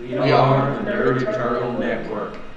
We 0.00 0.16
are 0.16 0.82
the 0.82 0.90
Nerd 0.90 1.34
Network. 1.78 2.49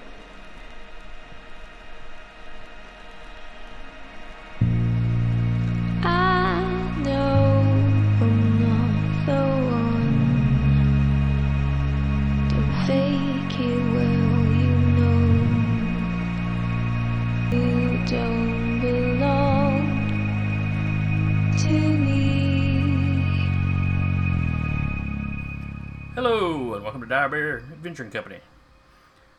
Dire 27.13 27.29
Bear 27.29 27.57
Adventuring 27.59 28.09
Company. 28.09 28.39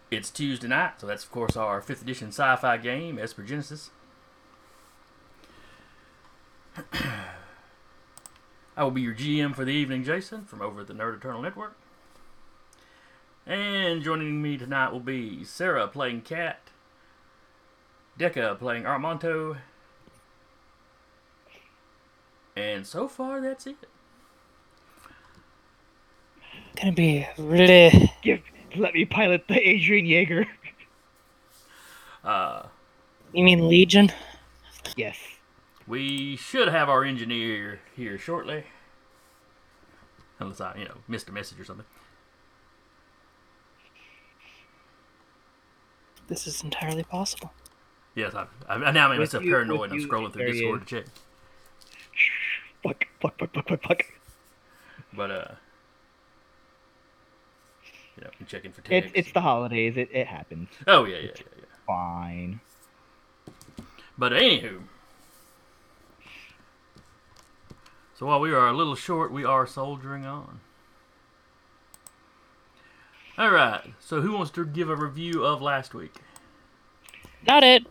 It's 0.08 0.30
Tuesday 0.30 0.68
night, 0.68 1.00
so 1.00 1.08
that's, 1.08 1.24
of 1.24 1.32
course, 1.32 1.56
our 1.56 1.82
5th 1.82 2.02
edition 2.02 2.28
sci 2.28 2.54
fi 2.54 2.76
game, 2.76 3.18
Esper 3.18 3.42
Genesis. 3.42 3.90
I 8.76 8.84
will 8.84 8.92
be 8.92 9.02
your 9.02 9.12
GM 9.12 9.56
for 9.56 9.64
the 9.64 9.72
evening, 9.72 10.04
Jason, 10.04 10.44
from 10.44 10.62
over 10.62 10.82
at 10.82 10.86
the 10.86 10.92
Nerd 10.92 11.16
Eternal 11.16 11.42
Network. 11.42 11.76
And 13.44 14.04
joining 14.04 14.40
me 14.40 14.56
tonight 14.56 14.92
will 14.92 15.00
be 15.00 15.42
Sarah 15.42 15.88
playing 15.88 16.20
Cat, 16.20 16.70
Decca 18.16 18.56
playing 18.60 18.84
Armanto, 18.84 19.56
and 22.54 22.86
so 22.86 23.08
far 23.08 23.40
that's 23.40 23.66
it. 23.66 23.88
Gonna 26.80 26.92
be 26.92 27.26
really. 27.38 28.10
Give, 28.22 28.40
let 28.76 28.94
me 28.94 29.04
pilot 29.04 29.46
the 29.48 29.56
Adrian 29.56 30.06
Yeager. 30.06 30.46
Uh, 32.24 32.62
You 33.32 33.44
mean 33.44 33.68
Legion? 33.68 34.10
yes. 34.96 35.16
We 35.86 36.36
should 36.36 36.68
have 36.68 36.88
our 36.88 37.04
engineer 37.04 37.80
here 37.94 38.18
shortly. 38.18 38.64
Unless 40.40 40.60
I, 40.60 40.76
you 40.78 40.84
know, 40.86 40.94
missed 41.06 41.28
a 41.28 41.32
message 41.32 41.60
or 41.60 41.64
something. 41.64 41.84
This 46.26 46.46
is 46.46 46.62
entirely 46.64 47.02
possible. 47.04 47.52
Yes, 48.14 48.34
I, 48.34 48.46
I, 48.68 48.74
I 48.76 48.90
now 48.92 49.08
made 49.08 49.18
With 49.18 49.28
myself 49.28 49.44
you- 49.44 49.50
paranoid 49.50 49.92
I'm 49.92 49.98
scrolling 49.98 50.32
through 50.32 50.50
Discord 50.52 50.82
is. 50.82 50.88
to 50.88 50.94
check. 51.02 51.04
Fuck, 52.82 53.04
fuck, 53.20 53.38
fuck, 53.38 53.54
fuck, 53.54 53.68
fuck, 53.68 53.82
fuck. 53.82 54.02
But, 55.12 55.30
uh, 55.30 55.48
you 58.24 58.28
know, 58.30 58.34
I'm 58.40 58.46
checking 58.46 58.72
for 58.72 58.80
It's 58.80 58.88
text. 58.88 59.10
it's 59.14 59.32
the 59.32 59.40
holidays. 59.40 59.96
It 59.96 60.08
it 60.12 60.26
happens. 60.26 60.68
Oh, 60.86 61.04
yeah, 61.04 61.16
yeah, 61.16 61.22
yeah, 61.36 61.42
yeah. 61.58 61.64
Fine. 61.86 62.60
But, 64.16 64.32
anywho. 64.32 64.80
So 68.16 68.26
while 68.26 68.40
we 68.40 68.52
are 68.52 68.68
a 68.68 68.72
little 68.72 68.94
short, 68.94 69.32
we 69.32 69.44
are 69.44 69.66
soldiering 69.66 70.24
on. 70.24 70.60
Alright, 73.36 73.92
so 73.98 74.20
who 74.20 74.32
wants 74.32 74.52
to 74.52 74.64
give 74.64 74.88
a 74.88 74.94
review 74.94 75.44
of 75.44 75.60
last 75.60 75.92
week? 75.94 76.14
Not 77.46 77.64
it. 77.64 77.84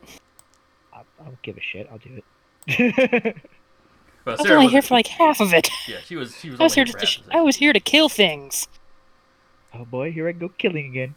I'll, 0.93 1.05
I'll 1.19 1.37
give 1.41 1.57
a 1.57 1.61
shit. 1.61 1.89
I'll 1.91 1.97
do 1.97 2.21
it. 2.67 3.35
Well, 4.25 4.35
I 4.35 4.37
was 4.37 4.47
Sarah 4.47 4.59
only 4.59 4.71
here 4.71 4.81
for 4.81 4.93
like 4.93 5.07
half 5.07 5.41
of 5.41 5.53
it. 5.53 5.69
Yeah, 5.85 5.97
she 6.05 6.15
was. 6.15 6.33
She 6.39 6.49
was. 6.49 6.57
I 6.61 6.63
was 6.63 6.77
only 6.77 6.85
here 6.89 6.93
for 6.93 6.99
to. 6.99 7.05
half 7.05 7.09
sh- 7.09 7.19
of 7.19 7.27
it. 7.27 7.35
I 7.35 7.41
was 7.41 7.57
here 7.57 7.73
to 7.73 7.79
kill 7.81 8.07
things. 8.07 8.69
Oh 9.73 9.85
boy, 9.85 10.11
here 10.11 10.27
I 10.27 10.31
go 10.31 10.49
killing 10.49 10.88
again. 10.88 11.16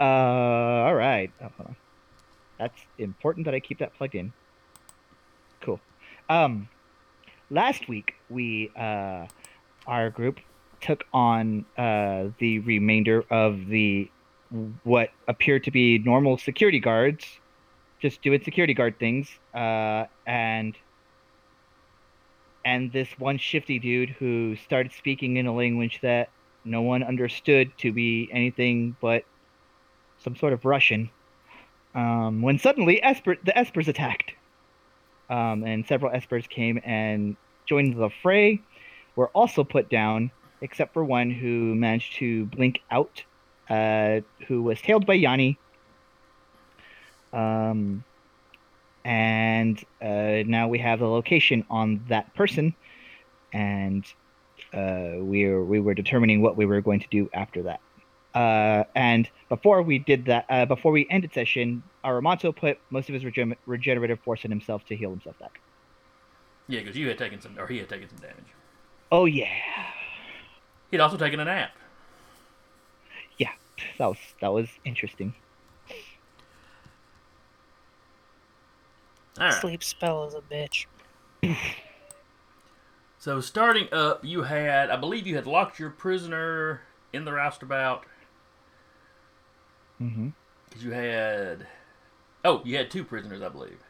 Uh, 0.00 0.86
all 0.86 0.94
right. 0.94 1.30
Oh. 1.42 1.74
That's 2.58 2.80
important 2.98 3.46
that 3.46 3.54
I 3.54 3.60
keep 3.60 3.78
that 3.78 3.94
plugged 3.94 4.14
in. 4.14 4.32
Cool. 5.60 5.80
Um, 6.28 6.68
last 7.50 7.88
week 7.88 8.14
we 8.28 8.70
uh, 8.76 9.26
our 9.86 10.10
group 10.10 10.40
took 10.80 11.04
on 11.12 11.66
uh 11.76 12.28
the 12.38 12.58
remainder 12.60 13.22
of 13.30 13.66
the 13.66 14.10
what 14.82 15.10
appeared 15.28 15.64
to 15.64 15.70
be 15.70 15.98
normal 15.98 16.38
security 16.38 16.80
guards, 16.80 17.26
just 18.00 18.22
doing 18.22 18.42
security 18.42 18.74
guard 18.74 18.98
things. 18.98 19.28
Uh, 19.54 20.06
and 20.26 20.76
and 22.64 22.92
this 22.92 23.08
one 23.18 23.38
shifty 23.38 23.78
dude 23.78 24.10
who 24.10 24.56
started 24.56 24.92
speaking 24.92 25.36
in 25.36 25.46
a 25.46 25.54
language 25.54 25.98
that 26.02 26.28
no 26.64 26.82
one 26.82 27.02
understood 27.02 27.72
to 27.78 27.92
be 27.92 28.28
anything 28.32 28.96
but 29.00 29.24
some 30.18 30.36
sort 30.36 30.52
of 30.52 30.64
Russian. 30.64 31.10
Um, 31.94 32.42
when 32.42 32.58
suddenly 32.58 33.02
Esper, 33.02 33.36
the 33.44 33.52
Espers 33.52 33.88
attacked, 33.88 34.32
um, 35.28 35.64
and 35.64 35.86
several 35.86 36.12
Espers 36.12 36.48
came 36.48 36.80
and 36.84 37.36
joined 37.66 37.96
the 37.96 38.10
fray. 38.22 38.60
Were 39.16 39.28
also 39.28 39.64
put 39.64 39.90
down, 39.90 40.30
except 40.60 40.94
for 40.94 41.04
one 41.04 41.30
who 41.30 41.74
managed 41.74 42.14
to 42.16 42.46
blink 42.46 42.80
out, 42.90 43.24
uh, 43.68 44.20
who 44.46 44.62
was 44.62 44.80
tailed 44.80 45.04
by 45.04 45.14
Yanni. 45.14 45.58
Um, 47.32 48.04
and 49.04 49.82
uh, 50.00 50.44
now 50.46 50.68
we 50.68 50.78
have 50.78 51.00
the 51.00 51.08
location 51.08 51.64
on 51.68 52.04
that 52.08 52.32
person, 52.34 52.74
and 53.52 54.04
uh, 54.74 55.22
we 55.22 55.46
were 55.48 55.64
we 55.64 55.80
were 55.80 55.94
determining 55.94 56.42
what 56.42 56.56
we 56.56 56.66
were 56.66 56.80
going 56.80 57.00
to 57.00 57.08
do 57.10 57.28
after 57.32 57.62
that. 57.64 57.80
Uh, 58.34 58.84
and 58.94 59.28
before 59.48 59.82
we 59.82 59.98
did 59.98 60.26
that, 60.26 60.46
uh, 60.48 60.64
before 60.64 60.92
we 60.92 61.06
ended 61.10 61.32
session, 61.34 61.82
Aramonto 62.04 62.54
put 62.54 62.78
most 62.90 63.08
of 63.08 63.14
his 63.14 63.24
regen- 63.24 63.56
regenerative 63.66 64.20
force 64.20 64.44
in 64.44 64.50
himself 64.50 64.84
to 64.86 64.94
heal 64.94 65.10
himself 65.10 65.36
back. 65.40 65.60
Yeah, 66.68 66.80
because 66.80 66.96
you 66.96 67.08
had 67.08 67.18
taken 67.18 67.40
some, 67.40 67.58
or 67.58 67.66
he 67.66 67.78
had 67.78 67.88
taken 67.88 68.08
some 68.08 68.18
damage. 68.18 68.44
Oh 69.10 69.24
yeah, 69.24 69.48
He'd 70.92 71.00
also 71.00 71.16
taken 71.16 71.40
a 71.40 71.44
nap. 71.44 71.72
yeah, 73.38 73.50
that 73.98 74.06
was 74.06 74.18
that 74.40 74.52
was 74.52 74.68
interesting. 74.84 75.34
All 79.38 79.46
right. 79.46 79.60
Sleep 79.60 79.82
spell 79.82 80.26
is 80.26 80.34
a 80.34 80.42
bitch. 80.42 80.86
So 83.20 83.42
starting 83.42 83.86
up, 83.92 84.24
you 84.24 84.44
had, 84.44 84.88
I 84.90 84.96
believe, 84.96 85.26
you 85.26 85.36
had 85.36 85.46
locked 85.46 85.78
your 85.78 85.90
prisoner 85.90 86.80
in 87.12 87.24
the 87.24 87.32
roustabout 87.32 88.04
Mm-hmm. 90.00 90.28
because 90.66 90.82
you 90.82 90.92
had, 90.92 91.66
oh, 92.42 92.62
you 92.64 92.78
had 92.78 92.90
two 92.90 93.04
prisoners, 93.04 93.42
I 93.42 93.50
believe. 93.50 93.80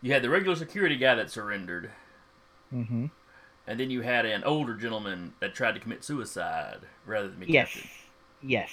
You 0.00 0.12
had 0.12 0.22
the 0.22 0.30
regular 0.30 0.54
security 0.54 0.96
guy 0.96 1.16
that 1.16 1.32
surrendered, 1.32 1.90
Mm-hmm. 2.72 3.06
and 3.66 3.80
then 3.80 3.90
you 3.90 4.02
had 4.02 4.24
an 4.24 4.44
older 4.44 4.74
gentleman 4.76 5.32
that 5.40 5.52
tried 5.54 5.72
to 5.74 5.80
commit 5.80 6.04
suicide 6.04 6.82
rather 7.04 7.26
than 7.26 7.40
be 7.40 7.46
Yes, 7.46 7.72
captured. 7.72 7.90
yes. 8.40 8.70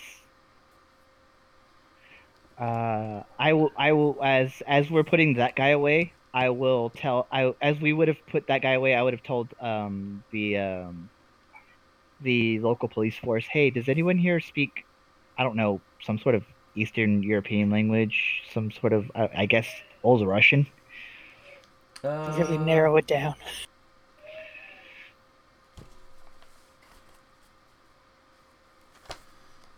Uh, 2.60 3.24
I 3.40 3.54
will. 3.54 3.72
I 3.76 3.92
will. 3.94 4.20
As 4.24 4.62
as 4.68 4.92
we're 4.92 5.04
putting 5.04 5.34
that 5.36 5.56
guy 5.56 5.70
away, 5.70 6.14
I 6.34 6.50
will 6.50 6.90
tell. 6.90 7.28
I 7.32 7.54
as 7.62 7.80
we 7.80 7.94
would 7.94 8.08
have 8.08 8.26
put 8.28 8.48
that 8.48 8.62
guy 8.62 8.74
away, 8.74 8.96
I 8.96 9.02
would 9.02 9.14
have 9.14 9.24
told 9.24 9.54
um 9.60 10.24
the 10.32 10.58
um 10.58 11.10
the 12.22 12.60
local 12.60 12.88
police 12.88 13.18
force, 13.18 13.46
hey, 13.52 13.70
does 13.70 13.90
anyone 13.90 14.18
here 14.18 14.40
speak? 14.40 14.86
I 15.38 15.44
don't 15.44 15.56
know, 15.56 15.82
some 16.04 16.20
sort 16.20 16.36
of 16.36 16.44
Eastern 16.76 17.24
European 17.24 17.70
language, 17.70 18.44
some 18.54 18.72
sort 18.72 18.94
of 18.94 19.12
I, 19.16 19.30
I 19.40 19.46
guess 19.46 19.68
old 20.04 20.26
Russian. 20.26 20.68
Uh, 22.04 22.32
Really 22.38 22.58
narrow 22.58 22.96
it 22.98 23.08
down. 23.08 23.36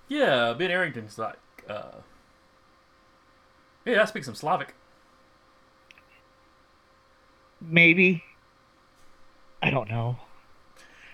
Yeah, 0.07 0.53
Ben 0.53 0.69
Arrington's 0.69 1.17
like, 1.17 1.37
uh, 1.67 1.91
yeah, 3.85 4.01
I 4.01 4.05
speak 4.05 4.23
some 4.23 4.35
Slavic. 4.35 4.75
Maybe. 7.65 8.23
I 9.61 9.69
don't 9.69 9.89
know. 9.89 10.17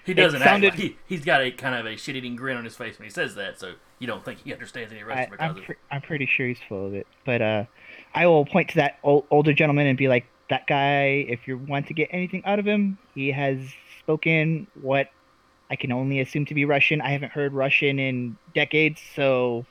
He 0.05 0.13
doesn't 0.15 0.39
sounded- 0.41 0.69
act 0.69 0.79
like 0.79 0.89
he, 0.89 0.97
he's 1.07 1.23
got 1.23 1.41
a 1.41 1.51
kind 1.51 1.75
of 1.75 1.85
a 1.85 1.95
shit-eating 1.95 2.35
grin 2.35 2.57
on 2.57 2.63
his 2.63 2.75
face 2.75 2.97
when 2.97 3.05
he 3.07 3.11
says 3.11 3.35
that, 3.35 3.59
so 3.59 3.73
you 3.99 4.07
don't 4.07 4.25
think 4.25 4.39
he 4.43 4.51
understands 4.51 4.91
any 4.91 5.01
I, 5.03 5.05
Russian 5.05 5.29
because 5.31 5.43
I'm, 5.45 5.51
of 5.51 5.57
it. 5.57 5.63
pre- 5.65 5.75
I'm 5.91 6.01
pretty 6.01 6.25
sure 6.25 6.47
he's 6.47 6.57
full 6.67 6.87
of 6.87 6.93
it. 6.95 7.05
But 7.25 7.41
uh, 7.43 7.65
I 8.15 8.25
will 8.25 8.45
point 8.45 8.69
to 8.69 8.75
that 8.77 8.97
ol- 9.03 9.27
older 9.29 9.53
gentleman 9.53 9.85
and 9.85 9.97
be 9.97 10.07
like, 10.07 10.25
that 10.49 10.65
guy, 10.65 11.25
if 11.29 11.47
you 11.47 11.59
want 11.59 11.85
to 11.87 11.93
get 11.93 12.09
anything 12.11 12.43
out 12.43 12.57
of 12.57 12.65
him, 12.65 12.97
he 13.13 13.31
has 13.31 13.59
spoken 13.99 14.65
what 14.81 15.11
I 15.69 15.75
can 15.75 15.91
only 15.91 16.19
assume 16.21 16.45
to 16.47 16.55
be 16.55 16.65
Russian. 16.65 17.01
I 17.01 17.09
haven't 17.11 17.31
heard 17.33 17.53
Russian 17.53 17.99
in 17.99 18.35
decades, 18.55 18.99
so 19.15 19.67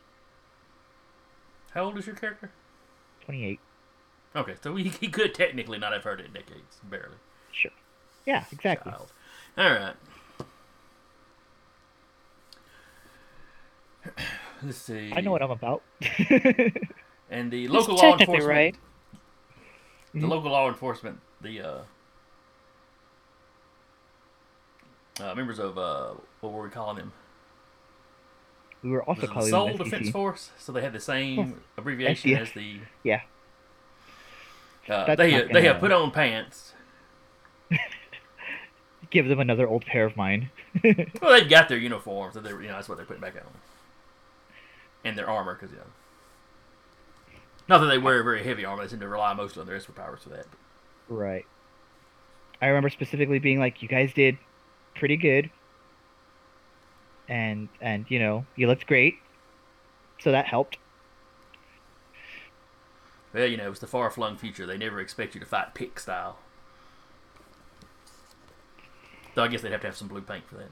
How 1.73 1.85
old 1.87 1.99
is 1.99 2.07
your 2.07 2.15
character? 2.15 2.53
28. 3.25 3.59
Okay, 4.37 4.55
so 4.63 4.77
he, 4.77 4.89
he 4.89 5.09
could 5.09 5.35
technically 5.35 5.79
not 5.79 5.93
have 5.93 6.05
heard 6.05 6.21
it 6.21 6.27
in 6.27 6.33
decades, 6.33 6.81
barely. 6.85 7.17
Sure. 7.51 7.71
Yeah, 8.27 8.45
exactly. 8.53 8.93
Child. 8.93 9.13
All 9.57 9.71
right. 9.71 9.95
Let's 14.63 14.79
see. 14.79 15.13
I 15.15 15.21
know 15.21 15.31
what 15.31 15.43
I'm 15.43 15.51
about. 15.51 15.83
and 17.31 17.51
the 17.51 17.69
local 17.69 17.97
law 17.97 18.13
enforcement. 18.19 18.45
Right. 18.45 18.77
The 20.13 20.21
mm-hmm. 20.21 20.29
local 20.29 20.51
law 20.51 20.69
enforcement, 20.69 21.21
the 21.41 21.61
uh, 21.61 21.79
uh, 25.21 25.35
members 25.35 25.59
of 25.59 25.79
uh, 25.79 26.15
what 26.41 26.53
were 26.53 26.65
we 26.65 26.71
calling 26.71 26.97
them? 26.97 27.13
We 28.83 28.91
were 28.91 29.03
also 29.03 29.27
calling 29.27 29.51
the 29.51 29.51
Seoul 29.51 29.77
Defense 29.77 30.11
Force, 30.11 30.51
so 30.59 30.73
they 30.73 30.83
had 30.83 30.93
the 30.93 31.01
same 31.01 31.61
abbreviation 31.77 32.37
as 32.37 32.53
the 32.53 32.79
yeah 33.03 33.23
uh, 34.89 35.15
they 35.15 35.33
not 35.33 35.53
they 35.53 35.63
have 35.63 35.81
put 35.81 35.93
on 35.93 36.11
pants. 36.11 36.73
Give 39.11 39.29
them 39.29 39.41
another 39.41 39.69
old 39.69 39.85
pair 39.85 40.05
of 40.05 40.17
mine. 40.17 40.51
Well, 41.21 41.33
they've 41.33 41.49
got 41.49 41.69
their 41.69 41.79
uniforms, 41.79 42.35
so 42.35 42.41
they're 42.41 42.61
you 42.61 42.69
know 42.69 42.75
that's 42.75 42.89
what 42.89 42.97
they're 42.97 43.07
putting 43.07 43.23
back 43.23 43.35
on, 43.35 43.43
and 45.05 45.19
their 45.19 45.29
armor 45.29 45.55
because 45.55 45.71
you 45.73 45.79
know. 45.79 45.85
Not 47.69 47.79
that 47.79 47.87
they 47.87 47.99
wear 47.99 48.23
very 48.23 48.45
heavy 48.45 48.65
armor; 48.65 48.83
they 48.85 48.89
seem 48.91 49.01
to 49.01 49.09
rely 49.09 49.33
mostly 49.35 49.61
on 49.61 49.67
their 49.67 49.79
superpowers 49.79 50.21
for 50.21 50.29
that. 50.31 50.47
Right. 51.09 51.47
I 52.61 52.67
remember 52.69 52.91
specifically 52.91 53.39
being 53.39 53.59
like, 53.59 53.83
"You 53.83 53.89
guys 53.89 54.13
did 54.13 54.39
pretty 54.95 55.17
good, 55.17 55.51
and 57.29 57.69
and 57.81 58.07
you 58.09 58.19
know 58.19 58.47
you 58.57 58.69
looked 58.69 58.87
great, 58.87 59.17
so 60.21 60.31
that 60.33 60.47
helped." 60.47 60.79
Well, 63.33 63.47
you 63.47 63.57
know, 63.57 63.71
it's 63.71 63.81
the 63.81 63.87
far 63.87 64.11
flung 64.11 64.37
future. 64.37 64.67
They 64.67 64.79
never 64.79 65.01
expect 65.01 65.35
you 65.35 65.41
to 65.41 65.47
fight 65.47 65.75
Pict 65.75 66.01
style. 66.01 66.39
Though 69.35 69.45
I 69.45 69.49
guess 69.49 69.61
they'd 69.61 69.73
have 69.73 69.83
to 69.83 69.87
have 69.87 69.97
some 69.97 70.09
blue 70.09 70.23
paint 70.23 70.49
for 70.49 70.57
that. 70.57 70.71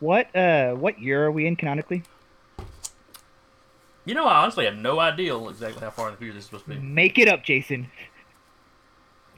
What 0.00 0.34
uh 0.34 0.72
what 0.74 1.00
year 1.00 1.24
are 1.24 1.30
we 1.30 1.46
in 1.46 1.56
canonically? 1.56 2.02
You 4.04 4.14
know, 4.14 4.26
I 4.26 4.42
honestly 4.42 4.64
have 4.64 4.76
no 4.76 4.98
idea 4.98 5.36
exactly 5.36 5.80
how 5.80 5.90
far 5.90 6.08
in 6.08 6.14
the 6.14 6.18
future 6.18 6.34
this 6.34 6.44
is 6.44 6.46
supposed 6.46 6.64
to 6.64 6.70
be. 6.70 6.78
Make 6.78 7.18
it 7.18 7.28
up, 7.28 7.44
Jason. 7.44 7.90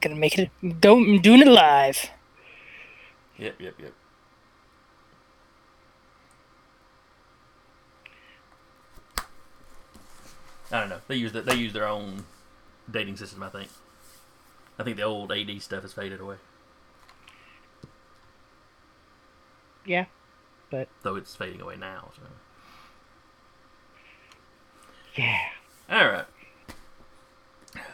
Gonna 0.01 0.15
make 0.15 0.37
it. 0.39 0.49
Go. 0.81 0.97
I'm 0.97 1.21
doing 1.21 1.41
it 1.41 1.47
live. 1.47 2.09
Yep, 3.37 3.61
yep, 3.61 3.73
yep. 3.79 3.93
I 10.71 10.79
don't 10.79 10.89
know. 10.89 10.99
They 11.07 11.15
use 11.15 11.31
the, 11.31 11.41
they 11.41 11.55
use 11.55 11.73
their 11.73 11.87
own 11.87 12.25
dating 12.89 13.17
system. 13.17 13.43
I 13.43 13.49
think. 13.49 13.69
I 14.77 14.83
think 14.83 14.97
the 14.97 15.03
old 15.03 15.31
AD 15.31 15.61
stuff 15.61 15.83
has 15.83 15.93
faded 15.93 16.19
away, 16.19 16.35
Yeah, 19.85 20.05
but 20.69 20.89
though 21.01 21.15
it's 21.15 21.33
fading 21.35 21.61
away 21.61 21.77
now. 21.77 22.09
So. 22.15 22.21
yeah. 25.15 25.39
All 25.89 26.07
right. 26.07 26.25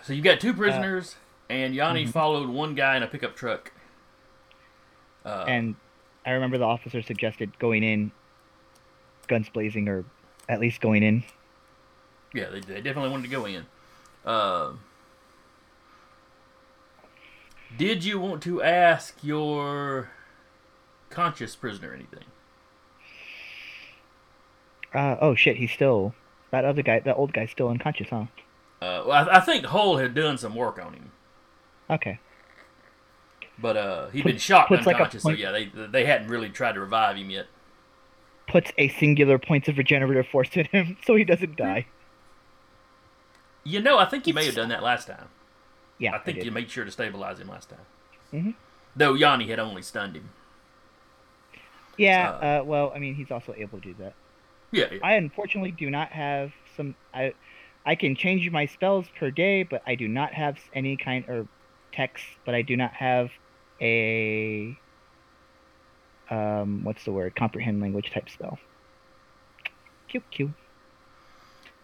So 0.03 0.13
you 0.13 0.23
got 0.23 0.39
two 0.39 0.53
prisoners, 0.53 1.15
and 1.49 1.75
Yanni 1.75 2.05
mhm. 2.05 2.09
followed 2.09 2.49
one 2.49 2.73
guy 2.73 2.97
in 2.97 3.03
a 3.03 3.07
pickup 3.07 3.35
truck. 3.35 3.71
Uh, 5.23 5.45
And 5.47 5.75
I 6.25 6.31
remember 6.31 6.57
the 6.57 6.65
officer 6.65 7.01
suggested 7.03 7.57
going 7.59 7.83
in, 7.83 8.11
guns 9.27 9.49
blazing, 9.49 9.87
or 9.87 10.03
at 10.49 10.59
least 10.59 10.81
going 10.81 11.03
in. 11.03 11.23
Yeah, 12.33 12.49
they, 12.49 12.59
they 12.61 12.81
definitely 12.81 13.09
wanted 13.11 13.23
to 13.23 13.29
go 13.29 13.45
in. 13.45 13.65
Uh, 14.25 14.73
did 17.77 18.03
you 18.03 18.19
want 18.19 18.41
to 18.43 18.61
ask 18.61 19.17
your 19.23 20.09
conscious 21.09 21.55
prisoner 21.55 21.93
anything? 21.93 22.23
Uh, 24.93 25.15
oh 25.21 25.35
shit, 25.35 25.57
he's 25.57 25.71
still 25.71 26.13
that 26.51 26.65
other 26.65 26.81
guy, 26.81 26.99
that 26.99 27.15
old 27.15 27.31
guy's 27.33 27.49
still 27.49 27.69
unconscious, 27.69 28.09
huh? 28.09 28.25
Uh, 28.81 29.03
well, 29.07 29.11
I, 29.29 29.37
I 29.37 29.39
think 29.39 29.65
Hull 29.65 29.97
had 29.97 30.13
done 30.13 30.37
some 30.37 30.53
work 30.55 30.83
on 30.83 30.93
him, 30.93 31.11
Okay. 31.89 32.19
but 33.59 33.77
uh, 33.77 34.09
he'd 34.09 34.23
Put- 34.23 34.31
been 34.33 34.37
shot 34.39 34.67
puts 34.67 34.85
like 34.85 34.95
unconscious, 34.97 35.23
so 35.23 35.29
yeah, 35.29 35.51
they 35.51 35.65
they 35.65 36.03
hadn't 36.05 36.27
really 36.27 36.49
tried 36.49 36.73
to 36.73 36.81
revive 36.81 37.15
him 37.15 37.29
yet. 37.29 37.45
Puts 38.47 38.71
a 38.77 38.89
singular 38.89 39.39
points 39.39 39.69
of 39.69 39.77
regenerative 39.77 40.27
force 40.27 40.49
in 40.55 40.65
him, 40.65 40.97
so 41.05 41.15
he 41.15 41.23
doesn't 41.23 41.55
die. 41.55 41.85
You 43.63 43.79
know, 43.79 43.97
I 43.99 44.05
think 44.05 44.27
you 44.27 44.33
may 44.33 44.45
have 44.45 44.55
done 44.55 44.69
that 44.69 44.83
last 44.83 45.07
time. 45.07 45.27
Yeah, 45.99 46.15
I 46.15 46.19
think 46.19 46.37
did. 46.37 46.45
you 46.45 46.51
made 46.51 46.69
sure 46.69 46.83
to 46.83 46.91
stabilize 46.91 47.39
him 47.39 47.47
last 47.47 47.69
time. 47.69 47.85
Mhm. 48.33 48.55
Though 48.95 49.13
Yanni 49.13 49.47
had 49.47 49.59
only 49.59 49.81
stunned 49.81 50.15
him. 50.15 50.29
Yeah. 51.97 52.31
uh, 52.31 52.45
Uh, 52.61 52.63
well, 52.65 52.91
I 52.95 52.99
mean, 52.99 53.15
he's 53.15 53.29
also 53.31 53.53
able 53.55 53.79
to 53.79 53.93
do 53.93 53.95
that. 53.99 54.13
Yeah, 54.71 54.85
yeah. 54.91 54.99
I 55.03 55.13
unfortunately 55.13 55.71
do 55.71 55.89
not 55.89 56.09
have 56.09 56.51
some. 56.75 56.95
I, 57.13 57.33
I 57.85 57.95
can 57.95 58.15
change 58.15 58.49
my 58.49 58.65
spells 58.65 59.07
per 59.19 59.29
day, 59.31 59.63
but 59.63 59.81
I 59.85 59.95
do 59.95 60.07
not 60.07 60.33
have 60.33 60.57
any 60.73 60.97
kind 60.97 61.25
or 61.27 61.47
text. 61.91 62.23
But 62.45 62.55
I 62.55 62.61
do 62.61 62.75
not 62.77 62.93
have 62.93 63.29
a. 63.81 64.77
Um, 66.29 66.83
what's 66.83 67.03
the 67.03 67.11
word? 67.11 67.35
Comprehend 67.35 67.81
language 67.81 68.11
type 68.11 68.29
spell. 68.29 68.57
Q 70.07 70.21
Q. 70.31 70.53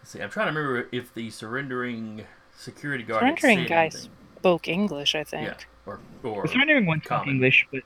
Let's 0.08 0.14
see, 0.14 0.22
I'm 0.22 0.30
trying 0.30 0.54
to 0.54 0.58
remember 0.58 0.88
if 0.94 1.14
the 1.14 1.30
surrendering 1.30 2.24
security 2.56 3.04
guard. 3.04 3.20
Surrendering 3.20 3.58
said 3.58 3.68
guy 3.68 3.82
anything. 3.88 4.10
spoke 4.38 4.70
English, 4.70 5.16
I 5.16 5.26
think. 5.26 5.48
Yeah, 5.48 5.56
or 5.86 6.00
or 6.24 6.44
The 6.44 6.48
surrendering 6.48 6.86
one 6.86 7.02
spoke 7.02 7.10
common. 7.10 7.36
English, 7.36 7.68
but 7.74 7.82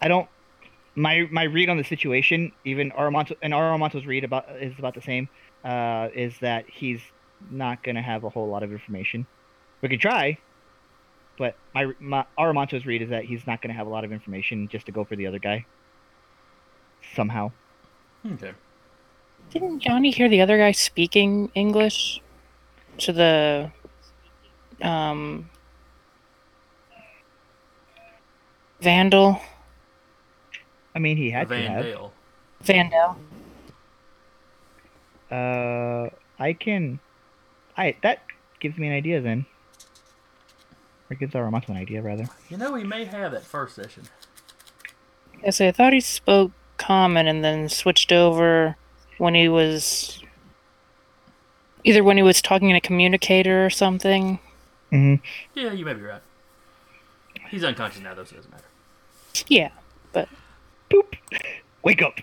I 0.00 0.06
don't. 0.06 0.28
My 0.94 1.26
my 1.32 1.42
read 1.42 1.70
on 1.70 1.76
the 1.76 1.82
situation, 1.82 2.52
even 2.64 2.92
Aramonto 2.92 3.34
and 3.42 3.52
Aramonto's 3.52 4.06
read 4.06 4.22
about 4.22 4.48
is 4.60 4.78
about 4.78 4.94
the 4.94 5.00
same. 5.02 5.28
Uh, 5.64 6.08
is 6.14 6.38
that 6.38 6.66
he's 6.70 7.00
not 7.50 7.82
gonna 7.82 8.00
have 8.00 8.22
a 8.22 8.30
whole 8.30 8.46
lot 8.46 8.62
of 8.62 8.70
information. 8.70 9.26
We 9.82 9.88
could 9.88 10.00
try, 10.00 10.38
but 11.36 11.56
my 11.74 11.90
my 11.98 12.26
Aramonto's 12.38 12.86
read 12.86 13.02
is 13.02 13.10
that 13.10 13.24
he's 13.24 13.44
not 13.44 13.60
gonna 13.60 13.74
have 13.74 13.88
a 13.88 13.90
lot 13.90 14.04
of 14.04 14.12
information 14.12 14.68
just 14.68 14.86
to 14.86 14.92
go 14.92 15.02
for 15.02 15.16
the 15.16 15.26
other 15.26 15.40
guy. 15.40 15.66
Somehow, 17.12 17.50
okay. 18.24 18.52
Didn't 19.54 19.78
Johnny 19.78 20.10
hear 20.10 20.28
the 20.28 20.40
other 20.40 20.58
guy 20.58 20.72
speaking 20.72 21.48
English 21.54 22.20
to 22.98 23.12
the 23.12 23.70
um 24.82 25.48
Vandal? 28.80 29.40
I 30.94 30.98
mean, 30.98 31.16
he 31.16 31.30
had 31.30 31.48
to 31.48 31.56
have. 31.56 31.84
Dale. 31.84 32.12
Vandal. 32.62 33.16
Uh, 35.30 36.10
I 36.38 36.52
can. 36.52 36.98
I 37.76 37.94
that 38.02 38.24
gives 38.58 38.76
me 38.76 38.88
an 38.88 38.92
idea 38.92 39.20
then. 39.20 39.46
Or 41.08 41.14
gives 41.14 41.32
Aramonto 41.32 41.68
an 41.68 41.76
idea 41.76 42.02
rather. 42.02 42.26
You 42.48 42.56
know, 42.56 42.74
he 42.74 42.82
may 42.82 43.04
have 43.04 43.30
that 43.30 43.44
first 43.44 43.76
session. 43.76 44.02
I 45.46 45.50
say 45.50 45.68
I 45.68 45.72
thought 45.72 45.92
he 45.92 46.00
spoke 46.00 46.50
common 46.76 47.28
and 47.28 47.44
then 47.44 47.68
switched 47.68 48.10
over 48.10 48.76
when 49.18 49.34
he 49.34 49.48
was 49.48 50.20
either 51.84 52.02
when 52.02 52.16
he 52.16 52.22
was 52.22 52.40
talking 52.40 52.70
in 52.70 52.76
a 52.76 52.80
communicator 52.80 53.64
or 53.64 53.70
something. 53.70 54.38
Mm-hmm. 54.92 55.24
Yeah, 55.58 55.72
you 55.72 55.84
may 55.84 55.94
be 55.94 56.02
right. 56.02 56.22
He's 57.50 57.64
unconscious 57.64 58.00
now, 58.00 58.14
though, 58.14 58.24
so 58.24 58.34
it 58.34 58.36
doesn't 58.36 58.50
matter. 58.50 58.64
Yeah, 59.48 59.70
but 60.12 60.28
Boop. 60.90 61.14
Wake 61.82 62.02
up. 62.02 62.14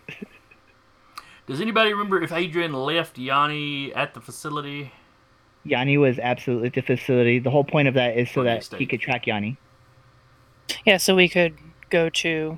Does 1.48 1.62
anybody 1.62 1.92
remember 1.92 2.22
if 2.22 2.32
Adrian 2.32 2.74
left 2.74 3.18
Yanni 3.18 3.94
at 3.94 4.14
the 4.14 4.22
facility? 4.22 4.92
Yanni 5.64 5.98
was 5.98 6.18
absolutely 6.18 6.68
at 6.68 6.74
the 6.74 6.82
facility. 6.82 7.38
The 7.40 7.52
whole 7.52 7.64
point 7.64 7.88
of 7.88 7.94
that 7.94 8.18
is 8.18 8.30
so 8.30 8.36
For 8.36 8.44
the 8.44 8.66
that 8.70 8.80
he 8.80 8.86
could 8.86 9.00
track 9.02 9.28
Yanni. 9.28 9.58
yeah, 10.86 10.98
so 10.98 11.16
we 11.16 11.30
could 11.30 11.56
go 11.90 12.10
to 12.10 12.58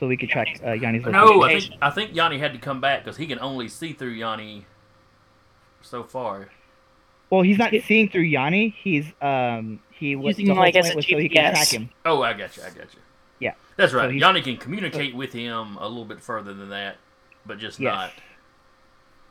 So 0.00 0.06
we 0.08 0.16
could 0.16 0.30
track 0.30 0.58
uh, 0.64 0.72
Yanni's 0.72 1.04
location. 1.04 1.12
No, 1.12 1.42
I 1.42 1.58
think 1.60 1.74
I 1.82 1.90
think 1.90 2.16
Yanni 2.16 2.38
had 2.38 2.54
to 2.54 2.58
come 2.58 2.80
back 2.80 3.04
because 3.04 3.18
he 3.18 3.26
can 3.26 3.38
only 3.38 3.68
see 3.68 3.92
through 3.92 4.12
Yanni 4.12 4.64
so 5.82 6.02
far. 6.02 6.48
Well, 7.28 7.42
he's 7.42 7.58
not 7.58 7.72
seeing 7.84 8.08
through 8.08 8.22
Yanni. 8.22 8.74
He's 8.82 9.12
um 9.20 9.80
he 9.90 10.16
was 10.16 10.38
Using, 10.38 10.46
the 10.46 10.54
whole 10.54 10.64
like, 10.64 10.74
as 10.74 10.86
point 10.86 10.94
a 10.94 10.96
was 10.96 11.06
so 11.06 11.18
he 11.18 11.28
can 11.28 11.44
GPS. 11.44 11.52
track 11.52 11.68
him. 11.68 11.90
Oh, 12.06 12.22
I 12.22 12.32
got 12.32 12.56
you. 12.56 12.62
I 12.62 12.68
got 12.70 12.94
you. 12.94 13.00
Yeah. 13.40 13.52
That's 13.76 13.92
right. 13.92 14.10
he's- 14.10 14.20
Yanni 14.22 14.40
can 14.40 14.56
communicate 14.56 15.14
with 15.14 15.34
him 15.34 15.76
a 15.76 15.86
little 15.86 16.06
bit 16.06 16.20
further 16.22 16.54
than 16.54 16.70
that, 16.70 16.96
but 17.44 17.58
just 17.58 17.78
Yes. 17.78 17.92
not. 17.94 18.10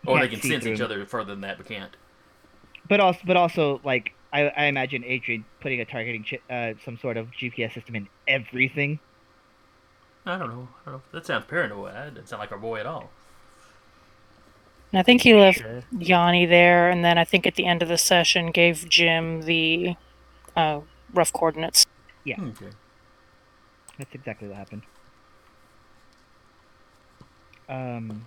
Or 0.05 0.19
they 0.19 0.27
can't 0.27 0.41
can 0.43 0.51
sense 0.51 0.65
each 0.67 0.79
him. 0.79 0.85
other 0.85 1.03
further 1.07 1.31
than 1.33 1.41
that, 1.41 1.57
but 1.57 1.65
can't. 1.67 1.95
But 2.87 2.99
also, 2.99 3.19
but 3.25 3.37
also, 3.37 3.81
like 3.83 4.13
I, 4.31 4.43
I 4.49 4.65
imagine 4.65 5.03
Adrian 5.03 5.43
putting 5.61 5.81
a 5.81 5.85
targeting 5.85 6.23
chi- 6.23 6.53
uh, 6.53 6.73
some 6.85 6.97
sort 6.99 7.17
of 7.17 7.31
GPS 7.31 7.73
system 7.73 7.95
in 7.95 8.07
everything. 8.27 8.99
I 10.29 10.37
don't 10.37 10.49
know. 10.49 10.67
I 10.85 10.91
don't 10.91 10.93
know. 10.95 11.01
That 11.11 11.25
sounds 11.25 11.45
paranoid. 11.47 11.93
That 11.93 12.13
doesn't 12.13 12.27
sound 12.27 12.39
like 12.39 12.51
our 12.51 12.57
boy 12.57 12.79
at 12.79 12.85
all. 12.85 13.09
And 14.91 14.99
I 14.99 15.03
think 15.03 15.21
he 15.21 15.33
left 15.35 15.59
Sure. 15.59 15.83
Yanni 15.97 16.45
there, 16.45 16.89
and 16.89 17.05
then 17.05 17.17
I 17.17 17.23
think 17.23 17.45
at 17.45 17.55
the 17.55 17.65
end 17.65 17.81
of 17.81 17.89
the 17.89 17.97
session 17.97 18.51
gave 18.51 18.89
Jim 18.89 19.43
the 19.43 19.95
uh, 20.55 20.81
rough 21.13 21.31
coordinates. 21.31 21.85
Yeah. 22.23 22.41
Okay. 22.41 22.69
That's 23.97 24.13
exactly 24.15 24.47
what 24.47 24.57
happened. 24.57 24.81
Um. 27.67 28.25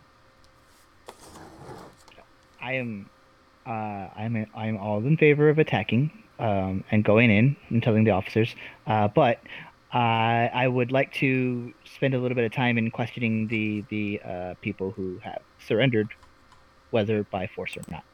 I 2.61 2.75
am, 2.75 3.11
uh, 3.67 3.71
I'm 3.71 4.47
I'm 4.55 4.77
all 4.77 4.99
in 4.99 5.17
favor 5.17 5.49
of 5.49 5.59
attacking 5.59 6.13
um, 6.39 6.85
and 6.93 7.03
going 7.03 7.29
in 7.29 7.57
and 7.71 7.83
telling 7.83 8.05
the 8.05 8.13
officers. 8.13 8.55
Uh, 8.87 9.09
but 9.09 9.41
uh, 9.95 9.99
I 9.99 10.67
would 10.69 10.91
like 10.93 11.13
to 11.15 11.73
spend 11.85 12.15
a 12.15 12.19
little 12.19 12.35
bit 12.35 12.45
of 12.45 12.53
time 12.53 12.79
in 12.79 12.91
questioning 12.91 13.49
the 13.49 13.85
the 13.91 14.21
uh, 14.25 14.55
people 14.63 14.91
who 14.93 15.19
have 15.23 15.43
surrendered, 15.67 16.09
whether 16.91 17.25
by 17.25 17.47
force 17.47 17.77
or 17.77 17.83
not. 17.91 18.05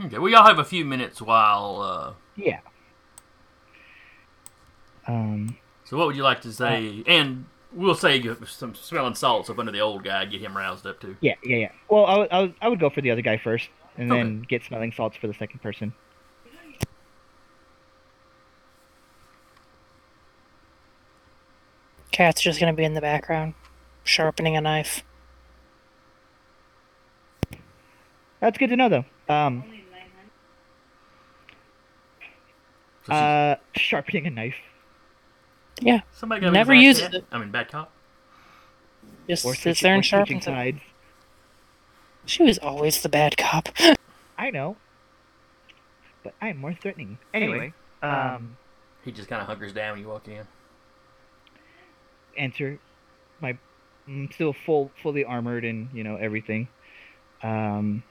Okay, 0.00 0.18
we 0.18 0.34
all 0.34 0.44
have 0.44 0.58
a 0.58 0.64
few 0.64 0.84
minutes 0.84 1.20
while. 1.22 1.80
Uh, 1.82 2.12
Yeah. 2.36 2.60
Um. 5.06 5.56
so, 5.84 5.96
what 5.96 6.06
would 6.06 6.16
you 6.16 6.22
like 6.22 6.40
to 6.42 6.52
say? 6.52 7.02
and 7.06 7.44
we'll 7.72 7.94
say 7.94 8.22
some 8.46 8.74
smelling 8.74 9.14
salts 9.14 9.50
up 9.50 9.58
under 9.58 9.72
the 9.72 9.80
old 9.80 10.04
guy, 10.04 10.24
get 10.26 10.40
him 10.40 10.56
roused 10.56 10.86
up 10.86 11.00
too. 11.00 11.16
Yeah. 11.20 11.34
Yeah. 11.44 11.56
Yeah. 11.56 11.72
Well, 11.88 12.06
I 12.06 12.18
would 12.18 12.28
I 12.32 12.40
would, 12.40 12.54
I 12.62 12.68
would 12.68 12.80
go 12.80 12.90
for 12.90 13.00
the 13.00 13.10
other 13.10 13.22
guy 13.22 13.36
first, 13.38 13.68
and 13.96 14.10
Okay. 14.12 14.22
then 14.22 14.42
get 14.42 14.62
smelling 14.64 14.92
salts 14.92 15.16
for 15.16 15.26
the 15.26 15.34
second 15.34 15.60
person. 15.60 15.92
Cat's 22.12 22.40
just 22.42 22.60
gonna 22.60 22.72
be 22.74 22.84
in 22.84 22.94
the 22.94 23.00
background, 23.00 23.54
sharpening 24.04 24.56
a 24.56 24.60
knife. 24.60 25.02
That's 28.40 28.58
good 28.58 28.68
to 28.70 28.76
know, 28.76 28.88
though. 28.88 29.04
Um. 29.34 29.64
Uh, 33.08 33.56
sharpening 33.74 34.26
a 34.26 34.30
knife. 34.30 34.54
Yeah. 35.80 36.02
Somebody 36.12 36.42
got 36.42 36.52
never 36.52 36.72
bad 36.72 36.80
use 36.82 37.00
cat? 37.00 37.14
it. 37.14 37.24
I 37.32 37.38
mean, 37.38 37.50
bad 37.50 37.68
cop. 37.68 37.90
Just 39.28 39.44
Or 39.44 39.54
sits 39.54 39.80
there 39.80 39.94
and 39.94 40.04
sharpens 40.04 40.42
it. 40.42 40.44
sides. 40.44 40.80
She 42.24 42.44
was 42.44 42.58
always 42.58 43.02
the 43.02 43.08
bad 43.08 43.36
cop. 43.36 43.68
I 44.38 44.50
know. 44.50 44.76
But 46.22 46.34
I'm 46.40 46.58
more 46.58 46.74
threatening. 46.74 47.18
Anyway, 47.34 47.72
um, 48.02 48.56
He 49.04 49.10
just 49.10 49.28
kind 49.28 49.40
of 49.40 49.48
hunkers 49.48 49.72
down 49.72 49.92
when 49.94 50.00
you 50.02 50.08
walk 50.08 50.28
in. 50.28 50.46
Enter 52.36 52.80
my 53.40 53.58
I'm 54.08 54.30
still 54.32 54.52
full 54.52 54.92
fully 55.02 55.24
armored 55.24 55.64
and 55.64 55.90
you 55.92 56.04
know 56.04 56.16
everything 56.16 56.68
um 57.42 58.02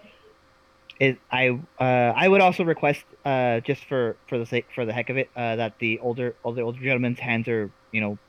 it 0.99 1.17
i 1.31 1.49
uh 1.79 2.13
i 2.15 2.27
would 2.27 2.41
also 2.41 2.63
request 2.63 3.03
uh 3.25 3.59
just 3.61 3.85
for 3.85 4.17
for 4.27 4.37
the 4.37 4.45
sake 4.45 4.67
for 4.75 4.85
the 4.85 4.93
heck 4.93 5.09
of 5.09 5.17
it 5.17 5.29
uh 5.35 5.55
that 5.55 5.73
the 5.79 5.99
older 5.99 6.35
older 6.43 6.61
older 6.63 6.79
gentleman's 6.79 7.19
hands 7.19 7.47
are 7.47 7.71
you 7.91 8.01
know 8.01 8.19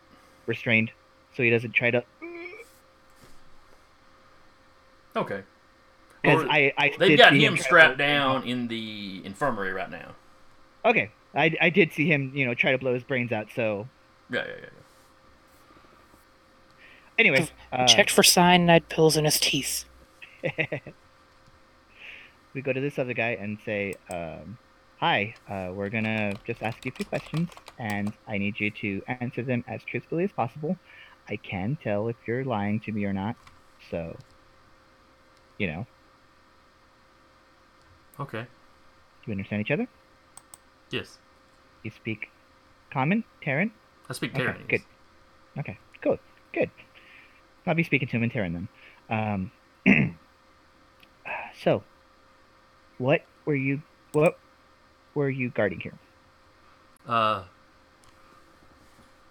restrained 0.47 0.91
so 1.35 1.43
he 1.43 1.51
doesn't 1.51 1.73
try 1.75 1.91
to 1.91 2.05
Okay. 5.15 5.43
because 6.23 6.45
i 6.49 6.73
i 6.79 6.93
They've 6.99 7.19
got 7.19 7.35
him 7.35 7.57
strapped 7.57 7.99
down 7.99 8.45
in 8.45 8.69
the 8.69 9.23
infirmary 9.25 9.73
right 9.73 9.91
now. 9.91 10.15
okay 10.85 11.15
i 11.37 11.55
i 11.61 11.71
did 11.71 11.93
see 11.93 12.07
him 12.07 12.33
you 12.35 12.47
know 12.47 12.55
try 12.55 12.73
to 12.73 12.79
blow 12.79 12.95
his 12.95 13.05
brains 13.05 13.33
out 13.33 13.49
so 13.55 13.89
Yeah, 14.31 14.45
yeah, 14.47 14.55
yeah. 14.63 14.82
Anyway 17.23 17.49
uh, 17.73 17.87
Checked 17.87 18.11
for 18.11 18.23
cyanide 18.23 18.89
pills 18.89 19.17
in 19.17 19.25
his 19.25 19.39
teeth. 19.39 19.85
we 22.55 22.61
go 22.63 22.73
to 22.73 22.81
this 22.81 22.99
other 22.99 23.15
guy 23.15 23.31
and 23.41 23.59
say, 23.65 23.95
um, 24.11 24.59
"Hi, 24.99 25.35
uh, 25.49 25.71
we're 25.73 25.89
gonna 25.89 26.35
just 26.45 26.63
ask 26.63 26.85
you 26.85 26.91
a 26.93 26.95
few 26.97 27.07
questions, 27.07 27.49
and 27.79 28.13
I 28.27 28.39
need 28.39 28.59
you 28.59 28.71
to 28.71 29.03
answer 29.07 29.43
them 29.43 29.65
as 29.69 29.83
truthfully 29.85 30.25
as 30.25 30.33
possible. 30.33 30.77
I 31.29 31.37
can 31.37 31.79
tell 31.83 32.09
if 32.09 32.17
you're 32.27 32.45
lying 32.45 32.81
to 32.81 32.93
me 32.93 33.05
or 33.05 33.13
not, 33.13 33.37
so 33.91 34.17
you 35.59 35.69
know, 35.69 35.87
Okay. 38.19 38.43
do 38.43 39.25
you 39.27 39.33
understand 39.33 39.61
each 39.63 39.71
other? 39.71 39.87
Yes. 40.91 41.19
You 41.85 41.91
speak 41.91 42.29
common, 42.93 43.25
Terran? 43.43 43.71
I 44.11 44.13
speak 44.13 44.35
Okay, 44.35 44.57
good. 44.69 44.81
Okay, 45.59 45.79
good, 46.01 46.19
good. 46.53 46.71
I'll 47.67 47.75
be 47.75 47.85
speaking 47.85 48.09
to 48.09 48.17
him 48.17 48.23
in 48.23 48.31
Terran 48.31 48.69
then. 49.09 49.51
Um, 49.87 50.17
so, 51.63 51.83
what 52.99 53.25
were 53.45 53.55
you? 53.55 53.83
What 54.13 54.39
were 55.15 55.31
you 55.31 55.51
guarding 55.51 55.81
here? 55.81 55.95
Uh, 57.07 57.45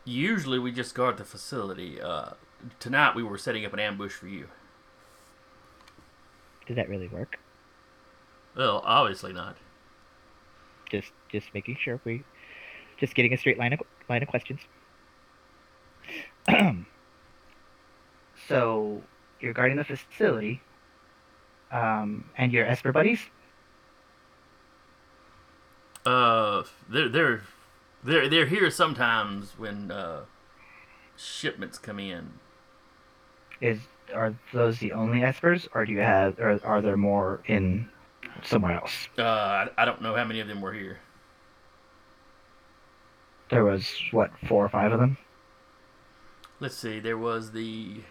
usually 0.05 0.59
we 0.59 0.71
just 0.71 0.95
guard 0.95 1.17
the 1.17 1.23
facility. 1.23 2.01
Uh, 2.01 2.31
tonight 2.79 3.15
we 3.15 3.23
were 3.23 3.37
setting 3.37 3.65
up 3.65 3.73
an 3.73 3.79
ambush 3.79 4.13
for 4.13 4.27
you. 4.27 4.47
Did 6.67 6.77
that 6.77 6.89
really 6.89 7.07
work? 7.07 7.39
Well, 8.55 8.81
obviously 8.85 9.33
not. 9.33 9.57
just 10.89 11.11
just 11.31 11.53
making 11.53 11.77
sure 11.79 11.99
we 12.03 12.23
just 12.97 13.15
getting 13.15 13.33
a 13.33 13.37
straight 13.37 13.57
line 13.57 13.73
of 13.73 13.81
line 14.09 14.21
of 14.21 14.29
questions. 14.29 14.61
so 18.51 19.01
you're 19.39 19.53
guarding 19.53 19.77
the 19.77 19.85
facility, 19.85 20.61
um, 21.71 22.25
and 22.37 22.51
your 22.51 22.65
Esper 22.65 22.91
buddies. 22.91 23.21
Uh, 26.05 26.63
they're 26.89 27.09
they're 27.09 27.41
they're 28.03 28.27
they're 28.27 28.45
here 28.45 28.69
sometimes 28.69 29.53
when 29.57 29.89
uh 29.89 30.25
shipments 31.15 31.77
come 31.77 31.99
in. 31.99 32.33
Is 33.61 33.79
are 34.13 34.35
those 34.51 34.79
the 34.79 34.91
only 34.91 35.19
Espers, 35.21 35.69
or 35.73 35.85
do 35.85 35.93
you 35.93 35.99
have, 35.99 36.37
or 36.37 36.59
are 36.65 36.81
there 36.81 36.97
more 36.97 37.39
in 37.45 37.87
somewhere 38.43 38.73
else? 38.73 39.07
Uh, 39.17 39.21
I, 39.23 39.69
I 39.77 39.85
don't 39.85 40.01
know 40.01 40.13
how 40.13 40.25
many 40.25 40.41
of 40.41 40.47
them 40.47 40.59
were 40.59 40.73
here. 40.73 40.99
There 43.49 43.63
was 43.63 43.93
what 44.11 44.31
four 44.47 44.65
or 44.65 44.69
five 44.69 44.91
of 44.91 44.99
them. 44.99 45.17
Let's 46.59 46.75
see. 46.75 46.99
There 46.99 47.17
was 47.17 47.51
the 47.51 48.01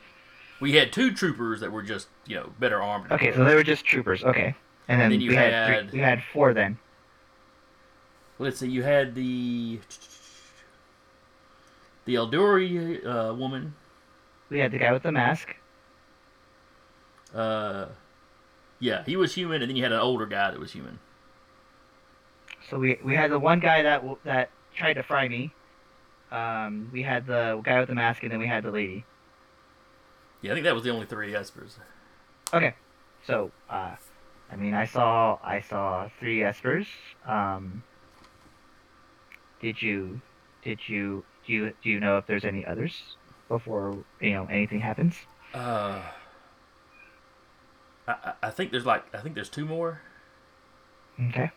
we 0.60 0.72
had 0.72 0.92
two 0.92 1.12
troopers 1.12 1.60
that 1.60 1.72
were 1.72 1.82
just 1.82 2.08
you 2.26 2.36
know 2.36 2.52
better 2.58 2.82
armed. 2.82 3.10
Okay, 3.10 3.32
so 3.34 3.44
they 3.44 3.54
were 3.54 3.62
just 3.62 3.84
troopers. 3.84 4.22
Okay, 4.22 4.54
and 4.88 5.00
then, 5.00 5.10
then 5.10 5.20
you 5.20 5.30
we 5.30 5.36
had, 5.36 5.52
had- 5.52 5.90
three, 5.90 5.98
we 5.98 6.04
had 6.04 6.22
four 6.32 6.54
then. 6.54 6.78
Let's 8.38 8.58
see. 8.58 8.68
You 8.68 8.82
had 8.82 9.14
the 9.14 9.80
the 12.04 12.14
Eldori 12.14 13.04
uh, 13.04 13.34
woman. 13.34 13.74
We 14.48 14.58
had 14.58 14.72
the 14.72 14.78
guy 14.78 14.92
with 14.92 15.02
the 15.02 15.12
mask. 15.12 15.54
Uh, 17.34 17.86
yeah, 18.80 19.04
he 19.04 19.16
was 19.16 19.34
human, 19.34 19.62
and 19.62 19.70
then 19.70 19.76
you 19.76 19.82
had 19.82 19.92
an 19.92 20.00
older 20.00 20.26
guy 20.26 20.50
that 20.50 20.58
was 20.58 20.72
human. 20.72 20.98
So 22.68 22.78
we 22.78 22.98
we 23.04 23.14
had 23.14 23.30
the 23.30 23.38
one 23.38 23.60
guy 23.60 23.82
that 23.82 24.02
that 24.24 24.50
tried 24.74 24.94
to 24.94 25.02
fry 25.02 25.28
me. 25.28 25.52
Um, 26.30 26.88
we 26.92 27.02
had 27.02 27.26
the 27.26 27.60
guy 27.64 27.80
with 27.80 27.88
the 27.88 27.94
mask, 27.94 28.22
and 28.22 28.32
then 28.32 28.38
we 28.38 28.46
had 28.46 28.62
the 28.64 28.70
lady. 28.70 29.04
Yeah, 30.42 30.52
I 30.52 30.54
think 30.54 30.64
that 30.64 30.74
was 30.74 30.84
the 30.84 30.90
only 30.90 31.06
three 31.06 31.32
Espers. 31.32 31.74
Okay, 32.52 32.74
so 33.26 33.50
uh, 33.68 33.94
I 34.50 34.56
mean, 34.56 34.74
I 34.74 34.84
saw 34.86 35.38
I 35.44 35.60
saw 35.60 36.08
three 36.18 36.38
espers. 36.38 36.86
Um, 37.26 37.82
did 39.60 39.80
you 39.80 40.20
did 40.64 40.80
you 40.88 41.24
do 41.46 41.52
you 41.52 41.72
do 41.82 41.90
you 41.90 42.00
know 42.00 42.18
if 42.18 42.26
there's 42.26 42.44
any 42.44 42.66
others 42.66 43.00
before 43.48 43.96
you 44.20 44.32
know 44.32 44.46
anything 44.50 44.80
happens? 44.80 45.14
Uh, 45.54 46.02
I, 48.08 48.12
I- 48.12 48.34
I 48.44 48.50
think 48.50 48.72
there's 48.72 48.86
like 48.86 49.04
I 49.14 49.18
think 49.20 49.34
there's 49.36 49.48
two 49.50 49.64
more. 49.64 50.00
Okay. 51.28 51.50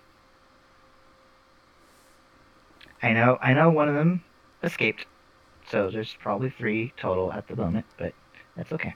I 3.02 3.14
know 3.14 3.38
I 3.42 3.54
know 3.54 3.70
one 3.72 3.90
of 3.90 3.96
them 3.96 4.24
escaped, 4.62 5.06
so 5.68 5.90
there's 5.90 6.14
probably 6.22 6.50
three 6.52 6.94
total 6.98 7.32
at 7.34 7.48
the 7.48 7.56
moment, 7.56 7.86
but 7.98 8.14
that's 8.56 8.72
okay. 8.72 8.96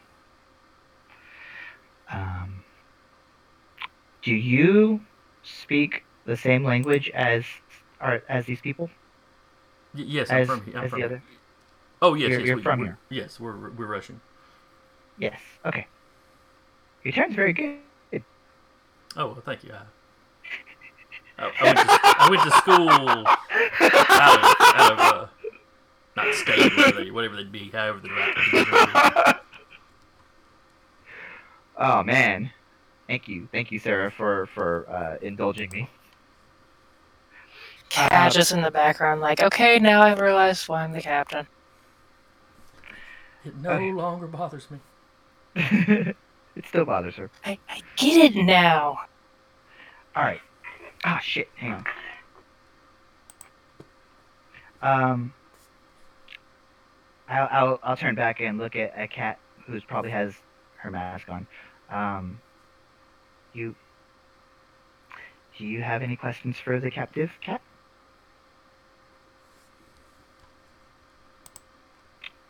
Um, 2.12 2.64
do 4.22 4.34
you 4.34 5.02
speak 5.44 6.04
the 6.26 6.38
same 6.38 6.64
language 6.64 7.10
as 7.14 7.44
are 8.00 8.22
as 8.30 8.46
these 8.46 8.62
people? 8.62 8.90
Y- 9.96 10.04
yes, 10.08 10.32
I'm 10.32 10.46
from 10.46 10.64
here. 10.66 10.78
I'm 10.78 10.84
as 10.86 10.90
from 10.92 11.00
the 11.00 11.06
other- 11.06 11.24
Oh 12.02 12.14
yes, 12.14 12.30
You're- 12.30 12.42
yes, 12.44 12.48
you're 12.48 12.56
we, 12.58 12.62
from 12.64 12.80
we're- 12.80 12.90
here. 13.10 13.22
Yes, 13.24 13.40
we're 13.40 13.70
we're 13.72 13.88
Russian. 13.88 14.22
Yes. 15.18 15.40
Okay. 15.66 15.88
Your 17.04 17.12
turn's 17.14 17.36
very 17.36 17.54
good. 17.54 17.78
Oh, 19.16 19.28
well, 19.28 19.42
thank 19.44 19.64
you. 19.64 19.72
I, 19.74 21.44
I, 21.44 21.52
I, 21.60 21.64
went, 21.64 21.78
to, 21.80 21.86
I 21.90 22.30
went 22.30 22.42
to 22.44 22.52
school 22.52 22.90
out 22.90 23.18
of, 24.40 24.56
out 24.76 24.92
of 24.92 25.00
uh, 25.00 25.28
not 26.16 26.36
state, 26.36 26.76
whatever, 26.78 27.04
they, 27.04 27.12
whatever 27.12 27.36
they'd 27.36 27.52
be, 27.52 27.70
however 27.70 28.00
they're 28.04 28.12
right. 28.14 29.36
Oh 31.80 32.04
man, 32.04 32.52
thank 33.08 33.28
you, 33.28 33.48
thank 33.52 33.72
you, 33.72 33.80
Sarah, 33.80 34.12
for 34.12 34.48
for 34.48 34.90
uh, 34.90 35.18
indulging 35.26 35.70
me. 35.72 35.90
Cat 37.90 38.12
Uh, 38.12 38.30
just 38.30 38.52
in 38.52 38.62
the 38.62 38.72
background, 38.72 39.22
like, 39.22 39.42
okay, 39.42 39.80
now 39.80 40.02
I 40.02 40.14
realize 40.16 40.68
why 40.68 40.84
I'm 40.84 40.92
the 40.92 41.02
captain. 41.02 41.48
It 43.46 43.56
no 43.58 43.74
Okay. 43.74 43.92
longer 43.92 44.28
bothers 44.28 44.70
me. 44.70 44.80
it 45.56 46.66
still 46.68 46.86
bothers 46.86 47.16
her. 47.16 47.30
I, 47.46 47.58
I 47.70 47.82
get 47.96 48.36
it 48.36 48.44
now. 48.44 48.98
All 50.16 50.24
right. 50.24 50.42
Ah, 51.06 51.20
shit. 51.24 51.48
Hang 51.56 51.74
on. 51.74 51.86
Um, 54.82 55.34
I'll 57.30 57.48
I'll, 57.52 57.80
I'll 57.84 57.98
turn 57.98 58.16
back 58.16 58.42
and 58.42 58.58
look 58.58 58.76
at 58.76 58.94
a 58.98 59.08
cat 59.08 59.40
who's 59.66 59.84
probably 59.84 60.12
has 60.12 60.34
her 60.78 60.92
mask 60.92 61.30
on. 61.30 61.48
Um, 61.90 62.40
you. 63.54 63.76
Do 65.58 65.66
you 65.66 65.82
have 65.82 66.04
any 66.04 66.16
questions 66.16 66.58
for 66.58 66.80
the 66.80 66.92
captive 66.92 67.32
cat? 67.42 67.62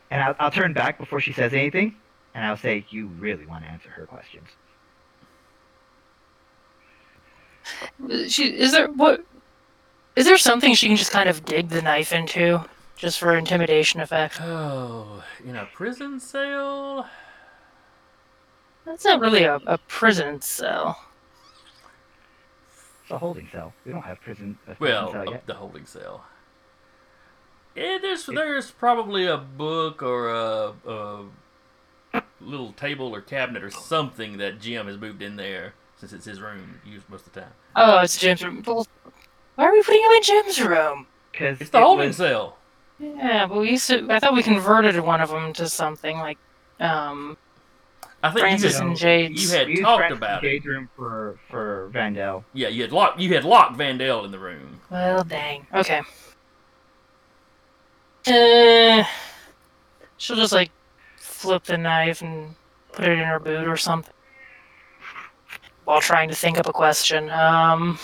And 0.10 0.22
I'll, 0.22 0.36
I'll 0.40 0.52
turn 0.52 0.74
back 0.74 0.98
before 0.98 1.22
she 1.22 1.34
says 1.34 1.54
anything, 1.54 1.96
and 2.34 2.46
I'll 2.46 2.58
say, 2.58 2.86
"You 2.90 3.08
really 3.08 3.46
want 3.46 3.64
to 3.64 3.70
answer 3.70 3.90
her 3.90 4.06
questions." 4.06 4.48
She 8.28 8.48
is 8.48 8.72
there 8.72 8.90
what? 8.92 9.24
Is 10.16 10.26
there 10.26 10.38
something 10.38 10.74
she 10.74 10.88
can 10.88 10.98
just 10.98 11.12
kind 11.12 11.30
of 11.30 11.46
dig 11.46 11.70
the 11.70 11.82
knife 11.82 12.12
into, 12.12 12.66
just 12.96 13.20
for 13.20 13.36
intimidation 13.36 14.00
effect? 14.00 14.42
Oh, 14.42 15.24
in 15.46 15.56
a 15.56 15.66
prison 15.74 16.20
cell? 16.20 17.08
That's 18.88 19.04
not 19.04 19.20
really 19.20 19.44
a, 19.44 19.56
a 19.68 19.78
prison 19.78 20.42
cell. 20.42 20.98
It's 23.02 23.12
a 23.12 23.18
holding 23.18 23.48
cell. 23.52 23.74
We 23.86 23.92
don't 23.92 24.02
have 24.02 24.22
prison. 24.22 24.58
A 24.66 24.76
prison 24.76 24.78
Well, 24.80 25.12
cell 25.12 25.28
uh, 25.28 25.32
yet. 25.32 25.46
the 25.46 25.54
holding 25.56 25.86
cell. 25.86 26.26
Yeah, 27.76 27.98
there's 28.02 28.26
there's 28.26 28.72
probably 28.72 29.28
a 29.28 29.38
book 29.38 30.02
or 30.02 30.30
a, 30.30 30.74
a 30.88 32.24
little 32.42 32.72
table 32.72 33.14
or 33.14 33.22
cabinet 33.22 33.62
or 33.64 33.70
something 33.70 34.38
that 34.38 34.60
Jim 34.60 34.88
has 34.88 34.98
moved 34.98 35.22
in 35.22 35.36
there 35.36 35.74
since 35.98 36.14
it's 36.14 36.26
his 36.26 36.42
room 36.42 36.80
used 36.86 37.08
most 37.10 37.28
of 37.28 37.34
the 37.34 37.42
time. 37.42 37.52
Oh, 37.76 38.00
it's 38.00 38.18
Jim's 38.18 38.44
room. 38.44 38.64
Well, 38.66 38.88
why 39.56 39.66
are 39.66 39.72
we 39.74 39.84
putting 39.84 40.02
him 40.02 40.12
in 40.12 40.24
Jim's 40.24 40.62
room? 40.62 41.08
Because 41.32 41.60
It's 41.62 41.70
the 41.70 41.82
holding 41.82 42.14
cell. 42.14 42.58
Yeah, 43.00 43.46
but 43.46 43.60
we 43.60 43.72
used 43.72 43.88
to. 43.90 44.08
I 44.10 44.20
thought 44.20 44.34
we 44.34 44.42
converted 44.44 44.98
one 45.00 45.22
of 45.22 45.30
them 45.30 45.54
to 45.54 45.70
something 45.70 46.18
like, 46.18 46.40
um, 46.80 47.38
I 48.24 48.30
think 48.30 48.40
Francis 48.42 48.74
you 48.74 48.80
had, 48.80 48.88
and 48.88 48.98
Jade's. 48.98 49.44
you 49.52 49.58
had 49.58 49.68
We 49.68 49.74
used 49.74 49.84
talked 49.84 50.00
Francis 50.00 50.18
about 50.18 50.44
it. 50.44 50.66
Room 50.66 50.90
for 50.96 51.38
for 51.50 51.90
Vandel. 51.94 52.44
Yeah, 52.54 52.68
you 52.70 52.82
had 52.82 52.92
locked 52.92 53.20
you 53.20 53.34
had 53.34 53.46
locked 53.46 53.78
Vandell 53.78 54.26
in 54.26 54.32
the 54.32 54.40
room. 54.40 54.80
Well, 54.90 55.24
dang. 55.24 55.68
Okay. 55.74 56.02
Uh, 58.26 59.04
she'll 60.18 60.36
just 60.36 60.52
like 60.54 60.72
flip 61.18 61.64
the 61.64 61.78
knife 61.78 62.22
and 62.22 62.56
put 62.92 63.06
it 63.06 63.12
in 63.12 63.20
her 63.20 63.40
boot 63.40 63.68
or 63.68 63.78
something. 63.78 64.14
While 65.86 66.02
trying 66.02 66.28
to 66.30 66.36
think 66.36 66.58
up 66.58 66.68
a 66.68 66.74
question. 66.74 67.30
Um, 67.30 67.98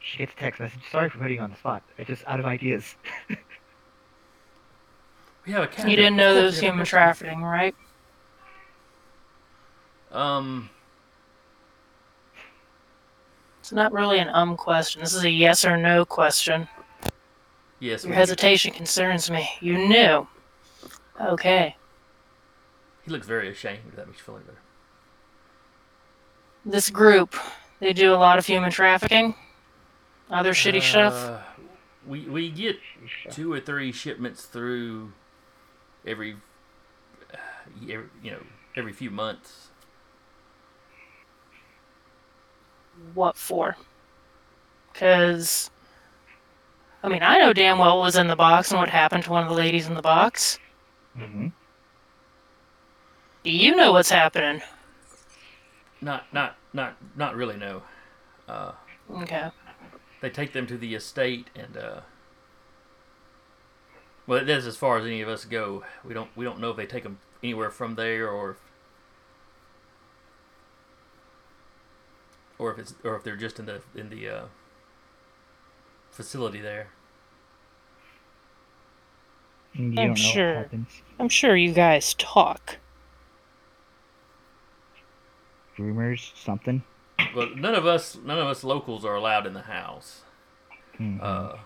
She 0.00 0.18
gets 0.18 0.32
a 0.32 0.36
text 0.36 0.60
message. 0.60 0.80
Sorry 0.90 1.08
for 1.08 1.18
putting 1.18 1.36
you 1.36 1.42
on 1.42 1.50
the 1.50 1.56
spot. 1.56 1.82
I'm 1.96 2.04
just 2.04 2.24
out 2.26 2.40
of 2.40 2.46
ideas. 2.46 2.96
We 5.50 5.54
have 5.54 5.64
a 5.64 5.66
cat. 5.66 5.90
you 5.90 5.96
didn't 5.96 6.14
know 6.14 6.28
Of 6.28 6.34
there 6.36 6.44
was 6.44 6.60
we 6.60 6.66
have 6.66 6.74
a 6.74 6.74
human 6.74 6.86
trafficking, 6.86 7.42
right? 7.42 7.74
Um, 10.12 10.70
It's 13.58 13.72
not 13.72 13.92
really 13.92 14.20
an 14.20 14.28
um 14.28 14.56
question. 14.56 15.00
This 15.00 15.12
is 15.12 15.24
a 15.24 15.30
yes 15.30 15.64
or 15.64 15.76
no 15.76 16.04
question. 16.04 16.68
yes. 17.80 18.04
Your 18.04 18.10
we- 18.10 18.16
hesitation 18.16 18.72
concerns 18.72 19.28
me. 19.28 19.50
You 19.60 19.76
knew. 19.88 20.28
Okay. 21.20 21.74
He 23.04 23.10
looks 23.10 23.26
very 23.26 23.48
ashamed. 23.48 23.80
If 23.88 23.96
that 23.96 24.06
makes 24.06 24.20
you 24.20 24.24
feel 24.26 24.36
any 24.36 24.44
better. 24.44 24.58
This 26.64 26.90
group, 26.90 27.34
they 27.80 27.92
do 27.92 28.14
a 28.14 28.20
lot 28.26 28.38
of 28.38 28.46
human 28.46 28.70
trafficking. 28.70 29.34
Other 30.30 30.52
shitty 30.52 30.80
stuff. 30.82 31.12
Uh, 31.14 31.38
We 32.06 32.20
we 32.28 32.50
get 32.52 32.78
two 33.32 33.52
or 33.52 33.58
three 33.58 33.90
shipments 33.90 34.44
through 34.44 35.12
every, 36.06 36.36
uh, 37.32 37.36
every 37.88 38.08
you 38.22 38.30
know 38.30 38.42
every 38.76 38.92
few 38.92 39.10
months. 39.10 39.68
What 43.14 43.36
for? 43.36 43.76
Because, 44.92 45.70
I 47.02 47.08
mean, 47.08 47.22
I 47.22 47.38
know 47.38 47.52
damn 47.52 47.78
well 47.78 47.96
what 47.98 48.04
was 48.04 48.16
in 48.16 48.26
the 48.26 48.36
box 48.36 48.70
and 48.70 48.80
what 48.80 48.90
happened 48.90 49.24
to 49.24 49.30
one 49.30 49.42
of 49.44 49.48
the 49.48 49.54
ladies 49.54 49.86
in 49.88 49.94
the 49.94 50.02
box. 50.02 50.58
Mm-hmm. 51.16 51.48
Do 53.44 53.50
you 53.50 53.74
know 53.74 53.92
what's 53.92 54.10
happening? 54.10 54.60
Not 56.02 56.32
not 56.32 56.56
not 56.72 56.96
not 57.16 57.36
really 57.36 57.56
no. 57.56 57.82
Uh, 58.48 58.72
Okay. 59.10 59.50
they 60.20 60.30
take 60.30 60.52
them 60.52 60.66
to 60.68 60.76
the 60.78 60.94
estate 60.94 61.48
and 61.56 61.76
uh, 61.76 62.00
well 64.30 64.44
that's 64.44 64.64
as 64.64 64.76
far 64.76 64.96
as 64.96 65.04
any 65.04 65.22
of 65.22 65.28
us 65.28 65.44
go. 65.44 65.82
We 66.04 66.14
don't 66.14 66.30
we 66.36 66.44
don't 66.44 66.60
know 66.60 66.70
if 66.70 66.76
they 66.76 66.86
take 66.86 67.02
them 67.02 67.18
anywhere 67.42 67.70
from 67.70 67.96
there 67.96 68.30
or. 68.30 68.56
Or 72.56 72.70
if 72.70 72.78
it's, 72.78 72.94
or 73.02 73.16
if 73.16 73.24
they're 73.24 73.36
just 73.36 73.58
in 73.58 73.66
the 73.66 73.82
in 73.96 74.08
the 74.08 74.28
uh, 74.28 74.42
facility 76.12 76.60
there. 76.60 76.90
You 79.72 79.94
I'm 79.98 80.14
sure. 80.14 80.66
I'm 81.18 81.28
sure 81.28 81.56
you 81.56 81.72
guys 81.72 82.14
talk. 82.14 82.76
Rumors, 85.76 86.32
something. 86.36 86.84
But 87.34 87.56
none 87.56 87.74
of 87.74 87.84
us, 87.84 88.16
none 88.22 88.38
of 88.38 88.46
us 88.46 88.62
locals 88.62 89.04
are 89.04 89.14
allowed 89.16 89.46
in 89.46 89.54
the 89.54 89.62
house. 89.62 90.20
Mhm. 90.98 91.20
Uh, 91.20 91.56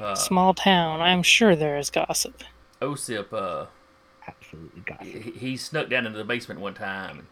uh, 0.00 0.14
Small 0.14 0.54
town. 0.54 1.00
I'm 1.00 1.22
sure 1.22 1.56
there 1.56 1.76
is 1.76 1.90
gossip. 1.90 2.42
Osip, 2.80 3.32
uh, 3.32 3.66
Absolutely 4.26 4.82
gossip. 4.82 5.06
he, 5.06 5.30
he 5.32 5.56
snuck 5.56 5.88
down 5.88 6.06
into 6.06 6.18
the 6.18 6.24
basement 6.24 6.60
one 6.60 6.74
time. 6.74 7.26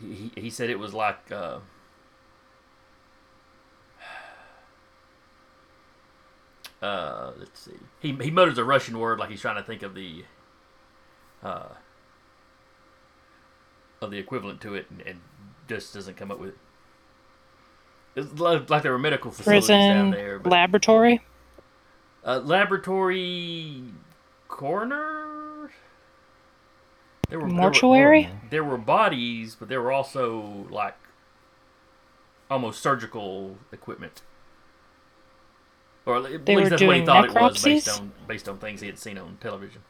He, 0.00 0.14
he, 0.14 0.32
he 0.42 0.50
said 0.50 0.70
it 0.70 0.78
was 0.78 0.94
like, 0.94 1.30
uh, 1.30 1.58
uh, 6.82 7.32
let's 7.38 7.60
see. 7.60 7.72
He, 8.00 8.12
he 8.20 8.30
mutters 8.30 8.58
a 8.58 8.64
Russian 8.64 8.98
word 8.98 9.18
like 9.18 9.30
he's 9.30 9.40
trying 9.40 9.56
to 9.56 9.62
think 9.62 9.82
of 9.82 9.94
the, 9.94 10.24
uh, 11.42 11.68
of 14.00 14.10
the 14.10 14.18
equivalent 14.18 14.60
to 14.62 14.74
it 14.74 14.86
and, 14.90 15.00
and 15.02 15.20
just 15.68 15.92
doesn't 15.94 16.16
come 16.16 16.30
up 16.30 16.38
with 16.40 16.50
it. 16.50 16.58
It's 18.16 18.38
like, 18.40 18.68
like 18.68 18.82
there 18.82 18.92
were 18.92 18.98
medical 18.98 19.30
facilities 19.30 19.68
down 19.68 20.10
Prison 20.10 20.24
there. 20.26 20.38
But, 20.40 20.50
laboratory. 20.50 21.20
uh, 22.24 22.40
laboratory 22.44 23.84
coroner. 24.48 25.70
There 27.28 27.38
were 27.38 27.46
there 27.46 27.54
were- 27.54 27.60
Mortuary? 27.62 28.28
There 28.50 28.64
were 28.64 28.76
bodies, 28.78 29.54
but 29.54 29.68
there 29.68 29.80
were 29.80 29.92
also 29.92 30.66
like 30.70 30.96
almost 32.50 32.82
surgical 32.82 33.56
equipment. 33.72 34.22
Or 36.06 36.16
at 36.26 36.44
They 36.46 36.56
least 36.56 36.64
were 36.64 36.70
that's 36.70 36.72
what 36.72 36.80
he 36.80 36.86
doing 36.86 37.06
thought 37.06 37.24
it 37.26 37.34
was 37.34 37.62
based 37.62 37.86
necropsies? 37.88 38.00
on 38.00 38.12
based 38.26 38.48
on 38.48 38.58
things 38.58 38.80
he 38.80 38.88
had 38.88 38.98
seen 38.98 39.16
on 39.18 39.38
television. 39.40 39.82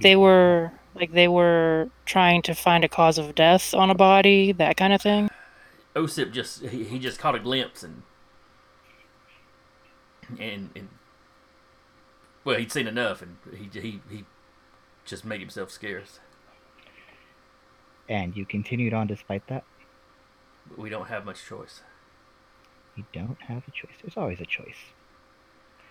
They 0.00 0.16
were 0.16 0.72
like 0.94 1.12
they 1.12 1.28
were 1.28 1.90
trying 2.06 2.40
to 2.42 2.54
find 2.54 2.84
a 2.84 2.88
cause 2.88 3.18
of 3.18 3.34
death 3.34 3.74
on 3.74 3.90
a 3.90 3.94
body, 3.94 4.52
that 4.52 4.76
kind 4.78 4.92
of 4.94 5.02
thing. 5.02 5.28
Osip 5.96 6.32
just 6.32 6.64
he, 6.66 6.84
he 6.84 6.98
just 6.98 7.18
caught 7.18 7.34
a 7.34 7.38
glimpse 7.38 7.82
and 7.82 8.02
and 10.38 10.70
and 10.76 10.88
well 12.44 12.58
he'd 12.58 12.70
seen 12.70 12.86
enough 12.86 13.22
and 13.22 13.36
he 13.56 13.80
he 13.80 14.00
he 14.10 14.24
just 15.04 15.24
made 15.24 15.40
himself 15.40 15.70
scarce. 15.70 16.20
And 18.08 18.36
you 18.36 18.44
continued 18.44 18.92
on 18.92 19.06
despite 19.06 19.46
that? 19.48 19.64
But 20.68 20.78
we 20.78 20.90
don't 20.90 21.08
have 21.08 21.24
much 21.24 21.44
choice. 21.44 21.80
You 22.96 23.04
don't 23.12 23.40
have 23.42 23.62
a 23.66 23.70
choice. 23.70 23.94
There's 24.02 24.16
always 24.16 24.40
a 24.40 24.46
choice. 24.46 24.76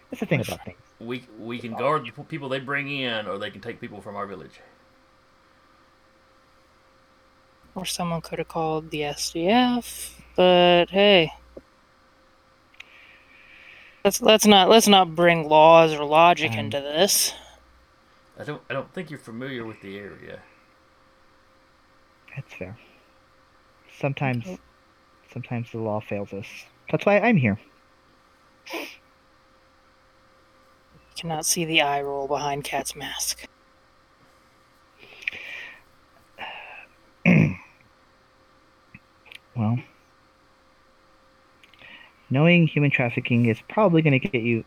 That's 0.10 0.20
the 0.20 0.26
thing 0.26 0.41
about 0.41 0.63
things. 0.65 0.80
We 1.00 1.28
we 1.39 1.60
can 1.60 1.74
guard 1.74 2.06
the 2.06 2.24
people 2.24 2.50
they 2.50 2.60
bring 2.60 2.89
in, 2.89 3.28
or 3.28 3.38
they 3.38 3.50
can 3.50 3.62
take 3.62 3.82
people 3.82 4.02
from 4.02 4.15
our 4.15 4.28
village. 4.28 4.60
Or 7.76 7.86
someone 7.86 8.22
could 8.22 8.40
have 8.40 8.48
called 8.48 8.90
the 8.90 9.02
SDF, 9.02 10.12
but 10.36 10.90
hey. 10.90 11.32
Let's 14.04 14.22
let's 14.22 14.46
not 14.46 14.70
let's 14.70 14.88
not 14.88 15.14
bring 15.16 15.50
laws 15.50 15.94
or 15.94 16.06
logic 16.06 16.54
Um, 16.54 16.60
into 16.60 16.80
this. 16.80 17.34
I 18.40 18.44
don't 18.44 18.62
I 18.70 18.74
don't 18.74 18.94
think 18.94 19.10
you're 19.10 19.20
familiar 19.20 19.66
with 19.66 19.82
the 19.82 19.98
area. 19.98 20.40
That's 22.36 22.54
fair. 22.54 22.78
Sometimes, 24.00 24.46
sometimes 25.32 25.72
the 25.72 25.78
law 25.80 26.02
fails 26.02 26.34
us. 26.34 26.48
That's 26.92 27.06
why 27.06 27.20
I'm 27.20 27.38
here. 27.38 27.60
Cannot 31.18 31.46
see 31.46 31.64
the 31.64 31.82
eye 31.82 32.02
roll 32.02 32.28
behind 32.28 32.66
Cat's 32.66 32.94
mask. 32.96 33.48
Well, 39.56 39.80
knowing 42.30 42.68
human 42.68 42.91
trafficking 42.91 43.46
is 43.46 43.60
probably 43.70 44.02
going 44.02 44.20
to 44.20 44.28
get 44.28 44.41
you 44.41 44.65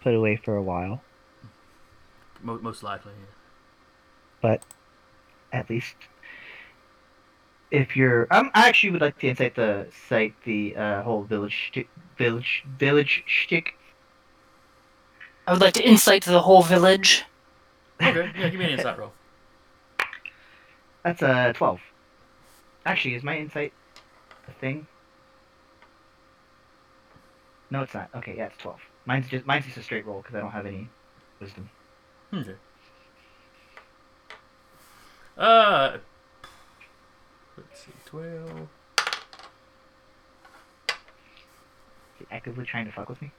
put 0.00 0.14
away 0.14 0.36
for 0.36 0.56
a 0.56 0.62
while, 0.62 1.02
Mo- 2.42 2.58
most 2.62 2.82
likely. 2.82 3.12
Yeah. 3.12 3.26
but 4.40 4.62
at 5.52 5.68
least 5.68 5.94
if 7.70 7.96
you're, 7.96 8.26
um, 8.30 8.50
I 8.54 8.68
actually 8.68 8.90
would 8.92 9.00
like 9.02 9.18
to 9.18 9.28
incite 9.28 9.54
the 9.56 9.86
cite 10.08 10.34
the 10.44 10.74
uh, 10.76 11.02
whole 11.02 11.22
village 11.24 11.52
shtick, 11.52 11.88
village 12.16 12.64
village 12.78 13.22
shtick. 13.26 13.74
I 15.46 15.52
would 15.52 15.60
like 15.60 15.74
to 15.74 15.86
insight 15.86 16.24
the 16.24 16.40
whole 16.40 16.62
village. 16.62 17.24
Okay. 18.00 18.30
Yeah. 18.34 18.48
Give 18.48 18.58
me 18.58 18.64
an 18.66 18.70
insight 18.78 18.98
roll. 18.98 19.12
That's 21.04 21.20
a 21.22 21.52
twelve. 21.54 21.80
Actually, 22.86 23.14
is 23.16 23.22
my 23.22 23.36
insight 23.36 23.72
a 24.50 24.60
thing? 24.60 24.86
No, 27.70 27.82
it's 27.82 27.94
not. 27.94 28.10
Okay, 28.16 28.34
yeah, 28.36 28.46
it's 28.46 28.56
twelve. 28.58 28.80
Mine's 29.06 29.28
just 29.28 29.46
mine's 29.46 29.64
just 29.64 29.76
a 29.76 29.82
straight 29.82 30.04
roll 30.06 30.20
because 30.20 30.34
I 30.34 30.40
don't 30.40 30.50
have 30.50 30.66
any 30.66 30.88
wisdom. 31.40 31.70
Okay. 32.34 32.54
Uh, 35.38 35.98
let's 37.56 37.80
see, 37.80 37.92
twelve. 38.04 38.68
Is 40.88 40.96
he 42.18 42.26
actively 42.30 42.64
trying 42.64 42.86
to 42.86 42.92
fuck 42.92 43.08
with 43.08 43.22
me? 43.22 43.30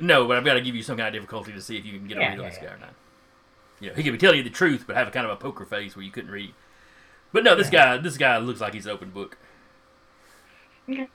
No, 0.00 0.26
but 0.26 0.38
I've 0.38 0.44
got 0.44 0.54
to 0.54 0.62
give 0.62 0.74
you 0.74 0.82
some 0.82 0.96
kind 0.96 1.08
of 1.08 1.14
difficulty 1.14 1.52
to 1.52 1.60
see 1.60 1.76
if 1.76 1.84
you 1.84 1.98
can 1.98 2.08
get 2.08 2.16
a 2.16 2.20
Yeah, 2.20 2.28
read 2.30 2.38
on 2.38 2.44
yeah, 2.44 2.50
this 2.50 2.58
yeah. 2.62 2.68
guy 2.68 2.74
or 2.74 2.78
not. 2.78 2.94
You 3.80 3.88
know, 3.90 3.94
he 3.94 4.02
could 4.02 4.12
be 4.12 4.18
telling 4.18 4.38
you 4.38 4.42
the 4.44 4.50
truth, 4.50 4.84
but 4.86 4.96
have 4.96 5.08
a 5.08 5.10
kind 5.10 5.26
of 5.26 5.32
a 5.32 5.36
poker 5.36 5.64
face 5.66 5.94
where 5.94 6.04
you 6.04 6.10
couldn't 6.10 6.30
read. 6.30 6.54
But 7.32 7.44
no, 7.44 7.54
this 7.54 7.70
guy, 7.70 7.96
this 7.98 8.16
guy 8.16 8.38
looks 8.38 8.60
like 8.60 8.74
he's 8.74 8.86
an 8.86 8.92
open 8.92 9.10
book. 9.10 9.36
Okay. 10.88 11.08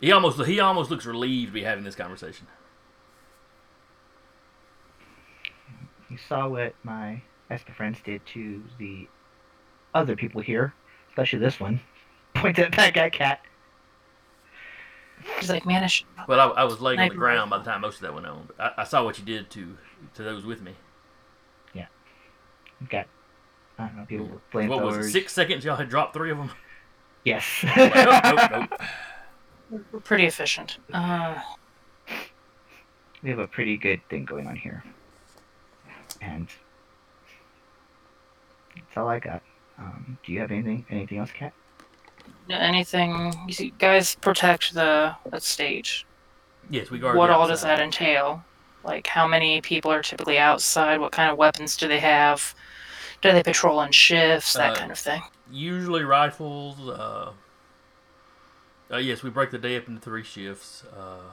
He 0.00 0.12
almost, 0.12 0.42
he 0.44 0.60
almost 0.60 0.90
looks 0.90 1.06
relieved 1.06 1.50
to 1.50 1.54
be 1.54 1.62
having 1.62 1.84
this 1.84 1.94
conversation. 1.94 2.46
You 6.10 6.18
saw 6.28 6.48
what 6.48 6.74
my 6.82 7.22
Esper 7.50 7.72
friends 7.72 7.98
did 8.04 8.24
to 8.26 8.62
the 8.78 9.08
other 9.94 10.14
people 10.14 10.40
here, 10.40 10.74
especially 11.08 11.38
this 11.38 11.58
one. 11.58 11.80
Point 12.34 12.58
at 12.58 12.72
that 12.72 12.94
guy, 12.94 13.10
cat. 13.10 13.40
He's 15.38 15.48
like, 15.48 15.64
man, 15.64 15.82
I 15.82 15.86
should. 15.86 16.06
Well, 16.28 16.40
I, 16.40 16.62
I 16.62 16.64
was 16.64 16.80
laying 16.80 17.00
on 17.00 17.08
the 17.08 17.14
ground 17.14 17.50
by 17.50 17.58
the 17.58 17.64
time 17.64 17.80
most 17.80 17.96
of 17.96 18.02
that 18.02 18.14
went 18.14 18.26
on. 18.26 18.44
But 18.46 18.60
I, 18.60 18.82
I 18.82 18.84
saw 18.84 19.04
what 19.04 19.18
you 19.18 19.24
did 19.24 19.50
to 19.50 19.76
to 20.14 20.22
those 20.22 20.44
with 20.44 20.60
me. 20.60 20.72
Yeah. 21.72 21.86
Got, 22.88 23.06
I 23.78 23.86
don't 23.86 23.96
know, 23.96 24.04
people 24.04 24.26
with 24.26 24.50
flamethrowers. 24.50 24.68
What 24.68 24.84
was 24.84 25.06
it? 25.06 25.10
Six 25.10 25.32
seconds? 25.32 25.64
Y'all 25.64 25.76
had 25.76 25.88
dropped 25.88 26.14
three 26.14 26.30
of 26.30 26.38
them. 26.38 26.50
Yes. 27.24 27.44
nope, 27.76 27.92
nope, 27.94 28.50
nope. 28.50 28.80
We're 29.92 30.00
pretty 30.00 30.26
efficient. 30.26 30.78
Uh, 30.92 31.40
we 33.22 33.30
have 33.30 33.38
a 33.38 33.48
pretty 33.48 33.76
good 33.76 34.00
thing 34.08 34.24
going 34.24 34.46
on 34.46 34.56
here. 34.56 34.84
And 36.20 36.48
that's 38.76 38.96
all 38.96 39.08
I 39.08 39.18
got. 39.18 39.42
Um, 39.78 40.18
do 40.24 40.32
you 40.32 40.40
have 40.40 40.52
anything 40.52 40.86
anything 40.90 41.18
else, 41.18 41.30
Cat? 41.32 41.52
anything? 42.48 43.34
You 43.46 43.54
see, 43.54 43.72
guys 43.78 44.14
protect 44.16 44.74
the, 44.74 45.16
the 45.30 45.40
stage. 45.40 46.06
Yes, 46.70 46.90
we 46.90 46.98
guard. 46.98 47.16
what 47.16 47.28
the 47.28 47.34
all 47.34 47.48
does 47.48 47.62
that 47.62 47.80
entail? 47.80 48.44
Like, 48.84 49.06
how 49.06 49.26
many 49.26 49.60
people 49.60 49.90
are 49.90 50.02
typically 50.02 50.38
outside? 50.38 51.00
What 51.00 51.12
kind 51.12 51.30
of 51.30 51.38
weapons 51.38 51.76
do 51.76 51.88
they 51.88 52.00
have? 52.00 52.54
Do 53.24 53.32
they 53.32 53.42
patrol 53.42 53.80
in 53.80 53.90
shifts? 53.90 54.52
That 54.52 54.72
Uh, 54.72 54.76
kind 54.80 54.92
of 54.92 54.98
thing. 54.98 55.22
Usually 55.50 56.04
rifles. 56.04 56.78
Uh, 56.78 57.32
uh, 58.90 58.96
yes, 58.98 59.22
we 59.22 59.30
break 59.30 59.50
the 59.50 59.56
day 59.56 59.78
up 59.78 59.88
into 59.88 59.98
three 60.02 60.22
shifts. 60.22 60.84
Uh, 60.84 61.30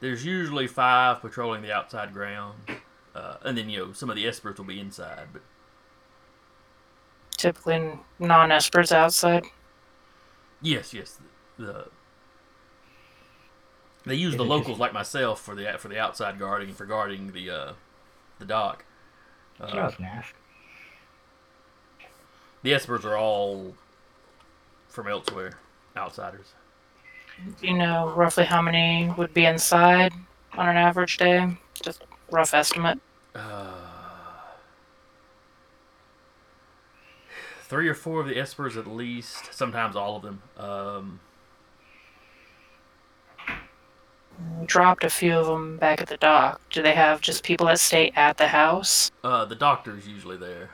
there's 0.00 0.26
usually 0.26 0.66
five 0.66 1.22
patrolling 1.22 1.62
the 1.62 1.72
outside 1.72 2.12
ground, 2.12 2.58
uh, 3.14 3.36
and 3.44 3.56
then 3.56 3.70
you 3.70 3.78
know 3.78 3.92
some 3.94 4.10
of 4.10 4.16
the 4.16 4.26
espers 4.26 4.58
will 4.58 4.66
be 4.66 4.78
inside. 4.78 5.28
But 5.32 5.40
Typically 7.38 7.98
non-espers 8.18 8.92
outside. 8.92 9.44
yes, 10.60 10.92
yes, 10.92 11.18
the 11.58 11.88
they 14.04 14.14
use 14.14 14.36
the 14.36 14.44
locals 14.44 14.78
like 14.78 14.92
myself 14.92 15.40
for 15.40 15.54
the 15.54 15.76
for 15.78 15.88
the 15.88 15.98
outside 15.98 16.38
guarding 16.38 16.74
for 16.74 16.84
guarding 16.84 17.32
the 17.32 17.50
uh, 17.50 17.72
the 18.38 18.44
dock. 18.44 18.84
That's 19.58 19.72
what 19.72 19.82
Uh, 19.82 19.84
was 19.86 19.94
gonna 19.96 20.24
the 22.62 22.72
espers 22.72 23.04
are 23.04 23.16
all 23.16 23.76
from 24.88 25.06
elsewhere, 25.06 25.52
outsiders. 25.96 26.54
Do 27.60 27.68
you 27.68 27.74
know 27.74 28.12
roughly 28.16 28.44
how 28.44 28.60
many 28.60 29.08
would 29.16 29.32
be 29.32 29.46
inside 29.46 30.12
on 30.54 30.68
an 30.68 30.76
average 30.76 31.16
day? 31.18 31.56
Just 31.80 32.02
rough 32.30 32.54
estimate. 32.54 32.98
Uh, 33.36 33.74
three 37.60 37.88
or 37.88 37.94
four 37.94 38.20
of 38.20 38.26
the 38.26 38.34
espers 38.34 38.76
at 38.76 38.88
least, 38.88 39.54
sometimes 39.54 39.94
all 39.94 40.16
of 40.16 40.22
them. 40.22 40.42
Um, 40.58 41.20
We 44.25 44.25
dropped 44.64 45.04
a 45.04 45.10
few 45.10 45.34
of 45.34 45.46
them 45.46 45.76
back 45.78 46.00
at 46.00 46.08
the 46.08 46.16
dock. 46.16 46.60
Do 46.70 46.82
they 46.82 46.94
have 46.94 47.20
just 47.20 47.42
people 47.44 47.66
that 47.66 47.78
stay 47.80 48.12
at 48.16 48.36
the 48.38 48.48
house? 48.48 49.10
uh, 49.24 49.44
the 49.44 49.54
doctor's 49.54 50.06
usually 50.06 50.36
there. 50.36 50.70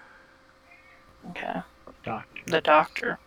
Okay. 1.31 1.61
Doc, 2.05 2.27
The 2.46 2.61
doctor. 2.61 3.18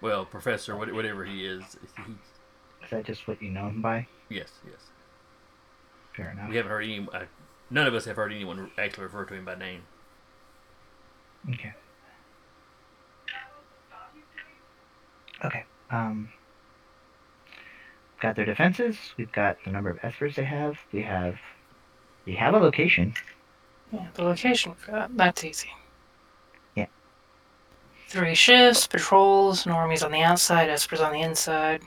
Well, 0.00 0.24
professor, 0.24 0.76
whatever 0.76 1.24
he 1.24 1.44
is. 1.46 1.76
He, 1.96 2.12
is 2.84 2.90
that 2.90 3.04
just 3.04 3.26
what 3.28 3.42
you 3.42 3.50
know 3.50 3.68
him 3.68 3.82
by? 3.82 4.06
yes, 4.28 4.48
yes. 4.64 4.80
Fair 6.16 6.30
enough. 6.30 6.48
We 6.48 6.56
haven't 6.56 6.70
heard 6.70 6.84
any. 6.84 7.06
Uh, 7.12 7.24
none 7.70 7.86
of 7.86 7.94
us 7.94 8.04
have 8.06 8.16
heard 8.16 8.32
anyone 8.32 8.70
actually 8.78 9.04
refer 9.04 9.24
to 9.26 9.34
him 9.34 9.44
by 9.44 9.54
name. 9.56 9.82
Okay. 11.52 11.74
Okay. 15.44 15.64
Um. 15.90 16.30
Got 18.26 18.34
their 18.34 18.44
defenses. 18.44 18.96
We've 19.16 19.30
got 19.30 19.56
the 19.64 19.70
number 19.70 19.88
of 19.88 19.98
espers 19.98 20.34
they 20.34 20.42
have. 20.42 20.78
We 20.90 21.00
have. 21.02 21.36
We 22.24 22.34
have 22.34 22.54
a 22.54 22.58
location. 22.58 23.14
Yeah, 23.92 24.08
the 24.14 24.24
location 24.24 24.74
for 24.74 24.90
that. 24.90 25.16
That's 25.16 25.44
easy. 25.44 25.68
Yeah. 26.74 26.86
Three 28.08 28.34
shifts, 28.34 28.88
patrols, 28.88 29.62
normies 29.62 30.04
on 30.04 30.10
the 30.10 30.22
outside, 30.22 30.68
espers 30.68 31.00
on 31.00 31.12
the 31.12 31.20
inside. 31.20 31.82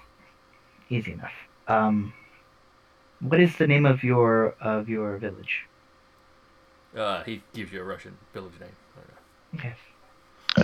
Easy 0.90 1.12
enough. 1.12 1.34
Um. 1.68 2.14
What 3.20 3.42
is 3.42 3.58
the 3.58 3.68
name 3.68 3.86
of 3.86 4.02
your 4.02 4.56
of 4.62 4.88
your 4.88 5.18
village? 5.18 5.66
Uh, 6.96 7.22
he 7.24 7.44
gives 7.54 7.74
you 7.74 7.82
a 7.82 7.84
Russian 7.84 8.18
village 8.34 8.54
name. 8.62 8.70
Okay. 9.56 9.74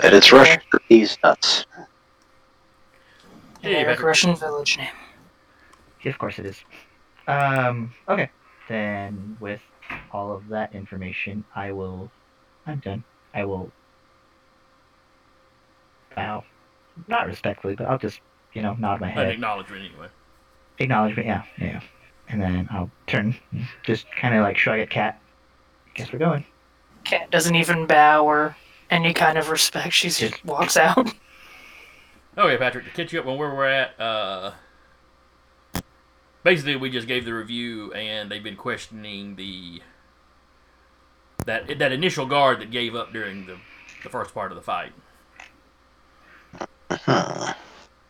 And 0.01 0.13
it's 0.15 0.31
Russian 0.31 0.61
for 0.71 0.79
these 0.87 1.17
nuts. 1.21 1.65
Hey, 3.61 3.73
Generic 3.73 4.01
Russian 4.01 4.37
village 4.37 4.77
name. 4.77 4.87
Yeah, 6.05 6.11
of 6.11 6.17
course 6.17 6.39
it 6.39 6.45
is. 6.45 6.63
Um. 7.27 7.93
Okay. 8.07 8.29
Then 8.69 9.35
with 9.41 9.61
all 10.11 10.31
of 10.31 10.47
that 10.49 10.73
information, 10.73 11.43
I 11.55 11.71
will. 11.73 12.09
I'm 12.65 12.79
done. 12.79 13.03
I 13.33 13.43
will. 13.45 13.71
Bow. 16.15 16.43
Not 17.07 17.27
respectfully, 17.27 17.75
but 17.75 17.87
I'll 17.87 17.97
just 17.97 18.21
you 18.53 18.61
know 18.61 18.75
nod 18.79 19.01
my 19.01 19.09
An 19.09 19.13
head. 19.13 19.29
acknowledgement, 19.29 19.83
anyway. 19.91 20.07
Acknowledgement, 20.79 21.27
yeah, 21.27 21.43
yeah. 21.59 21.81
And 22.29 22.41
then 22.41 22.67
I'll 22.71 22.89
turn, 23.07 23.35
just 23.83 24.05
kind 24.19 24.33
of 24.35 24.41
like 24.41 24.57
shrug 24.57 24.79
at 24.79 24.89
Cat. 24.89 25.19
Guess 25.93 26.11
we're 26.11 26.19
going. 26.19 26.45
Cat 27.03 27.29
doesn't 27.31 27.55
even 27.55 27.85
bow 27.85 28.25
or 28.25 28.55
any 28.89 29.13
kind 29.13 29.37
of 29.37 29.49
respect. 29.49 29.93
She 29.93 30.09
just 30.09 30.43
walks 30.45 30.77
out. 30.77 31.11
Okay, 32.37 32.57
Patrick, 32.57 32.83
to 32.83 32.91
catch 32.91 33.13
you 33.13 33.21
up 33.21 33.27
on 33.27 33.37
where 33.37 33.55
we're 33.55 33.63
at, 33.65 33.97
uh, 33.97 34.51
basically 36.45 36.75
we 36.77 36.89
just 36.91 37.07
gave 37.07 37.25
the 37.25 37.33
review 37.33 37.91
and 37.93 38.31
they've 38.31 38.43
been 38.43 38.55
questioning 38.55 39.35
the 39.35 39.81
that 41.45 41.79
that 41.79 41.91
initial 41.91 42.25
guard 42.25 42.61
that 42.61 42.71
gave 42.71 42.95
up 42.95 43.11
during 43.11 43.47
the, 43.47 43.57
the 44.03 44.09
first 44.09 44.33
part 44.33 44.51
of 44.51 44.55
the 44.55 44.61
fight. 44.61 44.93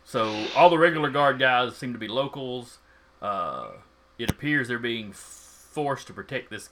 So 0.04 0.46
all 0.56 0.70
the 0.70 0.78
regular 0.78 1.10
guard 1.10 1.40
guys 1.40 1.76
seem 1.76 1.92
to 1.94 2.00
be 2.00 2.08
locals. 2.08 2.78
Uh, 3.22 3.70
it 4.20 4.30
appears 4.30 4.68
they're 4.68 4.78
being 4.78 5.12
forced 5.12 6.06
to 6.08 6.14
protect 6.14 6.52
this 6.52 6.70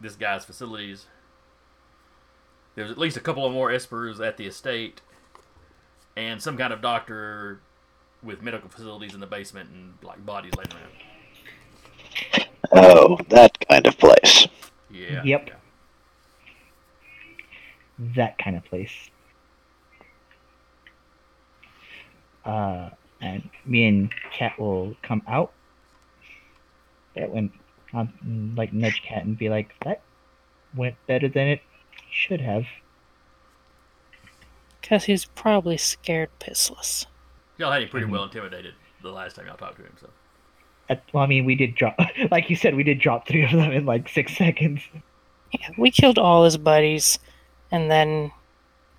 this 0.00 0.16
guy's 0.16 0.44
facilities. 0.46 1.06
There's 2.74 2.90
at 2.90 2.98
least 2.98 3.16
a 3.16 3.20
couple 3.20 3.44
of 3.44 3.52
more 3.52 3.70
espers 3.70 4.24
at 4.26 4.38
the 4.38 4.46
estate, 4.46 5.02
and 6.16 6.40
some 6.40 6.56
kind 6.56 6.72
of 6.72 6.80
doctor 6.80 7.60
with 8.22 8.42
medical 8.42 8.68
facilities 8.68 9.14
in 9.14 9.20
the 9.20 9.26
basement 9.26 9.70
and 9.70 9.94
like 10.02 10.24
bodies 10.24 10.52
laying 10.56 10.72
around. 10.72 10.92
Oh, 12.72 13.18
that 13.30 13.56
kind 13.68 13.86
of 13.86 13.98
place. 13.98 14.46
Yeah. 14.90 15.22
Yep. 15.24 15.48
yeah. 15.48 15.54
that 18.16 18.38
kind 18.38 18.56
of 18.56 18.64
place. 18.64 19.10
Uh, 22.44 22.90
and 23.20 23.48
me 23.66 23.86
and 23.86 24.10
Cat 24.32 24.58
will 24.58 24.96
come 25.02 25.22
out. 25.28 25.52
That 27.14 27.30
went, 27.30 27.52
um, 27.92 28.54
like 28.56 28.72
nudge 28.72 29.02
Cat 29.02 29.24
and 29.24 29.36
be 29.36 29.48
like, 29.48 29.74
"That 29.84 30.00
went 30.74 30.96
better 31.06 31.28
than 31.28 31.48
it 31.48 31.60
should 32.10 32.40
have." 32.40 32.64
Because 34.80 35.04
he's 35.04 35.26
probably 35.26 35.76
scared 35.76 36.30
pissless. 36.40 37.06
Y'all 37.60 37.70
had 37.70 37.82
him 37.82 37.88
Mm-hmm. 37.88 37.90
pretty 37.98 38.06
well 38.06 38.24
intimidated 38.24 38.74
the 39.02 39.10
last 39.10 39.36
time 39.36 39.46
y'all 39.46 39.56
talked 39.56 39.76
to 39.76 39.82
him. 39.82 39.92
So 40.00 40.08
At, 40.88 41.02
well, 41.12 41.22
I 41.22 41.26
mean, 41.26 41.44
we 41.44 41.54
did 41.54 41.74
drop, 41.74 41.96
like 42.30 42.48
you 42.50 42.56
said, 42.56 42.74
we 42.74 42.82
did 42.82 42.98
drop 42.98 43.28
three 43.28 43.44
of 43.44 43.50
them 43.52 43.70
in 43.70 43.84
like 43.86 44.08
six 44.08 44.36
seconds. 44.44 44.80
Yeah, 45.52 45.68
we 45.76 45.90
killed 45.90 46.18
all 46.18 46.44
his 46.44 46.56
buddies 46.56 47.18
and 47.70 47.90
then 47.90 48.32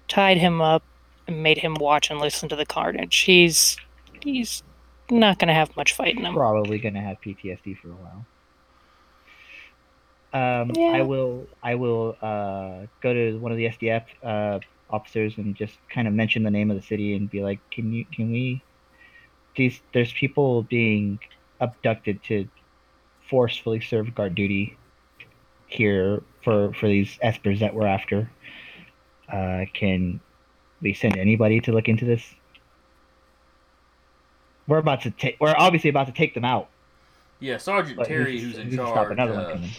tied 0.07 0.37
him 0.37 0.61
up 0.61 0.83
and 1.27 1.41
made 1.41 1.57
him 1.57 1.73
watch 1.79 2.11
and 2.11 2.19
listen 2.19 2.49
to 2.49 2.55
the 2.55 2.65
carnage. 2.65 3.17
He's 3.19 3.77
he's 4.23 4.61
not 5.09 5.39
gonna 5.39 5.53
have 5.53 5.75
much 5.75 5.93
fight 5.93 6.15
in 6.17 6.23
him. 6.25 6.33
Probably 6.35 6.77
gonna 6.77 7.01
have 7.01 7.19
PTSD 7.21 7.77
for 7.79 7.89
a 7.89 7.91
while. 7.93 8.25
Um, 10.33 10.71
Yeah. 10.75 10.91
I 10.93 11.01
will. 11.01 11.47
I 11.61 11.75
will 11.75 12.15
uh, 12.21 12.85
go 13.01 13.13
to 13.13 13.37
one 13.39 13.51
of 13.51 13.57
the 13.57 13.65
SDF 13.65 14.03
uh, 14.23 14.59
officers 14.91 15.37
and 15.37 15.55
just 15.55 15.77
kind 15.89 16.07
of 16.07 16.13
mention 16.13 16.43
the 16.43 16.51
name 16.51 16.69
of 16.71 16.77
the 16.77 16.83
city 16.83 17.15
and 17.15 17.29
be 17.29 17.41
like, 17.41 17.59
"Can 17.71 17.91
you? 17.93 18.05
Can 18.05 18.31
we? 18.31 18.61
These 19.55 19.81
there's 19.93 20.11
people 20.13 20.63
being 20.63 21.19
abducted 21.59 22.23
to 22.23 22.47
forcefully 23.29 23.79
serve 23.81 24.13
guard 24.15 24.35
duty 24.35 24.77
here 25.67 26.21
for 26.43 26.73
for 26.73 26.87
these 26.87 27.17
espers 27.23 27.59
that 27.59 27.73
we're 27.73 27.87
after. 27.87 28.29
Uh, 29.31 29.65
can 29.73 30.19
we 30.81 30.93
send 30.93 31.17
anybody 31.17 31.59
to 31.61 31.71
look 31.71 31.87
into 31.87 32.05
this? 32.05 32.23
We're 34.67 34.77
about 34.77 35.01
to 35.01 35.11
take. 35.11 35.37
We're 35.39 35.55
obviously 35.57 35.89
about 35.89 36.07
to 36.07 36.13
take 36.13 36.33
them 36.33 36.45
out. 36.45 36.69
yeah, 37.39 37.57
Sergeant 37.57 37.97
But 37.97 38.07
Terry, 38.07 38.39
who's- 38.39 38.55
who's 38.55 38.65
in 38.65 38.75
charge, 38.75 38.89
stop 38.89 39.09
another 39.11 39.33
uh, 39.33 39.43
one 39.43 39.51
coming? 39.53 39.71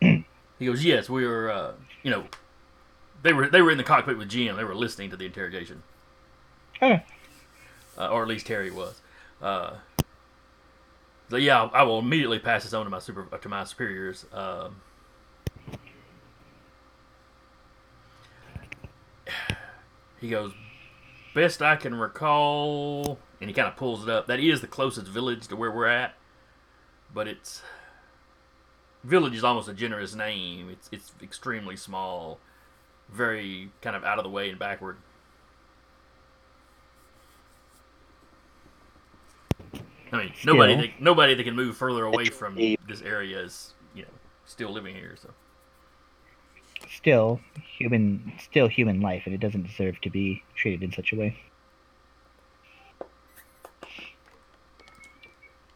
Yeah. 0.00 0.22
he 0.58 0.66
goes, 0.66 0.84
"Yes, 0.84 1.08
we 1.10 1.26
were. 1.26 1.50
Uh, 1.50 1.72
you 2.02 2.10
know, 2.10 2.24
they 3.22 3.32
were 3.32 3.48
they 3.48 3.62
were 3.62 3.70
in 3.70 3.78
the 3.78 3.84
cockpit 3.84 4.18
with 4.18 4.28
Jim. 4.28 4.56
They 4.56 4.64
were 4.64 4.74
listening 4.74 5.10
to 5.10 5.16
the 5.16 5.26
interrogation, 5.26 5.82
uh, 7.98 8.08
or 8.08 8.22
at 8.22 8.28
least 8.28 8.46
Terry 8.46 8.70
was." 8.70 9.00
Uh, 9.40 9.74
so 11.30 11.36
yeah, 11.36 11.68
I 11.72 11.82
will 11.84 11.98
immediately 11.98 12.38
pass 12.38 12.64
this 12.64 12.74
on 12.74 12.84
to 12.84 12.90
my 12.90 12.98
super 12.98 13.24
to 13.38 13.48
my 13.48 13.64
superiors. 13.64 14.26
Um, 14.32 14.76
he 20.20 20.28
goes, 20.28 20.52
"Best 21.34 21.62
I 21.62 21.76
can 21.76 21.94
recall," 21.94 23.18
and 23.40 23.48
he 23.48 23.54
kind 23.54 23.68
of 23.68 23.76
pulls 23.76 24.02
it 24.04 24.10
up. 24.10 24.26
That 24.26 24.40
is 24.40 24.60
the 24.60 24.66
closest 24.66 25.06
village 25.06 25.48
to 25.48 25.56
where 25.56 25.70
we're 25.70 25.86
at, 25.86 26.14
but 27.14 27.26
it's 27.26 27.62
village 29.04 29.34
is 29.34 29.44
almost 29.44 29.68
a 29.68 29.74
generous 29.74 30.14
name. 30.14 30.68
It's 30.70 30.88
it's 30.92 31.12
extremely 31.22 31.76
small, 31.76 32.38
very 33.12 33.70
kind 33.80 33.94
of 33.94 34.04
out 34.04 34.18
of 34.18 34.24
the 34.24 34.30
way 34.30 34.50
and 34.50 34.58
backward. 34.58 34.96
I 40.12 40.16
mean, 40.18 40.32
nobody 40.44 40.74
Still. 40.74 40.82
that, 40.82 41.00
nobody 41.00 41.34
that 41.34 41.42
can 41.42 41.56
move 41.56 41.76
further 41.76 42.04
away 42.04 42.26
from 42.26 42.54
this 42.54 43.00
area 43.02 43.40
is 43.40 43.72
you 43.94 44.02
know 44.02 44.08
still 44.44 44.70
living 44.70 44.94
here. 44.94 45.14
So 45.20 45.30
Still 46.90 47.40
human. 47.78 48.32
Still 48.38 48.68
human 48.68 49.00
life, 49.00 49.22
and 49.24 49.34
it 49.34 49.40
doesn't 49.40 49.66
deserve 49.66 50.00
to 50.02 50.10
be 50.10 50.42
treated 50.54 50.82
in 50.82 50.92
such 50.92 51.12
a 51.12 51.16
way. 51.16 51.38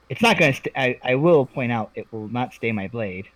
It's 0.09 0.23
not 0.23 0.39
gonna. 0.39 0.53
St- 0.53 0.77
I, 0.77 0.99
I 1.03 1.15
will 1.15 1.47
point 1.47 1.73
out 1.73 1.91
it 1.95 2.07
will 2.13 2.29
not 2.29 2.53
stay 2.53 2.73
my 2.73 2.89
blade, 2.89 3.29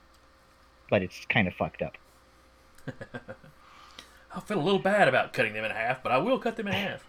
but 0.91 1.03
it's 1.03 1.25
kind 1.27 1.49
of 1.49 1.55
fucked 1.55 1.83
up. 1.83 1.97
I 4.35 4.41
feel 4.41 4.59
a 4.59 4.63
little 4.63 4.79
bad 4.79 5.09
about 5.09 5.33
cutting 5.33 5.55
them 5.55 5.65
in 5.65 5.71
half, 5.71 6.03
but 6.03 6.13
I 6.13 6.19
will 6.19 6.39
cut 6.39 6.57
them 6.57 6.69
in 6.69 6.75
half. 6.75 7.05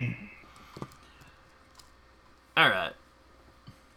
All 2.56 2.68
right. 2.68 2.92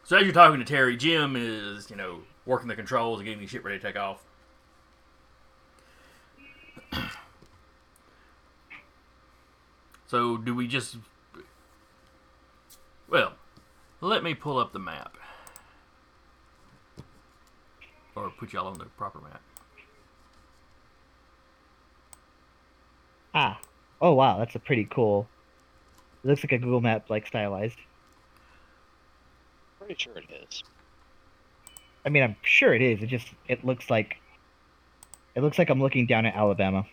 So 0.03 0.17
as 0.17 0.23
you're 0.23 0.33
talking 0.33 0.59
to 0.59 0.65
Terry, 0.65 0.95
Jim 0.97 1.35
is, 1.35 1.89
you 1.89 1.95
know, 1.95 2.21
working 2.45 2.67
the 2.67 2.75
controls 2.75 3.19
and 3.19 3.25
getting 3.25 3.41
the 3.41 3.47
ship 3.47 3.65
ready 3.65 3.79
to 3.79 3.85
take 3.85 3.97
off. 3.97 4.21
So 10.07 10.35
do 10.35 10.53
we 10.53 10.67
just 10.67 10.97
Well, 13.09 13.31
let 14.01 14.23
me 14.23 14.33
pull 14.33 14.57
up 14.57 14.73
the 14.73 14.79
map. 14.79 15.15
Or 18.13 18.29
put 18.29 18.51
y'all 18.51 18.67
on 18.67 18.77
the 18.77 18.87
proper 18.87 19.21
map. 19.21 19.41
Ah. 23.33 23.59
Oh 24.01 24.13
wow, 24.13 24.39
that's 24.39 24.55
a 24.55 24.59
pretty 24.59 24.85
cool. 24.85 25.27
It 26.23 26.27
looks 26.27 26.43
like 26.43 26.51
a 26.51 26.57
Google 26.57 26.81
Map 26.81 27.09
like 27.09 27.27
stylized. 27.27 27.77
Pretty 29.79 29.95
sure 29.97 30.13
it 30.17 30.25
is. 30.47 30.63
I 32.05 32.09
mean, 32.09 32.23
I'm 32.23 32.35
sure 32.41 32.73
it 32.73 32.81
is. 32.81 33.01
It 33.01 33.07
just 33.07 33.27
it 33.47 33.63
looks 33.65 33.89
like. 33.89 34.17
It 35.35 35.41
looks 35.41 35.57
like 35.57 35.69
I'm 35.69 35.79
looking 35.81 36.07
down 36.07 36.25
at 36.25 36.35
Alabama. 36.35 36.85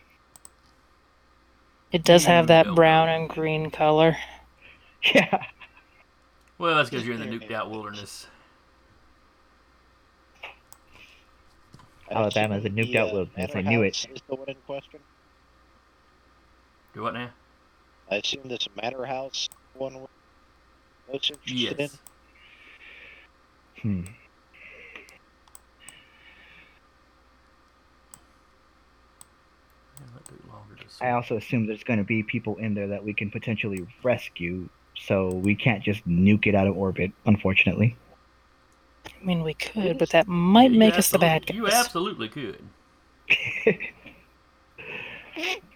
It 1.91 2.03
does 2.03 2.25
have 2.25 2.47
that 2.47 2.67
brown 2.75 3.09
and 3.09 3.29
green 3.29 3.71
color. 3.71 4.17
Yeah. 5.15 5.45
Well, 6.57 6.75
that's 6.75 6.89
because 6.89 7.05
you're 7.05 7.15
in 7.15 7.21
the 7.21 7.25
nuked 7.39 7.53
out 7.53 7.71
wilderness. 7.71 8.27
Alabama's 12.11 12.65
a 12.65 12.69
nuked 12.69 12.95
out 12.97 13.13
wilderness, 13.13 13.51
I 13.55 13.61
knew 13.61 13.83
it. 13.83 14.05
uh, 14.09 14.19
the 14.27 14.35
one 14.35 14.49
in 14.49 14.55
question? 14.65 14.99
Do 16.93 17.03
what 17.03 17.13
now? 17.13 17.29
I 18.11 18.15
assume 18.15 18.47
this 18.47 18.67
Manor 18.81 19.05
House 19.05 19.47
one 19.75 19.93
we're 19.93 20.07
most 21.11 21.31
interested 21.31 21.79
Yes. 21.79 21.97
Hmm. 23.81 24.01
Yeah, 29.99 30.05
that 30.13 30.25
took 30.25 30.51
longer 30.51 30.75
to 30.75 31.05
I 31.05 31.11
also 31.11 31.37
assume 31.37 31.67
there's 31.67 31.83
going 31.83 31.99
to 31.99 32.03
be 32.03 32.23
people 32.23 32.57
in 32.57 32.73
there 32.73 32.87
that 32.87 33.03
we 33.03 33.13
can 33.13 33.29
potentially 33.31 33.87
rescue, 34.03 34.67
so 34.97 35.29
we 35.29 35.55
can't 35.55 35.83
just 35.83 36.05
nuke 36.07 36.47
it 36.47 36.55
out 36.55 36.67
of 36.67 36.75
orbit, 36.75 37.11
unfortunately. 37.25 37.95
I 39.05 39.25
mean, 39.25 39.43
we 39.43 39.53
could, 39.53 39.97
but 39.97 40.09
that 40.09 40.27
might 40.27 40.71
You 40.71 40.79
make 40.79 40.95
us 40.95 41.11
the 41.11 41.19
bad 41.19 41.45
guys. 41.45 41.55
You 41.55 41.67
absolutely 41.67 42.27
could. 42.27 42.61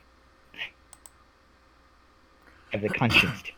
Have 2.73 2.81
the 2.81 2.89
conscience 2.89 3.43
to. 3.43 3.51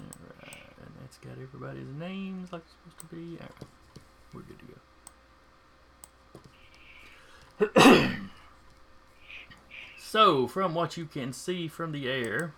Alright, 0.00 0.74
and 0.80 0.90
that's 1.00 1.16
got 1.18 1.34
everybody's 1.40 1.86
names 1.96 2.52
like 2.52 2.62
it's 2.62 2.72
supposed 2.72 2.98
to 2.98 3.06
be. 3.14 3.38
Alright, 3.38 3.52
we're 4.34 4.42
good 4.42 4.58
to 7.78 7.84
go. 7.86 8.10
so, 9.98 10.48
from 10.48 10.74
what 10.74 10.96
you 10.96 11.04
can 11.06 11.32
see 11.32 11.68
from 11.68 11.92
the 11.92 12.10
air, 12.10 12.52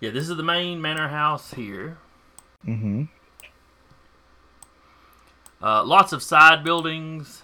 yeah, 0.00 0.08
this 0.08 0.26
is 0.26 0.38
the 0.38 0.42
main 0.42 0.80
manor 0.80 1.08
house 1.08 1.52
here. 1.52 1.98
Mm-hmm. 2.66 3.04
Uh, 5.62 5.84
lots 5.84 6.14
of 6.14 6.22
side 6.22 6.64
buildings. 6.64 7.42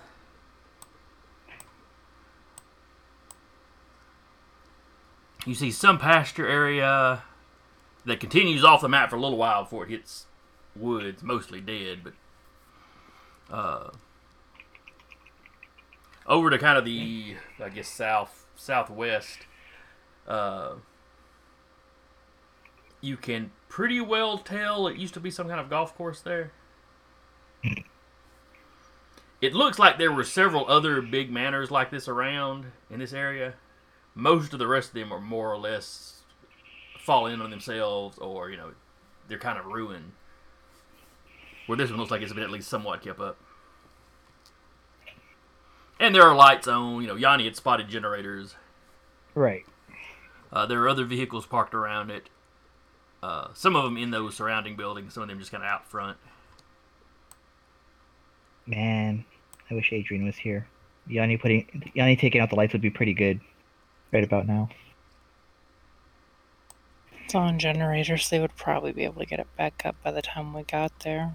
You 5.44 5.55
see 5.55 5.70
some 5.72 5.98
pasture 5.98 6.46
area 6.46 7.22
that 8.05 8.20
continues 8.20 8.64
off 8.64 8.81
the 8.81 8.88
map 8.88 9.11
for 9.11 9.16
a 9.16 9.20
little 9.20 9.38
while 9.38 9.64
before 9.64 9.85
it 9.85 9.90
hits 9.90 10.26
woods, 10.76 11.22
mostly 11.22 11.61
dead, 11.61 12.00
but 12.05 13.55
uh, 13.55 13.90
over 16.26 16.50
to 16.50 16.59
kind 16.59 16.78
of 16.78 16.85
the 16.85 17.37
I 17.62 17.68
guess 17.68 17.88
south 17.88 18.46
southwest. 18.55 19.40
Uh, 20.26 20.74
you 23.00 23.16
can 23.16 23.50
pretty 23.68 24.00
well 24.00 24.38
tell 24.38 24.87
it 24.87 24.96
used 24.96 25.14
to 25.14 25.20
be 25.20 25.31
some 25.31 25.48
kind 25.48 25.61
of 25.61 25.68
golf 25.68 25.96
course 25.96 26.20
there. 26.20 26.52
It 29.40 29.55
looks 29.55 29.78
like 29.78 29.98
there 29.98 30.12
were 30.12 30.22
several 30.22 30.68
other 30.70 31.02
big 31.02 31.33
manors 31.33 31.70
like 31.70 31.90
this 31.90 32.07
around 32.07 32.66
in 32.88 33.00
this 33.00 33.12
area. 33.12 33.55
Most 34.14 34.53
of 34.53 34.59
the 34.59 34.66
rest 34.66 34.88
of 34.88 34.94
them 34.94 35.12
are 35.12 35.20
more 35.20 35.53
or 35.53 35.59
less 35.59 36.20
fall 36.98 37.27
in 37.27 37.40
on 37.40 37.51
themselves 37.51 38.16
or 38.18 38.51
you 38.51 38.57
know 38.57 38.72
they're 39.29 39.38
kind 39.38 39.59
of 39.59 39.66
ruined. 39.66 40.12
Where 41.66 41.77
this 41.77 41.90
one 41.90 41.98
looks 41.98 42.11
like 42.11 42.22
it's 42.22 42.33
been 42.33 42.42
at 42.42 42.51
least 42.51 42.68
somewhat 42.68 43.03
kept 43.03 43.20
up. 43.20 43.38
And 46.01 46.14
there 46.14 46.25
are 46.25 46.35
lights 46.35 46.66
on. 46.66 47.01
You 47.01 47.09
know, 47.09 47.14
Yanni 47.14 47.44
had 47.44 47.55
spotted 47.55 47.88
generators. 47.88 48.57
Right. 49.35 49.64
Uh, 50.53 50.66
there 50.66 50.83
are 50.83 50.88
other 50.88 51.05
vehicles 51.05 51.46
parked 51.46 51.75
around 51.75 52.11
it. 52.11 52.29
Uh, 53.22 53.48
some 53.55 53.77
of 53.77 53.85
them 53.85 53.96
in 53.96 54.11
those 54.11 54.35
surrounding 54.35 54.77
buildings. 54.77 55.14
Some 55.14 55.22
of 55.22 55.29
them 55.29 55.38
just 55.38 55.53
kind 55.53 55.62
of 55.62 55.70
out 55.70 55.88
front. 55.88 56.18
Man, 58.66 59.25
I 59.70 59.75
wish 59.75 59.92
Adrian 59.92 60.25
was 60.25 60.37
here. 60.37 60.66
Yanni 61.07 61.37
putting 61.37 61.90
Yanni 61.94 62.16
taking 62.16 62.40
out 62.40 62.51
the 62.51 62.57
lights 62.57 62.72
would 62.72 62.83
be 62.83 62.90
pretty 62.90 63.14
good. 63.14 63.40
Right 64.12 64.25
about 64.25 64.46
now. 64.46 64.68
It's 67.25 67.35
on 67.35 67.59
generators. 67.59 68.29
They 68.29 68.40
would 68.40 68.55
probably 68.57 68.92
be 68.92 69.05
able 69.05 69.20
to 69.20 69.27
get 69.27 69.40
it 69.40 69.46
back 69.57 69.83
up 69.87 69.96
by 70.03 70.11
the 70.11 70.20
time 70.20 70.53
we 70.53 70.64
got 70.64 70.92
there. 71.01 71.35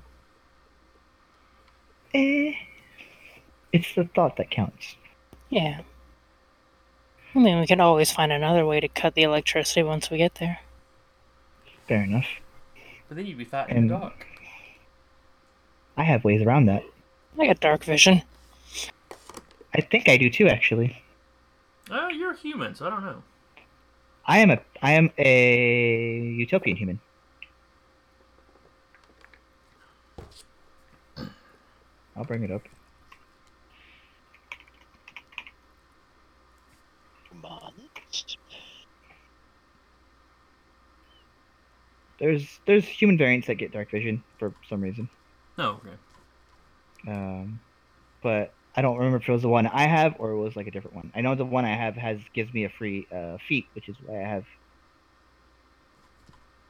Eh. 2.14 2.54
It's 3.74 3.96
the 3.96 4.06
thought 4.06 4.38
that 4.38 4.52
counts. 4.52 4.96
Yeah. 5.50 5.82
I 7.34 7.40
mean, 7.40 7.60
we 7.60 7.68
can 7.68 7.82
always 7.82 8.12
find 8.12 8.32
another 8.32 8.66
way 8.66 8.80
to 8.80 8.88
cut 8.88 9.16
the 9.16 9.24
electricity 9.24 9.84
once 9.84 10.10
we 10.10 10.18
get 10.18 10.36
there. 10.36 10.60
Fair 11.88 12.04
enough. 12.04 12.28
But 13.08 13.18
then 13.18 13.26
you'd 13.26 13.38
be 13.38 13.46
fighting 13.46 13.78
in 13.78 13.88
the 13.88 13.98
dark. 13.98 14.26
I 15.96 16.04
have 16.04 16.24
ways 16.24 16.42
around 16.42 16.66
that. 16.66 16.84
I 17.40 17.48
got 17.48 17.60
dark 17.60 17.84
vision. 17.84 18.22
I 19.74 19.82
think 19.82 20.10
I 20.10 20.18
do 20.18 20.30
too, 20.30 20.48
actually. 20.48 21.02
Oh, 21.90 22.10
you're 22.10 22.32
a 22.32 22.38
human, 22.38 22.76
so 22.76 22.86
I 22.86 22.90
don't 22.90 23.04
know. 23.04 23.24
I 24.26 24.40
am 24.40 24.52
a 24.52 24.60
I 24.82 24.92
am 24.94 25.10
a 25.18 26.20
utopian 26.38 26.76
human. 26.76 27.00
I'll 32.16 32.26
bring 32.26 32.44
it 32.44 32.52
up. 32.52 32.64
Months. 37.42 38.38
There's 42.20 42.60
there's 42.66 42.86
human 42.86 43.18
variants 43.18 43.48
that 43.48 43.56
get 43.56 43.72
dark 43.72 43.92
vision 43.92 44.24
for 44.40 44.54
some 44.68 44.82
reason. 44.82 45.08
No, 45.58 45.80
okay. 45.86 47.12
Um, 47.12 47.60
but 48.22 48.52
I 48.78 48.82
don't 48.84 48.98
remember 48.98 49.18
if 49.18 49.28
it 49.28 49.32
was 49.32 49.42
the 49.42 49.50
one 49.50 49.66
I 49.66 49.88
have 49.88 50.16
or 50.20 50.32
it 50.32 50.38
was 50.38 50.56
like 50.56 50.68
a 50.68 50.72
different 50.72 50.96
one. 50.96 51.12
I 51.16 51.22
know 51.22 51.34
the 51.34 51.46
one 51.46 51.66
I 51.66 51.76
have 51.76 51.96
has 51.96 52.20
gives 52.36 52.54
me 52.54 52.64
a 52.66 52.70
free 52.70 53.08
uh, 53.12 53.38
feat, 53.48 53.70
which 53.74 53.90
is 53.90 53.98
why 54.00 54.24
I 54.24 54.28
have. 54.30 54.44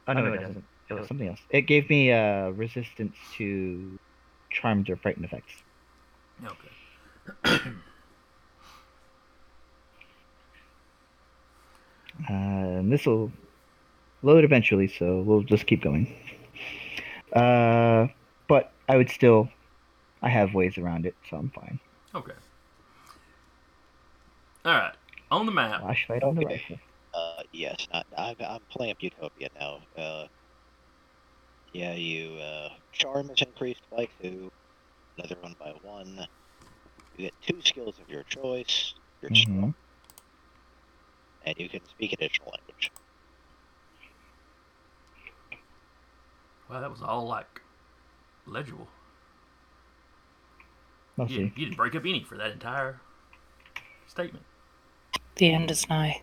Oh 0.06 0.14
no, 0.14 0.32
it 0.32 0.38
doesn't. 0.40 0.64
It 0.88 0.94
was 0.94 1.06
something 1.06 1.28
else. 1.28 1.40
It 1.50 1.62
gave 1.62 1.90
me 1.90 2.10
uh, 2.10 2.48
resistance 2.48 3.14
to 3.36 3.98
charmed 4.50 4.88
or 4.88 4.96
frightened 4.96 5.26
effects. 5.26 5.52
Okay. 7.44 7.60
Uh, 12.28 12.32
and 12.32 12.92
this 12.92 13.06
will 13.06 13.32
load 14.22 14.44
eventually, 14.44 14.88
so 14.88 15.22
we'll 15.22 15.42
just 15.42 15.66
keep 15.66 15.82
going. 15.82 16.12
Uh, 17.32 18.08
but 18.48 18.72
I 18.88 18.96
would 18.96 19.10
still, 19.10 19.48
I 20.22 20.28
have 20.28 20.54
ways 20.54 20.78
around 20.78 21.06
it, 21.06 21.14
so 21.30 21.36
I'm 21.36 21.50
fine. 21.50 21.78
Okay. 22.14 22.32
All 24.64 24.72
right. 24.74 24.94
On 25.30 25.46
the 25.46 25.52
map, 25.52 25.80
Flashlight 25.82 26.22
on 26.22 26.34
the 26.34 26.42
rifle. 26.46 26.78
Uh, 27.14 27.42
yes, 27.52 27.86
I, 27.92 28.02
I, 28.16 28.36
I'm 28.40 28.60
playing 28.70 28.96
Utopia 29.00 29.48
now. 29.58 29.82
Uh, 29.96 30.26
yeah, 31.72 31.94
you, 31.94 32.34
uh, 32.36 32.70
charm 32.92 33.30
is 33.30 33.42
increased 33.42 33.86
by 33.90 34.08
two, 34.22 34.50
another 35.18 35.40
one 35.40 35.54
by 35.58 35.70
one. 35.82 36.26
You 37.14 37.26
get 37.26 37.34
two 37.42 37.60
skills 37.62 37.98
of 37.98 38.08
your 38.08 38.24
choice. 38.24 38.94
You're 39.20 39.30
Mhm. 39.30 39.42
strong, 39.42 39.74
and 41.42 41.54
you 41.58 41.68
can 41.68 41.84
speak 41.86 42.12
additional 42.12 42.52
language. 42.56 42.90
wow, 46.68 46.80
that 46.80 46.90
was 46.90 47.02
all 47.02 47.26
like 47.26 47.60
legible. 48.46 48.88
We'll 51.18 51.28
You, 51.28 51.38
didn't- 51.38 51.58
you 51.58 51.64
didn't 51.66 51.76
break 51.76 51.94
up 51.94 52.04
any 52.06 52.22
for 52.22 52.36
that 52.36 52.52
entire 52.52 53.00
statement. 54.06 54.44
The 55.36 55.52
end 55.52 55.70
is 55.70 55.88
nigh. 55.88 56.22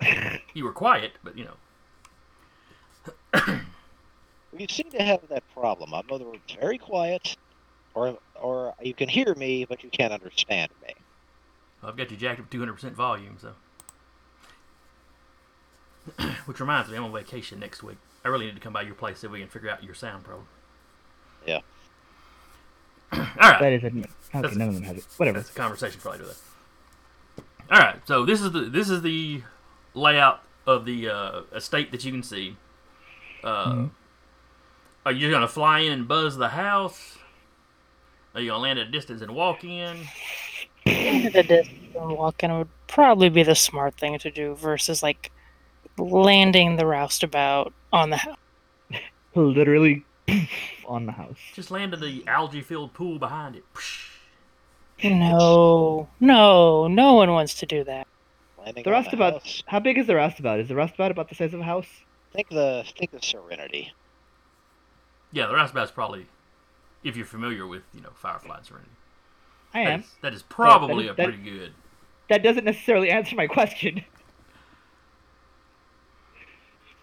You 0.54 0.64
were 0.64 0.72
quiet, 0.72 1.12
but 1.24 1.38
you 1.38 1.46
know. 1.46 1.54
You 4.58 4.66
seem 4.68 4.90
to 4.90 5.02
have 5.02 5.26
that 5.28 5.42
problem. 5.54 5.94
I'm 5.94 6.04
either 6.12 6.26
very 6.60 6.76
quiet, 6.76 7.38
or 7.94 8.18
or 8.38 8.74
you 8.82 8.92
can 8.92 9.08
hear 9.08 9.34
me, 9.34 9.64
but 9.64 9.82
you 9.82 9.88
can't 9.88 10.12
understand 10.12 10.70
me. 10.86 10.92
I've 11.82 11.96
got 11.96 12.10
you 12.10 12.18
jacked 12.18 12.38
up 12.40 12.50
200% 12.50 12.92
volume, 12.92 13.38
so. 13.40 13.54
Which 16.44 16.60
reminds 16.60 16.90
me, 16.90 16.98
I'm 16.98 17.04
on 17.04 17.12
vacation 17.14 17.58
next 17.60 17.82
week. 17.82 17.96
I 18.26 18.28
really 18.28 18.44
need 18.44 18.54
to 18.56 18.60
come 18.60 18.74
by 18.74 18.82
your 18.82 18.94
place 18.94 19.20
so 19.20 19.28
we 19.28 19.40
can 19.40 19.48
figure 19.48 19.70
out 19.70 19.82
your 19.82 19.94
sound 19.94 20.24
problem. 20.24 20.46
Yeah. 21.46 21.60
All 23.12 23.18
right. 23.40 23.60
That 23.60 23.72
is 23.72 23.82
a, 23.84 23.86
okay. 23.88 24.04
That's- 24.32 24.54
None 24.56 24.68
of 24.68 24.74
them 24.74 24.84
have 24.84 24.96
it. 24.96 25.06
Whatever. 25.16 25.38
That's 25.38 25.50
a 25.50 25.54
conversation 25.54 26.00
for 26.00 26.10
later. 26.12 26.24
Though. 26.24 27.42
All 27.70 27.78
right, 27.78 27.96
so 28.06 28.26
this 28.26 28.40
is 28.42 28.50
the 28.52 28.62
this 28.62 28.90
is 28.90 29.00
the 29.02 29.42
layout 29.94 30.42
of 30.66 30.84
the 30.84 31.08
uh, 31.08 31.40
estate 31.54 31.90
that 31.92 32.04
you 32.04 32.12
can 32.12 32.22
see. 32.22 32.56
Uh, 33.42 33.66
Mhm. 33.72 33.90
Are 35.06 35.12
you 35.12 35.30
gonna 35.30 35.48
fly 35.48 35.80
in 35.80 35.92
and 35.92 36.06
buzz 36.08 36.36
the 36.36 36.48
house? 36.50 37.18
Are 38.34 38.40
you 38.40 38.50
gonna 38.50 38.62
land 38.62 38.78
at 38.78 38.88
a 38.88 38.90
distance 38.90 39.20
and 39.22 39.34
walk 39.34 39.64
in? 39.64 39.96
At 40.86 41.34
a 41.34 41.42
distance 41.42 41.94
and 41.94 42.12
walking 42.16 42.56
would 42.56 42.68
probably 42.88 43.28
be 43.30 43.42
the 43.42 43.54
smart 43.54 43.94
thing 43.96 44.18
to 44.20 44.30
do 44.30 44.54
versus 44.54 45.02
like 45.02 45.30
landing 45.98 46.76
the 46.76 46.86
roustabout 46.86 47.72
on 47.92 48.10
the 48.10 48.16
house. 48.18 48.36
Literally 49.34 50.04
on 50.92 51.06
the 51.06 51.12
house. 51.12 51.38
Just 51.54 51.70
land 51.70 51.94
in 51.94 52.00
the 52.00 52.22
algae-filled 52.26 52.92
pool 52.92 53.18
behind 53.18 53.56
it. 53.56 53.64
No, 55.02 56.08
no, 56.20 56.86
no 56.86 57.14
one 57.14 57.30
wants 57.32 57.54
to 57.54 57.66
do 57.66 57.82
that. 57.84 58.06
Landing 58.58 58.84
The 58.84 58.90
on 58.90 59.02
roustabout. 59.02 59.32
house. 59.42 59.62
How 59.66 59.80
big 59.80 59.98
is 59.98 60.06
the 60.06 60.14
roustabout? 60.14 60.60
Is 60.60 60.68
the 60.68 60.76
roustabout 60.76 61.10
about 61.10 61.28
the 61.28 61.34
size 61.34 61.52
of 61.54 61.60
a 61.60 61.64
house? 61.64 61.88
Think 62.32 62.48
the 62.50 62.84
think 62.96 63.10
the 63.10 63.20
Serenity. 63.20 63.92
Yeah, 65.32 65.46
the 65.46 65.54
roustabout's 65.54 65.90
probably, 65.90 66.26
if 67.02 67.16
you're 67.16 67.26
familiar 67.26 67.66
with 67.66 67.82
you 67.94 68.00
know 68.00 68.10
Firefly 68.14 68.58
and 68.58 68.66
Serenity, 68.66 68.90
I 69.74 69.80
am. 69.80 70.00
is, 70.00 70.06
that 70.20 70.32
is 70.34 70.42
probably 70.44 71.06
is- 71.06 71.10
a 71.10 71.14
that- 71.14 71.24
pretty 71.26 71.42
good. 71.42 71.72
That 72.28 72.42
doesn't 72.44 72.64
necessarily 72.64 73.10
answer 73.10 73.34
my 73.34 73.46
question. 73.48 74.04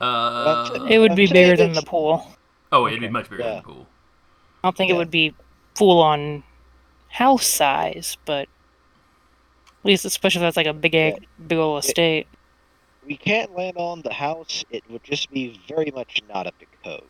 Uh, 0.02 0.88
It 0.90 0.98
would 1.00 1.16
be 1.16 1.28
bigger 1.28 1.58
than 1.58 1.74
the 1.74 1.82
pool. 1.82 2.26
Oh, 2.72 2.88
it'd 2.88 3.00
be 3.00 3.08
much 3.10 3.30
bigger 3.30 3.44
than 3.44 3.54
Yeah. 3.54 3.60
the 3.62 3.68
pool. 3.68 3.88
I 4.64 4.68
don't 4.68 4.78
think 4.78 4.90
Yeah. 4.90 4.96
it 4.96 4.98
would 5.00 5.12
be 5.12 5.34
full 5.76 6.02
on 6.02 6.44
house 7.10 7.48
size, 7.48 8.18
but 8.26 8.48
at 9.80 9.86
least 9.86 10.06
especially 10.06 10.40
if 10.40 10.44
that's 10.44 10.58
like 10.58 10.68
a 10.68 10.74
big 10.74 10.96
egg, 10.96 11.28
big 11.48 11.58
old 11.58 11.84
estate. 11.84 12.28
We 13.06 13.18
can't 13.18 13.56
land 13.56 13.78
on 13.78 14.02
the 14.02 14.14
house. 14.14 14.64
It 14.70 14.84
would 14.90 15.04
just 15.04 15.32
be 15.32 15.60
very 15.68 15.92
much 15.92 16.22
not 16.28 16.46
up 16.48 16.56
to 16.60 16.66
code. 16.84 17.04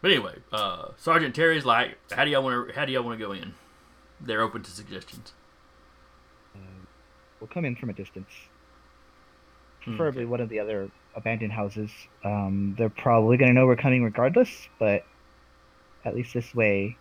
But 0.00 0.12
anyway, 0.12 0.36
uh, 0.52 0.90
Sergeant 0.96 1.34
Terry's 1.34 1.64
like, 1.64 1.98
how 2.12 2.24
do 2.24 2.30
y'all 2.30 2.42
want 2.42 2.68
to? 2.68 2.74
How 2.74 2.84
do 2.84 2.92
y'all 2.92 3.02
want 3.02 3.18
to 3.18 3.24
go 3.24 3.32
in? 3.32 3.54
They're 4.20 4.42
open 4.42 4.62
to 4.62 4.70
suggestions. 4.70 5.32
We'll 7.40 7.48
come 7.48 7.64
in 7.64 7.76
from 7.76 7.90
a 7.90 7.92
distance. 7.92 8.30
Hmm. 9.84 9.96
Preferably 9.96 10.24
one 10.24 10.40
of 10.40 10.48
the 10.48 10.60
other 10.60 10.90
abandoned 11.14 11.52
houses. 11.52 11.90
Um, 12.24 12.74
they're 12.78 12.88
probably 12.88 13.36
going 13.36 13.48
to 13.48 13.54
know 13.54 13.66
we're 13.66 13.76
coming 13.76 14.02
regardless, 14.02 14.68
but 14.78 15.04
at 16.04 16.14
least 16.14 16.34
this 16.34 16.54
way, 16.54 16.96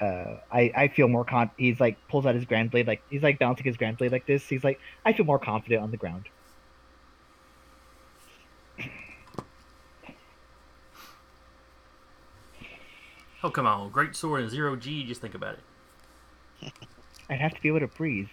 uh, 0.00 0.36
I, 0.52 0.72
I 0.76 0.88
feel 0.88 1.08
more 1.08 1.24
con. 1.24 1.50
He's 1.56 1.78
like 1.80 1.96
pulls 2.08 2.26
out 2.26 2.34
his 2.34 2.44
grand 2.44 2.70
blade, 2.70 2.86
like 2.86 3.02
he's 3.10 3.22
like 3.22 3.38
balancing 3.38 3.64
his 3.64 3.76
grand 3.76 3.98
blade 3.98 4.12
like 4.12 4.26
this. 4.26 4.48
He's 4.48 4.64
like, 4.64 4.80
I 5.04 5.12
feel 5.12 5.26
more 5.26 5.38
confident 5.38 5.82
on 5.82 5.90
the 5.90 5.96
ground. 5.96 6.28
Oh 13.42 13.50
come 13.50 13.66
on, 13.66 13.90
great 13.90 14.16
sword 14.16 14.40
and 14.40 14.50
zero 14.50 14.74
G. 14.74 15.04
Just 15.04 15.20
think 15.20 15.34
about 15.34 15.56
it. 16.62 16.72
I'd 17.30 17.40
have 17.40 17.54
to 17.54 17.60
be 17.60 17.68
able 17.68 17.80
to 17.80 17.88
breathe. 17.88 18.28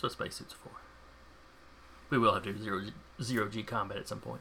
That's 0.00 0.16
what 0.18 0.28
spacesuits 0.28 0.54
are 0.54 0.56
for. 0.56 0.70
We 2.08 2.16
will 2.16 2.32
have 2.32 2.44
to 2.44 2.54
do 2.54 2.90
zero 3.22 3.48
G, 3.50 3.62
combat 3.62 3.98
at 3.98 4.08
some 4.08 4.20
point. 4.20 4.40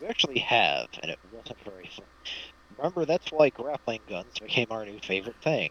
We 0.00 0.06
actually 0.06 0.38
have, 0.38 0.86
and 1.02 1.10
it 1.12 1.18
wasn't 1.30 1.62
very 1.64 1.90
fun. 1.94 2.06
Remember, 2.78 3.04
that's 3.04 3.30
why 3.30 3.50
grappling 3.50 4.00
guns 4.08 4.38
became 4.40 4.68
our 4.70 4.86
new 4.86 5.00
favorite 5.00 5.36
thing. 5.42 5.70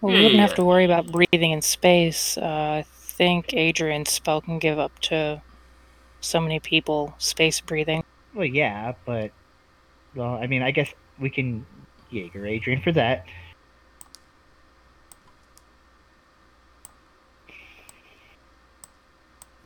Well, 0.00 0.12
Yeah, 0.12 0.18
we 0.18 0.22
wouldn't 0.22 0.40
yeah, 0.40 0.40
have 0.40 0.54
to 0.54 0.64
worry 0.64 0.84
about 0.84 1.10
breathing 1.10 1.50
in 1.52 1.62
space. 1.62 2.36
Uh, 2.38 2.82
I 2.82 2.84
think 2.88 3.52
Adrian's 3.54 4.10
spell 4.10 4.40
can 4.40 4.58
give 4.58 4.78
up 4.78 4.98
to 5.00 5.42
so 6.20 6.40
many 6.40 6.60
people 6.60 7.14
space 7.18 7.60
breathing. 7.60 8.04
Well, 8.34 8.46
yeah, 8.46 8.94
but 9.04 9.32
well, 10.14 10.34
I 10.34 10.46
mean, 10.46 10.62
I 10.62 10.70
guess 10.70 10.92
we 11.18 11.30
can 11.30 11.66
Jaeger 12.10 12.46
Adrian 12.46 12.82
for 12.82 12.92
that. 12.92 13.26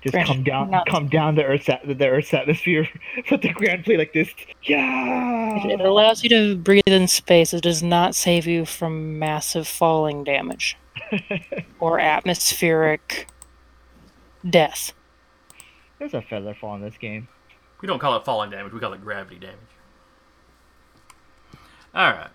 Just 0.07 0.13
Granted, 0.13 0.33
come 0.35 0.43
down, 0.45 0.71
not- 0.71 0.87
come 0.87 1.09
down 1.09 1.35
the 1.35 1.43
Earth's 1.45 1.69
at- 1.69 1.83
the 1.99 2.07
Earth's 2.09 2.33
atmosphere. 2.33 2.89
Put 3.29 3.43
the 3.43 3.53
grand 3.53 3.85
play 3.85 3.97
like 3.97 4.13
this. 4.13 4.33
Yeah. 4.63 5.57
It, 5.67 5.73
it 5.73 5.81
allows 5.81 6.23
you 6.23 6.29
to 6.29 6.57
breathe 6.57 6.83
in 6.87 7.09
space. 7.09 7.53
It 7.53 7.63
does 7.63 7.83
not 7.83 8.15
save 8.15 8.47
you 8.47 8.65
from 8.67 9.19
massive 9.19 9.67
falling 9.67 10.23
damage 10.23 10.77
or 11.81 11.99
atmospheric 11.99 13.27
death. 14.49 14.93
There's 15.99 16.15
a 16.15 16.23
feather 16.23 16.55
fall 16.55 16.77
in 16.77 16.83
this 16.83 16.97
game. 16.99 17.27
We 17.81 17.89
don't 17.89 17.99
call 17.99 18.17
it 18.17 18.25
falling 18.25 18.51
damage. 18.51 18.73
We 18.73 18.79
call 18.79 18.93
it 18.93 19.03
gravity 19.03 19.41
damage. 19.41 19.57
All 21.95 22.13
right. 22.13 22.31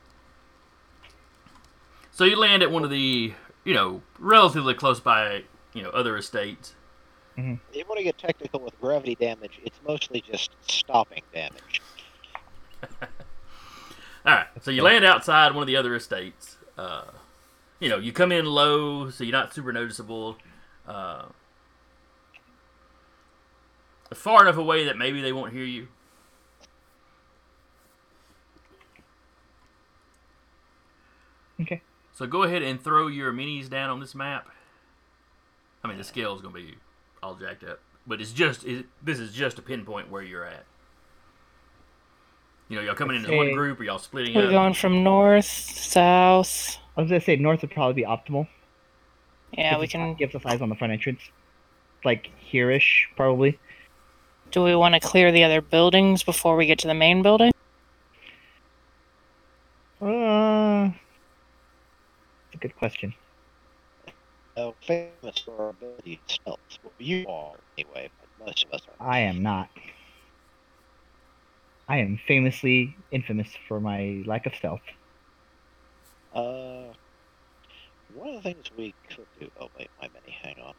So 2.11 2.25
you 2.25 2.35
land 2.35 2.63
at 2.63 2.69
one 2.71 2.83
of 2.83 2.89
the, 2.89 3.33
you 3.63 3.73
know, 3.73 4.01
relatively 4.19 4.73
close 4.73 4.99
by, 4.99 5.43
you 5.73 5.83
know, 5.83 5.89
other 5.91 6.17
estates. 6.17 6.75
If 7.69 7.77
you 7.77 7.85
want 7.87 7.97
to 7.99 8.03
get 8.03 8.17
technical 8.17 8.59
with 8.59 8.79
gravity 8.79 9.15
damage, 9.15 9.59
it's 9.63 9.79
mostly 9.87 10.21
just 10.21 10.51
stopping 10.61 11.23
damage. 11.33 11.81
All 14.25 14.33
right. 14.33 14.47
So 14.61 14.71
you 14.71 14.83
land 14.83 15.05
outside 15.05 15.53
one 15.53 15.63
of 15.63 15.67
the 15.67 15.75
other 15.75 15.95
estates. 15.95 16.57
Uh, 16.77 17.05
you 17.79 17.89
know, 17.89 17.97
you 17.97 18.11
come 18.11 18.31
in 18.31 18.45
low, 18.45 19.09
so 19.09 19.23
you're 19.23 19.31
not 19.31 19.53
super 19.53 19.73
noticeable. 19.73 20.37
Uh, 20.87 21.25
far 24.13 24.41
enough 24.41 24.57
away 24.57 24.85
that 24.85 24.97
maybe 24.97 25.21
they 25.21 25.33
won't 25.33 25.53
hear 25.53 25.63
you. 25.63 25.87
Okay. 31.59 31.81
So 32.13 32.27
go 32.27 32.43
ahead 32.43 32.61
and 32.61 32.81
throw 32.81 33.07
your 33.07 33.31
minis 33.31 33.69
down 33.69 33.89
on 33.89 33.99
this 33.99 34.13
map. 34.13 34.49
I 35.83 35.87
mean, 35.87 35.97
the 35.97 36.03
scale 36.03 36.35
is 36.35 36.41
going 36.41 36.53
to 36.53 36.61
be 36.61 36.75
all 37.23 37.35
jacked 37.35 37.63
up, 37.63 37.79
but 38.07 38.19
it's 38.19 38.31
just 38.31 38.65
it, 38.65 38.85
this 39.03 39.19
is 39.19 39.31
just 39.31 39.59
a 39.59 39.61
pinpoint 39.61 40.09
where 40.09 40.23
you're 40.23 40.43
at. 40.43 40.65
You 42.67 42.77
know, 42.77 42.81
y'all 42.81 42.95
coming 42.95 43.17
into 43.17 43.35
one 43.35 43.53
group, 43.53 43.79
or 43.79 43.83
y'all 43.83 43.99
splitting 43.99 44.33
We're 44.33 44.45
up. 44.45 44.51
going 44.51 44.73
from 44.73 45.03
north, 45.03 45.45
south. 45.45 46.77
I 46.97 47.01
was 47.01 47.11
gonna 47.11 47.21
say 47.21 47.35
north 47.35 47.61
would 47.61 47.71
probably 47.71 47.93
be 47.93 48.07
optimal. 48.07 48.47
Yeah, 49.51 49.77
we 49.77 49.87
can. 49.87 50.15
give 50.15 50.31
the 50.31 50.41
eyes 50.45 50.61
on 50.61 50.69
the 50.69 50.75
front 50.75 50.93
entrance, 50.93 51.21
like 52.03 52.31
here-ish 52.39 53.09
probably. 53.15 53.59
Do 54.49 54.63
we 54.63 54.75
want 54.75 54.95
to 54.95 54.99
clear 54.99 55.31
the 55.31 55.43
other 55.43 55.61
buildings 55.61 56.23
before 56.23 56.55
we 56.55 56.65
get 56.65 56.79
to 56.79 56.87
the 56.87 56.93
main 56.93 57.21
building? 57.21 57.51
Uh, 60.01 60.89
it's 62.47 62.55
a 62.55 62.57
good 62.57 62.75
question. 62.77 63.13
Uh, 64.57 64.71
famous 64.85 65.39
for 65.45 65.57
our 65.61 65.69
ability 65.69 66.21
to 66.27 66.33
stealth. 66.33 66.59
Well, 66.83 66.93
you 66.99 67.25
are, 67.27 67.55
anyway, 67.77 68.11
but 68.19 68.29
most 68.37 68.65
of 68.65 68.73
us 68.73 68.81
are. 68.87 68.95
I 68.99 69.19
am 69.21 69.41
not. 69.41 69.69
I 71.87 71.97
am 71.99 72.17
famously 72.27 72.97
infamous 73.11 73.55
for 73.67 73.79
my 73.79 74.23
lack 74.25 74.45
of 74.45 74.55
stealth. 74.55 74.81
Uh, 76.33 76.93
one 78.09 78.29
of 78.29 78.43
the 78.43 78.53
things 78.53 78.69
we 78.77 78.95
could 79.09 79.27
do. 79.39 79.49
Oh 79.59 79.69
wait, 79.77 79.89
my 79.99 80.07
mini. 80.13 80.37
Hang 80.43 80.55
on. 80.59 80.73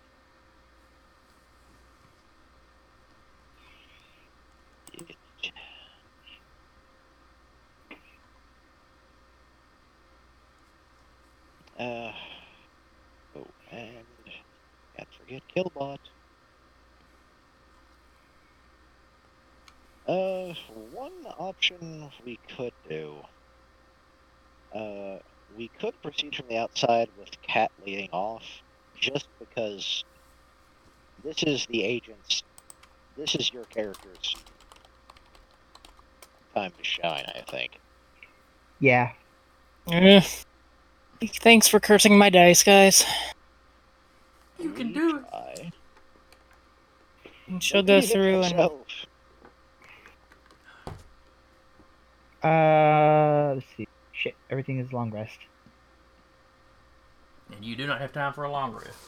Uh, 11.79 12.13
and 13.73 14.05
can't 14.97 15.09
forget 15.19 15.43
Killbot. 15.55 15.99
Uh, 20.07 20.55
one 20.93 21.13
option 21.39 22.11
we 22.25 22.39
could 22.57 22.73
do. 22.89 23.17
Uh, 24.75 25.19
we 25.57 25.69
could 25.79 26.01
proceed 26.03 26.35
from 26.35 26.49
the 26.49 26.57
outside 26.57 27.09
with 27.19 27.31
Cat 27.43 27.71
leading 27.87 28.09
off, 28.13 28.45
just 28.99 29.29
because 29.39 30.05
this 31.25 31.43
is 31.43 31.67
the 31.67 31.83
agent's. 31.83 32.43
This 33.17 33.35
is 33.35 33.53
your 33.53 33.65
character's 33.65 34.35
time 36.55 36.73
to 36.77 36.85
shine, 36.85 37.25
I 37.35 37.43
think. 37.51 37.79
Yeah, 38.81 39.13
Eh. 39.91 40.21
Thanks 41.21 41.69
for 41.69 41.81
cursing 41.81 42.17
my 42.19 42.31
dice, 42.31 42.63
guys. 42.63 43.05
You 44.63 44.71
can 44.71 44.93
do 44.93 45.17
it. 45.17 45.25
I. 45.33 45.73
She'll 47.59 47.83
go 47.83 48.01
through 48.01 48.43
and 48.43 48.71
Uh, 52.43 53.55
let's 53.55 53.67
see. 53.77 53.89
Shit, 54.13 54.35
everything 54.51 54.79
is 54.79 54.93
long 54.93 55.11
rest. 55.11 55.39
And 57.53 57.65
you 57.65 57.77
do 57.77 57.87
not 57.87 58.01
have 58.01 58.13
time 58.13 58.33
for 58.33 58.45
a 58.45 58.51
long 58.51 58.73
rest. 58.73 58.99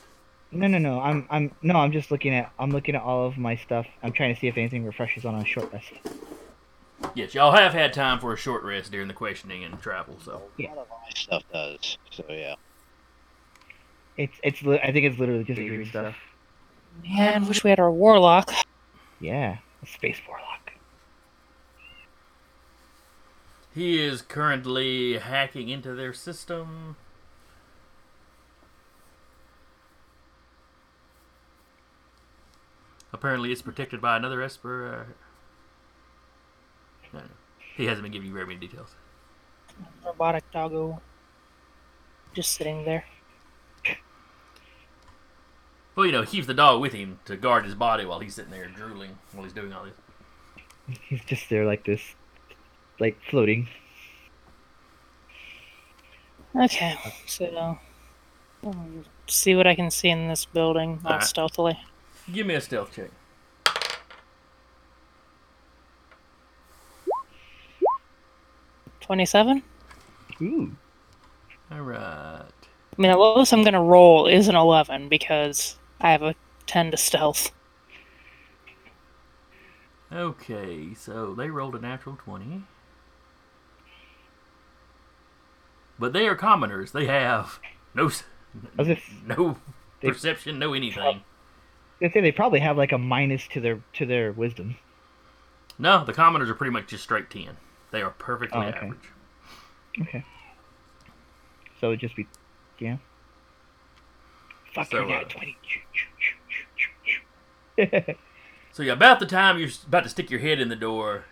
No, 0.53 0.67
no, 0.67 0.79
no. 0.79 1.01
I'm, 1.01 1.27
I'm, 1.31 1.53
no. 1.63 1.77
I'm 1.77 1.91
just 1.93 2.11
looking 2.11 2.35
at. 2.35 2.53
I'm 2.59 2.71
looking 2.71 2.95
at 2.95 3.03
all 3.03 3.27
of 3.27 3.39
my 3.39 3.57
stuff. 3.57 3.87
I'm 4.03 4.13
trying 4.13 4.35
to 4.35 4.41
see 4.41 4.47
if 4.47 4.57
anything 4.57 4.85
refreshes 4.85 5.25
on 5.25 5.35
a 5.35 5.45
short 5.45 5.73
rest. 5.73 5.93
Yes, 7.15 7.35
y'all 7.35 7.53
have 7.53 7.73
had 7.73 7.93
time 7.93 8.19
for 8.21 8.33
a 8.33 8.37
short 8.37 8.63
rest 8.63 8.91
during 8.93 9.09
the 9.09 9.15
questioning 9.15 9.65
and 9.65 9.81
travel, 9.81 10.17
so. 10.25 10.43
Yeah. 10.57 10.69
A 10.69 10.75
lot 10.75 10.79
of 10.79 10.89
my 10.91 11.11
stuff 11.15 11.43
does, 11.53 11.99
so 12.11 12.25
yeah. 12.29 12.55
It's, 14.17 14.37
it's. 14.43 14.63
li- 14.63 14.81
I 14.83 14.93
think 14.93 15.07
it's 15.07 15.19
literally 15.19 15.45
just 15.45 15.59
Adrian 15.59 15.87
stuff. 15.87 16.17
man, 17.03 17.47
wish 17.47 17.65
we 17.65 17.71
had 17.71 17.81
our 17.81 17.91
warlock. 17.91 18.53
Yeah, 19.21 19.59
a 19.83 19.87
space 19.87 20.19
warlock. 20.29 20.73
He 23.75 24.01
is 24.01 24.23
currently 24.23 25.19
hacking 25.19 25.69
into 25.69 25.95
their 25.95 26.13
system. 26.13 26.97
Apparently, 33.13 33.51
it's 33.51 33.63
protected 33.63 34.01
by 34.01 34.17
another 34.17 34.43
Esper. 34.43 35.07
Uh... 37.13 37.17
no, 37.17 37.21
no. 37.21 37.27
He 37.77 37.87
hasn't 37.87 38.03
been 38.03 38.13
giving 38.13 38.29
you 38.29 38.35
very 38.35 38.47
many 38.47 38.61
details. 38.61 38.95
Robotic 40.05 40.45
doggo. 40.53 41.01
Just 42.33 42.55
sitting 42.55 42.85
there. 42.85 43.05
Well, 45.97 46.07
you 46.07 46.13
know, 46.13 46.23
he 46.23 46.27
keeps 46.27 46.47
the 46.47 46.55
dog 46.55 46.81
with 46.81 46.93
him 46.93 47.21
to 47.27 47.37
guard 47.37 47.65
his 47.65 47.75
body 47.75 48.05
while 48.05 48.19
he's 48.19 48.35
sitting 48.35 48.51
there 48.51 48.67
drooling 48.67 49.19
while 49.33 49.45
he's 49.45 49.53
doing 49.53 49.73
all 49.73 49.85
this. 49.85 50.99
He's 51.09 51.25
just 51.25 51.49
there 51.49 51.65
like 51.65 51.85
this, 51.85 52.03
like 52.99 53.17
floating. 53.31 53.69
Okay, 56.57 56.95
so 57.27 57.79
um, 58.65 59.05
see 59.27 59.55
what 59.55 59.67
I 59.67 59.75
can 59.75 59.91
see 59.91 60.09
in 60.09 60.29
this 60.29 60.45
building, 60.45 61.01
all 61.05 61.13
Alright. 61.13 61.27
stealthily. 61.27 61.79
Give 62.33 62.47
me 62.47 62.55
a 62.55 62.61
stealth 62.61 62.95
check. 62.95 63.11
Twenty-seven. 69.01 69.63
Ooh. 70.43 70.77
All 71.71 71.81
right. 71.81 71.99
I 72.01 73.01
mean, 73.03 73.11
the 73.11 73.17
lowest 73.19 73.53
I'm 73.53 73.65
gonna 73.65 73.83
roll 73.83 74.27
is 74.27 74.49
an 74.49 74.57
eleven 74.57 75.09
because 75.09 75.77
I 76.05 76.13
have 76.13 76.23
a 76.23 76.35
ten 76.67 76.91
to 76.91 76.97
stealth. 76.99 77.51
Okay, 80.13 80.93
so 80.95 81.35
they 81.35 81.49
rolled 81.51 81.75
a 81.75 81.81
natural 81.81 82.17
20. 82.17 82.63
But 85.99 86.13
they 86.13 86.29
are 86.29 86.37
commoners. 86.37 86.93
They 86.93 87.07
have 87.07 87.59
no 87.95 88.11
no 89.27 89.57
They- 90.01 90.09
perception, 90.11 90.59
no 90.59 90.75
anything. 90.75 91.23
I 92.03 92.11
say 92.11 92.21
they 92.21 92.33
probably 92.33 92.61
have 92.61 92.77
like 92.77 92.93
a 92.93 92.99
minus 92.99 93.49
to 93.49 93.61
their 93.61 93.81
to 93.95 94.05
their 94.05 94.31
wisdom. 94.31 94.77
No, 95.79 96.05
the 96.05 96.13
commoners 96.13 96.51
are 96.51 96.55
pretty 96.55 96.71
much 96.73 96.89
just 96.89 97.03
straight 97.05 97.31
10. 97.31 97.57
They 97.93 98.03
are 98.03 98.11
perfectly 98.11 98.59
Oh, 98.61 98.63
okay. 98.69 98.77
average. 98.79 99.09
Okay. 100.03 100.25
So 101.81 101.89
it'd 101.89 102.01
just 102.01 102.15
be, 102.15 102.27
yeah. 102.79 102.99
Fuck 104.75 104.91
So, 104.91 105.07
you're 105.07 105.17
uh, 105.17 105.25
twenty. 105.25 105.57
So 108.73 108.83
yeah, 108.83 108.93
about 108.93 109.21
the 109.21 109.27
time 109.27 109.59
you're 109.59 109.71
about 109.87 110.03
to 110.03 110.09
stick 110.09 110.31
your 110.31 110.41
head 110.41 110.61
in 110.61 110.69
the 110.69 110.77
door, 110.77 111.27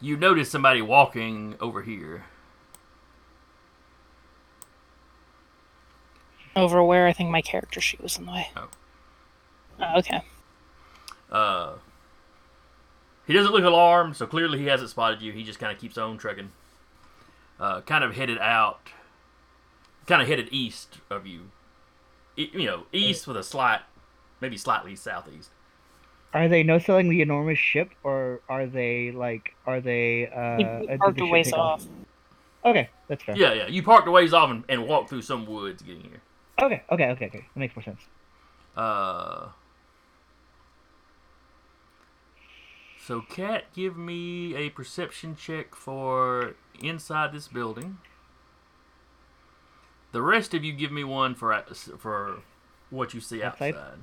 you 0.00 0.16
notice 0.16 0.50
somebody 0.50 0.80
walking 0.80 1.56
over 1.60 1.82
here. 1.82 2.24
Over 6.56 6.82
where 6.82 7.06
I 7.06 7.12
think 7.12 7.30
my 7.30 7.42
character 7.42 7.80
sheet 7.80 8.02
was 8.02 8.18
in 8.18 8.26
the 8.26 8.32
way. 8.32 8.50
Oh. 8.56 8.68
Oh, 9.80 9.98
okay. 9.98 10.22
Uh, 11.30 11.74
he 13.26 13.32
doesn't 13.32 13.52
look 13.52 13.64
alarmed, 13.64 14.16
so 14.16 14.26
clearly 14.26 14.58
he 14.58 14.66
hasn't 14.66 14.90
spotted 14.90 15.22
you. 15.22 15.32
He 15.32 15.44
just 15.44 15.58
kind 15.58 15.72
of 15.72 15.78
keeps 15.78 15.96
on 15.96 16.18
trucking. 16.18 16.52
Uh, 17.58 17.80
kind 17.82 18.04
of 18.04 18.16
headed 18.16 18.38
out, 18.38 18.90
kind 20.06 20.20
of 20.20 20.28
headed 20.28 20.48
east 20.50 20.98
of 21.10 21.26
you. 21.26 21.50
You 22.36 22.64
know, 22.64 22.86
east 22.92 23.26
with 23.26 23.36
a 23.36 23.42
slight, 23.42 23.80
maybe 24.40 24.56
slightly 24.56 24.96
southeast. 24.96 25.50
Are 26.34 26.48
they 26.48 26.62
no 26.62 26.78
selling 26.78 27.10
the 27.10 27.20
enormous 27.20 27.58
ship, 27.58 27.90
or 28.02 28.40
are 28.48 28.66
they 28.66 29.10
like 29.12 29.54
are 29.66 29.80
they? 29.80 30.28
Uh, 30.28 30.56
He 30.90 30.96
parked 30.96 31.18
the 31.18 31.24
a 31.24 31.30
ways 31.30 31.46
take 31.46 31.58
off. 31.58 31.86
Okay, 32.64 32.88
that's 33.08 33.22
fair. 33.22 33.36
Yeah, 33.36 33.52
yeah. 33.52 33.66
You 33.66 33.82
parked 33.82 34.08
a 34.08 34.10
ways 34.10 34.32
off 34.32 34.50
and, 34.50 34.64
and 34.68 34.86
walked 34.86 35.10
through 35.10 35.22
some 35.22 35.46
woods 35.46 35.82
getting 35.82 36.04
here. 36.04 36.22
Okay, 36.60 36.82
okay, 36.90 37.10
okay, 37.10 37.26
okay. 37.26 37.44
That 37.54 37.60
makes 37.60 37.76
more 37.76 37.82
sense. 37.82 38.00
Uh. 38.76 39.48
So, 43.04 43.20
Cat, 43.20 43.64
give 43.74 43.96
me 43.96 44.54
a 44.54 44.70
perception 44.70 45.34
check 45.34 45.74
for 45.74 46.54
inside 46.80 47.32
this 47.32 47.48
building. 47.48 47.98
The 50.12 50.22
rest 50.22 50.52
of 50.54 50.62
you 50.64 50.72
give 50.72 50.92
me 50.92 51.04
one 51.04 51.34
for 51.34 51.58
for 51.98 52.38
what 52.90 53.14
you 53.14 53.20
see 53.20 53.42
Outside? 53.42 53.74
outside. 53.74 53.98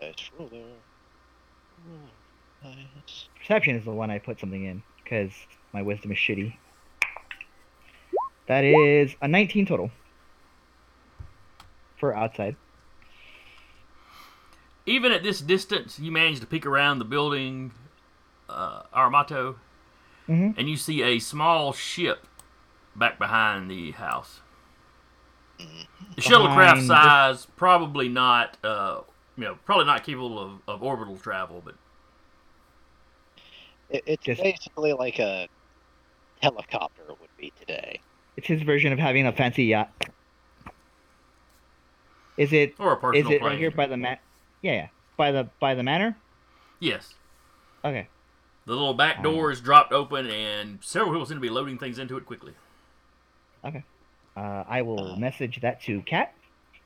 Dice 0.00 0.30
roller. 0.38 0.50
Ooh, 1.88 2.64
Nice. 2.64 3.28
Perception 3.38 3.76
is 3.76 3.84
the 3.84 3.90
one 3.90 4.10
I 4.10 4.18
put 4.18 4.40
something 4.40 4.64
in 4.64 4.82
because 5.02 5.32
my 5.72 5.82
wisdom 5.82 6.12
is 6.12 6.18
shitty. 6.18 6.56
That 8.46 8.64
is 8.64 9.14
a 9.20 9.28
19 9.28 9.66
total 9.66 9.90
for 11.98 12.14
outside. 12.16 12.56
Even 14.86 15.12
at 15.12 15.22
this 15.22 15.40
distance, 15.40 15.98
you 15.98 16.10
manage 16.10 16.40
to 16.40 16.46
peek 16.46 16.64
around 16.64 16.98
the 16.98 17.04
building, 17.04 17.72
uh, 18.48 18.84
Armato, 18.94 19.56
Mhm. 20.28 20.54
and 20.56 20.68
you 20.70 20.76
see 20.78 21.02
a 21.02 21.18
small 21.18 21.72
ship 21.74 22.26
back 22.98 23.18
behind 23.18 23.70
the 23.70 23.92
house. 23.92 24.40
The 25.58 26.22
shuttlecraft 26.22 26.86
size, 26.86 27.46
probably 27.56 28.08
not, 28.08 28.56
uh, 28.62 29.00
you 29.36 29.44
know, 29.44 29.58
probably 29.64 29.86
not 29.86 30.04
capable 30.04 30.38
of, 30.38 30.52
of 30.68 30.82
orbital 30.82 31.16
travel, 31.16 31.62
but 31.64 31.74
It, 33.90 34.02
it's 34.06 34.24
Just- 34.24 34.42
basically 34.42 34.92
like 34.92 35.18
a 35.18 35.48
helicopter 36.42 37.02
would 37.08 37.36
be 37.36 37.52
today. 37.58 38.00
It's 38.36 38.46
his 38.46 38.62
version 38.62 38.92
of 38.92 38.98
having 39.00 39.26
a 39.26 39.32
fancy 39.32 39.64
yacht. 39.64 39.90
Is 42.36 42.52
it? 42.52 42.74
or 42.78 42.92
a 42.92 42.94
Is 42.94 43.00
personal 43.00 43.32
it 43.32 43.40
plane. 43.40 43.50
right 43.52 43.58
here 43.58 43.70
by 43.72 43.86
the 43.86 43.96
man? 43.96 44.18
Yeah, 44.62 44.72
yeah. 44.72 44.88
By 45.16 45.32
the 45.32 45.48
by 45.58 45.74
the 45.74 45.82
manor. 45.82 46.16
Yes. 46.78 47.14
Okay. 47.84 48.06
The 48.66 48.72
little 48.72 48.94
back 48.94 49.22
door 49.24 49.50
is 49.50 49.60
dropped 49.60 49.92
open, 49.92 50.28
and 50.28 50.78
several 50.84 51.10
people 51.12 51.26
seem 51.26 51.38
to 51.38 51.40
be 51.40 51.48
loading 51.48 51.78
things 51.78 51.98
into 51.98 52.16
it 52.16 52.26
quickly. 52.26 52.52
Uh, 53.64 53.72
I 54.68 54.82
will 54.82 55.16
message 55.16 55.60
that 55.62 55.82
to 55.82 56.00
Kat. 56.02 56.32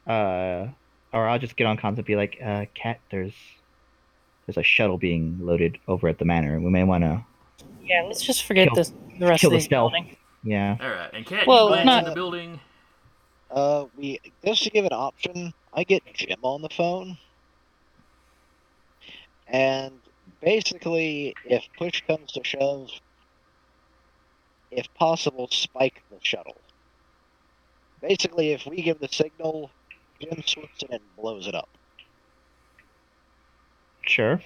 Uh, 0.07 0.69
or 1.13 1.29
I'll 1.29 1.39
just 1.39 1.57
get 1.57 1.67
on 1.67 1.77
comms 1.77 1.97
and 1.97 2.05
be 2.05 2.17
like, 2.17 2.39
uh, 2.45 2.65
Kat, 2.75 3.01
there's 3.11 3.35
there's 4.47 4.57
a 4.57 4.63
shuttle 4.63 4.99
being 4.99 5.39
loaded 5.41 5.79
over 5.87 6.09
at 6.09 6.19
the 6.19 6.25
manor. 6.25 6.59
We 6.61 6.71
may 6.71 6.83
want 6.85 7.05
to. 7.05 7.25
Yeah, 7.85 8.03
let's 8.07 8.23
just 8.23 8.45
forget 8.45 8.69
Kill- 8.69 8.77
this, 8.77 8.93
the 9.19 9.27
rest 9.27 9.41
kill 9.43 9.49
of 9.49 9.53
the 9.53 9.57
this 9.59 9.65
stealth. 9.67 9.93
building. 9.93 10.17
Yeah. 10.45 10.77
All 10.81 10.89
right, 10.91 11.11
and 11.13 11.25
Cat, 11.27 11.47
Well, 11.47 11.65
you 11.67 11.75
glance 11.75 11.87
not- 11.87 12.03
in 12.05 12.09
the 12.09 12.15
building. 12.15 12.61
Uh, 13.51 13.85
we 13.99 14.19
just 14.45 14.63
to 14.65 14.71
give 14.71 14.87
an 14.87 14.93
option, 14.95 15.53
I 15.75 15.85
get 15.85 16.03
Jim 16.15 16.39
on 16.43 16.63
the 16.63 16.71
phone, 16.71 17.19
and 19.47 19.93
basically, 20.41 21.35
if 21.45 21.63
push 21.77 22.03
comes 22.07 22.33
to 22.33 22.41
shove, 22.45 22.89
if 24.73 24.93
possible, 24.95 25.49
spike 25.51 26.03
the 26.11 26.17
shuttle. 26.23 26.57
Basically, 28.01 28.53
if 28.53 28.67
we 28.67 28.83
give 28.83 28.99
the 28.99 29.09
signal, 29.09 29.71
Jim 30.21 30.43
swoops 30.45 30.83
in 30.83 30.93
and 30.95 31.03
blows 31.17 31.47
it 31.47 31.55
up. 31.55 31.69
Sure. 34.03 34.41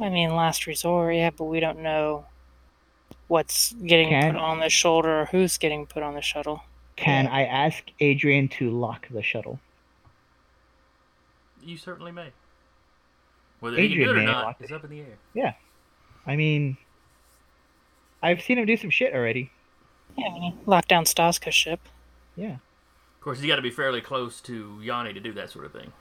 I 0.00 0.08
mean, 0.10 0.34
last 0.34 0.66
resort, 0.66 1.14
yeah, 1.14 1.30
but 1.30 1.44
we 1.44 1.60
don't 1.60 1.78
know 1.80 2.26
what's 3.28 3.72
getting 3.72 4.08
Can- 4.10 4.32
put 4.34 4.40
on 4.40 4.60
the 4.60 4.68
shoulder 4.68 5.20
or 5.22 5.24
who's 5.26 5.56
getting 5.58 5.86
put 5.86 6.02
on 6.02 6.14
the 6.14 6.22
shuttle. 6.22 6.62
Can 6.96 7.24
Yeah. 7.24 7.32
I 7.32 7.42
ask 7.44 7.84
Adrian 8.00 8.48
to 8.48 8.70
lock 8.70 9.08
the 9.08 9.22
shuttle? 9.22 9.60
You 11.62 11.76
certainly 11.76 12.12
may. 12.12 12.32
Whether 13.60 13.76
he 13.78 13.88
can 13.88 13.92
Adrian 13.92 14.08
do 14.08 14.10
it 14.10 14.16
or 14.16 14.26
may 14.26 14.26
not 14.26 14.44
lock 14.44 14.56
is 14.60 14.70
it. 14.70 14.74
up 14.74 14.84
in 14.84 14.90
the 14.90 15.00
air. 15.00 15.18
Yeah. 15.34 15.54
I 16.26 16.36
mean, 16.36 16.76
I've 18.22 18.42
seen 18.42 18.58
him 18.58 18.66
do 18.66 18.76
some 18.76 18.90
shit 18.90 19.14
already. 19.14 19.50
Yeah, 20.16 20.28
I 20.28 20.38
mean, 20.38 20.58
lock 20.66 20.88
down 20.88 21.04
Staska's 21.04 21.54
ship. 21.54 21.80
Yeah. 22.36 22.56
Of 23.16 23.20
course, 23.20 23.40
he's 23.40 23.48
got 23.48 23.56
to 23.56 23.62
be 23.62 23.70
fairly 23.70 24.00
close 24.00 24.40
to 24.42 24.80
Yanni 24.82 25.12
to 25.12 25.20
do 25.20 25.32
that 25.32 25.50
sort 25.50 25.64
of 25.64 25.72
thing. 25.72 25.92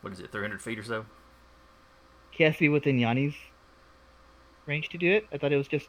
What 0.00 0.12
is 0.12 0.20
it, 0.20 0.30
300 0.30 0.62
feet 0.62 0.78
or 0.78 0.84
so? 0.84 1.06
He 2.30 2.44
has 2.44 2.54
to 2.54 2.60
be 2.60 2.68
within 2.68 2.98
Yanni's 2.98 3.34
range 4.66 4.88
to 4.90 4.98
do 4.98 5.10
it. 5.10 5.26
I 5.32 5.38
thought 5.38 5.52
it 5.52 5.56
was 5.56 5.66
just 5.66 5.88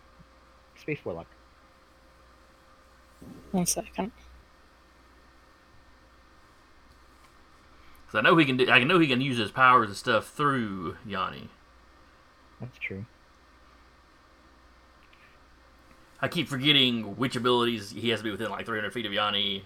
Space 0.80 1.00
Warlock. 1.04 1.28
One 3.52 3.66
second. 3.66 4.12
Because 8.06 8.18
I 8.18 8.22
know 8.22 8.36
he 8.38 8.46
can. 8.46 8.58
Do, 8.58 8.70
I 8.70 8.84
know 8.84 8.98
he 8.98 9.08
can 9.08 9.22
use 9.22 9.38
his 9.38 9.52
powers 9.52 9.90
and 9.90 9.98
stuff 9.98 10.30
through 10.30 10.98
Yanni. 11.06 11.50
That's 12.60 12.80
true. 12.80 13.06
I 16.22 16.28
keep 16.28 16.48
forgetting 16.48 17.16
which 17.16 17.36
abilities 17.36 17.92
he 17.92 18.10
has 18.10 18.20
to 18.20 18.24
be 18.24 18.32
within 18.32 18.50
like 18.50 18.66
300 18.66 18.92
feet 18.92 19.06
of 19.06 19.14
Yanni, 19.14 19.64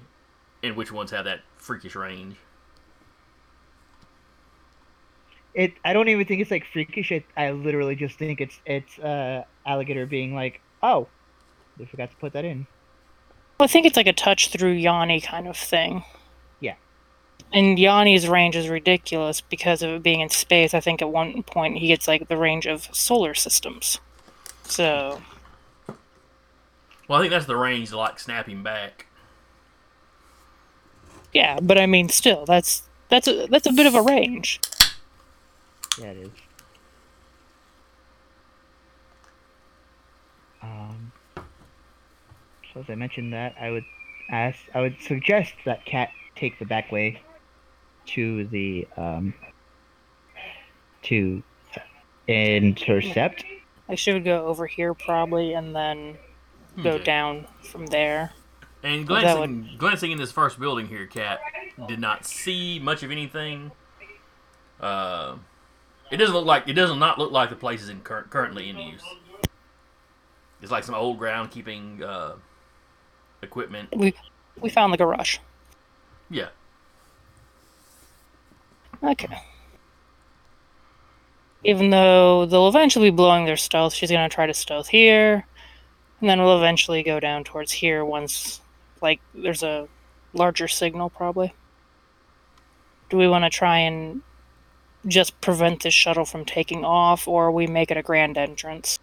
and 0.61 0.75
which 0.75 0.91
ones 0.91 1.11
have 1.11 1.25
that 1.25 1.41
freakish 1.57 1.95
range. 1.95 2.35
It. 5.53 5.73
I 5.85 5.93
don't 5.93 6.09
even 6.09 6.25
think 6.25 6.41
it's 6.41 6.51
like 6.51 6.65
freakish. 6.65 7.11
I, 7.11 7.23
I 7.37 7.51
literally 7.51 7.95
just 7.95 8.17
think 8.17 8.41
it's 8.41 8.59
it's 8.65 8.97
uh 8.99 9.43
alligator 9.65 10.05
being 10.05 10.33
like, 10.33 10.61
oh, 10.81 11.07
they 11.77 11.85
forgot 11.85 12.09
to 12.11 12.15
put 12.17 12.33
that 12.33 12.45
in. 12.45 12.67
Well, 13.59 13.65
I 13.65 13.67
think 13.67 13.85
it's 13.85 13.97
like 13.97 14.07
a 14.07 14.13
touch 14.13 14.49
through 14.49 14.71
Yanni 14.71 15.21
kind 15.21 15.47
of 15.47 15.55
thing. 15.55 16.03
Yeah. 16.59 16.75
And 17.51 17.77
Yanni's 17.77 18.27
range 18.27 18.55
is 18.55 18.67
ridiculous 18.67 19.41
because 19.41 19.83
of 19.83 19.91
it 19.91 20.03
being 20.03 20.21
in 20.21 20.29
space. 20.29 20.73
I 20.73 20.79
think 20.79 21.01
at 21.01 21.09
one 21.09 21.43
point 21.43 21.77
he 21.77 21.87
gets 21.87 22.07
like 22.07 22.27
the 22.27 22.37
range 22.37 22.65
of 22.65 22.89
solar 22.91 23.33
systems. 23.35 23.99
So, 24.63 25.21
Well, 27.07 27.19
I 27.19 27.23
think 27.23 27.31
that's 27.31 27.45
the 27.45 27.57
range 27.57 27.89
to 27.89 27.97
like 27.97 28.19
snap 28.19 28.47
him 28.47 28.63
back. 28.63 29.07
yeah, 31.33 31.59
but 31.61 31.77
I 31.77 31.85
mean, 31.85 32.09
still, 32.09 32.45
that's 32.45 32.83
that's 33.09 33.27
a 33.27 33.47
that's 33.47 33.67
a 33.67 33.73
bit 33.73 33.85
of 33.85 33.95
a 33.95 34.01
range. 34.01 34.59
Yeah, 35.99 36.07
it 36.07 36.17
is. 36.17 36.29
Um, 40.61 41.11
so 41.35 42.79
as 42.79 42.85
I 42.89 42.95
mentioned 42.95 43.33
that, 43.33 43.55
I 43.59 43.69
would 43.71 43.83
ask, 44.29 44.59
I 44.73 44.81
would 44.81 44.95
suggest 45.01 45.53
that 45.65 45.85
Cat 45.85 46.09
take 46.35 46.57
the 46.57 46.65
back 46.65 46.91
way 46.91 47.21
to 48.05 48.45
the 48.47 48.87
um 48.97 49.33
to 51.03 51.43
intercept. 52.27 53.43
I 53.89 53.95
should 53.95 54.23
go 54.23 54.45
over 54.45 54.65
here 54.65 54.93
probably, 54.93 55.53
and 55.53 55.75
then 55.75 56.17
go 56.81 56.91
Okay. 56.91 57.03
down 57.03 57.47
from 57.61 57.85
there. 57.87 58.31
And 58.83 59.07
glancing, 59.07 59.69
glancing 59.77 60.11
in 60.11 60.17
this 60.17 60.31
first 60.31 60.59
building 60.59 60.87
here, 60.87 61.05
Cat 61.05 61.39
did 61.87 61.99
not 61.99 62.25
see 62.25 62.79
much 62.79 63.01
of 63.03 63.11
anything. 63.11 63.71
Uh, 64.79 65.35
it 66.11 66.17
doesn't 66.17 66.35
look 66.35 66.45
like 66.45 66.67
it 66.67 66.73
does 66.73 66.93
not 66.95 67.17
look 67.17 67.31
like 67.31 67.49
the 67.49 67.55
place 67.55 67.81
is 67.81 67.89
in 67.89 68.01
cur- 68.01 68.27
currently 68.29 68.69
in 68.69 68.77
use. 68.77 69.03
It's 70.61 70.71
like 70.71 70.83
some 70.83 70.95
old 70.95 71.19
groundkeeping 71.19 72.01
uh, 72.01 72.33
equipment. 73.41 73.89
We 73.95 74.13
we 74.59 74.69
found 74.69 74.91
the 74.93 74.97
garage. 74.97 75.37
Yeah, 76.29 76.49
Okay. 79.01 79.37
Even 81.65 81.89
though 81.91 82.45
they'll 82.45 82.67
eventually 82.67 83.09
be 83.11 83.15
blowing 83.15 83.45
their 83.45 83.55
stealth, 83.57 83.93
she's 83.93 84.11
gonna 84.11 84.27
try 84.29 84.45
to 84.45 84.53
stealth 84.53 84.87
here, 84.89 85.45
and 86.23 86.29
then 86.29 86.39
we'll 86.39 86.57
eventually 86.57 87.03
go 87.03 87.19
down 87.19 87.43
towards 87.43 87.73
here 87.73 88.05
once, 88.05 88.61
like, 89.01 89.19
there's 89.35 89.61
a 89.61 89.89
larger 90.31 90.69
signal, 90.69 91.09
probably. 91.09 91.53
Do 93.09 93.17
we 93.17 93.27
want 93.27 93.43
to 93.43 93.49
try 93.49 93.79
and 93.79 94.21
just 95.05 95.41
prevent 95.41 95.83
this 95.83 95.93
shuttle 95.93 96.23
from 96.23 96.45
taking 96.45 96.85
off, 96.85 97.27
or 97.27 97.51
we 97.51 97.67
make 97.67 97.91
it 97.91 97.97
a 97.97 98.01
grand 98.01 98.37
entrance? 98.37 98.99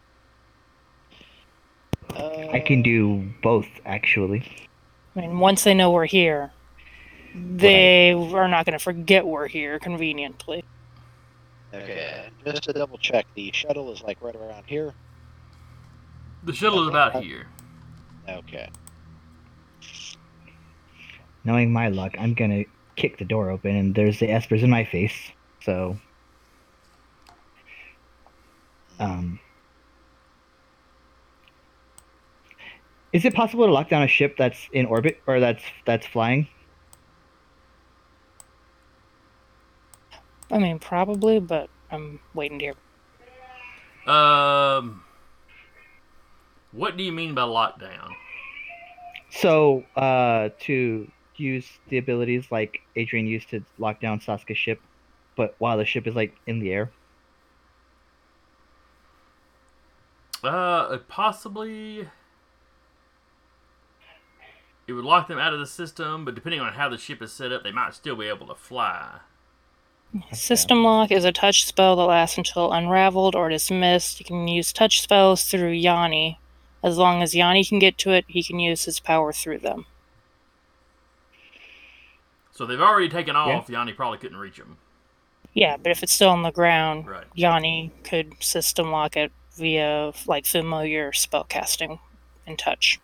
Uh, 2.16 2.48
I 2.52 2.60
can 2.60 2.80
do 2.80 3.30
both, 3.42 3.68
actually. 3.84 4.70
I 5.14 5.20
mean, 5.20 5.40
once 5.40 5.62
they 5.62 5.74
know 5.74 5.90
we're 5.90 6.06
here, 6.06 6.52
they 7.34 8.12
are 8.12 8.48
not 8.48 8.64
going 8.64 8.78
to 8.78 8.82
forget 8.82 9.26
we're 9.26 9.46
here 9.46 9.78
conveniently. 9.78 10.64
Okay. 11.74 12.30
Just 12.46 12.62
to 12.62 12.72
double 12.72 12.96
check, 12.96 13.26
the 13.34 13.52
shuttle 13.52 13.92
is 13.92 14.00
like 14.00 14.22
right 14.22 14.34
around 14.34 14.64
here. 14.64 14.94
The 16.44 16.52
shuttle 16.52 16.82
is 16.82 16.88
about 16.88 17.22
here. 17.22 17.46
Okay. 18.28 18.70
Knowing 21.44 21.72
my 21.72 21.88
luck, 21.88 22.14
I'm 22.18 22.34
gonna 22.34 22.64
kick 22.96 23.18
the 23.18 23.24
door 23.24 23.50
open, 23.50 23.76
and 23.76 23.94
there's 23.94 24.18
the 24.18 24.28
espers 24.28 24.62
in 24.62 24.70
my 24.70 24.84
face. 24.84 25.32
So, 25.62 25.98
um, 28.98 29.38
is 33.12 33.24
it 33.24 33.34
possible 33.34 33.66
to 33.66 33.72
lock 33.72 33.88
down 33.88 34.02
a 34.02 34.08
ship 34.08 34.36
that's 34.36 34.68
in 34.72 34.86
orbit 34.86 35.20
or 35.26 35.40
that's 35.40 35.62
that's 35.84 36.06
flying? 36.06 36.48
I 40.50 40.58
mean, 40.58 40.78
probably, 40.78 41.38
but 41.38 41.70
I'm 41.90 42.20
waiting 42.34 42.58
to 42.58 42.64
hear. 42.64 44.12
Um, 44.12 45.04
what 46.72 46.96
do 46.96 47.02
you 47.02 47.12
mean 47.12 47.34
by 47.34 47.42
lockdown? 47.42 48.12
So, 49.30 49.84
uh, 49.96 50.50
to 50.60 51.10
use 51.36 51.66
the 51.88 51.98
abilities 51.98 52.46
like 52.50 52.80
Adrian 52.96 53.26
used 53.26 53.48
to 53.50 53.64
lock 53.78 54.00
down 54.00 54.20
Sasuke's 54.20 54.58
ship, 54.58 54.80
but 55.36 55.54
while 55.58 55.78
the 55.78 55.84
ship 55.84 56.06
is 56.06 56.14
like 56.14 56.34
in 56.46 56.60
the 56.60 56.72
air. 56.72 56.90
Uh, 60.42 60.98
possibly. 61.08 62.08
It 64.86 64.92
would 64.94 65.04
lock 65.04 65.28
them 65.28 65.38
out 65.38 65.52
of 65.52 65.60
the 65.60 65.66
system, 65.66 66.24
but 66.24 66.34
depending 66.34 66.60
on 66.60 66.72
how 66.72 66.88
the 66.88 66.98
ship 66.98 67.22
is 67.22 67.32
set 67.32 67.52
up, 67.52 67.62
they 67.62 67.70
might 67.70 67.94
still 67.94 68.16
be 68.16 68.26
able 68.26 68.48
to 68.48 68.54
fly. 68.56 69.20
System 70.32 70.82
lock 70.82 71.12
is 71.12 71.24
a 71.24 71.30
touch 71.30 71.64
spell 71.64 71.94
that 71.94 72.02
lasts 72.02 72.36
until 72.36 72.72
unraveled 72.72 73.36
or 73.36 73.48
dismissed. 73.48 74.18
You 74.18 74.26
can 74.26 74.48
use 74.48 74.72
touch 74.72 75.00
spells 75.00 75.44
through 75.44 75.70
Yanni. 75.70 76.40
As 76.82 76.96
long 76.96 77.22
as 77.22 77.34
Yanni 77.34 77.64
can 77.64 77.78
get 77.78 77.98
to 77.98 78.10
it, 78.10 78.24
he 78.28 78.42
can 78.42 78.58
use 78.58 78.84
his 78.84 79.00
power 79.00 79.32
through 79.32 79.58
them. 79.58 79.86
So 82.52 82.66
they've 82.66 82.80
already 82.80 83.08
taken 83.08 83.36
off. 83.36 83.68
Yanni 83.68 83.92
probably 83.92 84.18
couldn't 84.18 84.38
reach 84.38 84.56
them. 84.56 84.76
Yeah, 85.52 85.76
but 85.76 85.90
if 85.90 86.02
it's 86.02 86.12
still 86.12 86.30
on 86.30 86.42
the 86.42 86.50
ground, 86.52 87.06
Right. 87.06 87.24
Yanni 87.34 87.92
could 88.04 88.34
system 88.40 88.90
lock 88.90 89.16
it 89.16 89.32
via 89.56 90.12
like 90.26 90.46
familiar 90.46 91.12
spell 91.12 91.44
casting 91.44 91.98
and 92.46 92.58
touch. 92.58 93.00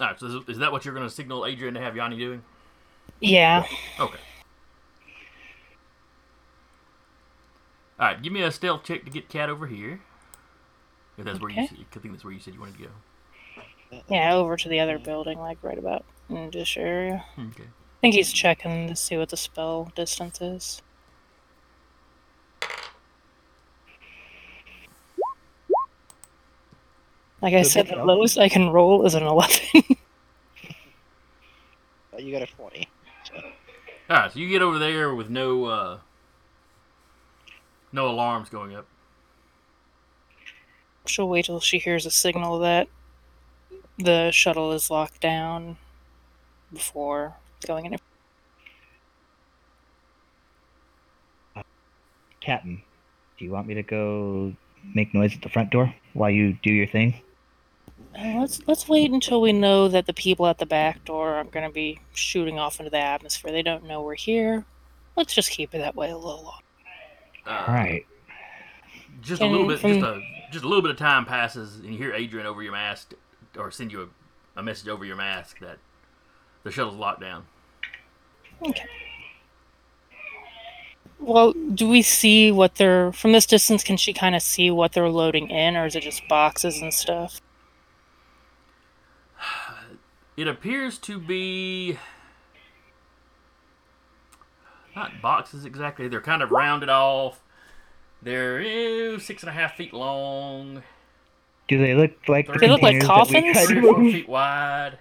All 0.00 0.06
right. 0.06 0.18
So 0.18 0.26
is, 0.26 0.48
is 0.48 0.58
that 0.58 0.72
what 0.72 0.84
you're 0.84 0.94
going 0.94 1.06
to 1.06 1.14
signal 1.14 1.46
Adrian 1.46 1.74
to 1.74 1.80
have 1.80 1.96
Yanni 1.96 2.18
doing? 2.18 2.42
Yeah. 3.20 3.64
Okay. 4.00 4.18
All 8.02 8.08
right. 8.08 8.20
Give 8.20 8.32
me 8.32 8.42
a 8.42 8.50
stealth 8.50 8.82
check 8.82 9.04
to 9.04 9.12
get 9.12 9.28
Cat 9.28 9.48
over 9.48 9.68
here. 9.68 10.00
If 11.16 11.24
that's 11.24 11.38
where 11.38 11.52
you, 11.52 11.62
Okay. 11.62 11.76
s- 11.76 11.84
I 11.94 11.98
think 12.00 12.12
that's 12.14 12.24
where 12.24 12.32
you 12.32 12.40
said 12.40 12.52
you 12.52 12.58
wanted 12.58 12.78
to 12.78 12.82
go. 12.82 14.02
Yeah, 14.08 14.34
over 14.34 14.56
to 14.56 14.68
the 14.68 14.80
other 14.80 14.98
building, 14.98 15.38
like 15.38 15.58
right 15.62 15.78
about 15.78 16.04
in 16.28 16.50
this 16.50 16.76
area. 16.76 17.24
Okay. 17.38 17.62
I 17.62 18.00
think 18.00 18.16
he's 18.16 18.32
checking 18.32 18.88
to 18.88 18.96
see 18.96 19.16
what 19.16 19.28
the 19.28 19.36
spell 19.36 19.92
distance 19.94 20.40
is. 20.40 20.82
Like 27.40 27.54
I 27.54 27.62
So 27.62 27.68
said, 27.70 27.86
the 27.88 27.94
job. 27.96 28.06
lowest 28.06 28.38
I 28.38 28.48
can 28.48 28.70
roll 28.70 29.04
is 29.06 29.14
an 29.14 29.24
11. 29.24 29.82
Uh, 32.14 32.18
you 32.18 32.30
got 32.30 32.42
a 32.42 32.46
20. 32.46 32.86
So, 33.24 33.34
All 34.10 34.16
right. 34.16 34.30
So 34.30 34.38
you 34.38 34.46
get 34.50 34.60
over 34.60 34.78
there 34.78 35.14
with 35.14 35.30
no 35.30 35.64
uh, 35.64 35.98
no 37.92 38.08
alarms 38.08 38.48
going 38.48 38.74
up. 38.74 38.86
She'll 41.06 41.28
wait 41.28 41.46
till 41.46 41.60
she 41.60 41.78
hears 41.78 42.06
a 42.06 42.10
signal 42.10 42.58
that 42.60 42.88
the 43.98 44.30
shuttle 44.30 44.72
is 44.72 44.90
locked 44.90 45.20
down 45.20 45.76
before 46.72 47.34
going 47.66 47.86
in. 47.86 47.98
Captain, 52.40 52.82
do 53.38 53.44
you 53.44 53.50
want 53.50 53.66
me 53.66 53.74
to 53.74 53.82
go 53.82 54.52
make 54.94 55.14
noise 55.14 55.34
at 55.34 55.42
the 55.42 55.48
front 55.48 55.70
door 55.70 55.94
while 56.12 56.30
you 56.30 56.56
do 56.62 56.72
your 56.72 56.86
thing? 56.86 57.14
Uh, 58.18 58.40
Let's 58.40 58.60
let's 58.66 58.88
wait 58.88 59.10
until 59.10 59.40
we 59.40 59.52
know 59.52 59.88
that 59.88 60.06
the 60.06 60.12
people 60.12 60.46
at 60.46 60.58
the 60.58 60.66
back 60.66 61.04
door 61.04 61.34
aren't 61.34 61.52
going 61.52 61.66
to 61.66 61.72
be 61.72 62.00
shooting 62.12 62.58
off 62.58 62.78
into 62.78 62.90
the 62.90 62.98
atmosphere. 62.98 63.52
They 63.52 63.62
don't 63.62 63.84
know 63.84 64.02
we're 64.02 64.16
here. 64.16 64.64
Let's 65.16 65.34
just 65.34 65.50
keep 65.50 65.74
it 65.74 65.78
that 65.78 65.94
way 65.94 66.10
a 66.10 66.16
little 66.16 66.42
longer. 66.42 66.64
Uh, 67.46 67.64
All 67.66 67.74
right. 67.74 68.06
Just 69.20 69.42
a 69.42 69.46
little 69.46 69.66
bit. 69.66 69.80
Just 69.80 70.00
a 70.00 70.20
just 70.50 70.64
a 70.64 70.68
little 70.68 70.82
bit 70.82 70.90
of 70.90 70.98
time 70.98 71.24
passes, 71.24 71.76
and 71.76 71.86
you 71.86 71.98
hear 71.98 72.12
Adrian 72.12 72.46
over 72.46 72.62
your 72.62 72.72
mask, 72.72 73.14
or 73.56 73.70
send 73.70 73.92
you 73.92 74.10
a, 74.56 74.60
a 74.60 74.62
message 74.62 74.88
over 74.88 75.04
your 75.04 75.16
mask 75.16 75.60
that 75.60 75.78
the 76.62 76.70
shuttle's 76.70 76.96
locked 76.96 77.20
down. 77.20 77.44
Okay. 78.64 78.86
Well, 81.18 81.52
do 81.52 81.88
we 81.88 82.02
see 82.02 82.50
what 82.50 82.74
they're 82.76 83.12
from 83.12 83.32
this 83.32 83.46
distance? 83.46 83.84
Can 83.84 83.96
she 83.96 84.12
kind 84.12 84.34
of 84.34 84.42
see 84.42 84.70
what 84.70 84.92
they're 84.92 85.08
loading 85.08 85.50
in, 85.50 85.76
or 85.76 85.86
is 85.86 85.94
it 85.94 86.02
just 86.02 86.26
boxes 86.28 86.82
and 86.82 86.92
stuff? 86.92 87.40
It 90.36 90.48
appears 90.48 90.98
to 90.98 91.18
be 91.18 91.98
not 94.94 95.20
boxes 95.22 95.64
exactly. 95.64 96.08
They're 96.08 96.20
kind 96.20 96.42
of 96.42 96.50
rounded 96.50 96.88
off. 96.88 97.40
They're 98.22 98.60
eh, 98.60 99.18
six 99.18 99.42
and 99.42 99.50
a 99.50 99.52
half 99.52 99.76
feet 99.76 99.92
long, 99.92 100.82
Do 101.68 101.78
they 101.78 101.94
look 101.94 102.12
like 102.28 102.46
the 102.46 102.58
They 102.58 102.68
look 102.68 102.82
like 102.82 103.00
containers 103.00 103.06
that 103.28 103.34
we 103.34 103.40
coffins? 103.50 103.66
three 103.68 103.78
or 103.78 103.94
four 103.94 104.02
feet 104.04 104.28
wide. 104.28 104.98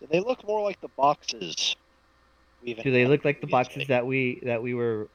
Do 0.00 0.06
they 0.10 0.20
look 0.20 0.46
more 0.46 0.62
like 0.62 0.80
the 0.80 0.88
boxes. 0.88 1.76
Do 2.64 2.74
they 2.90 3.06
look 3.06 3.24
like 3.24 3.40
the 3.40 3.46
encountered 3.46 3.50
boxes 3.50 3.88
that 3.88 4.06
we 4.06 4.40
that 4.44 4.62
we 4.62 4.72
were 4.74 5.08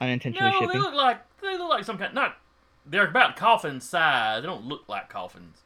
unintentionally 0.00 0.50
No, 0.60 0.66
they 0.72 0.78
look 0.78 0.94
like 0.94 1.20
they 1.40 1.56
look 1.56 1.70
like 1.70 1.84
some 1.84 1.96
kind. 1.98 2.12
Not 2.14 2.36
they're 2.84 3.06
about 3.08 3.36
coffin 3.36 3.80
size. 3.80 4.42
They 4.42 4.46
don't 4.46 4.64
look 4.66 4.88
like 4.88 5.08
coffins. 5.08 5.58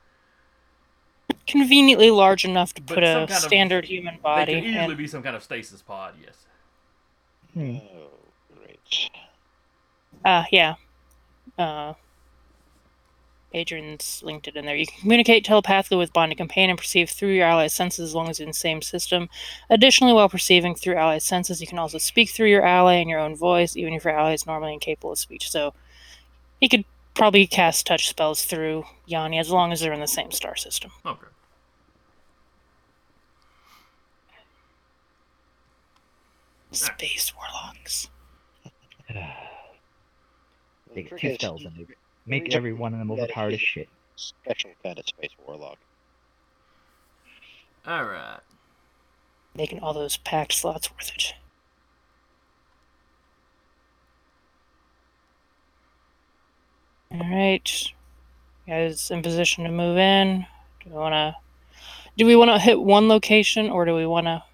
Conveniently 1.46 2.10
large 2.10 2.44
enough 2.44 2.74
to 2.74 2.82
But 2.82 2.94
put 2.94 3.02
a 3.04 3.06
kind 3.06 3.30
of- 3.30 3.36
standard 3.38 3.84
human 3.86 4.14
They 4.16 4.20
body. 4.20 4.54
could 4.54 4.64
easily 4.64 4.90
in. 4.92 4.96
be 4.96 5.06
some 5.06 5.22
kind 5.22 5.34
of 5.36 5.42
stasis 5.42 5.82
pod. 5.82 6.14
Yes. 6.22 6.46
Hmm. 7.54 7.76
Oh, 7.76 8.10
great. 8.58 9.10
Uh, 10.24 10.44
yeah. 10.50 10.74
Uh, 11.58 11.94
Adrian's 13.52 14.20
linked 14.24 14.48
it 14.48 14.56
in 14.56 14.66
there. 14.66 14.74
You 14.74 14.86
can 14.86 15.00
communicate 15.00 15.44
telepathically 15.44 15.96
with 15.96 16.12
bonded 16.12 16.38
companion 16.38 16.70
and 16.70 16.78
perceive 16.78 17.08
through 17.08 17.32
your 17.32 17.46
ally's 17.46 17.72
senses 17.72 18.10
as 18.10 18.14
long 18.14 18.28
as 18.28 18.38
you're 18.40 18.44
in 18.44 18.50
the 18.50 18.54
same 18.54 18.82
system. 18.82 19.28
Additionally, 19.70 20.12
while 20.12 20.28
perceiving 20.28 20.74
through 20.74 20.96
ally's 20.96 21.24
senses, 21.24 21.60
you 21.60 21.66
can 21.66 21.78
also 21.78 21.98
speak 21.98 22.30
through 22.30 22.48
your 22.48 22.64
ally 22.66 22.94
in 22.94 23.08
your 23.08 23.20
own 23.20 23.36
voice, 23.36 23.76
even 23.76 23.94
if 23.94 24.04
your 24.04 24.18
ally 24.18 24.32
is 24.32 24.46
normally 24.46 24.72
incapable 24.74 25.12
of 25.12 25.18
speech. 25.18 25.50
So, 25.50 25.72
he 26.60 26.68
could 26.68 26.84
probably 27.14 27.46
cast 27.46 27.86
touch 27.86 28.08
spells 28.08 28.44
through 28.44 28.84
Yanni 29.06 29.38
as 29.38 29.50
long 29.50 29.70
as 29.70 29.80
they're 29.80 29.92
in 29.92 30.00
the 30.00 30.08
same 30.08 30.32
star 30.32 30.56
system. 30.56 30.90
Okay. 31.06 31.26
Space 36.74 37.32
warlocks. 37.36 38.08
They 39.08 39.24
The 40.94 41.02
get 41.02 41.08
trick 41.08 41.20
two 41.20 41.34
spells 41.34 41.64
and 41.64 41.74
they 41.76 41.86
make 42.26 42.44
reason 42.44 42.56
every 42.56 42.72
one 42.72 42.92
of 42.92 42.98
them 42.98 43.10
overpowered 43.10 43.54
as 43.54 43.60
shit. 43.60 43.88
Special 44.16 44.70
kind 44.82 44.98
of 44.98 45.06
space 45.06 45.30
warlock. 45.46 45.78
All 47.86 48.04
right. 48.04 48.40
Making 49.54 49.80
all 49.80 49.92
those 49.92 50.16
pact 50.16 50.52
slots 50.52 50.90
worth 50.90 51.10
it. 51.14 51.34
Alright. 57.12 57.92
Guys 58.66 59.10
in 59.10 59.22
position 59.22 59.64
to 59.64 59.70
move 59.70 59.98
in. 59.98 60.46
Do 60.82 60.90
we 60.90 60.96
wanna 60.96 61.36
do 62.16 62.26
we 62.26 62.36
wanna 62.36 62.58
hit 62.58 62.80
one 62.80 63.08
location 63.08 63.68
or 63.68 63.84
do 63.84 63.94
we 63.94 64.06
wanna 64.06 64.44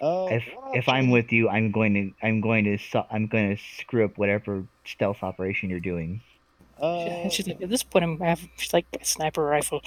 Uh, 0.00 0.26
If 0.30 0.44
one 0.54 0.76
if 0.76 0.88
I'm 0.88 1.10
with 1.10 1.32
you, 1.32 1.48
I'm 1.48 1.72
going 1.72 1.94
to 1.94 2.26
I'm 2.26 2.40
going 2.40 2.64
to 2.64 2.78
su- 2.78 3.08
I'm 3.10 3.26
going 3.28 3.56
to 3.56 3.62
screw 3.80 4.04
up 4.04 4.18
whatever 4.18 4.64
stealth 4.84 5.22
operation 5.22 5.70
you're 5.70 5.80
doing. 5.80 6.20
uh, 6.78 7.28
she's 7.30 7.46
like 7.48 7.62
at 7.62 7.70
this 7.70 7.82
point 7.82 8.04
I'm 8.04 8.22
I 8.22 8.26
have 8.26 8.46
she's 8.58 8.72
like 8.72 8.86
a 9.00 9.04
sniper 9.04 9.42
rifle. 9.44 9.80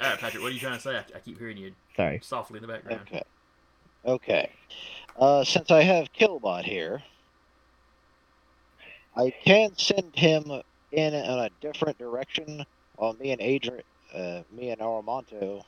All 0.00 0.10
right, 0.10 0.18
Patrick. 0.18 0.42
What 0.42 0.50
are 0.50 0.54
you 0.54 0.60
trying 0.60 0.76
to 0.76 0.80
say? 0.80 0.96
I, 0.96 1.04
I 1.16 1.20
keep 1.20 1.38
hearing 1.38 1.56
you 1.56 1.72
Sorry. 1.96 2.20
softly 2.22 2.58
in 2.58 2.62
the 2.62 2.68
background. 2.68 3.00
Okay. 3.08 3.22
Okay. 4.04 4.50
Uh, 5.18 5.42
since 5.44 5.70
I 5.70 5.82
have 5.82 6.12
Killbot 6.12 6.64
here, 6.64 7.02
I 9.16 9.32
can 9.44 9.76
send 9.76 10.14
him 10.14 10.44
in 10.92 11.14
in 11.14 11.14
a 11.14 11.50
different 11.60 11.98
direction 11.98 12.64
while 12.94 13.14
me 13.14 13.32
and 13.32 13.40
Adrian, 13.40 13.82
uh, 14.14 14.42
me 14.50 14.70
and 14.70 14.80
Aramonto 14.80 15.62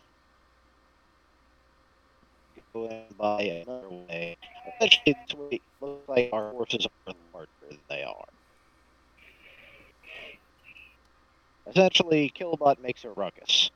go 2.79 2.91
in 2.91 3.16
by 3.16 3.43
another 3.43 3.89
way. 3.91 4.37
Essentially, 4.81 5.16
this 5.26 5.37
way 5.37 5.49
it 5.57 5.62
looks 5.81 6.09
like 6.09 6.31
our 6.33 6.51
horses 6.51 6.87
are 7.07 7.14
larger 7.35 7.49
than 7.68 7.79
they 7.89 8.03
are. 8.03 8.24
Essentially, 11.68 12.33
Killbot 12.39 12.81
makes 12.81 13.05
a 13.05 13.11
ruckus. 13.11 13.70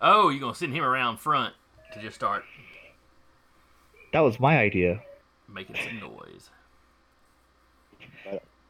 Oh, 0.00 0.28
you're 0.28 0.40
gonna 0.40 0.54
send 0.54 0.74
him 0.74 0.84
around 0.84 1.18
front 1.18 1.54
to 1.92 2.00
just 2.00 2.16
start 2.16 2.44
That 4.12 4.20
was 4.20 4.40
my 4.40 4.58
idea. 4.58 5.02
making 5.48 5.76
some 5.76 6.00
noise. 6.00 6.50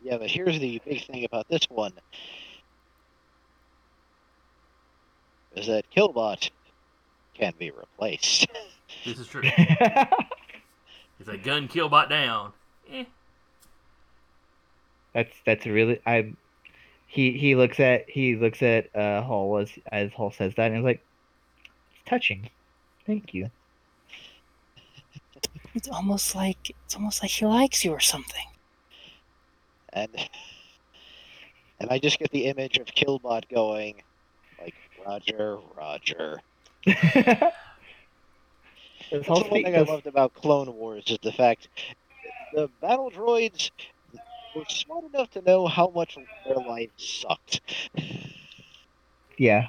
Yeah, 0.03 0.19
but 0.19 0.31
here's 0.31 0.59
the 0.59 0.81
big 0.85 1.07
thing 1.07 1.25
about 1.25 1.49
this 1.49 1.65
one. 1.71 1.93
Is 5.57 5.69
that 5.69 5.91
Killbot 5.91 6.51
can 7.35 7.53
be 7.59 7.71
replaced. 7.71 8.47
This 9.05 9.19
is 9.19 9.27
true. 9.29 9.43
if 9.45 11.29
a 11.29 11.37
gun 11.39 11.69
killbot 11.69 12.09
down, 12.09 12.53
eh, 12.93 13.05
that's 15.13 15.33
that's 15.45 15.67
really 15.67 16.01
I. 16.07 16.33
He 17.07 17.33
he 17.39 17.55
looks 17.55 17.79
at 17.81 18.09
he 18.11 18.35
looks 18.37 18.63
at 18.63 18.95
uh 18.97 19.23
Hall 19.23 19.57
as 19.59 19.71
as 19.93 20.13
Hall 20.13 20.33
says 20.33 20.55
that 20.57 20.67
and 20.67 20.77
he's 20.77 20.85
like, 20.85 21.03
it's 21.95 22.03
touching. 22.09 22.51
Thank 23.07 23.35
you. 23.35 23.51
It's 25.75 25.89
almost 25.89 26.35
like 26.35 26.71
it's 26.85 26.95
almost 26.97 27.23
like 27.23 27.31
he 27.31 27.47
likes 27.47 27.85
you 27.85 27.93
or 27.93 28.01
something. 28.01 28.47
and 29.93 30.11
and 31.81 31.91
I 31.91 31.99
just 31.99 32.19
get 32.19 32.31
the 32.31 32.47
image 32.47 32.79
of 32.79 32.87
Killbot 32.87 33.49
going 33.53 34.03
like 34.61 34.75
Roger, 35.07 35.59
Roger. 35.77 36.41
That's 39.11 39.27
the 39.27 39.49
thing 39.51 39.77
I 39.77 39.81
loved 39.81 40.07
about 40.07 40.35
Clone 40.35 40.73
Wars 40.75 41.05
is 41.07 41.19
the 41.23 41.33
fact 41.33 41.69
the 42.55 42.69
battle 42.81 43.11
droids 43.11 43.71
were 44.55 44.65
smart 44.69 45.05
enough 45.13 45.31
to 45.31 45.43
know 45.43 45.67
how 45.67 45.89
much 45.95 46.17
their 46.47 46.57
life 46.57 46.91
sucked. 46.97 47.61
yeah. 49.39 49.69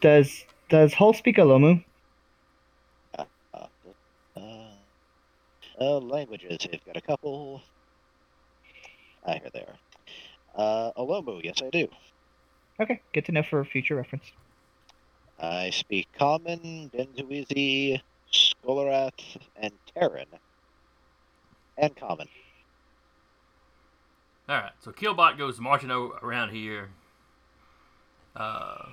Does 0.00 0.44
does 0.68 0.94
Hall 0.94 1.12
speak 1.12 1.36
Alomu? 1.36 1.84
Uh, 3.16 3.24
uh, 4.36 4.40
uh, 5.80 5.98
languages, 5.98 6.58
they've 6.70 6.84
got 6.84 6.96
a 6.96 7.00
couple. 7.00 7.62
Ah, 9.26 9.34
here 9.34 9.50
they 9.52 9.60
are. 9.60 9.78
Uh, 10.54 10.92
Olomu, 10.96 11.40
yes 11.42 11.62
I 11.62 11.70
do. 11.70 11.88
Okay, 12.80 13.00
good 13.14 13.26
to 13.26 13.32
know 13.32 13.42
for 13.42 13.64
future 13.64 13.96
reference. 13.96 14.24
I 15.42 15.70
speak 15.70 16.06
Common, 16.16 16.90
Benzuizi, 16.94 18.00
Skolorath, 18.32 19.36
and 19.56 19.72
Terran. 19.92 20.26
And 21.76 21.96
Common. 21.96 22.28
All 24.48 24.56
right, 24.56 24.72
so 24.80 24.92
Killbot 24.92 25.36
goes 25.36 25.58
marching 25.58 25.90
o- 25.90 26.14
around 26.22 26.50
here. 26.50 26.90
Uh, 28.36 28.84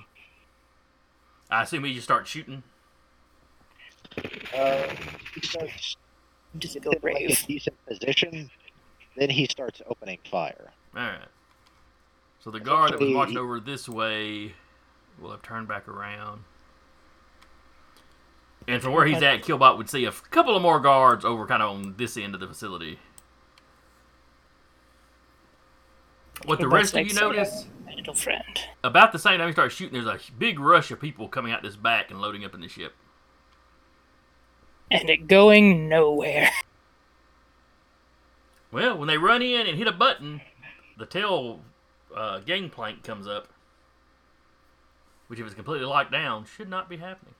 I 1.50 1.62
assume 1.62 1.84
he 1.84 1.94
just 1.94 2.04
starts 2.04 2.28
shooting. 2.28 2.62
Uh, 4.54 4.88
he 5.34 5.40
starts 5.42 5.96
Difficult 6.58 6.96
in 7.04 7.14
like 7.14 7.22
a 7.22 7.46
decent 7.46 7.76
position, 7.86 8.50
then 9.16 9.30
he 9.30 9.46
starts 9.46 9.80
opening 9.86 10.18
fire. 10.28 10.72
All 10.96 11.02
right. 11.02 11.28
So 12.40 12.50
the 12.50 12.58
guard 12.58 12.92
that 12.92 13.00
was 13.00 13.10
marching 13.10 13.36
over 13.36 13.60
this 13.60 13.88
way 13.88 14.54
will 15.20 15.30
have 15.30 15.42
turned 15.42 15.68
back 15.68 15.86
around. 15.88 16.44
And 18.68 18.82
from 18.82 18.92
where 18.92 19.06
he's 19.06 19.22
at, 19.22 19.42
Killbot 19.42 19.76
would 19.78 19.88
see 19.90 20.04
a 20.04 20.08
f- 20.08 20.22
couple 20.30 20.54
of 20.54 20.62
more 20.62 20.80
guards 20.80 21.24
over 21.24 21.46
kind 21.46 21.62
of 21.62 21.70
on 21.70 21.94
this 21.96 22.16
end 22.16 22.34
of 22.34 22.40
the 22.40 22.46
facility. 22.46 22.98
What 26.44 26.58
the 26.58 26.68
rest 26.68 26.94
of 26.94 27.06
you 27.06 27.14
notice, 27.14 27.66
My 27.84 27.94
little 27.94 28.14
friend. 28.14 28.60
about 28.82 29.12
the 29.12 29.18
same 29.18 29.38
time 29.38 29.48
he 29.48 29.52
starts 29.52 29.74
shooting, 29.74 30.02
there's 30.02 30.06
a 30.06 30.32
big 30.38 30.58
rush 30.58 30.90
of 30.90 31.00
people 31.00 31.28
coming 31.28 31.52
out 31.52 31.62
this 31.62 31.76
back 31.76 32.10
and 32.10 32.20
loading 32.20 32.44
up 32.44 32.54
in 32.54 32.60
the 32.60 32.68
ship. 32.68 32.94
And 34.90 35.08
it 35.10 35.26
going 35.26 35.88
nowhere. 35.88 36.50
Well, 38.72 38.96
when 38.98 39.08
they 39.08 39.18
run 39.18 39.42
in 39.42 39.66
and 39.66 39.76
hit 39.76 39.88
a 39.88 39.92
button, 39.92 40.42
the 40.96 41.04
tail 41.04 41.58
uh, 42.16 42.38
gangplank 42.38 43.02
comes 43.02 43.26
up, 43.26 43.48
which, 45.30 45.38
if 45.38 45.46
it's 45.46 45.54
completely 45.54 45.86
locked 45.86 46.10
down, 46.10 46.44
should 46.44 46.68
not 46.68 46.88
be 46.88 46.96
happening. 46.96 47.34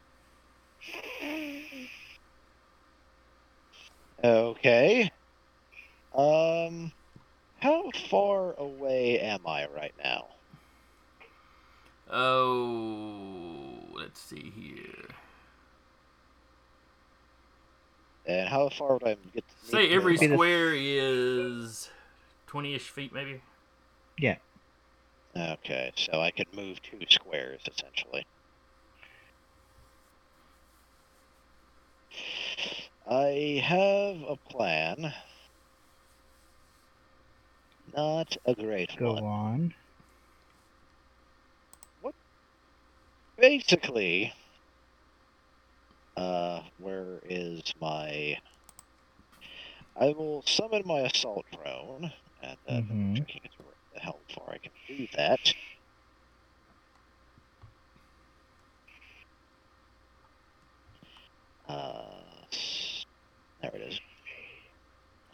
Okay. 4.23 5.11
Um, 6.15 6.93
how 7.59 7.91
far 8.09 8.55
away 8.59 9.19
am 9.19 9.41
I 9.45 9.67
right 9.75 9.93
now? 10.05 10.29
Oh, 12.09 13.81
let's 13.93 14.21
see 14.21 14.53
here. 14.57 15.09
And 18.25 18.49
how 18.49 18.69
far 18.69 18.93
would 18.93 19.03
I 19.03 19.17
get? 19.35 19.43
To 19.49 19.67
Say 19.67 19.91
every 19.91 20.17
square 20.17 20.73
is 20.77 21.91
20 22.47 22.75
ish 22.77 22.89
feet, 22.89 23.13
maybe? 23.13 23.41
Yeah. 24.17 24.37
Okay, 25.37 25.91
so 25.97 26.21
I 26.21 26.31
could 26.31 26.55
move 26.55 26.81
two 26.83 27.01
squares 27.09 27.63
essentially. 27.67 28.25
I 33.07 33.61
have 33.63 34.23
a 34.23 34.37
plan. 34.51 35.13
Not 37.95 38.37
a 38.47 38.55
great 38.55 38.97
Go 38.97 39.13
one. 39.15 39.25
on. 39.25 39.75
What? 42.01 42.15
Basically, 43.37 44.33
uh, 46.17 46.63
where 46.77 47.21
is 47.25 47.63
my? 47.81 48.39
I 49.95 50.07
will 50.13 50.43
summon 50.47 50.83
my 50.85 51.01
assault 51.01 51.47
drone, 51.53 52.13
and 52.43 52.59
uh, 52.67 52.81
Mhm. 52.81 53.15
checking 53.15 53.41
it 53.45 53.53
where 53.57 53.60
the 54.01 54.07
how 54.07 54.17
far 54.35 54.55
I 54.55 54.59
can 54.59 54.73
do 54.89 55.07
that. 55.17 55.55
Uh, 61.69 62.03
there 63.63 63.71
it 63.75 63.93
is. 63.93 64.01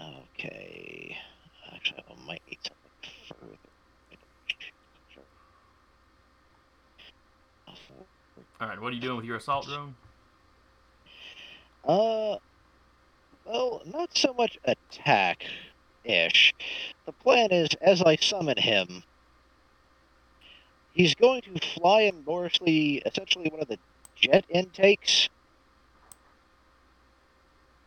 Okay. 0.00 1.16
Actually, 1.74 2.04
I 2.08 2.26
might 2.26 2.42
need 2.48 2.58
something 2.62 3.10
further. 3.40 3.56
All 8.58 8.68
right, 8.68 8.80
what 8.80 8.92
are 8.92 8.94
you 8.94 9.00
doing 9.00 9.16
with 9.16 9.26
your 9.26 9.36
assault 9.36 9.66
drone? 9.66 9.94
Uh, 11.84 12.36
well, 13.44 13.82
not 13.86 14.16
so 14.16 14.32
much 14.32 14.58
attack 14.64 15.44
ish. 16.06 16.54
The 17.04 17.12
plan 17.12 17.50
is, 17.50 17.68
as 17.80 18.02
I 18.02 18.16
summon 18.16 18.56
him, 18.56 19.02
he's 20.92 21.14
going 21.14 21.42
to 21.42 21.60
fly 21.74 22.02
in 22.02 22.24
Norsley, 22.24 23.02
essentially 23.06 23.48
one 23.50 23.60
of 23.60 23.68
the 23.68 23.78
jet 24.14 24.44
intakes, 24.48 25.28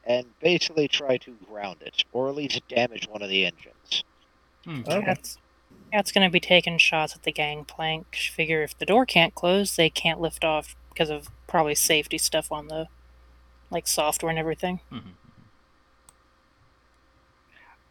and 0.03 0.26
basically 0.39 0.88
try 0.88 1.17
to 1.17 1.36
ground 1.49 1.78
it, 1.82 2.03
or 2.13 2.30
at 2.30 2.36
least 2.36 2.61
damage 2.67 3.07
one 3.07 3.22
of 3.22 3.30
the 3.30 3.45
engines. 3.45 4.03
Hmm. 4.65 4.82
Okay. 4.88 5.05
That's 5.05 5.38
that's 5.91 6.11
gonna 6.11 6.30
be 6.30 6.39
taking 6.39 6.78
shots 6.78 7.15
at 7.15 7.24
the 7.24 7.32
gangplank. 7.32 8.15
Figure 8.15 8.63
if 8.63 8.78
the 8.78 8.86
door 8.86 9.05
can't 9.05 9.34
close, 9.36 9.76
they 9.76 9.89
can't 9.89 10.20
lift 10.20 10.43
off 10.43 10.76
because 10.89 11.09
of 11.09 11.30
probably 11.47 11.76
safety 11.76 12.17
stuff 12.17 12.51
on 12.51 12.67
the 12.67 12.88
like 13.72 13.88
software 13.88 14.30
and 14.30 14.39
everything. 14.39 14.80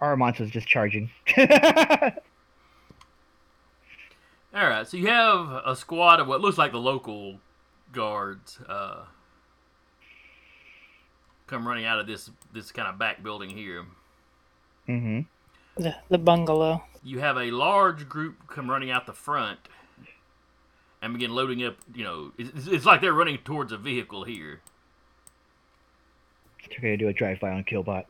Mhm. 0.01 0.07
Aramonto's 0.07 0.51
just 0.51 0.67
charging. 0.69 1.11
All 4.55 4.67
right, 4.67 4.87
so 4.87 4.97
you 4.97 5.09
have 5.09 5.63
a 5.67 5.77
squad 5.77 6.21
of 6.21 6.27
what 6.27 6.41
looks 6.41 6.57
like 6.57 6.73
the 6.73 6.79
local 6.79 7.39
guards 7.93 8.59
uh, 8.69 9.05
come 11.47 11.67
running 11.69 11.85
out 11.85 11.99
of 11.99 12.07
this 12.07 12.31
this 12.53 12.73
kind 12.73 12.89
of 12.89 12.99
back 12.99 13.23
building 13.23 13.51
here. 13.51 13.85
mm-hmm. 14.89 15.21
The 15.83 15.95
the 16.09 16.19
bungalow. 16.19 16.83
You 17.05 17.21
have 17.21 17.37
a 17.37 17.51
large 17.51 18.09
group 18.09 18.49
come 18.49 18.69
running 18.71 18.91
out 18.91 19.07
the 19.07 19.13
front 19.13 19.61
and 21.01 21.13
begin 21.13 21.31
loading 21.35 21.63
up. 21.65 21.77
You 21.95 22.05
know, 22.05 22.33
it's, 22.39 22.67
it's 22.67 22.85
like 22.87 23.01
they're 23.01 23.13
running 23.13 23.39
towards 23.39 23.71
a 23.71 23.77
vehicle 23.79 24.25
here. 24.25 24.61
They're 26.71 26.81
gonna 26.81 26.97
do 26.97 27.09
a 27.09 27.13
drive-by 27.13 27.51
on 27.51 27.65
Killbot. 27.65 28.05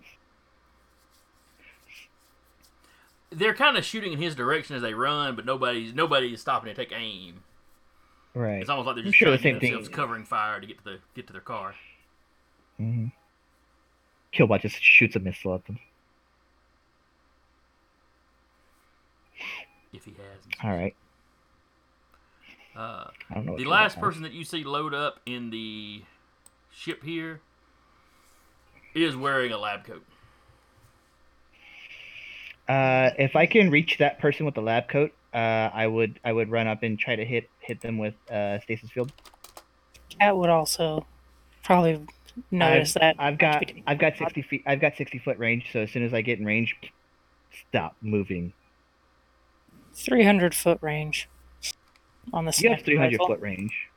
They're 3.31 3.55
kind 3.55 3.76
of 3.76 3.85
shooting 3.85 4.12
in 4.12 4.18
his 4.20 4.35
direction 4.35 4.74
as 4.76 4.83
they 4.83 4.95
run, 4.95 5.37
but 5.37 5.45
nobody's 5.45 5.95
nobody's 5.95 6.41
stopping 6.41 6.68
to 6.68 6.74
take 6.74 6.93
aim. 6.97 7.43
Right. 8.35 8.61
It's 8.61 8.70
almost 8.70 8.87
like 8.87 8.97
they're 8.97 9.05
just 9.05 9.16
sure 9.16 9.31
the 9.31 9.39
same 9.39 9.55
get 9.55 9.61
thing- 9.62 9.72
themselves 9.72 9.89
covering 9.95 10.24
fire 10.24 10.61
to 10.61 10.66
get 10.66 10.79
to 10.79 10.85
the 10.85 10.99
get 11.14 11.26
to 11.26 11.33
their 11.33 11.43
car. 11.43 11.74
hmm 12.76 13.07
Killbot 14.33 14.61
just 14.61 14.81
shoots 14.83 15.16
a 15.16 15.20
missile 15.20 15.55
at 15.55 15.64
them. 15.66 15.79
If 19.93 20.05
he 20.05 20.12
has. 20.12 20.62
All 20.62 20.76
right. 20.76 20.95
Uh, 22.76 23.09
I 23.31 23.35
don't 23.35 23.47
know. 23.47 23.57
the 23.57 23.64
last 23.64 23.99
person 23.99 24.22
that 24.22 24.33
you 24.33 24.45
see 24.45 24.62
load 24.62 24.95
up 24.95 25.20
in 25.26 25.51
the 25.51 26.03
ship 26.70 27.03
here 27.03 27.41
is 28.95 29.16
wearing 29.16 29.51
a 29.51 29.59
lab 29.59 29.85
coat. 29.85 30.05
Uh, 32.69 33.11
if 33.19 33.35
I 33.35 33.47
can 33.47 33.71
reach 33.71 33.99
that 33.99 34.19
person 34.19 34.45
with 34.45 34.55
the 34.55 34.61
lab 34.62 34.89
coat, 34.89 35.12
uh, 35.33 35.37
I 35.73 35.87
would 35.87 36.21
I 36.25 36.33
would 36.33 36.51
run 36.51 36.66
up 36.66 36.83
and 36.83 36.99
try 36.99 37.16
to 37.16 37.25
hit 37.25 37.49
hit 37.61 37.81
them 37.81 37.99
with 37.99 38.14
uh, 38.31 38.61
stasis 38.61 38.91
field. 38.91 39.12
Cat 40.21 40.37
would 40.37 40.51
also 40.51 41.07
probably 41.64 42.05
notice 42.51 42.95
that. 42.95 43.16
I've 43.19 43.39
got 43.39 43.64
I've 43.87 43.99
got 43.99 44.16
sixty 44.19 44.43
feet. 44.43 44.62
I've 44.66 44.81
got 44.81 44.97
sixty 44.97 45.19
foot 45.19 45.39
range. 45.39 45.71
So 45.73 45.81
as 45.81 45.91
soon 45.91 46.05
as 46.05 46.12
I 46.12 46.21
get 46.21 46.39
in 46.39 46.45
range, 46.45 46.77
stop 47.69 47.97
moving. 48.03 48.53
300 49.95 50.55
foot 50.55 50.79
range 50.81 51.29
on 52.33 52.45
the 52.45 52.51
You 52.51 52.53
sniper 52.53 52.75
have 52.77 52.85
three 52.85 52.97
hundred 52.97 53.12
rifle. 53.14 53.27
foot 53.29 53.41
range. 53.41 53.89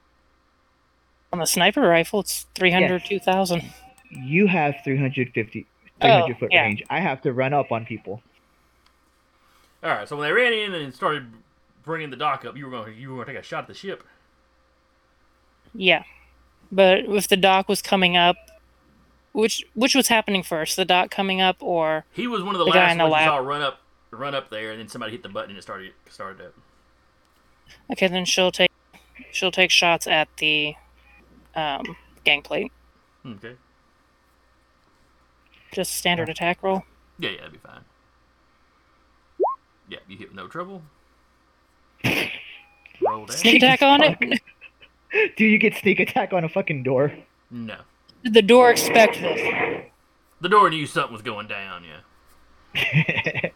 On 1.33 1.39
the 1.39 1.45
sniper 1.45 1.81
rifle, 1.81 2.21
it's 2.21 2.47
300, 2.55 3.01
Yes. 3.01 3.07
2000. 3.07 3.63
You 4.09 4.47
have 4.47 4.75
350, 4.83 5.65
Oh, 6.01 6.05
300 6.05 6.39
foot 6.39 6.49
yeah. 6.51 6.63
range. 6.63 6.83
I 6.89 6.99
have 6.99 7.21
to 7.21 7.31
run 7.31 7.53
up 7.53 7.71
on 7.71 7.85
people. 7.85 8.21
All 9.83 9.89
right, 9.89 10.07
so 10.07 10.15
when 10.15 10.27
they 10.27 10.31
ran 10.33 10.53
in 10.53 10.73
and 10.73 10.93
started 10.93 11.31
bringing 11.83 12.09
the 12.11 12.15
dock 12.17 12.45
up, 12.45 12.55
you 12.55 12.65
were 12.65 12.71
going 12.71 12.97
you 12.97 13.09
were 13.09 13.15
going 13.15 13.27
to 13.27 13.33
take 13.33 13.41
a 13.41 13.45
shot 13.45 13.63
at 13.63 13.67
the 13.67 13.73
ship. 13.73 14.03
Yeah, 15.73 16.03
but 16.71 16.99
if 17.05 17.27
the 17.27 17.37
dock 17.37 17.67
was 17.69 17.81
coming 17.81 18.15
up, 18.17 18.35
which 19.31 19.63
which 19.73 19.95
was 19.95 20.07
happening 20.09 20.43
first, 20.43 20.75
the 20.75 20.85
dock 20.85 21.09
coming 21.09 21.41
up 21.41 21.57
or 21.61 22.05
He 22.11 22.27
was 22.27 22.43
one 22.43 22.55
of 22.55 22.59
the, 22.59 22.65
The 22.65 22.71
last 22.71 22.97
ones 22.99 23.11
lab. 23.11 23.27
saw 23.27 23.37
run 23.37 23.61
up 23.61 23.79
run 24.11 24.35
up 24.35 24.49
there, 24.49 24.71
and 24.71 24.79
then 24.79 24.87
somebody 24.87 25.13
hit 25.13 25.23
the 25.23 25.29
button 25.29 25.51
and 25.51 25.57
it 25.57 25.61
started 25.61 25.93
started 26.09 26.45
up. 26.47 26.53
okay, 27.91 28.07
then 28.07 28.25
she'll 28.25 28.51
take 28.51 28.71
she'll 29.31 29.51
take 29.51 29.71
shots 29.71 30.05
at 30.07 30.27
the 30.37 30.75
um, 31.55 31.95
gangplate. 32.25 32.69
Okay. 33.25 33.55
Just 35.71 35.93
standard 35.95 36.27
attack 36.29 36.61
roll. 36.61 36.83
Yeah, 37.17 37.29
yeah, 37.31 37.37
that'd 37.37 37.53
be 37.53 37.59
fine. 37.59 37.81
Yeah, 39.91 39.99
you 40.07 40.17
hit 40.17 40.29
with 40.29 40.37
no 40.37 40.47
trouble. 40.47 40.81
Roll 42.05 43.25
down. 43.25 43.27
Sneak 43.37 43.57
attack 43.61 43.81
on 43.81 44.01
it. 44.01 44.17
Do 45.37 45.43
you 45.43 45.57
get 45.57 45.75
sneak 45.75 45.99
attack 45.99 46.31
on 46.31 46.45
a 46.45 46.49
fucking 46.49 46.83
door? 46.83 47.11
No. 47.49 47.75
Did 48.23 48.33
the 48.33 48.41
door 48.41 48.71
expect 48.71 49.15
this? 49.19 49.83
The 50.39 50.47
door 50.47 50.69
knew 50.69 50.85
something 50.87 51.11
was 51.11 51.21
going 51.21 51.47
down, 51.47 51.83
yeah. 51.83 51.99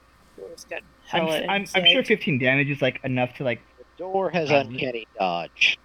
I'm, 1.14 1.28
I'm, 1.50 1.66
I'm 1.74 1.86
sure 1.86 2.04
15 2.04 2.38
damage 2.38 2.70
is 2.70 2.82
like 2.82 3.00
enough 3.06 3.34
to 3.36 3.46
like. 3.46 3.62
The 3.78 3.86
door 3.98 4.30
has 4.32 4.52
Um, 4.52 4.68
uncanny 4.68 5.08
dodge. 5.18 5.80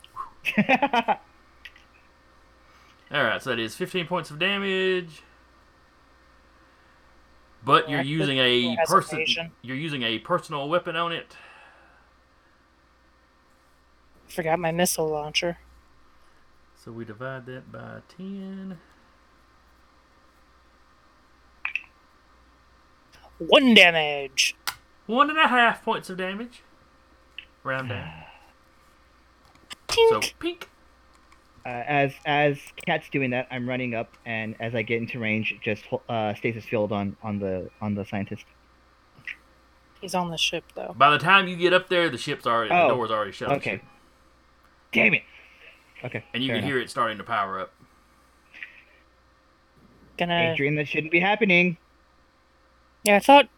Alright, 3.12 3.42
so 3.42 3.50
that 3.50 3.58
is 3.60 3.76
15 3.76 4.06
points 4.08 4.30
of 4.32 4.40
damage. 4.40 5.22
But 7.64 7.90
you're 7.90 8.02
using 8.02 8.38
a 8.38 8.76
person 8.86 9.24
you're 9.62 9.76
using 9.76 10.02
a 10.02 10.18
personal 10.18 10.68
weapon 10.68 10.96
on 10.96 11.12
it. 11.12 11.36
Forgot 14.28 14.58
my 14.58 14.70
missile 14.70 15.08
launcher. 15.08 15.58
So 16.76 16.92
we 16.92 17.04
divide 17.04 17.44
that 17.46 17.70
by 17.70 18.00
10. 18.16 18.78
One 23.38 23.74
damage. 23.74 24.56
One 25.06 25.28
and 25.28 25.38
a 25.38 25.48
half 25.48 25.84
points 25.84 26.08
of 26.08 26.16
damage. 26.16 26.62
Round 27.64 27.88
down. 27.88 28.10
So 29.90 30.20
pink. 30.38 30.69
Uh, 31.66 31.68
as 31.68 32.12
as 32.24 32.58
cat's 32.86 33.08
doing 33.10 33.30
that, 33.30 33.46
I'm 33.50 33.68
running 33.68 33.94
up, 33.94 34.16
and 34.24 34.54
as 34.60 34.74
I 34.74 34.82
get 34.82 34.98
into 35.00 35.18
range, 35.18 35.54
just 35.62 35.84
hol- 35.86 36.02
uh, 36.08 36.34
stasis 36.34 36.64
field 36.64 36.92
on 36.92 37.16
on 37.22 37.38
the 37.38 37.70
on 37.80 37.94
the 37.94 38.04
scientist. 38.04 38.44
He's 40.00 40.14
on 40.14 40.30
the 40.30 40.38
ship 40.38 40.64
though. 40.74 40.94
By 40.96 41.10
the 41.10 41.18
time 41.18 41.46
you 41.48 41.56
get 41.56 41.72
up 41.74 41.88
there, 41.90 42.08
the 42.08 42.16
ship's 42.18 42.46
already 42.46 42.70
the 42.70 42.82
Oh, 42.84 42.88
door's 42.88 43.10
already 43.10 43.32
shut. 43.32 43.52
okay. 43.52 43.80
Damn 44.92 45.14
it. 45.14 45.22
Okay. 46.02 46.24
And 46.32 46.42
you 46.42 46.48
can 46.48 46.58
enough. 46.58 46.68
hear 46.70 46.78
it 46.78 46.88
starting 46.88 47.18
to 47.18 47.24
power 47.24 47.60
up. 47.60 47.72
Gonna. 50.16 50.52
Adrian, 50.52 50.74
that 50.76 50.88
shouldn't 50.88 51.12
be 51.12 51.20
happening. 51.20 51.76
Yeah, 53.04 53.16
I 53.16 53.20
thought. 53.20 53.48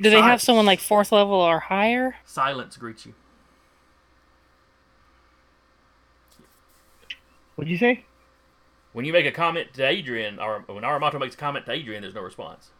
Do 0.00 0.10
they 0.10 0.20
have 0.20 0.42
someone 0.42 0.66
like 0.66 0.80
fourth 0.80 1.12
level 1.12 1.34
or 1.36 1.60
higher? 1.60 2.16
Silence 2.24 2.76
greets 2.76 3.06
you. 3.06 3.14
What'd 7.54 7.70
you 7.70 7.78
say? 7.78 8.04
When 8.92 9.04
you 9.04 9.12
make 9.12 9.26
a 9.26 9.32
comment 9.32 9.74
to 9.74 9.84
Adrian, 9.84 10.38
or 10.38 10.64
when 10.66 10.84
Aramato 10.84 11.18
makes 11.18 11.34
a 11.34 11.38
comment 11.38 11.66
to 11.66 11.72
Adrian, 11.72 12.02
there's 12.02 12.14
no 12.14 12.20
response. 12.20 12.70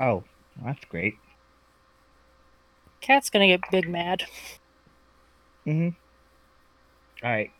Oh, 0.00 0.24
that's 0.64 0.84
great. 0.86 1.14
Cat's 3.00 3.30
gonna 3.30 3.46
get 3.46 3.60
big 3.70 3.88
mad. 3.88 4.24
Mm-hmm. 5.66 5.90
All 7.24 7.30
right. 7.30 7.50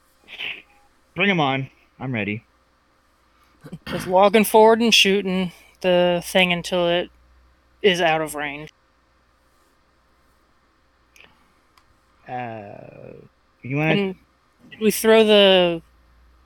Bring 1.15 1.31
him 1.31 1.41
on. 1.41 1.71
I'm 2.01 2.13
ready. 2.13 2.45
Just 3.87 4.07
walking 4.07 4.45
forward 4.45 4.81
and 4.81 4.95
shooting 4.95 5.53
the 5.81 6.23
thing 6.25 6.53
until 6.53 6.89
it 6.89 7.11
is 7.83 8.01
out 8.01 8.21
of 8.21 8.35
range. 8.35 8.71
Uh, 12.29 13.15
you 13.63 13.77
want 13.77 13.99
to? 13.99 14.15
We 14.81 14.91
throw 14.91 15.25
the 15.25 15.83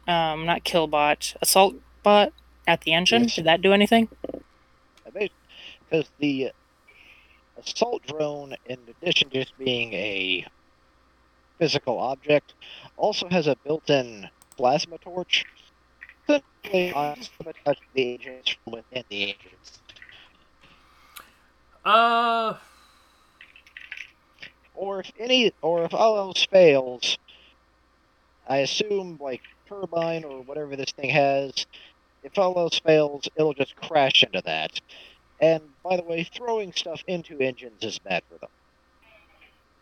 um 0.09 0.47
not 0.47 0.65
killbot 0.65 1.37
assault 1.43 1.75
bot 2.03 2.33
at 2.67 2.83
the 2.83 2.93
engine? 2.93 3.23
Yes. 3.23 3.37
Did 3.37 3.45
that 3.45 3.63
do 3.63 3.73
anything? 3.73 4.09
Because 5.05 6.11
the 6.19 6.53
assault 7.59 8.03
drone, 8.07 8.55
in 8.67 8.79
addition 8.89 9.29
to 9.31 9.41
just 9.41 9.57
being 9.59 9.93
a 9.93 10.47
physical 11.59 11.99
object, 11.99 12.55
also 12.97 13.29
has 13.29 13.47
a 13.47 13.57
built-in 13.57 14.29
plasma 14.57 14.99
torch. 14.99 15.45
Essentially, 16.65 16.93
the 17.95 18.03
agents 18.03 18.57
from 18.65 18.73
within 18.73 19.05
the 19.11 19.23
agents. 19.25 19.81
Uh, 21.85 22.55
Or 24.75 25.01
if 25.01 25.13
any, 25.19 25.53
or 25.61 25.85
if 25.85 25.93
all 25.93 26.17
else 26.17 26.47
fails, 26.47 27.19
I 28.49 28.59
assume 28.59 29.19
like 29.21 29.43
turbine 29.81 30.25
or 30.25 30.43
whatever 30.43 30.77
this 30.77 30.91
thing 30.93 31.11
has. 31.11 31.67
If 32.23 32.39
all 32.39 32.57
else 32.59 32.79
fails, 32.79 33.29
it'll 33.37 33.55
just 33.55 33.75
crash 33.77 34.23
into 34.23 34.43
that. 34.45 34.81
And 35.41 35.63
by 35.83 35.97
the 35.97 36.05
way, 36.05 36.25
throwing 36.25 36.73
stuff 36.73 37.03
into 37.07 37.39
engines 37.41 37.83
is 37.83 37.99
bad 37.99 38.23
for 38.29 38.39
them. 38.39 38.51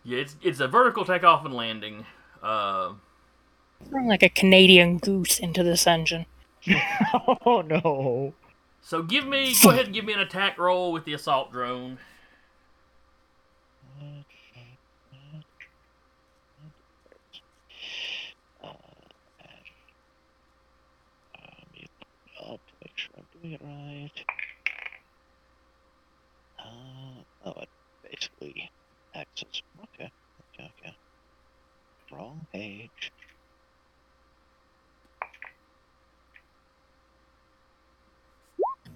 yeah, 0.05 0.18
it's 0.18 0.36
it's 0.43 0.61
a 0.61 0.68
vertical 0.68 1.05
takeoff 1.05 1.45
and 1.45 1.55
landing. 1.55 2.07
Uh, 2.43 2.95
Throwing 3.88 4.09
like 4.09 4.22
a 4.22 4.28
Canadian 4.28 4.99
goose 4.99 5.38
into 5.38 5.62
this 5.62 5.86
engine. 5.86 6.26
oh 7.47 7.62
no. 7.62 8.34
so 8.82 9.03
give 9.03 9.26
me, 9.26 9.55
go 9.62 9.70
ahead 9.70 9.86
and 9.86 9.95
give 9.95 10.05
me 10.05 10.12
an 10.12 10.20
attack 10.20 10.59
roll 10.59 10.93
with 10.93 11.05
the 11.05 11.12
assault 11.14 11.53
drone. 11.53 11.99
Uh, 18.62 18.68
let 21.34 21.72
me 21.74 21.86
pull 22.01 22.49
it 22.49 22.53
up 22.53 22.61
to 22.66 22.72
make 22.82 22.97
sure 22.97 23.11
I'm 23.16 23.24
doing 23.43 23.55
it 23.55 23.61
right. 23.62 24.11
Uh, 26.59 27.22
oh, 27.45 27.61
it 27.62 27.68
basically 28.03 28.70
acts 29.14 29.43
as 29.43 29.62
okay, 29.84 30.11
okay, 30.55 30.72
okay. 30.78 30.97
Wrong 32.12 32.47
page. 32.53 33.11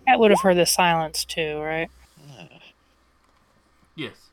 Cat 0.07 0.19
would 0.19 0.31
have 0.31 0.41
heard 0.41 0.57
the 0.57 0.65
silence 0.67 1.25
too, 1.25 1.59
right? 1.61 1.91
Yes. 3.97 4.31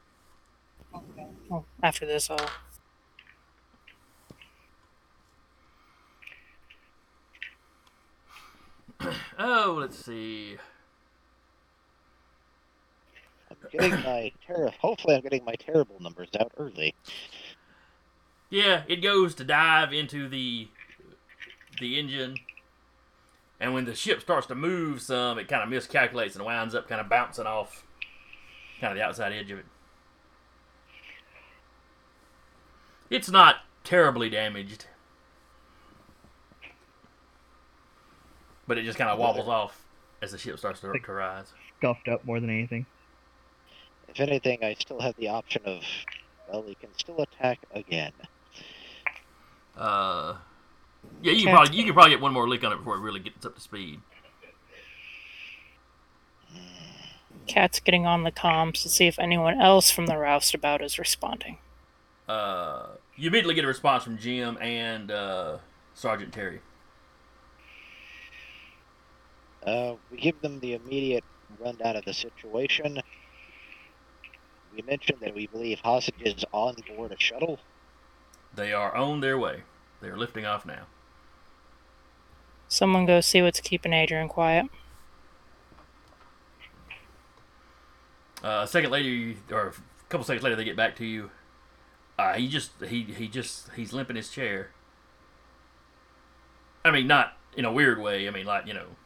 Well, 1.49 1.65
after 1.83 2.05
this, 2.05 2.29
I'll. 2.29 2.49
Oh, 9.39 9.77
let's 9.79 9.97
see. 10.03 10.57
I'm 13.49 13.57
getting 13.71 13.91
my 14.03 14.31
ter- 14.45 14.71
hopefully 14.79 15.15
I'm 15.15 15.21
getting 15.21 15.43
my 15.45 15.55
terrible 15.55 15.99
numbers 15.99 16.29
out 16.39 16.51
early. 16.57 16.95
Yeah, 18.49 18.83
it 18.87 18.97
goes 18.97 19.33
to 19.35 19.43
dive 19.43 19.93
into 19.93 20.27
the 20.27 20.67
the 21.79 21.97
engine, 21.99 22.35
and 23.59 23.73
when 23.73 23.85
the 23.85 23.95
ship 23.95 24.21
starts 24.21 24.47
to 24.47 24.55
move 24.55 25.01
some, 25.01 25.39
it 25.39 25.47
kind 25.47 25.63
of 25.63 25.69
miscalculates 25.69 26.35
and 26.35 26.45
winds 26.45 26.75
up 26.75 26.87
kind 26.87 27.01
of 27.01 27.09
bouncing 27.09 27.45
off, 27.47 27.85
kind 28.79 28.91
of 28.91 28.97
the 28.97 29.03
outside 29.03 29.31
edge 29.33 29.51
of 29.51 29.59
it. 29.59 29.65
It's 33.09 33.29
not 33.29 33.57
terribly 33.83 34.29
damaged, 34.29 34.85
but 38.71 38.77
it 38.77 38.85
just 38.85 38.97
kind 38.97 39.09
of 39.09 39.19
wobbles 39.19 39.49
off 39.49 39.83
as 40.21 40.31
the 40.31 40.37
ship 40.37 40.57
starts 40.57 40.79
to, 40.79 40.93
to 40.97 41.11
rise. 41.11 41.51
Scuffed 41.77 42.07
up 42.07 42.23
more 42.23 42.39
than 42.39 42.49
anything. 42.49 42.85
If 44.07 44.21
anything, 44.21 44.59
I 44.63 44.75
still 44.79 45.01
have 45.01 45.13
the 45.17 45.27
option 45.27 45.61
of, 45.65 45.81
well, 46.49 46.63
we 46.63 46.75
can 46.75 46.87
still 46.95 47.19
attack 47.19 47.59
again. 47.75 48.13
Uh, 49.75 50.35
yeah, 51.21 51.33
you 51.33 51.43
can 51.43 51.53
probably 51.53 51.75
you 51.75 51.83
can 51.83 51.91
probably 51.93 52.11
get 52.11 52.21
one 52.21 52.31
more 52.31 52.47
lick 52.47 52.63
on 52.63 52.71
it 52.71 52.77
before 52.77 52.95
it 52.95 53.01
really 53.01 53.19
gets 53.19 53.45
up 53.45 53.55
to 53.55 53.61
speed. 53.61 53.99
Cat's 57.47 57.81
getting 57.81 58.05
on 58.05 58.23
the 58.23 58.31
comms 58.31 58.81
to 58.83 58.87
see 58.87 59.07
if 59.07 59.19
anyone 59.19 59.59
else 59.59 59.91
from 59.91 60.05
the 60.05 60.13
roustabout 60.13 60.81
is 60.81 60.97
responding. 60.97 61.57
uh, 62.29 62.85
you 63.17 63.27
immediately 63.27 63.53
get 63.55 63.65
a 63.65 63.67
response 63.67 64.05
from 64.05 64.17
Jim 64.17 64.57
and 64.61 65.11
uh, 65.11 65.57
Sergeant 65.93 66.31
Terry. 66.31 66.61
Uh, 69.65 69.95
we 70.09 70.17
give 70.17 70.41
them 70.41 70.59
the 70.59 70.73
immediate 70.73 71.23
rundown 71.59 71.95
of 71.95 72.05
the 72.05 72.13
situation. 72.13 73.01
We 74.75 74.81
mentioned 74.81 75.19
that 75.21 75.35
we 75.35 75.47
believe 75.47 75.79
hostages 75.81 76.45
on 76.51 76.75
board 76.87 77.11
a 77.11 77.19
shuttle. 77.19 77.59
They 78.53 78.73
are 78.73 78.95
on 78.95 79.19
their 79.21 79.37
way. 79.37 79.63
They 80.01 80.07
are 80.07 80.17
lifting 80.17 80.45
off 80.45 80.65
now. 80.65 80.87
Someone 82.67 83.05
go 83.05 83.21
see 83.21 83.41
what's 83.41 83.59
keeping 83.59 83.93
Adrian 83.93 84.29
quiet. 84.29 84.65
Uh, 88.43 88.61
a 88.63 88.67
second 88.67 88.89
later, 88.89 89.37
or 89.51 89.67
a 89.67 89.73
couple 90.09 90.25
seconds 90.25 90.43
later, 90.43 90.55
they 90.55 90.63
get 90.63 90.75
back 90.75 90.95
to 90.95 91.05
you. 91.05 91.29
Uh, 92.17 92.33
he 92.33 92.47
just 92.47 92.71
he 92.87 93.03
he 93.03 93.27
just 93.27 93.71
he's 93.75 93.93
limping 93.93 94.15
his 94.15 94.29
chair. 94.29 94.71
I 96.83 96.91
mean, 96.91 97.07
not 97.07 97.37
in 97.55 97.65
a 97.65 97.71
weird 97.71 97.99
way. 97.99 98.27
I 98.27 98.31
mean, 98.31 98.45
like 98.45 98.65
you 98.65 98.73
know, 98.73 98.87
It's 98.87 99.00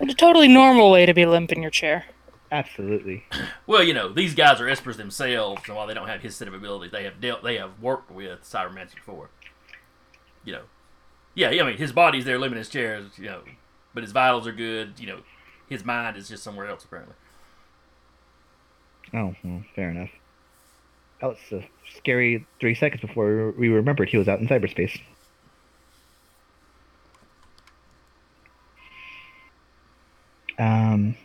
a 0.00 0.06
totally 0.14 0.48
normal 0.48 0.90
way 0.90 1.06
to 1.06 1.14
be 1.14 1.26
limp 1.26 1.52
in 1.52 1.62
your 1.62 1.70
chair. 1.70 2.06
Absolutely. 2.50 3.24
well, 3.66 3.82
you 3.82 3.92
know, 3.92 4.12
these 4.12 4.34
guys 4.34 4.60
are 4.60 4.66
espers 4.66 4.96
themselves, 4.96 5.62
and 5.66 5.76
while 5.76 5.86
they 5.86 5.94
don't 5.94 6.08
have 6.08 6.22
his 6.22 6.36
set 6.36 6.48
of 6.48 6.54
abilities, 6.54 6.92
they 6.92 7.04
have 7.04 7.20
dealt, 7.20 7.42
they 7.42 7.56
have 7.56 7.80
worked 7.80 8.10
with 8.10 8.42
cybermancy 8.42 8.94
before. 8.94 9.30
You 10.44 10.52
know, 10.52 10.62
yeah, 11.34 11.48
I 11.48 11.62
mean, 11.64 11.76
his 11.76 11.92
body's 11.92 12.24
there 12.24 12.38
limping 12.38 12.58
his 12.58 12.68
chair, 12.68 13.02
you 13.16 13.26
know, 13.26 13.42
but 13.92 14.02
his 14.02 14.12
vitals 14.12 14.46
are 14.46 14.52
good. 14.52 14.94
You 14.98 15.06
know, 15.06 15.18
his 15.68 15.84
mind 15.84 16.16
is 16.16 16.28
just 16.28 16.42
somewhere 16.42 16.66
else 16.66 16.84
apparently. 16.84 17.14
Oh, 19.12 19.34
well, 19.44 19.62
fair 19.74 19.90
enough. 19.90 20.10
That 21.20 21.28
was 21.28 21.38
a 21.52 21.68
scary 21.96 22.46
three 22.60 22.74
seconds 22.74 23.00
before 23.00 23.52
we 23.52 23.68
remembered 23.68 24.08
he 24.08 24.18
was 24.18 24.28
out 24.28 24.40
in 24.40 24.48
cyberspace. 24.48 25.00
Um. 30.58 31.16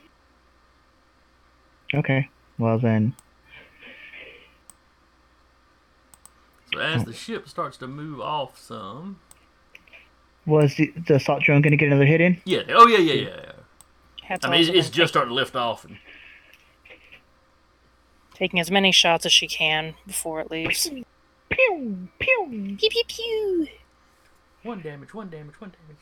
Okay. 1.93 2.29
Well 2.57 2.77
then, 2.77 3.15
So 6.73 6.79
as 6.79 7.03
the 7.03 7.13
ship 7.13 7.49
starts 7.49 7.75
to 7.77 7.87
move 7.87 8.21
off 8.21 8.57
some, 8.57 9.19
was 10.45 10.75
the, 10.75 10.93
the 11.07 11.15
assault 11.15 11.43
drone 11.43 11.61
going 11.61 11.71
to 11.71 11.77
get 11.77 11.87
another 11.87 12.05
hit 12.05 12.21
in? 12.21 12.41
yeah, 12.45 12.61
oh 12.69 12.87
yeah, 12.87 12.99
yeah, 12.99 13.13
yeah. 13.13 13.29
yeah. 14.29 14.37
I 14.43 14.49
mean, 14.49 14.61
it's, 14.61 14.69
also 14.69 14.79
it's 14.79 14.89
just 14.89 15.13
starting 15.13 15.29
to 15.29 15.35
lift 15.35 15.55
off, 15.55 15.83
and 15.83 15.97
taking 18.33 18.59
as 18.59 18.71
many 18.71 18.91
shots 18.93 19.25
as 19.25 19.33
she 19.33 19.47
can 19.47 19.95
before 20.07 20.39
it 20.39 20.49
leaves. 20.49 20.89
Pew 21.49 22.07
pew. 22.19 22.77
Pew 22.77 22.89
pew 22.89 23.03
pew. 23.07 23.67
one 24.63 24.81
damage, 24.81 25.13
one 25.13 25.29
damage, 25.29 25.59
one 25.59 25.71
damage. 25.71 26.01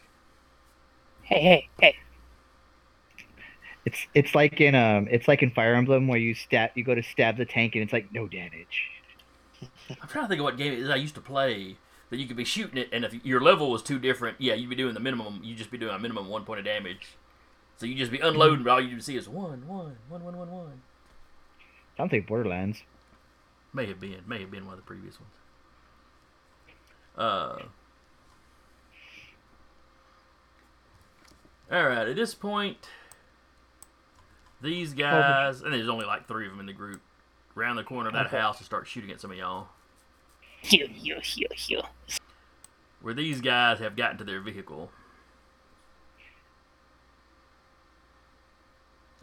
Hey 1.23 1.41
hey 1.41 1.69
hey. 1.79 1.95
It's 3.89 4.05
it's 4.13 4.35
like 4.35 4.61
in 4.61 4.75
um 4.75 5.07
it's 5.09 5.27
like 5.27 5.41
in 5.41 5.49
Fire 5.49 5.73
Emblem 5.73 6.07
where 6.07 6.19
you 6.19 6.35
stab 6.35 6.69
you 6.75 6.83
go 6.83 6.93
to 6.93 7.01
stab 7.01 7.37
the 7.37 7.45
tank 7.45 7.73
and 7.73 7.83
it's 7.83 7.91
like 7.91 8.13
no 8.13 8.27
damage. 8.27 8.91
I'm 9.89 10.07
trying 10.07 10.25
to 10.25 10.29
think 10.29 10.39
of 10.39 10.43
what 10.43 10.57
game 10.57 10.73
it 10.73 10.79
is 10.79 10.89
I 10.91 10.95
used 10.95 11.15
to 11.15 11.21
play 11.21 11.75
that 12.11 12.17
you 12.17 12.27
could 12.27 12.37
be 12.37 12.45
shooting 12.45 12.77
it, 12.77 12.89
and 12.91 13.03
if 13.03 13.13
your 13.25 13.41
level 13.41 13.71
was 13.71 13.81
too 13.81 13.97
different, 13.97 14.39
yeah, 14.39 14.53
you'd 14.53 14.69
be 14.69 14.75
doing 14.75 14.93
the 14.93 14.99
minimum. 14.99 15.41
You'd 15.43 15.57
just 15.57 15.71
be 15.71 15.77
doing 15.79 15.93
a 15.93 15.99
minimum 15.99 16.27
one 16.27 16.45
point 16.45 16.59
of 16.59 16.65
damage. 16.65 17.17
So 17.77 17.87
you 17.87 17.95
just 17.95 18.11
be 18.11 18.19
unloading, 18.19 18.63
but 18.63 18.71
all 18.71 18.81
you 18.81 18.99
see 18.99 19.15
is 19.17 19.27
one, 19.27 19.67
one, 19.67 19.97
one, 20.07 20.23
one, 20.23 20.37
one, 20.37 20.51
one. 20.51 20.81
Sounds 21.97 22.11
like 22.11 22.27
Borderlands. 22.27 22.83
May 23.73 23.87
have 23.87 23.99
been, 23.99 24.21
may 24.27 24.41
have 24.41 24.51
been 24.51 24.65
one 24.65 24.73
of 24.73 24.79
the 24.79 24.85
previous 24.85 25.15
ones. 25.19 25.33
Uh. 27.17 27.63
All 31.71 31.87
right. 31.87 32.07
At 32.07 32.15
this 32.15 32.35
point, 32.35 32.87
these 34.61 34.93
guys, 34.93 35.61
and 35.61 35.73
there's 35.73 35.89
only 35.89 36.05
like 36.05 36.27
three 36.27 36.45
of 36.45 36.51
them 36.51 36.59
in 36.59 36.65
the 36.65 36.73
group, 36.73 37.01
round 37.55 37.77
the 37.77 37.83
corner 37.83 38.09
of 38.09 38.13
that 38.13 38.27
Okay. 38.27 38.37
house 38.39 38.57
to 38.59 38.63
start 38.63 38.87
shooting 38.87 39.11
at 39.11 39.19
some 39.21 39.31
of 39.31 39.37
y'all. 39.37 39.67
Hew 40.61 40.87
hew 40.87 41.19
hew 41.21 41.47
hew. 41.55 41.81
where 43.01 43.13
these 43.13 43.39
guys 43.39 43.79
have 43.79 43.95
gotten 43.95 44.17
to 44.17 44.23
their 44.25 44.41
vehicle. 44.41 44.91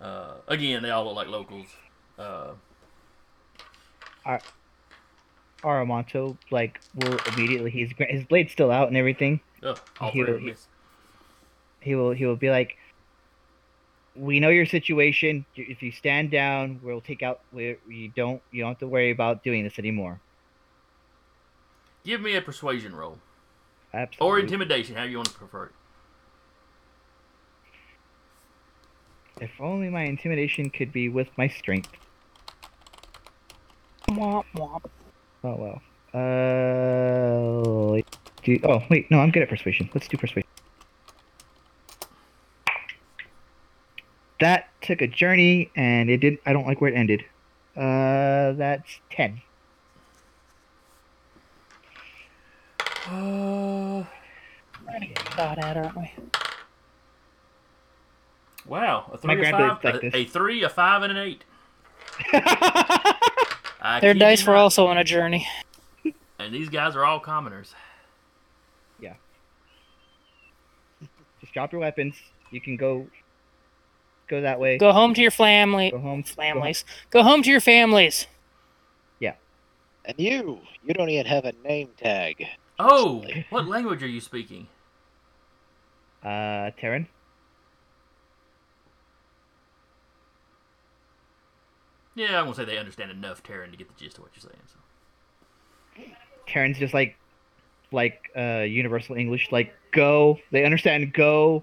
Uh, 0.01 0.35
again, 0.49 0.83
they 0.83 0.91
all 0.91 1.05
look 1.05 1.15
like 1.17 1.29
locals. 1.29 1.67
Uh, 2.19 2.53
Aramonto 5.63 6.37
like 6.51 6.81
will 6.95 7.19
immediately 7.35 7.71
he's 7.71 7.91
his 7.99 8.25
blade's 8.25 8.53
still 8.53 8.71
out 8.71 8.89
and 8.89 8.97
everything. 8.97 9.41
ugh, 9.63 9.79
all 10.01 10.11
He 10.11 10.21
three 10.21 10.23
of 10.23 10.29
will- 10.29 10.35
them 10.37 10.45
miss. 10.47 10.69
He 11.81 11.95
will 11.95 12.11
he 12.13 12.27
will 12.27 12.37
be 12.37 12.51
like, 12.51 12.77
we 14.17 14.41
know 14.41 14.49
your 14.49 14.67
situation. 14.67 15.45
If 15.55 15.83
you 15.83 15.93
stand 15.93 16.31
down, 16.31 16.81
we'll 16.83 17.01
take 17.01 17.23
out. 17.23 17.41
We 17.53 17.77
you 17.89 18.09
don't 18.15 18.43
you 18.51 18.63
don't 18.63 18.71
have 18.71 18.79
to 18.79 18.89
worry 18.89 19.11
about 19.11 19.45
doing 19.45 19.65
this 19.65 19.79
anymore. 19.79 20.21
Give 22.05 22.21
me 22.21 22.37
a 22.37 22.43
persuasion 22.43 22.95
roll 22.95 23.19
Absolutely. 23.93 24.27
or 24.27 24.39
intimidation, 24.39 24.95
however 24.95 25.11
you 25.11 25.17
want 25.17 25.29
to 25.31 25.35
prefer 25.35 25.65
it. 25.67 25.73
If 29.41 29.51
only 29.61 29.91
my 29.91 30.05
intimidation 30.05 30.71
could 30.71 30.93
be 30.93 31.09
with 31.09 31.29
my 31.37 31.49
strength. 31.49 31.91
Womp 34.09 34.45
womp. 34.55 34.85
Oh 35.45 35.57
well. 35.57 35.83
Uh, 36.15 38.01
do, 38.45 38.59
oh 38.65 38.83
wait, 38.89 39.11
no, 39.11 39.19
I'm 39.19 39.31
good 39.31 39.43
at 39.43 39.49
persuasion. 39.49 39.91
Let's 39.93 40.09
do 40.09 40.17
persuasion. 40.17 40.49
That 44.41 44.69
took 44.83 45.01
a 45.01 45.07
journey, 45.07 45.71
and 45.77 46.11
it 46.11 46.19
did. 46.19 46.39
I 46.45 46.53
don't 46.53 46.67
like 46.67 46.81
where 46.81 46.93
it 46.93 46.97
ended. 46.97 47.25
Uh, 47.77 48.53
that's 48.53 49.01
ten. 49.11 49.41
Uh, 53.09 54.05
We're 54.85 54.93
gonna 54.93 55.07
get 55.07 55.29
shot 55.35 55.59
at, 55.59 55.77
aren't 55.77 55.97
we? 55.97 56.11
wow, 58.67 59.09
a 59.13 59.19
three, 59.19 59.47
a 59.47 59.51
five, 59.51 59.85
like 59.85 60.03
a, 60.03 60.17
a 60.17 60.25
three, 60.25 60.63
a 60.65 60.69
five, 60.69 61.03
and 61.03 61.13
an 61.13 61.19
eight. 61.19 61.45
I 63.81 64.01
Their 64.01 64.15
kid 64.15 64.19
dice 64.21 64.47
were 64.47 64.57
also 64.57 64.87
on 64.87 64.99
a 64.99 65.05
journey. 65.05 65.47
and 66.39 66.53
these 66.53 66.69
guys 66.69 66.97
are 66.97 67.05
all 67.05 67.21
commoners. 67.21 67.75
Yeah. 68.99 69.15
Just 71.41 71.53
drop 71.53 71.73
your 71.73 71.81
weapons. 71.83 72.17
You 72.51 72.61
can 72.61 72.77
go. 72.77 73.07
Go 74.29 74.41
that 74.41 74.59
way. 74.59 74.79
Go 74.79 74.93
home 74.93 75.15
to 75.15 75.23
your 75.23 75.31
family. 75.31 75.91
Go 75.91 75.99
home. 75.99 76.03
go 76.03 76.13
home. 76.13 76.23
Families. 76.25 76.85
Go 77.11 77.23
home 77.23 77.43
to 77.43 77.51
your 77.51 77.61
families. 77.61 78.27
Yeah. 79.21 79.35
And 80.05 80.19
you, 80.19 80.61
you 80.85 80.95
don't 80.95 81.09
even 81.11 81.27
have 81.27 81.45
a 81.45 81.53
name 81.65 81.91
tag. 81.97 82.45
Oh, 82.79 83.25
what 83.51 83.67
language 83.69 84.03
are 84.03 84.09
you 84.09 84.21
speaking? 84.21 84.67
Uh, 86.23 86.71
Terran. 86.79 87.07
Yeah, 92.17 92.41
I 92.41 92.43
won't 92.43 92.57
say 92.57 92.65
they 92.65 92.79
understand 92.79 93.11
enough 93.11 93.43
Terran 93.43 93.71
to 93.71 93.77
get 93.77 93.89
the 93.89 94.03
gist 94.03 94.17
of 94.17 94.25
what 94.25 94.33
you're 94.35 94.51
saying. 94.51 94.63
So. 94.67 96.13
Terran's 96.47 96.79
just 96.79 96.95
like, 96.95 97.17
like 97.93 98.31
uh, 98.37 98.63
universal 98.63 99.17
English. 99.17 99.53
Like 99.53 99.73
go. 99.93 100.39
They 100.51 100.65
understand 100.65 101.13
go, 101.13 101.63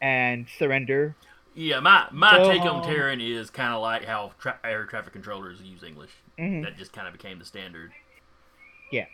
and 0.00 0.46
surrender. 0.58 1.16
Yeah, 1.58 1.80
my 1.80 2.06
my 2.12 2.36
Go 2.36 2.50
take 2.52 2.60
on 2.62 2.82
home. 2.82 2.84
Terran 2.84 3.20
is 3.20 3.48
kind 3.48 3.72
of 3.72 3.80
like 3.80 4.04
how 4.04 4.32
tra- 4.38 4.58
air 4.62 4.84
traffic 4.84 5.14
controllers 5.14 5.62
use 5.62 5.82
English. 5.82 6.10
Mhm. 6.38 6.62
That 6.62 6.76
just 6.76 6.92
kind 6.92 7.06
of 7.08 7.14
became 7.14 7.38
the 7.38 7.46
standard. 7.46 7.92
Yeah. 8.92 9.06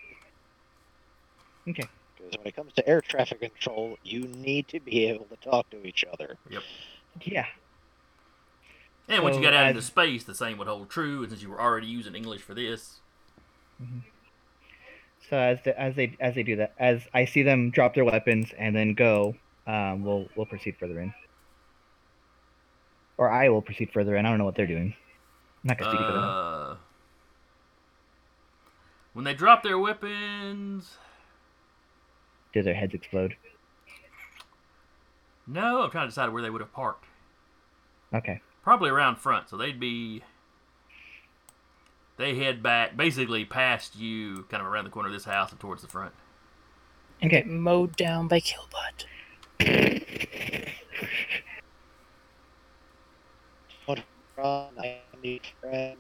Okay. 1.69 1.85
Because 2.17 2.37
when 2.39 2.47
it 2.49 2.57
comes 2.57 2.73
to 2.75 2.89
air 2.89 3.01
traffic 3.01 3.41
control, 3.41 3.97
you 4.03 4.23
need 4.27 4.67
to 4.69 4.81
be 4.81 5.07
able 5.07 5.27
to 5.27 5.37
talk 5.37 5.71
to 5.71 5.87
each 5.87 6.05
other. 6.13 6.37
Yep. 6.51 6.63
Yeah. 7.23 7.47
And 9.09 9.23
once 9.23 9.37
you 9.37 9.43
got 9.43 9.55
out 9.55 9.67
as- 9.67 9.71
into 9.71 9.83
space, 9.83 10.25
the 10.25 10.35
same 10.35 10.59
would 10.59 10.67
hold 10.67 10.91
true. 10.91 11.23
And 11.23 11.31
since 11.31 11.43
you 11.43 11.49
were 11.51 11.61
already 11.61 11.87
using 11.87 12.17
English 12.17 12.43
for 12.43 12.55
this, 12.55 12.99
So 15.29 15.37
as 15.39 15.63
the, 15.63 15.79
as 15.81 15.95
they 15.95 16.17
as 16.19 16.35
they 16.35 16.43
do 16.43 16.57
that, 16.57 16.75
as 16.79 17.07
I 17.15 17.25
see 17.25 17.43
them 17.43 17.71
drop 17.71 17.95
their 17.95 18.05
weapons 18.05 18.53
and 18.59 18.75
then 18.75 18.95
go, 18.95 19.37
um, 19.69 20.03
we'll 20.05 20.29
we'll 20.35 20.47
proceed 20.47 20.77
further 20.77 21.01
in. 21.01 21.15
Or 23.23 23.31
I 23.31 23.49
will 23.51 23.63
proceed 23.63 23.93
further 23.93 24.17
and 24.17 24.27
I 24.27 24.31
don't 24.31 24.39
know 24.41 24.45
what 24.45 24.57
they're 24.57 24.67
doing. 24.67 24.97
I'm 25.63 25.69
not 25.69 25.79
gonna 25.79 25.93
speak 25.93 26.05
for 26.05 26.13
them. 26.13 26.25
uh, 26.25 26.75
when 29.13 29.25
they 29.25 29.33
drop 29.33 29.63
their 29.63 29.79
weapons, 29.79 30.99
Do 32.53 32.65
their 32.65 32.75
heads 32.75 32.95
explode? 32.95 33.37
no, 35.47 35.83
I'm 35.83 35.91
trying 35.93 36.07
to 36.07 36.09
decide 36.09 36.33
where 36.33 36.43
they 36.43 36.51
would 36.51 36.61
have 36.63 36.73
parked. 36.73 37.05
Okay. 38.13 38.41
Probably 38.65 38.91
around 38.91 39.19
front, 39.19 39.49
so 39.49 39.57
they'd 39.57 39.79
be. 39.79 40.25
They 42.17 42.35
head 42.35 42.61
back, 42.61 42.97
basically 42.97 43.45
past 43.45 43.95
you, 43.95 44.47
kind 44.51 44.61
of 44.61 44.67
around 44.67 44.83
the 44.85 44.91
corner 44.91 45.09
of 45.11 45.15
this 45.15 45.27
house 45.27 45.53
and 45.53 45.61
towards 45.61 45.83
the 45.83 45.89
front. 45.89 46.13
Okay. 47.25 47.45
mowed 47.45 47.95
down 47.97 48.27
by 48.27 48.41
Killbot. 48.41 49.05
Run, 54.43 54.69
I 54.79 54.99
need 55.23 55.43
friend. 55.61 55.97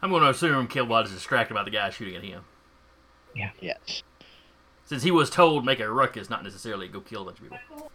I'm 0.00 0.10
going 0.10 0.22
to 0.22 0.28
assume 0.28 0.68
Killbot 0.68 1.06
is 1.06 1.12
distracted 1.12 1.54
by 1.54 1.64
the 1.64 1.70
guy 1.70 1.90
shooting 1.90 2.14
at 2.14 2.22
him. 2.22 2.44
Yeah. 3.34 3.50
Yes. 3.60 4.02
Since 4.84 5.02
he 5.02 5.10
was 5.10 5.30
told 5.30 5.64
make 5.64 5.80
a 5.80 5.90
ruckus, 5.90 6.30
not 6.30 6.44
necessarily 6.44 6.86
go 6.88 7.00
kill 7.00 7.22
a 7.22 7.24
bunch 7.24 7.38
of 7.38 7.44
people. 7.44 7.90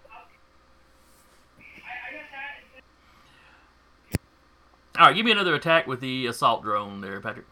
All 4.97 5.05
right, 5.05 5.15
give 5.15 5.25
me 5.25 5.31
another 5.31 5.55
attack 5.55 5.87
with 5.87 6.01
the 6.01 6.25
assault 6.25 6.63
drone 6.63 6.99
there, 6.99 7.21
Patrick. 7.21 7.45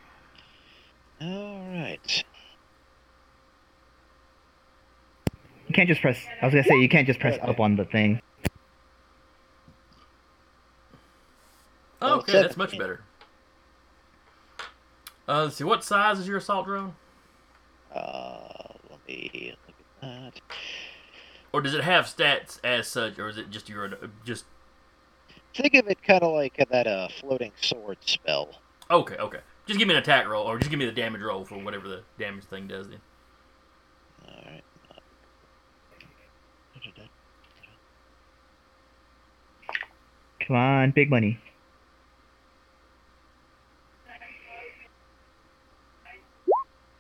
All 1.22 1.66
right. 1.70 2.24
You 5.68 5.74
can't 5.74 5.88
just 5.88 6.02
press. 6.02 6.20
I 6.42 6.46
was 6.46 6.54
gonna 6.54 6.66
say 6.66 6.78
you 6.82 6.90
can't 6.90 7.08
just 7.08 7.22
press 7.22 7.40
up 7.42 7.62
on 7.62 7.78
the 7.78 7.86
thing. 7.86 8.22
Oh, 12.02 12.20
okay, 12.20 12.34
that's 12.34 12.58
much 12.58 12.78
better. 12.78 13.02
Uh, 15.28 15.44
let's 15.44 15.56
see, 15.56 15.64
what 15.64 15.84
size 15.84 16.20
is 16.20 16.28
your 16.28 16.38
assault 16.38 16.66
drone? 16.66 16.96
Uh, 17.94 18.48
let 18.90 19.00
me 19.08 19.56
look 19.68 19.76
at 20.04 20.34
that. 20.34 20.42
Or 21.52 21.62
does 21.62 21.74
it 21.74 21.84
have 21.84 22.06
stats 22.06 22.60
as 22.64 22.88
such, 22.88 23.18
or 23.18 23.30
is 23.30 23.38
it 23.38 23.50
just 23.50 23.68
your 23.68 23.92
just? 24.26 24.46
Think 25.56 25.74
of 25.74 25.88
it 25.88 26.04
kind 26.04 26.22
of 26.22 26.34
like 26.34 26.56
that 26.70 26.86
uh, 26.86 27.08
floating 27.20 27.52
sword 27.60 27.98
spell. 28.02 28.50
Okay, 28.92 29.16
okay. 29.16 29.40
Just 29.66 29.80
give 29.80 29.88
me 29.88 29.96
an 29.96 30.00
attack 30.00 30.28
roll, 30.28 30.46
or 30.46 30.60
just 30.60 30.70
give 30.70 30.80
me 30.80 30.86
the 30.86 30.92
damage 30.92 31.22
roll 31.22 31.44
for 31.44 31.58
whatever 31.58 31.88
the 31.88 32.04
damage 32.20 32.46
thing 32.46 32.68
does. 32.68 32.88
Then. 32.88 33.00
All 34.28 34.44
right. 34.46 34.64
Come 40.46 40.56
on, 40.56 40.92
big 40.92 41.10
money. 41.10 41.40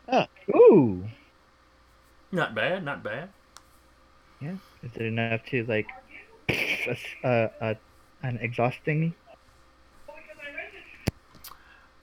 Ah. 0.07 0.27
Ooh. 0.55 1.03
Not 2.31 2.55
bad, 2.55 2.83
not 2.83 3.03
bad. 3.03 3.29
Yeah. 4.39 4.55
Is 4.83 4.95
it 4.95 5.01
enough 5.01 5.45
to 5.47 5.65
like, 5.65 5.87
a, 6.49 6.97
uh, 7.23 7.47
uh, 7.59 7.73
an 8.23 8.37
exhausting? 8.41 9.13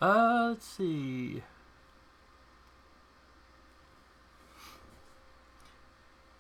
Uh, 0.01 0.49
let's 0.51 0.67
see. 0.67 1.43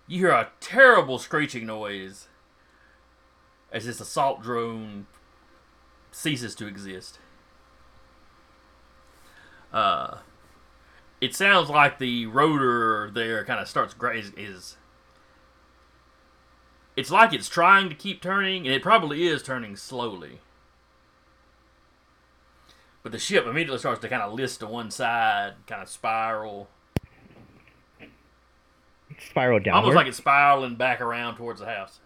You 0.07 0.19
hear 0.19 0.31
a 0.31 0.51
terrible 0.61 1.19
screeching 1.19 1.65
noise 1.65 2.29
as 3.73 3.87
this 3.87 4.01
assault 4.01 4.43
drone 4.43 5.07
ceases 6.11 6.55
to 6.57 6.67
exist. 6.67 7.19
Uh, 9.73 10.19
it 11.25 11.35
sounds 11.35 11.71
like 11.71 11.99
the 11.99 12.27
rotor 12.27 13.11
there 13.13 13.45
kind 13.45 13.61
of 13.61 13.69
starts 13.69 13.95
grazing. 13.95 14.35
Is 14.37 14.77
it's 16.97 17.11
like 17.11 17.33
it's 17.33 17.49
trying 17.49 17.89
to 17.89 17.95
keep 17.95 18.21
turning, 18.21 18.67
and 18.67 18.75
it 18.75 18.83
probably 18.83 19.27
is 19.27 19.43
turning 19.43 19.77
slowly. 19.77 20.41
But 23.03 23.13
the 23.13 23.19
ship 23.19 23.47
immediately 23.47 23.79
starts 23.79 24.01
to 24.01 24.09
kind 24.09 24.23
of 24.23 24.33
list 24.33 24.61
to 24.61 24.67
one 24.67 24.91
side, 24.91 25.55
kind 25.67 25.83
of 25.83 25.89
spiral, 25.89 26.69
Spiral 29.31 29.61
downward. 29.61 29.79
almost 29.81 29.97
like 29.97 30.07
it's 30.07 30.17
spiraling 30.17 30.75
back 30.77 31.01
around 31.01 31.37
towards 31.37 31.61
the 31.61 31.67
house. 31.67 32.01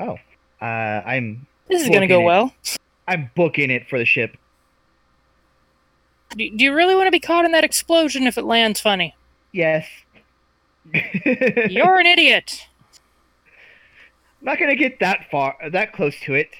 Oh. 0.00 0.16
Uh, 0.60 0.64
I'm 0.64 1.46
This 1.68 1.82
is 1.82 1.88
gonna 1.90 2.06
go 2.06 2.20
it. 2.20 2.24
well. 2.24 2.54
I'm 3.06 3.30
booking 3.34 3.70
it 3.70 3.88
for 3.88 3.98
the 3.98 4.04
ship. 4.04 4.36
Do, 6.36 6.50
do 6.50 6.64
you 6.64 6.74
really 6.74 6.94
want 6.94 7.06
to 7.06 7.12
be 7.12 7.20
caught 7.20 7.44
in 7.44 7.52
that 7.52 7.64
explosion 7.64 8.26
if 8.26 8.36
it 8.36 8.44
lands 8.44 8.80
funny? 8.80 9.14
Yes. 9.52 9.86
You're 10.92 11.98
an 11.98 12.06
idiot. 12.06 12.66
not 14.42 14.58
gonna 14.58 14.76
get 14.76 15.00
that 15.00 15.30
far, 15.30 15.56
uh, 15.64 15.70
that 15.70 15.92
close 15.92 16.18
to 16.20 16.34
it. 16.34 16.50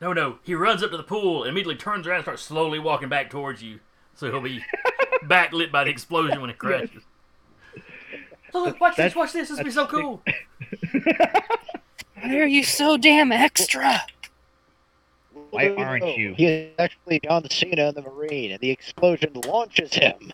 No, 0.00 0.12
no, 0.12 0.38
he 0.42 0.54
runs 0.54 0.82
up 0.82 0.90
to 0.90 0.96
the 0.96 1.02
pool 1.02 1.42
and 1.42 1.50
immediately 1.50 1.76
turns 1.76 2.06
around 2.06 2.18
and 2.18 2.24
starts 2.24 2.42
slowly 2.42 2.78
walking 2.78 3.08
back 3.08 3.30
towards 3.30 3.62
you. 3.62 3.80
So 4.14 4.30
he'll 4.30 4.40
be 4.40 4.64
backlit 5.24 5.72
by 5.72 5.84
the 5.84 5.90
explosion 5.90 6.40
when 6.40 6.50
it 6.50 6.58
crashes. 6.58 7.02
Oh, 8.54 8.64
look, 8.64 8.80
watch 8.80 8.96
this, 8.96 9.14
watch 9.14 9.32
this. 9.32 9.48
This 9.48 9.58
will 9.58 9.64
be 9.64 9.70
so 9.70 9.86
cool. 9.86 10.22
Why 12.20 12.38
are 12.38 12.46
you 12.46 12.64
so 12.64 12.96
damn 12.96 13.30
extra? 13.30 14.02
Why 15.50 15.74
aren't 15.74 16.04
no, 16.04 16.14
you? 16.14 16.34
He 16.34 16.46
is 16.46 16.74
actually 16.78 17.20
John 17.20 17.48
Cena 17.48 17.88
in 17.88 17.94
the 17.94 18.02
Marine, 18.02 18.52
and 18.52 18.60
the 18.60 18.70
explosion 18.70 19.32
launches 19.46 19.94
him. 19.94 20.32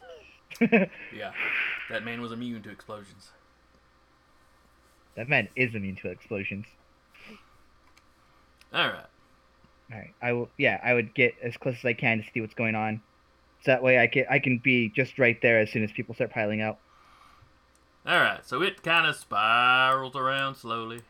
Yeah, 1.12 1.32
that 1.90 2.04
man 2.04 2.20
was 2.20 2.30
immune 2.30 2.62
to 2.62 2.70
explosions. 2.70 3.30
That 5.16 5.28
man 5.28 5.48
is 5.56 5.74
immune 5.74 5.96
to 5.96 6.10
explosions. 6.10 6.66
All 8.72 8.86
right. 8.86 9.06
All 9.92 9.98
right, 9.98 10.14
I 10.22 10.32
will. 10.32 10.48
Yeah, 10.56 10.80
I 10.82 10.94
would 10.94 11.12
get 11.12 11.34
as 11.42 11.56
close 11.56 11.74
as 11.78 11.84
I 11.84 11.92
can 11.92 12.18
to 12.18 12.24
see 12.32 12.40
what's 12.40 12.54
going 12.54 12.76
on, 12.76 13.02
so 13.64 13.72
that 13.72 13.82
way 13.82 13.98
I 13.98 14.06
can 14.06 14.26
I 14.30 14.38
can 14.38 14.58
be 14.58 14.90
just 14.94 15.18
right 15.18 15.36
there 15.42 15.58
as 15.58 15.70
soon 15.70 15.82
as 15.82 15.90
people 15.90 16.14
start 16.14 16.30
piling 16.30 16.62
out. 16.62 16.78
All 18.06 18.20
right, 18.20 18.46
so 18.46 18.62
it 18.62 18.82
kind 18.84 19.08
of 19.08 19.16
spirals 19.16 20.14
around 20.14 20.54
slowly 20.54 21.02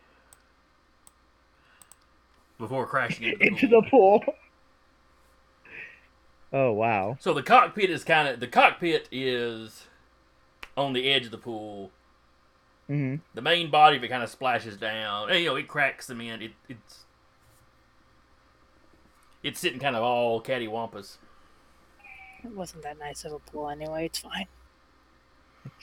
before 2.59 2.86
crashing 2.86 3.24
into 3.26 3.39
the 3.39 3.47
into 3.47 3.68
pool. 3.68 3.68
the 3.68 3.82
pool. 3.82 4.24
Oh 6.52 6.72
wow! 6.72 7.16
So 7.20 7.35
the 7.35 7.43
cockpit 7.43 7.90
is 7.90 8.05
kind 8.05 8.28
of 8.28 8.40
the 8.40 8.47
cockpit 8.47 9.09
is 9.10 9.89
on 10.76 10.93
the 10.93 11.10
edge 11.10 11.26
of 11.26 11.31
the 11.32 11.39
pool. 11.39 11.90
hmm 12.86 13.16
The 13.35 13.43
main 13.43 13.70
body 13.70 13.97
of 13.97 14.05
it 14.05 14.09
kind 14.09 14.22
of 14.22 14.31
splashes 14.31 14.76
down. 14.76 15.31
And, 15.31 15.40
you 15.40 15.47
know, 15.47 15.56
it 15.56 15.68
cracks 15.68 16.06
them 16.06 16.20
in. 16.20 16.43
It, 16.43 16.52
it's 16.68 17.05
it's 19.43 19.60
sitting 19.60 19.81
kind 19.81 19.97
of 19.97 20.02
all 20.02 20.40
cattywampus. 20.43 21.18
It 22.44 22.52
wasn't 22.55 22.82
that 22.85 22.98
nice 22.98 23.24
of 23.24 23.32
a 23.32 23.39
pool 23.40 23.68
anyway. 23.70 24.06
It's 24.06 24.18
fine. 24.18 24.47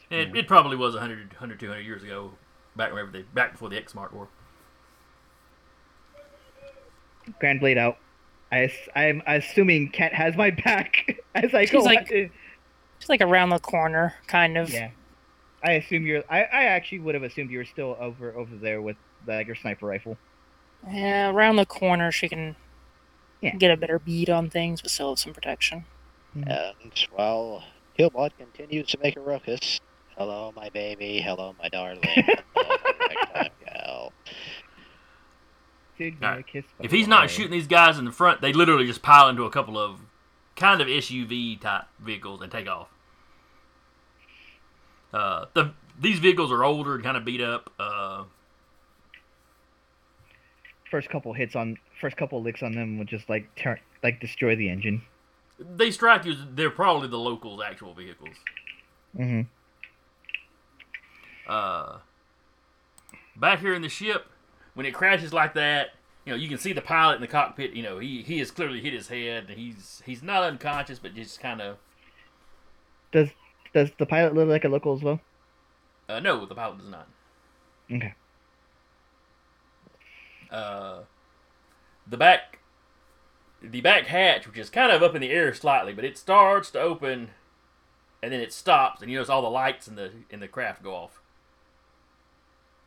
It, 0.10 0.36
it 0.36 0.48
probably 0.48 0.76
was 0.78 0.94
100, 0.94 1.34
100, 1.34 1.60
200 1.60 1.80
years 1.82 2.04
ago, 2.04 2.34
back 2.76 2.92
whenever 2.92 3.12
they 3.12 3.22
back 3.24 3.54
before 3.54 3.70
the 3.70 3.78
X 3.78 3.96
Mark 3.96 4.12
War. 4.14 4.30
Grand 7.40 7.60
blade 7.60 7.78
out. 7.78 7.98
I 8.52 8.70
I'm 8.96 9.22
assuming 9.28 9.90
Cat 9.90 10.14
has 10.14 10.36
my 10.36 10.52
back 10.52 11.20
as 11.36 11.54
I 11.54 11.62
She's 11.66 11.72
go. 11.72 11.80
like- 11.80 12.12
out. 12.12 12.30
It's 13.00 13.10
like 13.10 13.22
around 13.22 13.50
the 13.50 13.60
corner, 13.60 14.14
kind 14.28 14.58
of. 14.58 14.70
yeah. 14.70 14.92
I 15.64 15.72
assume 15.74 16.06
you're. 16.06 16.24
I, 16.30 16.42
I 16.44 16.64
actually 16.66 17.00
would 17.00 17.16
have 17.16 17.24
assumed 17.24 17.50
you 17.52 17.58
were 17.60 17.66
still 17.66 17.98
over 18.00 18.34
over 18.36 18.56
there 18.56 18.82
with 18.82 18.96
like 19.28 19.48
your 19.48 19.56
sniper 19.56 19.86
rifle. 19.88 20.18
Yeah, 20.92 21.30
around 21.32 21.56
the 21.56 21.66
corner, 21.66 22.12
she 22.12 22.28
can 22.30 22.56
Yeah. 23.42 23.56
get 23.56 23.72
a 23.72 23.78
better 23.78 23.98
bead 24.00 24.30
on 24.30 24.50
things, 24.50 24.82
but 24.82 24.92
still 24.92 25.10
have 25.10 25.20
some 25.20 25.34
protection. 25.34 25.86
Mm-hmm. 26.36 26.50
And 26.50 27.08
while 27.14 27.64
Killbot 27.98 28.32
continues 28.38 28.88
to 28.90 29.00
make 29.02 29.18
a 29.18 29.20
ruckus, 29.20 29.80
hello, 30.18 30.52
my 30.56 30.70
baby, 30.70 31.22
hello, 31.22 31.56
my 31.60 31.70
darling, 31.70 32.00
hello, 32.04 32.36
my 32.56 32.94
ragtime 33.10 33.50
gal. 33.66 34.14
Dude, 36.02 36.20
right. 36.20 36.44
If 36.80 36.90
he's 36.90 37.08
not 37.08 37.30
shooting 37.30 37.52
these 37.52 37.68
guys 37.68 38.00
in 38.00 38.06
the 38.06 38.12
front, 38.12 38.42
they 38.42 38.54
literally 38.54 38.88
just 38.88 39.04
pile 39.04 39.30
into 39.30 39.44
a 39.44 39.52
couple 39.52 39.78
of 39.78 40.00
kind 40.56 40.82
of 40.82 40.88
SUV 40.88 41.62
type 41.62 41.84
vehicles 42.00 42.42
and 42.42 42.52
take 42.52 42.68
off. 42.68 42.88
Uh, 45.14 45.46
the 45.54 45.74
these 46.00 46.18
vehicles 46.18 46.52
are 46.52 46.64
older 46.64 46.96
and 46.96 47.04
kind 47.04 47.18
of 47.18 47.24
beat 47.24 47.40
up. 47.40 47.72
Uh, 47.78 48.24
first 50.90 51.08
couple 51.08 51.34
hits 51.34 51.56
on 51.56 51.78
first 52.00 52.18
couple 52.18 52.42
licks 52.42 52.64
on 52.64 52.72
them 52.72 52.98
would 52.98 53.08
just 53.08 53.30
like 53.30 53.54
turn 53.56 53.78
like 54.02 54.20
destroy 54.20 54.56
the 54.56 54.72
engine. 54.72 55.04
they 55.60 55.92
strike 55.92 56.26
you. 56.26 56.34
They're 56.52 56.72
probably 56.72 57.10
the 57.10 57.20
locals' 57.20 57.62
actual 57.64 57.94
vehicles. 57.94 58.38
Mm-hmm. 59.16 59.42
Uh, 61.48 62.00
back 63.36 63.60
here 63.60 63.76
in 63.76 63.84
the 63.84 63.90
ship, 63.90 64.31
when 64.74 64.86
it 64.86 64.94
crashes 64.94 65.34
like 65.34 65.54
that, 65.56 65.92
you 66.26 66.32
know 66.32 66.38
you 66.38 66.48
can 66.50 66.58
see 66.58 66.74
the 66.74 66.82
pilot 66.82 67.16
in 67.16 67.22
the 67.22 67.28
cockpit. 67.28 67.74
You 67.74 67.84
know 67.84 68.00
he 68.00 68.22
he 68.24 68.40
has 68.40 68.52
clearly 68.52 68.82
hit 68.82 68.94
his 68.94 69.08
head. 69.10 69.46
and 69.50 69.58
He's 69.58 70.02
he's 70.06 70.24
not 70.24 70.44
unconscious, 70.44 71.00
but 71.00 71.16
just 71.16 71.40
kind 71.40 71.62
of 71.62 71.78
Does 73.12 73.30
does 73.74 73.92
the 73.98 74.06
pilot 74.06 74.34
look 74.34 74.50
like 74.50 74.66
a 74.66 74.70
local 74.70 74.94
as 74.96 75.02
well? 75.04 75.22
uh, 76.10 76.20
no, 76.20 76.46
the 76.46 76.56
pilot 76.56 76.80
does 76.80 76.90
not. 76.90 77.08
Okay. 77.92 78.14
uh, 80.52 81.02
the 82.08 82.18
back 82.18 82.60
the 83.62 83.82
back 83.82 84.08
hatch, 84.08 84.48
which 84.48 84.58
is 84.58 84.70
kind 84.70 84.92
of 84.92 85.04
up 85.04 85.14
in 85.16 85.22
the 85.22 85.30
air 85.30 85.54
slightly, 85.54 85.94
but 85.94 86.04
it 86.06 86.18
starts 86.18 86.72
to 86.72 86.80
open, 86.82 87.30
and 88.24 88.34
then 88.34 88.40
it 88.42 88.52
stops, 88.52 89.02
and 89.02 89.12
you 89.12 89.18
notice 89.18 89.30
all 89.30 89.42
the 89.44 89.50
lights 89.50 89.88
in 89.88 89.96
the 89.96 90.12
in 90.30 90.40
the 90.40 90.48
craft 90.48 90.84
go 90.84 90.94
off, 90.96 91.21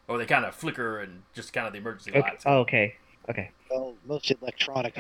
or 0.09 0.19
they 0.19 0.27
kind 0.27 0.45
of 0.45 0.55
flicker 0.55 1.01
and 1.01 1.23
just 1.35 1.53
kind 1.53 1.67
of 1.67 1.73
the 1.73 1.79
emergency 1.79 2.11
Okay. 2.11 2.21
lights. 2.21 2.45
Oh, 2.47 2.59
okay. 2.59 2.95
Okay. 3.31 3.51
Well, 3.71 3.97
most 4.07 4.31
electronics, 4.31 4.99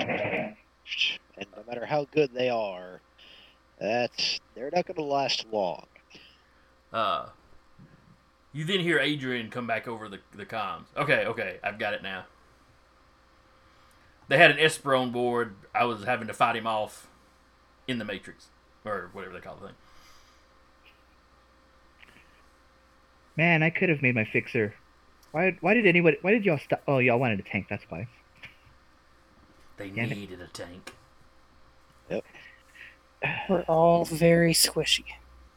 and 1.36 1.46
no 1.56 1.62
matter 1.66 1.84
how 1.86 2.06
good 2.12 2.32
they 2.32 2.48
are, 2.48 3.00
that's 3.78 4.40
they're 4.54 4.70
not 4.72 4.86
going 4.86 4.96
to 4.96 5.02
last 5.02 5.46
long. 5.46 5.86
Uh, 6.92 7.26
you 8.52 8.64
then 8.64 8.80
hear 8.80 8.98
Adrian 8.98 9.50
come 9.50 9.66
back 9.66 9.86
over 9.88 10.08
the 10.08 10.20
the 10.34 10.46
comms. 10.46 10.86
Okay, 10.96 11.24
okay, 11.26 11.58
I've 11.62 11.78
got 11.78 11.94
it 11.94 12.02
now. 12.02 12.24
They 14.28 14.38
had 14.38 14.50
an 14.50 14.58
Esper 14.58 14.94
on 14.94 15.10
board. 15.10 15.54
I 15.74 15.84
was 15.84 16.04
having 16.04 16.28
to 16.28 16.34
fight 16.34 16.56
him 16.56 16.66
off 16.66 17.06
in 17.86 17.98
the 17.98 18.04
Matrix, 18.04 18.46
or 18.84 19.10
whatever 19.12 19.34
they 19.34 19.40
call 19.40 19.56
the 19.56 19.66
thing. 19.68 19.76
Man, 23.36 23.62
I 23.62 23.70
could 23.70 23.88
have 23.88 24.02
made 24.02 24.14
my 24.14 24.24
fixer. 24.24 24.74
Why? 25.34 25.56
Why 25.60 25.74
did 25.74 25.84
anyone? 25.84 26.14
Why 26.20 26.30
did 26.30 26.44
y'all 26.44 26.58
stop? 26.58 26.80
Oh, 26.86 26.98
y'all 26.98 27.18
wanted 27.18 27.40
a 27.40 27.42
tank. 27.42 27.66
That's 27.68 27.82
why. 27.88 28.06
They 29.78 29.90
Damn 29.90 30.12
it. 30.12 30.16
needed 30.16 30.40
a 30.40 30.46
tank. 30.46 30.92
Yep. 32.08 32.24
We're 33.48 33.62
all 33.62 34.04
very 34.04 34.52
squishy. 34.52 35.06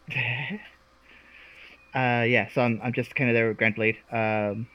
uh, 1.94 2.26
yeah. 2.26 2.50
So 2.56 2.62
I'm 2.64 2.82
I'm 2.84 2.92
just 2.92 3.14
kind 3.14 3.30
of 3.30 3.36
there 3.36 3.50
with 3.50 3.58
Grand 3.58 3.76
Blade. 3.76 3.98
Um, 4.12 4.68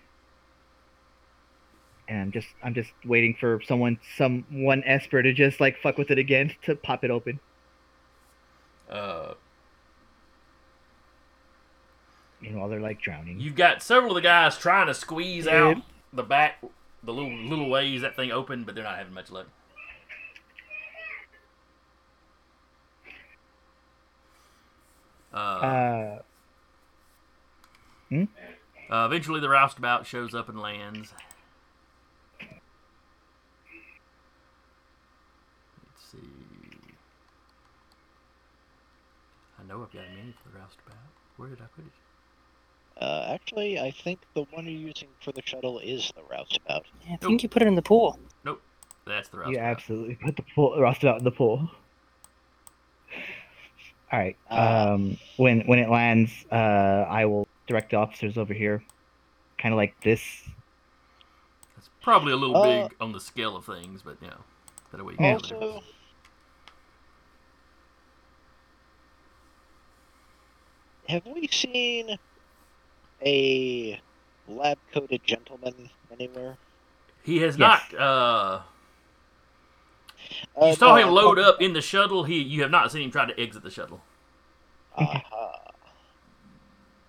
and 2.06 2.20
I'm 2.20 2.30
just 2.30 2.46
I'm 2.62 2.72
just 2.72 2.92
waiting 3.04 3.34
for 3.40 3.60
someone 3.66 3.98
some 4.16 4.46
one 4.52 4.84
Esper 4.84 5.20
to 5.20 5.32
just 5.32 5.58
like 5.58 5.78
fuck 5.82 5.98
with 5.98 6.12
it 6.12 6.18
again 6.18 6.54
to 6.62 6.76
pop 6.76 7.02
it 7.02 7.10
open. 7.10 7.40
Uh, 8.88 9.34
Meanwhile, 12.42 12.68
they're 12.68 12.80
like 12.80 13.00
drowning. 13.00 13.38
you've 13.40 13.54
got 13.54 13.82
several 13.82 14.10
of 14.10 14.14
the 14.16 14.20
guys 14.20 14.58
trying 14.58 14.88
to 14.88 14.94
squeeze 14.94 15.44
Dude. 15.44 15.54
out 15.54 15.76
the 16.12 16.24
back, 16.24 16.60
the 17.02 17.12
little 17.14 17.32
little 17.32 17.70
ways 17.70 18.02
that 18.02 18.16
thing 18.16 18.30
open, 18.32 18.64
but 18.64 18.74
they're 18.74 18.84
not 18.84 18.96
having 18.98 19.14
much 19.14 19.30
luck. 19.30 19.46
Uh, 25.32 26.18
Uh, 28.12 28.26
uh, 28.90 29.06
eventually, 29.06 29.40
the 29.40 29.48
roustabout 29.48 30.04
shows 30.04 30.34
up 30.34 30.50
and 30.50 30.60
lands. 30.60 31.14
Let's 32.40 32.52
see. 36.12 36.18
I 39.58 39.62
know 39.66 39.82
I've 39.82 39.92
got 39.92 40.04
a 40.04 40.08
menu 40.14 40.32
for 40.42 40.50
the 40.50 40.58
roustabout. 40.58 41.08
Where 41.38 41.48
did 41.48 41.60
I 41.62 41.66
put 41.74 41.86
it? 41.86 41.92
Uh, 43.00 43.26
actually, 43.34 43.78
I 43.80 43.90
think 43.90 44.20
the 44.34 44.44
one 44.50 44.64
you're 44.66 44.74
using 44.74 45.08
for 45.20 45.32
the 45.32 45.42
shuttle 45.44 45.78
is 45.80 46.12
the 46.14 46.22
roustabout. 46.22 46.84
I 47.10 47.16
think 47.16 47.42
you 47.42 47.48
put 47.48 47.62
it 47.62 47.68
in 47.68 47.74
the 47.74 47.82
pool. 47.82 48.18
Nope. 48.44 48.62
That's 49.06 49.28
the 49.28 49.38
roustabout. 49.38 49.52
you 49.52 49.58
absolutely 49.58 50.14
put 50.16 50.36
the 50.36 50.44
pool 50.54 50.78
rusted 50.80 51.08
out 51.08 51.18
in 51.18 51.24
the 51.24 51.30
pool. 51.32 51.68
All 54.12 54.18
right. 54.18 54.36
Uh, 54.50 54.90
Um, 54.94 55.16
when 55.38 55.62
when 55.62 55.78
it 55.78 55.88
lands, 55.88 56.30
uh, 56.52 57.06
I 57.08 57.24
will 57.24 57.48
direct 57.66 57.90
the 57.90 57.96
officers 57.96 58.36
over 58.36 58.52
here, 58.52 58.82
kind 59.58 59.72
of 59.72 59.78
like 59.78 59.94
this. 60.02 60.20
It's 61.78 61.88
probably 62.02 62.32
a 62.32 62.36
little 62.36 62.56
Uh, 62.56 62.62
big 62.88 62.94
on 63.00 63.12
the 63.12 63.20
scale 63.20 63.56
of 63.56 63.64
things, 63.64 64.02
but 64.02 64.18
you 64.20 64.28
know, 64.28 64.44
that 64.92 65.04
way 65.04 65.14
you 65.14 65.18
Yeah. 65.24 65.38
can 65.38 65.48
cover 65.48 65.64
Also, 65.64 65.82
have 71.08 71.26
we 71.26 71.48
seen 71.48 72.16
a 73.24 74.00
lab-coated 74.48 75.22
gentleman 75.24 75.90
anywhere? 76.12 76.56
He 77.22 77.38
has 77.38 77.56
Yes. 77.56 77.82
not. 77.92 78.00
Uh, 78.00 78.60
Uh, 80.60 80.66
you 80.66 80.74
saw 80.76 80.94
no, 80.94 81.02
him 81.08 81.14
load 81.14 81.38
up 81.38 81.60
in 81.60 81.72
the 81.72 81.80
shuttle. 81.80 82.24
He, 82.24 82.40
you 82.40 82.62
have 82.62 82.70
not 82.70 82.90
seen 82.92 83.02
him 83.02 83.10
try 83.10 83.26
to 83.26 83.38
exit 83.40 83.62
the 83.62 83.70
shuttle. 83.70 84.00
Aha. 84.96 85.58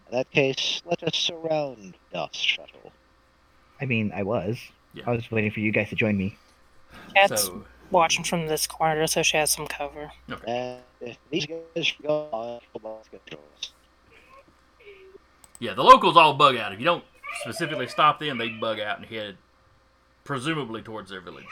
In 0.08 0.18
that 0.18 0.30
case, 0.32 0.82
let 0.86 1.02
us 1.04 1.16
surround 1.16 1.96
Dust 2.12 2.36
Shuttle. 2.36 2.92
I 3.82 3.86
mean, 3.86 4.12
I 4.14 4.24
was. 4.24 4.60
Yeah. 4.94 5.04
I 5.08 5.12
was 5.12 5.30
waiting 5.32 5.52
for 5.52 5.60
you 5.60 5.72
guys 5.72 5.90
to 5.90 5.96
join 5.96 6.18
me. 6.18 6.38
Cat's 7.16 7.44
So 7.44 7.66
watching 7.92 8.24
from 8.24 8.48
this 8.48 8.68
corner 8.68 9.08
so 9.08 9.22
she 9.24 9.38
has 9.38 9.52
some 9.52 9.68
cover. 9.68 10.12
And 10.48 10.80
if 11.02 11.18
these 11.30 11.46
guys 11.46 11.94
are 12.04 12.08
gone, 12.08 12.60
let's 12.84 13.10
get 13.10 13.26
to 13.28 13.38
us. 13.38 13.72
Yeah, 15.64 15.74
the 15.74 15.82
locals 15.82 16.18
all 16.18 16.34
bug 16.34 16.58
out. 16.58 16.74
If 16.74 16.80
you 16.80 16.86
don't 16.86 17.06
specifically 17.42 17.88
stop 17.88 18.20
them, 18.20 18.38
they 18.38 18.50
bug 18.50 18.82
out 18.82 18.98
and 18.98 19.06
head 19.06 19.38
presumably 20.26 20.82
towards 20.82 21.10
their 21.10 21.22
village. 21.22 21.46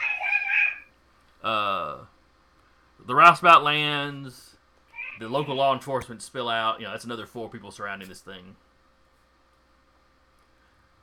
Uh, 1.42 2.00
the 3.06 3.14
roustabout 3.14 3.62
lands. 3.64 4.56
The 5.18 5.28
local 5.28 5.54
law 5.54 5.72
enforcement 5.72 6.20
spill 6.20 6.50
out. 6.50 6.78
You 6.78 6.84
know, 6.84 6.92
that's 6.92 7.06
another 7.06 7.26
four 7.26 7.48
people 7.48 7.70
surrounding 7.70 8.08
this 8.08 8.20
thing. 8.20 8.56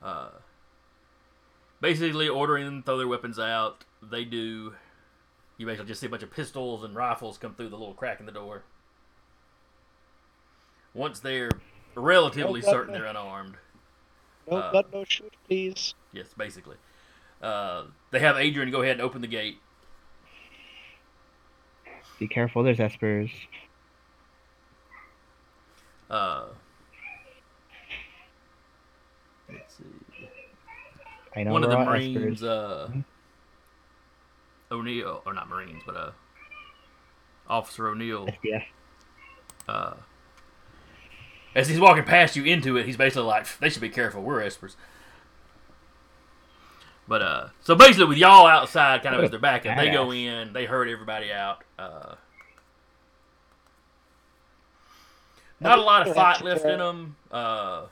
Uh, 0.00 0.30
basically 1.80 2.28
ordering 2.28 2.64
them 2.64 2.82
to 2.82 2.86
throw 2.86 2.98
their 2.98 3.08
weapons 3.08 3.40
out. 3.40 3.84
They 4.00 4.24
do. 4.24 4.74
You 5.58 5.66
basically 5.66 5.88
just 5.88 6.00
see 6.00 6.06
a 6.06 6.10
bunch 6.10 6.22
of 6.22 6.30
pistols 6.30 6.84
and 6.84 6.94
rifles 6.94 7.38
come 7.38 7.56
through 7.56 7.70
the 7.70 7.76
little 7.76 7.94
crack 7.94 8.20
in 8.20 8.26
the 8.26 8.32
door. 8.32 8.62
Once 10.94 11.18
they're 11.18 11.50
relatively 11.94 12.60
God, 12.60 12.70
certain 12.70 12.92
no. 12.94 12.98
they're 13.00 13.08
unarmed, 13.08 13.54
No 14.50 14.56
Uh, 14.58 14.72
gun, 14.72 14.84
no 14.92 15.04
shoot, 15.04 15.32
please. 15.46 15.94
yes, 16.12 16.28
basically, 16.36 16.76
uh, 17.42 17.84
they 18.10 18.18
have 18.20 18.36
Adrian 18.36 18.70
go 18.70 18.82
ahead 18.82 18.92
and 18.92 19.02
open 19.02 19.20
the 19.20 19.26
gate. 19.28 19.58
Be 22.18 22.28
careful. 22.28 22.62
There's 22.62 22.78
espers. 22.78 23.30
Uh, 26.10 26.46
let's 29.50 29.74
see. 29.76 30.28
I 31.36 31.44
know 31.44 31.52
One 31.52 31.64
of 31.64 31.70
the 31.70 31.78
Marines, 31.78 32.40
espers. 32.42 33.02
uh, 34.70 34.74
O'Neill, 34.74 35.22
or 35.24 35.32
not 35.32 35.48
Marines, 35.48 35.82
but 35.86 35.96
uh, 35.96 36.10
Officer 37.48 37.88
O'Neill, 37.88 38.26
SDF. 38.26 38.64
uh, 39.68 39.94
as 41.54 41.68
he's 41.68 41.80
walking 41.80 42.04
past 42.04 42.36
you 42.36 42.44
into 42.44 42.76
it, 42.76 42.86
he's 42.86 42.96
basically 42.96 43.24
like, 43.24 43.46
"They 43.58 43.68
should 43.68 43.82
be 43.82 43.88
careful. 43.88 44.22
We're 44.22 44.40
espers." 44.42 44.76
But 47.08 47.22
uh, 47.22 47.48
so 47.60 47.74
basically, 47.74 48.04
with 48.06 48.18
y'all 48.18 48.46
outside, 48.46 49.02
kind 49.02 49.16
of 49.16 49.24
as 49.24 49.30
they're 49.30 49.40
backing, 49.40 49.76
they 49.76 49.90
go 49.90 50.12
in, 50.12 50.52
they 50.52 50.64
herd 50.64 50.88
everybody 50.88 51.32
out. 51.32 51.64
Uh, 51.76 52.14
not 55.58 55.78
a 55.78 55.82
lot 55.82 56.06
of 56.06 56.14
fight 56.14 56.42
left 56.42 56.64
in 56.64 56.78
them. 56.78 57.16
Uh, 57.30 57.86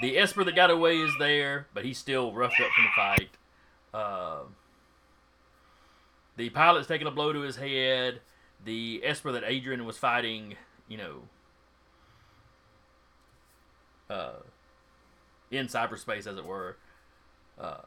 the 0.00 0.16
Esper 0.16 0.44
that 0.44 0.54
got 0.54 0.70
away 0.70 0.98
is 0.98 1.10
there, 1.18 1.66
but 1.74 1.84
he's 1.84 1.98
still 1.98 2.32
roughed 2.32 2.60
up 2.60 2.70
from 2.70 2.84
the 2.84 2.90
fight. 2.94 3.30
Uh, 3.92 4.42
the 6.36 6.48
pilot's 6.50 6.86
taking 6.86 7.08
a 7.08 7.10
blow 7.10 7.32
to 7.32 7.40
his 7.40 7.56
head. 7.56 8.20
The 8.64 9.00
Esper 9.04 9.32
that 9.32 9.42
Adrian 9.44 9.84
was 9.84 9.98
fighting, 9.98 10.54
you 10.86 10.96
know, 10.96 11.22
uh, 14.10 14.32
in 15.50 15.66
cyberspace, 15.66 16.26
as 16.26 16.36
it 16.36 16.44
were, 16.44 16.76
uh, 17.60 17.82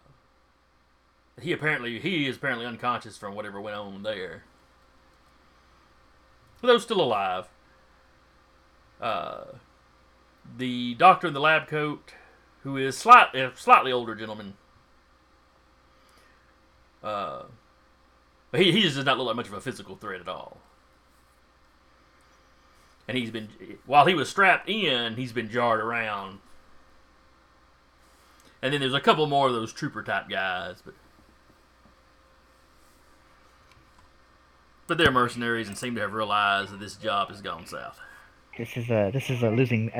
he 1.41 1.51
apparently 1.51 1.99
he 1.99 2.27
is 2.27 2.37
apparently 2.37 2.65
unconscious 2.65 3.17
from 3.17 3.35
whatever 3.35 3.59
went 3.59 3.75
on 3.75 4.03
there. 4.03 4.43
But 6.61 6.67
Though 6.67 6.77
still 6.77 7.01
alive. 7.01 7.47
Uh, 8.99 9.45
the 10.57 10.93
doctor 10.95 11.27
in 11.27 11.33
the 11.33 11.39
lab 11.39 11.67
coat, 11.67 12.13
who 12.63 12.77
is 12.77 12.97
slight, 12.97 13.33
a 13.33 13.51
slightly 13.55 13.91
older 13.91 14.13
gentleman. 14.15 14.55
Uh, 17.03 17.43
he, 18.55 18.71
he 18.71 18.81
just 18.81 18.95
does 18.95 19.05
not 19.05 19.17
look 19.17 19.27
like 19.27 19.35
much 19.35 19.47
of 19.47 19.53
a 19.53 19.61
physical 19.61 19.95
threat 19.95 20.21
at 20.21 20.27
all. 20.27 20.57
And 23.11 23.17
he's 23.17 23.29
been, 23.29 23.49
while 23.85 24.05
he 24.05 24.13
was 24.13 24.29
strapped 24.29 24.69
in, 24.69 25.17
he's 25.17 25.33
been 25.33 25.49
jarred 25.49 25.81
around. 25.81 26.39
And 28.61 28.71
then 28.71 28.79
there's 28.79 28.93
a 28.93 29.01
couple 29.01 29.27
more 29.27 29.47
of 29.47 29.53
those 29.53 29.73
trooper 29.73 30.01
type 30.01 30.29
guys, 30.29 30.81
but 30.81 30.93
but 34.87 34.97
they're 34.97 35.11
mercenaries 35.11 35.67
and 35.67 35.77
seem 35.77 35.93
to 35.95 35.99
have 35.99 36.13
realized 36.13 36.71
that 36.71 36.79
this 36.79 36.95
job 36.95 37.27
has 37.27 37.41
gone 37.41 37.65
south. 37.65 37.99
This 38.57 38.77
is 38.77 38.89
a 38.89 39.11
this 39.13 39.29
is 39.29 39.43
a 39.43 39.49
losing. 39.49 39.91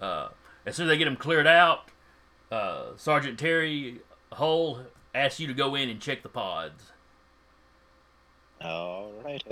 Uh, 0.00 0.28
as 0.64 0.74
soon 0.74 0.86
as 0.86 0.88
they 0.88 0.96
get 0.96 1.04
them 1.04 1.16
cleared 1.16 1.46
out, 1.46 1.90
uh, 2.50 2.96
Sergeant 2.96 3.38
Terry 3.38 4.00
Hull 4.32 4.86
asks 5.14 5.38
you 5.38 5.46
to 5.46 5.52
go 5.52 5.74
in 5.74 5.90
and 5.90 6.00
check 6.00 6.22
the 6.22 6.30
pods. 6.30 6.92
All 8.62 9.12
right, 9.24 9.42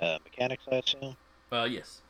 Uh, 0.00 0.18
mechanics, 0.24 0.64
I 0.70 0.76
assume. 0.76 1.16
Uh, 1.52 1.68
yes. 1.70 2.02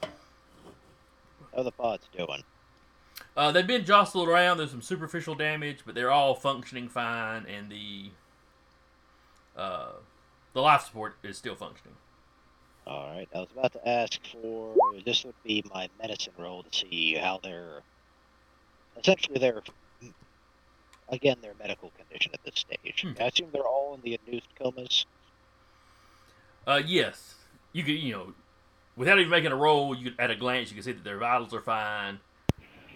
How 0.00 1.58
are 1.58 1.64
the 1.64 1.72
pods 1.72 2.06
doing? 2.16 2.42
Uh, 3.36 3.52
they've 3.52 3.66
been 3.66 3.84
jostled 3.84 4.28
around. 4.28 4.56
There's 4.58 4.70
some 4.70 4.80
superficial 4.82 5.34
damage, 5.34 5.80
but 5.84 5.94
they're 5.94 6.10
all 6.10 6.34
functioning 6.34 6.88
fine, 6.88 7.44
and 7.46 7.70
the 7.70 8.10
uh, 9.56 9.92
the 10.54 10.60
life 10.62 10.84
support 10.84 11.16
is 11.22 11.36
still 11.36 11.54
functioning. 11.54 11.96
All 12.86 13.08
right. 13.08 13.28
I 13.34 13.38
was 13.38 13.48
about 13.52 13.72
to 13.72 13.88
ask 13.88 14.20
for 14.30 14.74
this 15.04 15.24
would 15.24 15.34
be 15.44 15.64
my 15.74 15.88
medicine 16.00 16.32
roll 16.38 16.62
to 16.62 16.78
see 16.78 17.14
how 17.14 17.40
their 17.42 17.82
essentially 18.98 19.38
their 19.38 19.62
again 21.08 21.38
their 21.42 21.54
medical 21.58 21.90
condition 21.98 22.32
at 22.32 22.44
this 22.44 22.54
stage. 22.60 23.02
Hmm. 23.02 23.20
I 23.20 23.26
assume 23.26 23.48
they're 23.52 23.62
all 23.62 23.94
in 23.94 24.02
the 24.02 24.18
induced 24.24 24.54
comas. 24.56 25.06
Uh, 26.66 26.80
yes, 26.84 27.34
you 27.72 27.82
could 27.82 27.94
you 27.94 28.12
know, 28.12 28.34
without 28.96 29.18
even 29.18 29.30
making 29.30 29.52
a 29.52 29.56
roll, 29.56 29.94
you 29.94 30.10
could, 30.10 30.20
at 30.20 30.30
a 30.30 30.36
glance 30.36 30.70
you 30.70 30.74
can 30.74 30.84
see 30.84 30.92
that 30.92 31.04
their 31.04 31.18
vitals 31.18 31.54
are 31.54 31.60
fine. 31.60 32.20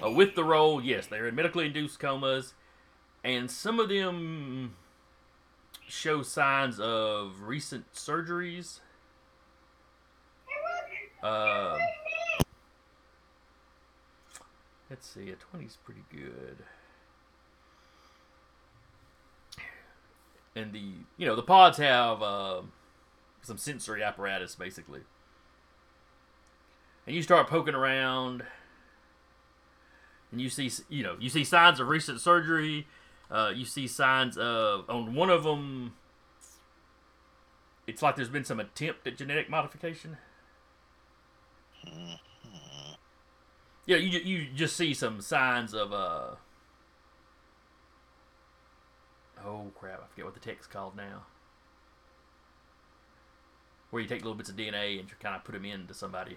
Uh, 0.02 0.10
with 0.10 0.34
the 0.34 0.44
roll, 0.44 0.80
yes, 0.82 1.06
they're 1.06 1.28
in 1.28 1.34
medically 1.34 1.66
induced 1.66 1.98
comas, 1.98 2.54
and 3.22 3.50
some 3.50 3.78
of 3.78 3.88
them 3.88 4.74
show 5.86 6.22
signs 6.22 6.78
of 6.80 7.42
recent 7.42 7.92
surgeries. 7.92 8.80
Um, 11.22 11.78
let's 14.88 15.06
see, 15.06 15.30
a 15.30 15.56
20's 15.56 15.76
pretty 15.84 16.04
good. 16.10 16.58
And 20.56 20.72
the 20.72 20.82
you 21.16 21.26
know 21.26 21.36
the 21.36 21.42
pods 21.42 21.78
have 21.78 22.22
uh, 22.22 22.62
some 23.42 23.56
sensory 23.56 24.02
apparatus 24.02 24.56
basically, 24.56 25.02
and 27.06 27.14
you 27.14 27.22
start 27.22 27.46
poking 27.46 27.74
around, 27.74 28.42
and 30.32 30.40
you 30.40 30.48
see 30.48 30.70
you 30.88 31.04
know 31.04 31.16
you 31.20 31.28
see 31.28 31.44
signs 31.44 31.78
of 31.78 31.88
recent 31.88 32.20
surgery. 32.20 32.88
Uh, 33.30 33.52
you 33.54 33.64
see 33.64 33.86
signs 33.86 34.36
of 34.36 34.90
on 34.90 35.14
one 35.14 35.30
of 35.30 35.44
them. 35.44 35.94
It's 37.86 38.02
like 38.02 38.16
there's 38.16 38.28
been 38.28 38.44
some 38.44 38.58
attempt 38.58 39.06
at 39.06 39.16
genetic 39.16 39.48
modification. 39.48 40.16
Yeah, 43.86 43.96
you 43.96 44.20
you 44.20 44.46
just 44.54 44.76
see 44.76 44.94
some 44.94 45.20
signs 45.20 45.74
of 45.74 45.92
uh. 45.92 46.36
Oh 49.44 49.72
crap! 49.74 50.02
I 50.04 50.06
forget 50.08 50.26
what 50.26 50.34
the 50.34 50.40
tech's 50.40 50.66
called 50.66 50.96
now. 50.96 51.22
Where 53.90 54.00
you 54.00 54.08
take 54.08 54.20
little 54.20 54.36
bits 54.36 54.50
of 54.50 54.56
DNA 54.56 55.00
and 55.00 55.08
you 55.08 55.16
kind 55.20 55.34
of 55.34 55.42
put 55.42 55.52
them 55.52 55.64
into 55.64 55.94
somebody. 55.94 56.36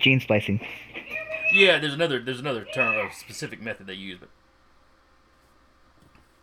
Gene 0.00 0.20
splicing. 0.20 0.60
Yeah, 1.52 1.78
there's 1.78 1.94
another 1.94 2.20
there's 2.20 2.40
another 2.40 2.64
term, 2.64 3.06
a 3.06 3.12
specific 3.12 3.60
method 3.60 3.86
they 3.86 3.94
use, 3.94 4.18
but 4.18 4.30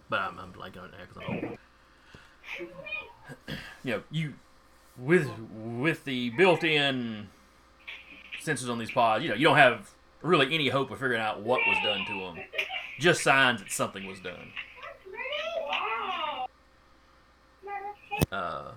but 0.09 0.19
I'm, 0.19 0.37
I'm 0.37 0.53
blanking 0.53 0.83
on 0.83 0.89
it 0.89 0.91
now 0.91 1.05
because 1.09 1.23
I'm 1.27 1.49
old. 1.49 1.57
you 3.83 3.91
know, 3.91 4.03
you 4.11 4.33
with 4.97 5.29
with 5.39 6.05
the 6.05 6.29
built-in 6.31 7.29
sensors 8.41 8.69
on 8.69 8.77
these 8.77 8.91
pods, 8.91 9.23
you 9.23 9.29
know, 9.29 9.35
you 9.35 9.45
don't 9.45 9.57
have 9.57 9.91
really 10.21 10.53
any 10.53 10.69
hope 10.69 10.91
of 10.91 10.99
figuring 10.99 11.21
out 11.21 11.41
what 11.41 11.61
was 11.67 11.77
done 11.83 12.05
to 12.05 12.13
them. 12.13 12.45
Just 12.99 13.23
signs 13.23 13.61
that 13.61 13.71
something 13.71 14.05
was 14.05 14.19
done. 14.19 14.51
Uh, 18.31 18.71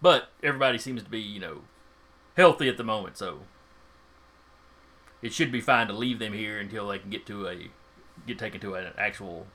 but 0.00 0.28
everybody 0.42 0.78
seems 0.78 1.02
to 1.02 1.10
be, 1.10 1.20
you 1.20 1.40
know, 1.40 1.62
healthy 2.36 2.68
at 2.68 2.76
the 2.76 2.84
moment, 2.84 3.16
so 3.16 3.40
it 5.22 5.32
should 5.32 5.50
be 5.50 5.60
fine 5.60 5.88
to 5.88 5.92
leave 5.92 6.18
them 6.18 6.32
here 6.32 6.58
until 6.58 6.88
they 6.88 6.98
can 6.98 7.10
get 7.10 7.26
to 7.26 7.48
a 7.48 7.68
get 8.26 8.38
taken 8.38 8.60
to 8.60 8.74
an 8.74 8.92
actual 8.98 9.46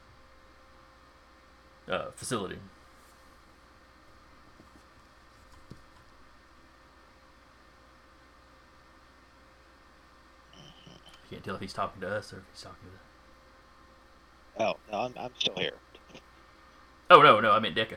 uh, 1.89 2.11
facility. 2.15 2.57
Can't 11.29 11.43
tell 11.43 11.55
if 11.55 11.61
he's 11.61 11.73
talking 11.73 11.99
to 12.01 12.07
us 12.07 12.31
or 12.31 12.37
if 12.37 12.43
he's 12.53 12.61
talking 12.61 12.89
to. 14.57 14.63
Oh 14.63 14.75
no, 14.91 14.99
I'm 14.99 15.13
I'm 15.17 15.31
still 15.39 15.55
here. 15.55 15.73
Oh 17.09 17.21
no, 17.21 17.39
no, 17.39 17.51
I 17.51 17.59
meant 17.59 17.75
Deca. 17.75 17.95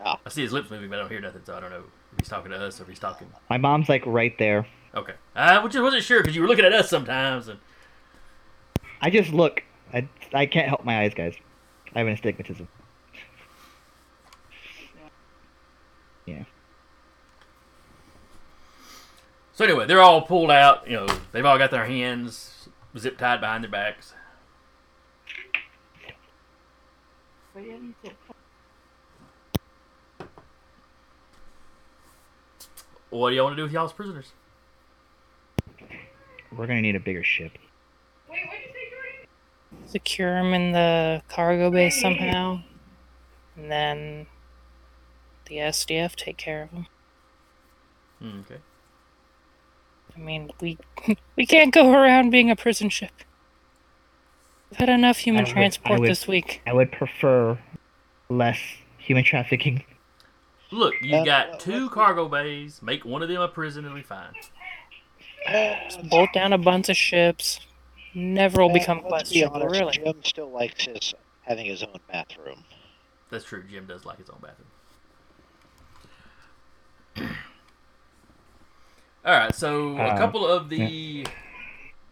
Ah. 0.00 0.18
I 0.26 0.28
see 0.28 0.42
his 0.42 0.52
lips 0.52 0.68
moving, 0.68 0.90
but 0.90 0.98
I 0.98 1.02
don't 1.02 1.10
hear 1.10 1.20
nothing, 1.20 1.42
so 1.44 1.54
I 1.54 1.60
don't 1.60 1.70
know 1.70 1.84
if 2.12 2.18
he's 2.18 2.28
talking 2.28 2.50
to 2.50 2.56
us 2.58 2.80
or 2.80 2.82
if 2.82 2.88
he's 2.88 2.98
talking. 2.98 3.28
My 3.48 3.56
mom's 3.58 3.88
like 3.88 4.04
right 4.04 4.36
there. 4.38 4.66
Okay, 4.94 5.14
I 5.36 5.64
just 5.68 5.80
wasn't 5.80 6.02
sure 6.02 6.20
because 6.20 6.34
you 6.34 6.42
were 6.42 6.48
looking 6.48 6.64
at 6.64 6.72
us 6.72 6.90
sometimes, 6.90 7.46
and 7.46 7.60
I 9.00 9.10
just 9.10 9.32
look. 9.32 9.62
I 9.92 10.08
I 10.32 10.46
can't 10.46 10.68
help 10.68 10.84
my 10.84 11.02
eyes, 11.02 11.14
guys. 11.14 11.36
I 11.94 11.98
have 11.98 12.06
an 12.06 12.14
astigmatism. 12.14 12.68
Yeah. 16.26 16.44
So 19.52 19.64
anyway, 19.64 19.86
they're 19.86 20.00
all 20.00 20.22
pulled 20.22 20.50
out. 20.50 20.88
You 20.88 20.96
know, 20.96 21.06
they've 21.32 21.44
all 21.44 21.58
got 21.58 21.70
their 21.70 21.84
hands 21.84 22.68
zip 22.98 23.18
tied 23.18 23.40
behind 23.40 23.62
their 23.64 23.70
backs. 23.70 24.14
What 33.10 33.30
do 33.30 33.36
y'all 33.36 33.44
want 33.44 33.52
to 33.52 33.56
do 33.56 33.62
with 33.62 33.72
y'all's 33.72 33.92
prisoners? 33.92 34.32
We're 36.50 36.66
gonna 36.66 36.82
need 36.82 36.96
a 36.96 37.00
bigger 37.00 37.22
ship. 37.22 37.52
Secure 39.86 40.36
him 40.38 40.52
in 40.54 40.72
the 40.72 41.22
cargo 41.28 41.70
bay 41.70 41.90
somehow, 41.90 42.60
and 43.56 43.70
then 43.70 44.26
the 45.46 45.56
SDF 45.56 46.16
take 46.16 46.36
care 46.36 46.62
of 46.64 46.70
him. 46.70 46.86
Hmm, 48.20 48.40
okay. 48.40 48.60
I 50.16 50.18
mean, 50.18 50.50
we 50.60 50.78
we 51.36 51.46
can't 51.46 51.72
go 51.72 51.92
around 51.92 52.30
being 52.30 52.50
a 52.50 52.56
prison 52.56 52.88
ship. 52.88 53.12
We've 54.70 54.78
had 54.80 54.88
enough 54.88 55.18
human 55.18 55.44
would- 55.44 55.52
transport 55.52 56.00
would- 56.00 56.08
this 56.10 56.26
week. 56.26 56.62
I 56.66 56.72
would 56.72 56.90
prefer 56.90 57.58
less 58.28 58.58
human 58.98 59.22
trafficking. 59.24 59.84
Look, 60.72 60.94
you 61.02 61.16
Uh, 61.18 61.24
got 61.24 61.60
two 61.60 61.84
what- 61.84 61.92
cargo 61.92 62.28
bays. 62.28 62.80
Make 62.82 63.04
one 63.04 63.22
of 63.22 63.28
them 63.28 63.40
a 63.40 63.46
prison, 63.48 63.84
it'll 63.84 63.96
be 63.96 64.02
fine. 64.02 64.32
Bolt 66.10 66.32
down 66.32 66.52
a 66.52 66.58
bunch 66.58 66.88
of 66.88 66.96
ships. 66.96 67.60
Never 68.14 68.62
will 68.62 68.72
become 68.72 69.02
let's 69.10 69.32
be 69.32 69.44
honest, 69.44 69.72
really. 69.80 69.92
Jim 69.92 70.20
still 70.24 70.50
likes 70.50 70.84
his 70.84 71.14
having 71.42 71.66
his 71.66 71.82
own 71.82 71.98
bathroom. 72.10 72.64
That's 73.30 73.44
true. 73.44 73.62
Jim 73.68 73.86
does 73.86 74.04
like 74.04 74.18
his 74.18 74.30
own 74.30 74.38
bathroom. 74.40 74.68
All 79.24 79.32
right, 79.32 79.54
so 79.54 79.96
a 79.96 80.02
Uh, 80.08 80.18
couple 80.18 80.46
of 80.46 80.68
the 80.68 81.26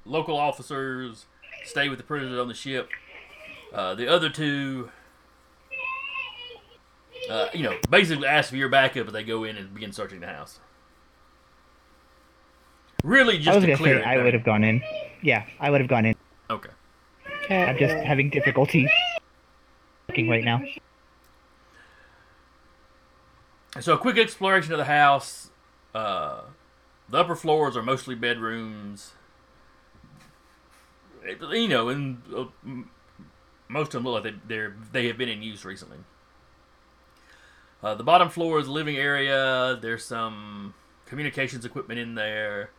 local 0.06 0.36
officers 0.36 1.26
stay 1.64 1.88
with 1.88 1.98
the 1.98 2.04
prisoners 2.04 2.38
on 2.38 2.48
the 2.48 2.54
ship. 2.54 2.88
Uh, 3.72 3.94
the 3.94 4.08
other 4.08 4.28
two, 4.30 4.90
uh, 7.30 7.48
you 7.52 7.62
know, 7.62 7.76
basically 7.90 8.26
ask 8.26 8.50
for 8.50 8.56
your 8.56 8.68
backup 8.68 9.06
if 9.06 9.12
they 9.12 9.22
go 9.24 9.44
in 9.44 9.56
and 9.56 9.72
begin 9.74 9.92
searching 9.92 10.20
the 10.20 10.26
house. 10.26 10.58
Really, 13.04 13.36
I 13.36 13.40
just 13.40 13.56
was 13.56 13.64
to 13.64 13.66
gonna 13.68 13.76
clear 13.78 13.96
say 14.02 14.02
it. 14.02 14.06
I 14.06 14.22
would 14.22 14.34
have 14.34 14.44
gone 14.44 14.64
in. 14.64 14.82
Yeah, 15.22 15.44
I 15.60 15.70
would 15.70 15.80
have 15.80 15.88
gone 15.88 16.04
in. 16.06 16.14
Okay. 16.50 16.70
Okay. 17.44 17.64
I'm 17.64 17.78
just 17.78 17.94
having 17.94 18.28
difficulty 18.30 18.88
looking 20.08 20.28
right 20.28 20.44
now. 20.44 20.60
So 23.80 23.94
a 23.94 23.98
quick 23.98 24.18
exploration 24.18 24.72
of 24.72 24.78
the 24.78 24.84
house. 24.84 25.50
Uh, 25.94 26.42
the 27.08 27.18
upper 27.18 27.34
floors 27.36 27.76
are 27.76 27.82
mostly 27.82 28.14
bedrooms. 28.14 29.12
It- 31.24 31.40
you 31.40 31.68
know, 31.68 31.88
and 31.88 32.22
uh, 32.36 32.44
most 33.68 33.88
of 33.88 33.92
them 33.92 34.04
look 34.04 34.24
like 34.24 34.34
they, 34.34 34.54
they're 34.54 34.76
they 34.92 35.06
have 35.06 35.16
been 35.16 35.28
in 35.28 35.42
use 35.42 35.64
recently. 35.64 35.98
Uh, 37.82 37.94
the 37.94 38.04
bottom 38.04 38.28
floor 38.28 38.58
is 38.58 38.66
the 38.66 38.72
living 38.72 38.96
area. 38.96 39.78
There's 39.80 40.04
some 40.04 40.74
communications 41.06 41.64
equipment 41.64 41.98
in 41.98 42.14
there, 42.14 42.70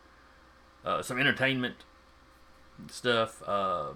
uh, 0.84 1.02
some 1.02 1.18
entertainment 1.18 1.76
stuff. 2.88 3.42
Uh, 3.46 3.88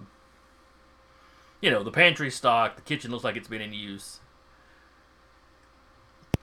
you 1.61 1.69
know, 1.69 1.83
the 1.83 1.91
pantry 1.91 2.31
stock. 2.31 2.75
The 2.75 2.81
kitchen 2.81 3.11
looks 3.11 3.23
like 3.23 3.35
it's 3.35 3.47
been 3.47 3.61
in 3.61 3.73
use. 3.73 4.19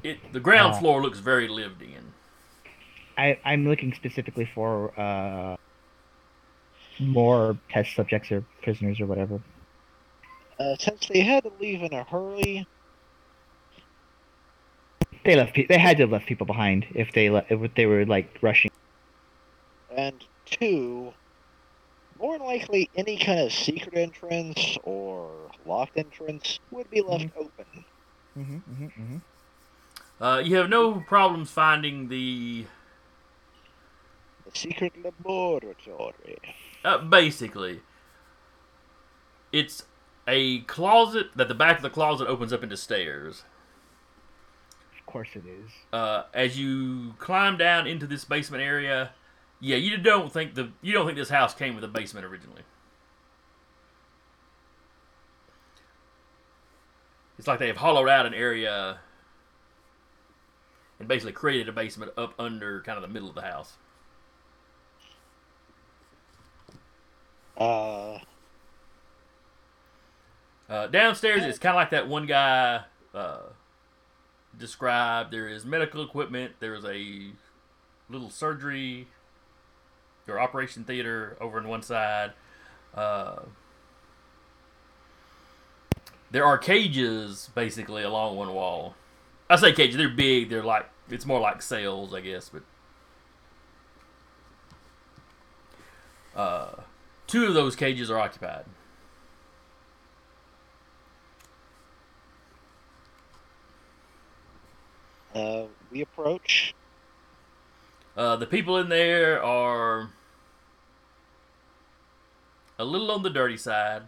It 0.03 0.33
the 0.33 0.41
ground 0.41 0.75
Oh. 0.77 0.79
floor 0.81 1.03
looks 1.03 1.19
very 1.19 1.49
lived 1.49 1.83
in. 1.83 2.13
I, 3.19 3.39
I'm 3.45 3.67
looking 3.67 3.95
specifically 3.95 4.45
for 4.55 4.93
uh, 5.01 5.57
more 7.01 7.57
test 7.71 7.95
subjects 7.97 8.31
or 8.31 8.45
prisoners 8.63 9.01
or 9.01 9.07
whatever. 9.07 9.41
Uh, 10.61 10.77
since 10.79 11.09
they 11.09 11.21
had 11.21 11.45
to 11.45 11.53
leave 11.61 11.83
in 11.83 11.93
a 11.95 12.05
hurry, 12.05 12.67
They 15.25 15.35
left. 15.35 15.55
Pe- 15.55 15.67
they 15.67 15.79
had 15.79 15.97
to 15.97 16.03
have 16.05 16.11
left 16.13 16.27
people 16.27 16.47
behind 16.47 16.87
if 16.95 17.13
they 17.13 17.31
le- 17.31 17.45
if 17.49 17.75
they 17.75 17.87
were 17.87 18.05
like 18.05 18.39
rushing. 18.43 18.71
and 19.91 20.23
two, 20.45 21.13
more 22.18 22.38
than 22.38 22.47
likely 22.47 22.90
any 22.97 23.18
kind 23.18 23.40
of 23.40 23.52
secret 23.52 23.94
entrance 23.94 24.78
or 24.84 25.30
locked 25.64 25.97
entrance 25.97 26.59
would 26.70 26.88
be 26.90 27.01
left 27.01 27.28
open. 27.36 27.84
Mm-hmm, 28.36 28.56
mm-hmm, 28.56 28.84
mm-hmm. 28.84 30.22
Uh, 30.22 30.38
you 30.38 30.56
have 30.56 30.68
no 30.70 31.01
problems 31.01 31.51
finding 31.51 32.09
the 32.09 32.66
The 34.44 34.59
secret 34.59 34.93
laboratory. 35.05 36.38
uh, 36.84 36.98
basically. 36.98 37.80
It's 39.52 39.84
a 40.28 40.60
closet 40.62 41.28
that 41.36 41.48
the 41.48 41.55
back 41.55 41.76
of 41.76 41.82
the 41.82 41.90
closet 41.90 42.26
opens 42.28 42.52
up 42.52 42.62
into 42.62 42.76
stairs. 42.76 43.44
Of 44.98 45.06
course 45.06 45.28
it 45.34 45.44
is. 45.47 45.70
Uh, 45.93 46.24
as 46.34 46.59
you 46.59 47.14
climb 47.18 47.56
down 47.56 47.86
into 47.86 48.06
this 48.06 48.24
basement 48.24 48.62
area, 48.62 49.10
yeah, 49.66 49.76
you 49.76 49.97
don't 49.97 50.32
think 50.32 50.55
the 50.55 50.70
you 50.80 50.93
don't 50.93 51.06
think 51.06 51.18
this 51.18 51.28
house 51.28 51.52
came 51.52 51.74
with 51.74 51.82
a 51.82 51.88
basement 51.88 52.24
originally. 52.24 52.62
It's 57.36 57.48
like 57.48 57.59
they 57.59 57.66
have 57.66 57.78
hollowed 57.78 58.09
out 58.09 58.26
an 58.26 58.32
area 58.32 59.01
and 61.01 61.09
basically 61.09 61.32
created 61.32 61.68
a 61.68 61.72
basement 61.72 62.12
up 62.16 62.32
under 62.38 62.80
kind 62.82 62.97
of 62.97 63.02
the 63.02 63.09
middle 63.09 63.28
of 63.28 63.34
the 63.34 63.43
house. 63.43 63.76
Uh, 67.59 68.18
Uh, 70.68 70.86
downstairs, 70.88 71.44
it's 71.44 71.59
kind 71.59 71.76
of 71.76 71.80
like 71.80 71.90
that 71.90 72.09
one 72.09 72.26
guy 72.26 72.82
uh, 73.14 73.38
described. 74.56 75.32
There 75.32 75.48
is 75.48 75.64
medical 75.64 76.02
equipment. 76.05 76.55
There 76.59 76.74
is 76.74 76.84
a 76.84 77.30
little 78.09 78.30
surgery 78.30 79.06
or 80.28 80.40
operation 80.40 80.85
theater 80.85 81.36
over 81.40 81.59
on 81.59 81.69
one 81.69 81.82
side. 81.82 82.32
Uh, 82.94 83.40
there 86.31 86.44
are 86.44 86.59
cages 86.59 87.51
basically 87.55 88.03
along 88.03 88.36
one 88.36 88.53
wall. 88.53 88.94
I 89.48 89.57
say 89.57 89.73
cages. 89.73 89.97
They're 89.97 90.09
big. 90.09 90.51
They're 90.51 90.62
like 90.62 90.89
it's 91.09 91.27
more 91.27 91.40
like 91.40 91.62
cells, 91.62 92.12
I 92.12 92.20
guess. 92.20 92.51
But 92.51 92.62
uh, 96.39 96.82
two 97.27 97.47
of 97.47 97.55
those 97.55 97.77
cages 97.77 98.11
are 98.11 98.19
occupied. 98.19 98.65
uh, 105.36 105.66
we 105.90 106.01
approach. 106.01 106.74
Uh, 108.16 108.36
the 108.36 108.47
people 108.47 108.78
in 108.78 108.88
there 108.88 109.43
are 109.43 110.10
a 112.78 112.84
little 112.84 113.10
on 113.10 113.22
the 113.22 113.30
dirty 113.30 113.56
side, 113.56 114.02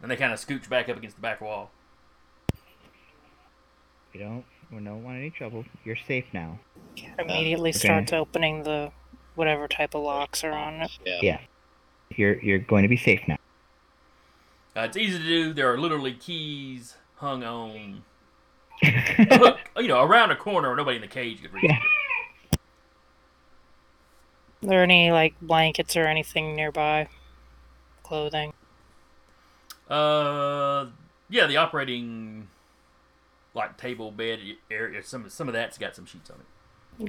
and 0.00 0.10
they 0.10 0.16
kind 0.16 0.32
of 0.32 0.40
scooch 0.40 0.68
back 0.68 0.88
up 0.88 0.96
against 0.96 1.16
the 1.16 1.22
back 1.22 1.40
wall. 1.40 1.70
We 4.12 4.20
don't. 4.20 4.44
We 4.70 4.82
don't 4.82 5.04
want 5.04 5.18
any 5.18 5.30
trouble. 5.30 5.64
You're 5.84 5.96
safe 5.96 6.24
now. 6.32 6.58
Immediately 7.18 7.70
Okay. 7.70 7.78
starts 7.78 8.12
opening 8.12 8.62
the 8.62 8.90
whatever 9.34 9.68
type 9.68 9.94
of 9.94 10.02
locks 10.02 10.42
are 10.44 10.52
on 10.52 10.74
it. 10.82 10.90
Yeah. 11.04 11.18
Yeah. 11.22 11.38
You're 12.16 12.40
you're 12.40 12.58
going 12.58 12.82
to 12.82 12.88
be 12.88 12.96
safe 12.96 13.20
now. 13.28 13.36
Uh, 14.74 14.80
it's 14.80 14.96
easy 14.96 15.18
to 15.18 15.24
do. 15.24 15.52
There 15.52 15.70
are 15.72 15.78
literally 15.78 16.14
keys 16.14 16.96
hung 17.16 17.44
on 17.44 18.02
you 18.82 19.88
know, 19.88 20.02
around 20.02 20.30
a 20.30 20.36
corner 20.36 20.68
where 20.68 20.76
nobody 20.76 20.96
in 20.96 21.02
the 21.02 21.08
cage 21.08 21.40
could 21.42 21.52
reach. 21.52 21.64
Yeah. 21.64 21.76
it. 21.76 21.82
Are 24.62 24.66
there 24.66 24.82
any 24.82 25.10
like 25.12 25.34
blankets 25.40 25.96
or 25.96 26.06
anything 26.06 26.54
nearby? 26.56 27.08
Clothing. 28.04 28.52
Uh, 29.88 30.86
yeah, 31.28 31.46
the 31.46 31.56
operating 31.56 32.48
like 33.54 33.76
table 33.76 34.10
bed 34.10 34.40
area. 34.70 35.02
Some 35.02 35.28
some 35.28 35.48
of 35.48 35.54
that's 35.54 35.78
got 35.78 35.94
some 35.96 36.06
sheets 36.06 36.30
on 36.30 36.40
it. 36.40 36.46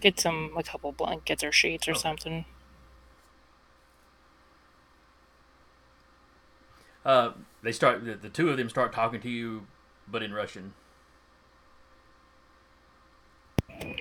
Get 0.01 0.19
some 0.19 0.51
a 0.57 0.63
couple 0.63 0.91
blankets 0.91 1.41
or 1.43 1.51
sheets 1.53 1.88
or 1.88 1.93
Okay. 1.93 1.95
something. 1.95 2.45
Uh, 7.05 7.31
they 7.61 7.71
start 7.71 8.03
the, 8.05 8.15
the 8.15 8.30
two 8.30 8.49
of 8.49 8.57
them 8.57 8.69
start 8.69 8.93
talking 8.93 9.21
to 9.21 9.30
you, 9.30 9.67
but 10.07 10.23
in 10.23 10.34
Russian. 10.34 10.73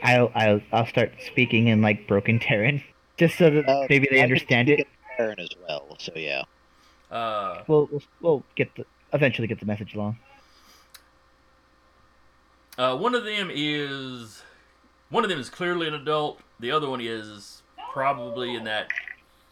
I'll 0.02 0.30
I'll 0.34 0.60
I'll 0.72 0.86
start 0.86 1.12
speaking 1.26 1.68
in 1.68 1.80
like 1.82 2.06
broken 2.06 2.38
Terran, 2.38 2.82
just 3.22 3.38
so 3.38 3.50
that 3.50 3.68
Uh, 3.68 3.86
maybe 3.88 4.06
they 4.10 4.16
can 4.16 4.24
understand 4.24 4.68
it. 4.68 4.80
in 4.80 4.86
Terran 5.16 5.38
as 5.38 5.48
well. 5.68 5.96
So 6.00 6.12
yeah. 6.16 6.42
Uh, 7.10 7.62
We'll, 7.68 7.88
we'll 7.92 8.02
we'll 8.20 8.44
get 8.56 8.74
the 8.74 8.84
eventually 9.12 9.46
get 9.46 9.60
the 9.60 9.66
message 9.66 9.94
along. 9.94 10.18
Uh, 12.78 12.96
one 12.96 13.14
of 13.14 13.24
them 13.24 13.50
is 13.52 14.42
one 15.10 15.22
of 15.24 15.30
them 15.30 15.38
is 15.38 15.50
clearly 15.50 15.86
an 15.88 15.94
adult. 15.94 16.40
The 16.58 16.70
other 16.70 16.88
one 16.88 17.00
is 17.00 17.62
probably 17.92 18.54
in 18.54 18.64
that 18.64 18.88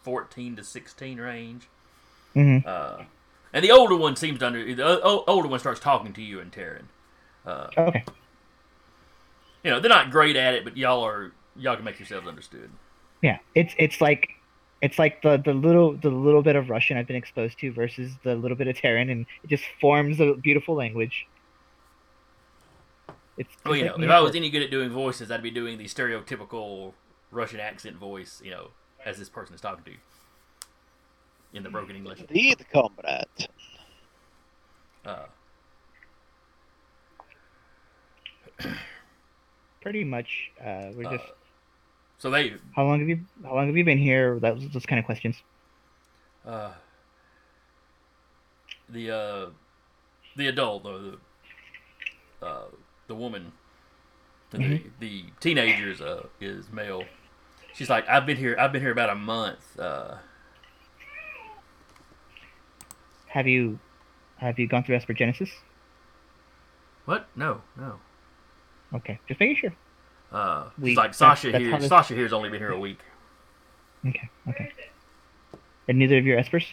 fourteen 0.03 0.57
to 0.57 0.65
sixteen 0.65 1.19
range. 1.21 1.69
Mhm. 2.35 2.67
Uh, 2.67 3.03
and 3.53 3.65
the 3.65 3.71
older 3.71 3.95
one 3.97 4.17
seems 4.17 4.39
to 4.39 4.47
under 4.47 4.75
the 4.75 4.83
o- 4.85 5.01
o- 5.03 5.25
older 5.27 5.49
one 5.49 5.59
starts 5.61 5.81
talking 5.81 6.13
to 6.15 6.23
you 6.23 6.41
and 6.41 6.51
Terran. 6.53 6.89
Uh, 7.47 7.69
Okay. 7.77 8.05
you 9.63 9.71
know 9.71 9.79
they're 9.81 9.89
not 9.91 10.11
great 10.11 10.37
at 10.37 10.55
it, 10.55 10.65
but 10.65 10.77
y'all 10.77 11.05
are 11.05 11.33
y'all 11.57 11.77
can 11.77 11.85
make 11.85 11.99
yourselves 11.99 12.27
understood. 12.27 12.71
Yeah. 13.23 13.39
It's 13.55 13.75
it's 13.79 14.01
like 14.01 14.31
it's 14.83 14.99
like 14.99 15.23
the, 15.23 15.37
the 15.37 15.53
little 15.53 15.97
the 15.97 16.11
little 16.11 16.43
bit 16.43 16.57
of 16.57 16.71
Russian 16.71 16.97
I've 16.97 17.07
been 17.07 17.17
exposed 17.17 17.59
to 17.59 17.73
versus 17.73 18.13
the 18.23 18.35
little 18.35 18.57
bit 18.57 18.69
of 18.69 18.77
Terran, 18.77 19.11
and 19.11 19.27
it 19.43 19.51
just 19.51 19.65
forms 19.81 20.21
a 20.21 20.35
beautiful 20.35 20.75
language. 20.75 21.27
It's 23.37 23.51
Well, 23.65 23.77
you 23.77 23.85
know, 23.85 23.93
like 23.93 24.05
if 24.05 24.11
I 24.11 24.21
was 24.21 24.35
any 24.35 24.51
good 24.51 24.63
at 24.63 24.71
doing 24.71 24.91
voices, 24.91 25.31
I'd 25.31 25.43
be 25.43 25.51
doing 25.51 25.79
the 25.79 25.85
stereotypical 25.85 26.95
Russian 27.31 27.61
accent 27.61 27.97
voice. 27.97 28.41
You 28.45 28.51
know, 28.51 28.69
as 29.05 29.19
this 29.19 29.29
person 29.29 29.55
is 29.55 29.61
talking 29.61 29.85
to 29.85 29.91
you 29.91 29.99
in 31.53 31.63
the 31.63 31.71
broken 31.71 31.97
English. 31.97 32.21
Indeed, 32.21 32.65
comrade. 32.73 33.27
Uh, 35.05 35.25
pretty 39.81 40.05
much 40.05 40.51
uh, 40.61 40.91
we're 40.95 41.07
uh, 41.07 41.17
just 41.17 41.25
so 42.21 42.31
they 42.31 42.55
how 42.77 42.85
long 42.85 43.01
have 43.01 43.09
you 43.09 43.19
how 43.43 43.55
long 43.57 43.67
have 43.67 43.77
you 43.77 43.85
been 43.85 43.99
here? 43.99 44.39
That 44.39 44.55
was 44.55 44.69
those 44.71 44.87
kind 44.87 44.99
of 45.01 45.05
questions. 45.05 45.37
uh, 46.47 46.71
the 48.89 49.11
uh, 49.11 49.47
the 50.37 50.47
adult, 50.49 50.85
the 50.85 51.19
the, 52.41 52.47
uh, 52.47 52.65
the 53.09 53.15
woman, 53.15 53.53
the 54.53 54.83
the 55.01 55.25
teenager 55.41 55.91
is 55.91 56.01
uh, 56.01 56.27
is 56.41 56.71
male. 56.71 57.05
She's 57.75 57.89
like, 57.91 58.09
I've 58.09 58.27
been 58.27 58.37
here. 58.37 58.57
I've 58.59 58.73
been 58.73 58.83
here 58.83 58.93
about 58.93 59.11
a 59.11 59.15
month. 59.15 59.79
Uh, 59.79 60.17
Have 63.29 63.47
you 63.47 63.79
have 64.39 64.59
you 64.59 64.67
gone 64.67 64.83
through 64.83 64.97
Esper 64.97 65.15
Genesis? 65.15 65.51
What? 67.05 67.29
No, 67.37 67.63
no. 67.77 68.01
Okay, 68.93 69.19
just 69.29 69.39
making 69.41 69.57
sure. 69.57 69.75
Uh, 70.33 70.71
We- 70.79 70.91
it's 70.93 70.97
like 70.99 71.15
Sasha 71.15 71.51
that's 71.53 71.63
here. 71.63 71.71
how 71.73 71.79
Sasha 71.81 72.15
here's 72.15 72.33
only 72.33 72.49
been 72.51 72.61
here 72.61 72.71
a 72.73 72.79
week. 72.79 73.01
Okay, 74.07 74.31
okay. 74.49 74.73
And 75.89 75.99
neither 75.99 76.19
of 76.19 76.25
your 76.25 76.39
Espers? 76.39 76.67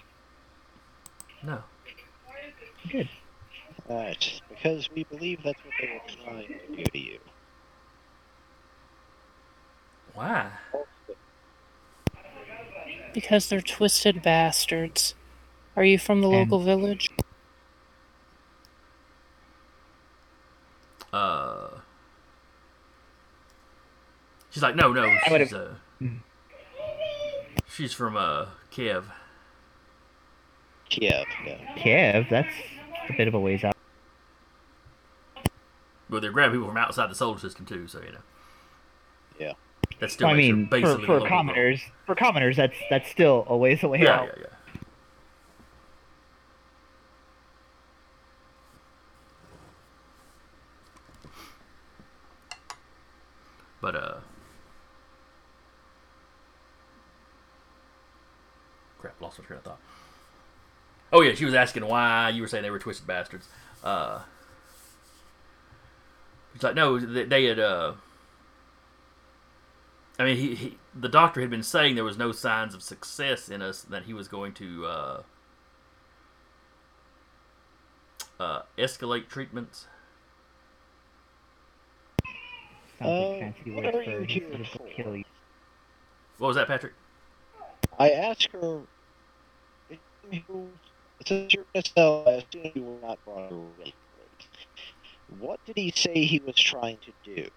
No. 1.43 1.63
Good. 2.89 3.09
Alright, 3.89 4.41
because 4.49 4.89
we 4.91 5.03
believe 5.05 5.41
that's 5.43 5.59
what 5.63 5.73
they 5.81 5.87
were 5.87 6.23
trying 6.23 6.47
to 6.47 6.75
do 6.75 6.83
to 6.83 6.97
you. 6.99 7.19
Why? 10.13 10.51
Because 13.13 13.49
they're 13.49 13.61
twisted 13.61 14.21
bastards. 14.21 15.15
Are 15.75 15.83
you 15.83 15.97
from 15.97 16.21
the 16.21 16.29
And- 16.29 16.37
local 16.51 16.59
village? 16.59 17.11
Uh. 21.13 21.76
She's 24.49 24.63
like, 24.63 24.75
no, 24.75 24.91
no. 24.93 25.15
She's 25.27 25.53
uh. 25.53 25.73
She's 27.69 27.93
from 27.93 28.17
uh 28.17 28.47
Kiev. 28.71 29.09
Kiev, 30.89 31.25
yeah. 31.45 31.75
Kiev, 31.75 32.27
that's 32.29 32.53
a 33.09 33.13
bit 33.17 33.27
of 33.27 33.33
a 33.33 33.39
ways 33.39 33.63
out. 33.63 33.75
Well, 36.09 36.21
they're 36.21 36.31
grabbing 36.31 36.55
people 36.55 36.67
from 36.69 36.77
outside 36.77 37.09
the 37.11 37.15
solar 37.15 37.37
system 37.37 37.65
too, 37.65 37.87
so 37.87 37.99
you 38.01 38.13
know. 38.13 38.19
Yeah. 39.39 39.53
That's 39.99 40.13
still 40.13 40.27
I 40.29 40.33
mean, 40.33 40.65
for, 40.65 40.79
basically 40.79 41.03
a 41.03 41.05
for 41.07 41.13
local 41.13 41.19
girl. 41.19 41.27
commoners, 41.29 41.81
for 42.05 42.15
commoners, 42.15 42.55
that's 42.55 42.77
that's 42.89 43.09
still 43.09 43.45
a 43.49 43.57
ways 43.57 43.83
away 43.83 43.99
Yeah, 44.01 44.19
out. 44.21 44.29
yeah, 44.37 44.43
yeah. 44.43 44.81
But 53.81 53.95
uh 53.95 54.17
crap, 58.99 59.19
lost 59.21 59.39
my 59.39 59.45
train 59.45 59.57
of 59.59 59.63
thought. 59.63 59.79
Oh 61.13 61.21
yeah, 61.21 61.33
she 61.35 61.45
was 61.45 61.53
asking 61.53 61.85
why 61.87 62.29
you 62.29 62.41
were 62.41 62.47
saying 62.47 62.63
they 62.63 62.71
were 62.71 62.79
twisted 62.79 63.07
bastards. 63.07 63.47
Uh 63.83 64.21
It's 66.55 66.63
like 66.63 66.75
no, 66.75 66.99
they, 66.99 67.23
they 67.23 67.45
had 67.45 67.59
uh 67.59 67.93
I 70.19 70.23
mean, 70.25 70.37
he, 70.37 70.55
he 70.55 70.77
the 70.95 71.09
doctor 71.09 71.41
had 71.41 71.49
been 71.49 71.61
saying 71.63 71.95
there 71.95 72.03
was 72.03 72.17
no 72.17 72.31
signs 72.31 72.73
of 72.73 72.81
success 72.81 73.49
in 73.49 73.61
us 73.61 73.83
that 73.83 74.03
he 74.03 74.13
was 74.13 74.27
going 74.27 74.53
to 74.53 74.85
uh, 74.87 75.21
uh, 78.39 78.61
escalate 78.79 79.27
treatments. 79.27 79.85
Sounds 82.99 83.29
Uh, 83.29 83.71
what 83.71 83.93
are 83.93 84.01
you 84.01 84.21
he 84.27 84.39
here 84.39 84.65
for? 84.73 84.87
kill 84.95 85.15
you. 85.15 85.23
What 86.39 86.47
was 86.47 86.55
that, 86.55 86.67
Patrick? 86.67 86.93
I 87.99 88.11
asked 88.11 88.49
her 88.53 88.87
since 91.25 91.53
you're 91.53 91.65
gonna 91.73 91.83
sell, 91.95 92.23
I 92.27 92.31
assume 92.33 92.71
you 92.75 92.83
were 92.83 92.99
not 93.07 93.23
brought 93.25 93.51
really 93.51 93.93
What 95.39 95.63
did 95.65 95.77
he 95.77 95.91
say 95.91 96.25
he 96.25 96.39
was 96.39 96.55
trying 96.55 96.97
to 96.99 97.13
do? 97.23 97.49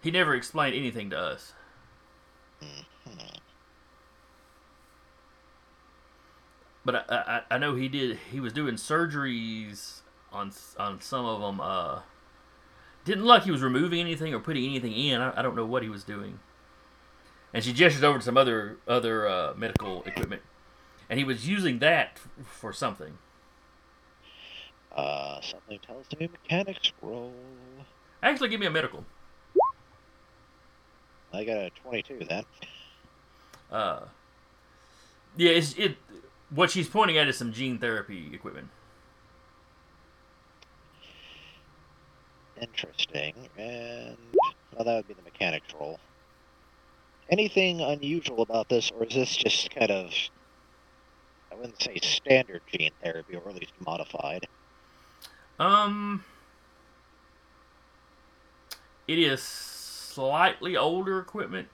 He 0.00 0.10
never 0.10 0.34
explained 0.34 0.74
anything 0.74 1.10
to 1.10 1.18
us. 1.18 1.52
Mhm. 3.06 3.40
But 6.84 7.10
I, 7.10 7.42
I, 7.50 7.54
I 7.56 7.58
know 7.58 7.74
he 7.74 7.88
did. 7.88 8.18
He 8.30 8.40
was 8.40 8.52
doing 8.52 8.74
surgeries 8.76 10.00
on 10.32 10.52
on 10.78 11.00
some 11.00 11.24
of 11.26 11.40
them. 11.40 11.60
Uh, 11.60 12.00
didn't 13.04 13.24
look 13.24 13.38
like 13.38 13.42
he 13.44 13.50
was 13.50 13.62
removing 13.62 14.00
anything 14.00 14.34
or 14.34 14.40
putting 14.40 14.64
anything 14.64 14.92
in. 14.92 15.20
I, 15.20 15.38
I 15.38 15.42
don't 15.42 15.56
know 15.56 15.66
what 15.66 15.82
he 15.82 15.88
was 15.88 16.04
doing. 16.04 16.40
And 17.54 17.64
she 17.64 17.72
gestures 17.72 18.04
over 18.04 18.18
to 18.18 18.24
some 18.24 18.36
other 18.36 18.76
other 18.86 19.26
uh, 19.26 19.54
medical 19.56 20.02
equipment, 20.04 20.42
and 21.08 21.18
he 21.18 21.24
was 21.24 21.48
using 21.48 21.78
that 21.78 22.12
f- 22.16 22.46
for 22.46 22.72
something. 22.72 23.16
Uh, 24.94 25.40
something 25.40 25.78
tells 25.78 26.06
me 26.18 26.28
mechanics 26.30 26.92
roll. 27.00 27.32
Actually, 28.22 28.48
give 28.50 28.60
me 28.60 28.66
a 28.66 28.70
medical. 28.70 29.04
I 31.32 31.44
got 31.44 31.56
a 31.56 31.70
22 31.84 32.26
then. 32.28 32.44
Uh, 33.70 34.00
yeah, 35.36 35.50
it's 35.52 35.74
it. 35.76 35.96
What 36.50 36.70
she's 36.70 36.88
pointing 36.88 37.16
at 37.18 37.28
is 37.28 37.36
some 37.38 37.52
gene 37.52 37.78
therapy 37.78 38.30
equipment. 38.32 38.68
Interesting. 42.60 43.34
And 43.56 44.16
well, 44.74 44.84
that 44.84 44.96
would 44.96 45.08
be 45.08 45.14
the 45.14 45.22
mechanics 45.22 45.68
roll. 45.78 45.98
Anything 47.30 47.80
unusual 47.80 48.42
about 48.42 48.68
this, 48.68 48.90
or 48.90 49.04
is 49.04 49.14
this 49.14 49.36
just 49.36 49.70
kind 49.74 49.90
of 49.90 50.12
I 51.52 51.56
wouldn't 51.56 51.82
say 51.82 51.98
standard 52.02 52.62
gene 52.72 52.92
therapy, 53.02 53.36
or 53.36 53.48
at 53.48 53.54
least 53.54 53.72
modified? 53.84 54.46
Um, 55.58 56.24
it 59.06 59.18
is 59.18 59.42
slightly 59.42 60.76
older 60.76 61.18
equipment. 61.18 61.68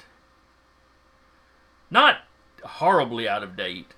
Not 1.90 2.18
horribly 2.64 3.28
out 3.28 3.42
of 3.42 3.56
date, 3.56 3.94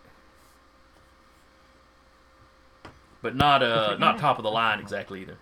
but 3.23 3.35
not 3.35 3.63
uh 3.63 3.97
not 3.99 4.19
top 4.19 4.39
of 4.39 4.43
the 4.43 4.51
line 4.51 4.81
exactly 4.81 5.23
either. 5.23 5.39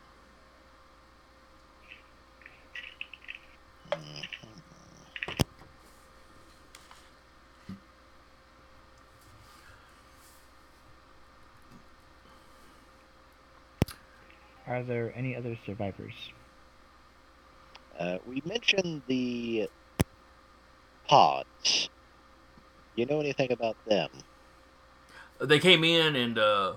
Are 14.67 14.83
there 14.83 15.13
any 15.15 15.37
other 15.37 15.57
survivors? 15.67 16.15
Uh, 17.99 18.19
we 18.27 18.43
mentioned 18.45 19.03
the 19.07 19.69
pods. 21.07 21.89
You 22.97 23.07
know 23.07 23.21
anything 23.21 23.53
about 23.53 23.77
them? 23.87 24.11
They 25.41 25.59
came 25.59 25.85
in 25.85 26.17
and 26.17 26.39
uh, 26.39 26.75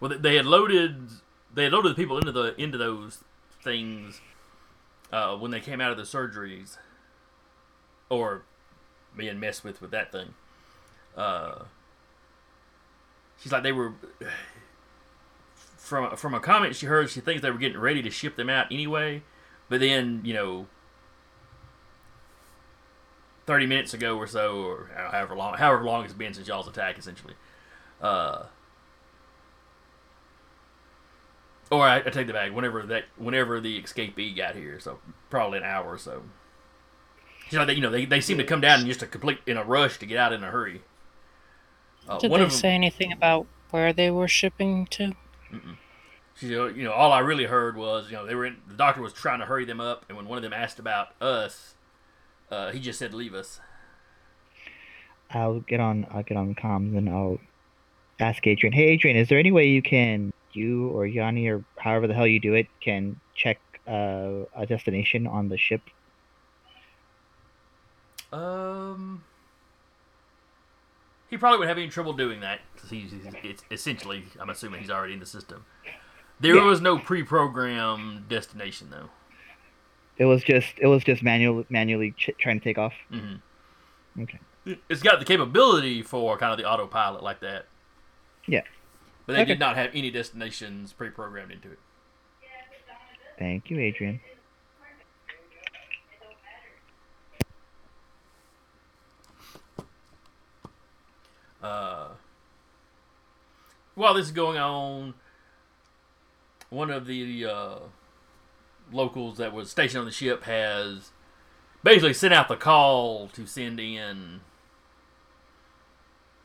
well, 0.00 0.10
they- 0.10 0.16
they 0.18 0.34
had 0.36 0.46
loaded 0.46 1.08
they 1.54 1.64
had 1.64 1.72
loaded 1.72 1.90
the 1.92 1.94
people 1.94 2.18
into 2.18 2.32
the 2.32 2.54
into 2.60 2.76
those 2.76 3.18
things 3.62 4.20
uh, 5.12 5.36
when 5.36 5.50
they 5.50 5.60
came 5.60 5.80
out 5.80 5.90
of 5.90 5.96
the 5.96 6.02
surgeries, 6.02 6.76
or 8.10 8.42
being 9.16 9.40
messed 9.40 9.64
with 9.64 9.80
with 9.80 9.90
that 9.92 10.12
thing. 10.12 10.34
Uh, 11.16 11.64
she's 13.40 13.52
like 13.52 13.62
they 13.62 13.72
were 13.72 13.94
from 15.86 16.16
from 16.16 16.34
a 16.34 16.40
comment 16.40 16.74
she 16.74 16.86
heard. 16.86 17.08
She 17.08 17.20
thinks 17.20 17.42
they 17.42 17.50
were 17.50 17.58
getting 17.58 17.78
ready 17.78 18.02
to 18.02 18.10
ship 18.10 18.36
them 18.36 18.50
out 18.50 18.66
anyway, 18.70 19.22
but 19.68 19.80
then 19.80 20.20
you 20.24 20.34
know. 20.34 20.66
30 23.46 23.66
minutes 23.66 23.94
ago 23.94 24.18
or 24.18 24.26
so, 24.26 24.56
or 24.56 24.90
however 24.92 25.36
long, 25.36 25.54
however 25.54 25.84
long 25.84 26.04
it's 26.04 26.12
been 26.12 26.34
since 26.34 26.48
y'all's 26.48 26.66
attack, 26.66 26.98
essentially. 26.98 27.34
Uh, 28.02 28.46
or 31.70 31.86
I, 31.86 31.98
I 31.98 32.10
take 32.10 32.26
the 32.26 32.32
bag 32.32 32.50
whenever 32.50 32.82
that 32.86 33.04
whenever 33.16 33.60
the 33.60 33.80
escapee 33.80 34.36
got 34.36 34.56
here, 34.56 34.80
so 34.80 34.98
probably 35.30 35.58
an 35.58 35.64
hour 35.64 35.86
or 35.86 35.98
so. 35.98 36.22
You 37.50 37.58
know, 37.58 37.64
they, 37.64 37.74
you 37.74 37.80
know, 37.80 37.90
they, 37.90 38.04
they 38.04 38.20
seem 38.20 38.38
to 38.38 38.44
come 38.44 38.60
down 38.60 38.80
in 38.80 38.86
just 38.86 39.02
a 39.02 39.06
complete 39.06 39.38
in 39.46 39.56
a 39.56 39.62
rush 39.62 39.98
to 39.98 40.06
get 40.06 40.18
out 40.18 40.32
in 40.32 40.42
a 40.42 40.50
hurry. 40.50 40.82
Uh, 42.08 42.18
Did 42.18 42.32
they 42.32 42.38
them, 42.38 42.50
say 42.50 42.70
anything 42.70 43.12
about 43.12 43.46
where 43.70 43.92
they 43.92 44.10
were 44.10 44.26
shipping 44.26 44.86
to? 44.86 45.12
She, 46.34 46.56
uh, 46.56 46.66
you 46.66 46.84
know, 46.84 46.92
all 46.92 47.12
I 47.12 47.20
really 47.20 47.44
heard 47.44 47.76
was, 47.76 48.10
you 48.10 48.16
know, 48.16 48.26
they 48.26 48.34
were 48.34 48.46
in, 48.46 48.56
the 48.68 48.74
doctor 48.74 49.02
was 49.02 49.12
trying 49.12 49.40
to 49.40 49.46
hurry 49.46 49.64
them 49.64 49.80
up, 49.80 50.04
and 50.08 50.16
when 50.16 50.26
one 50.26 50.38
of 50.38 50.42
them 50.42 50.52
asked 50.52 50.78
about 50.78 51.08
us, 51.20 51.74
uh, 52.50 52.70
he 52.70 52.80
just 52.80 52.98
said 52.98 53.14
leave 53.14 53.34
us. 53.34 53.60
I'll 55.30 55.60
get 55.60 55.80
on. 55.80 56.06
I'll 56.10 56.22
get 56.22 56.36
on 56.36 56.54
comms 56.54 56.96
and 56.96 57.08
I'll 57.08 57.38
ask 58.20 58.46
Adrian. 58.46 58.72
Hey, 58.72 58.84
Adrian, 58.84 59.16
is 59.16 59.28
there 59.28 59.38
any 59.38 59.50
way 59.50 59.66
you 59.66 59.82
can, 59.82 60.32
you 60.52 60.88
or 60.90 61.06
Yanni 61.06 61.48
or 61.48 61.64
however 61.78 62.06
the 62.06 62.14
hell 62.14 62.26
you 62.26 62.40
do 62.40 62.54
it, 62.54 62.68
can 62.80 63.20
check 63.34 63.58
uh, 63.88 64.44
a 64.54 64.66
destination 64.66 65.26
on 65.26 65.48
the 65.48 65.58
ship? 65.58 65.82
Um, 68.32 69.24
he 71.30 71.36
probably 71.36 71.58
would 71.58 71.68
have 71.68 71.78
any 71.78 71.88
trouble 71.88 72.12
doing 72.12 72.40
that 72.40 72.60
because 72.74 72.90
he's, 72.90 73.10
he's 73.10 73.26
it's 73.42 73.64
essentially. 73.70 74.24
I'm 74.40 74.50
assuming 74.50 74.80
he's 74.80 74.90
already 74.90 75.12
in 75.14 75.20
the 75.20 75.26
system. 75.26 75.64
There 76.40 76.56
Yeah. 76.56 76.64
was 76.64 76.80
no 76.80 76.98
pre-programmed 76.98 78.28
destination 78.28 78.88
though. 78.90 79.10
It 80.18 80.24
was 80.26 80.42
just. 80.42 80.68
It 80.78 80.86
was 80.86 81.04
just 81.04 81.22
manual, 81.22 81.64
manually 81.68 82.12
ch- 82.12 82.30
trying 82.38 82.58
to 82.60 82.64
take 82.64 82.78
off. 82.78 82.94
hmm 83.10 83.34
Okay. 84.20 84.38
It's 84.88 85.02
got 85.02 85.18
the 85.20 85.24
capability 85.24 86.02
for 86.02 86.36
kind 86.38 86.50
of 86.52 86.58
the 86.58 86.64
autopilot 86.68 87.22
like 87.22 87.40
that. 87.40 87.66
Yeah. 88.46 88.62
but 89.26 89.34
they 89.34 89.40
Okay. 89.42 89.52
did 89.52 89.58
not 89.60 89.76
have 89.76 89.90
any 89.94 90.10
destinations 90.10 90.92
pre-programmed 90.92 91.50
into 91.52 91.70
it. 91.70 91.78
Thank 93.38 93.70
you, 93.70 93.78
Adrian. 93.78 94.20
Uh, 101.66 102.08
while 103.96 104.14
this 104.14 104.26
is 104.26 104.32
going 104.32 104.56
on, 104.56 105.14
one 106.70 106.90
of 106.90 107.06
the 107.06 107.44
uh, 107.44 107.78
locals 108.92 109.38
that 109.38 109.52
was 109.52 109.68
stationed 109.70 109.98
on 109.98 110.04
the 110.04 110.12
ship 110.12 110.44
has 110.44 111.10
basically 111.82 112.14
sent 112.14 112.32
out 112.32 112.46
the 112.46 112.56
call 112.56 113.28
to 113.28 113.46
send 113.46 113.80
in 113.80 114.42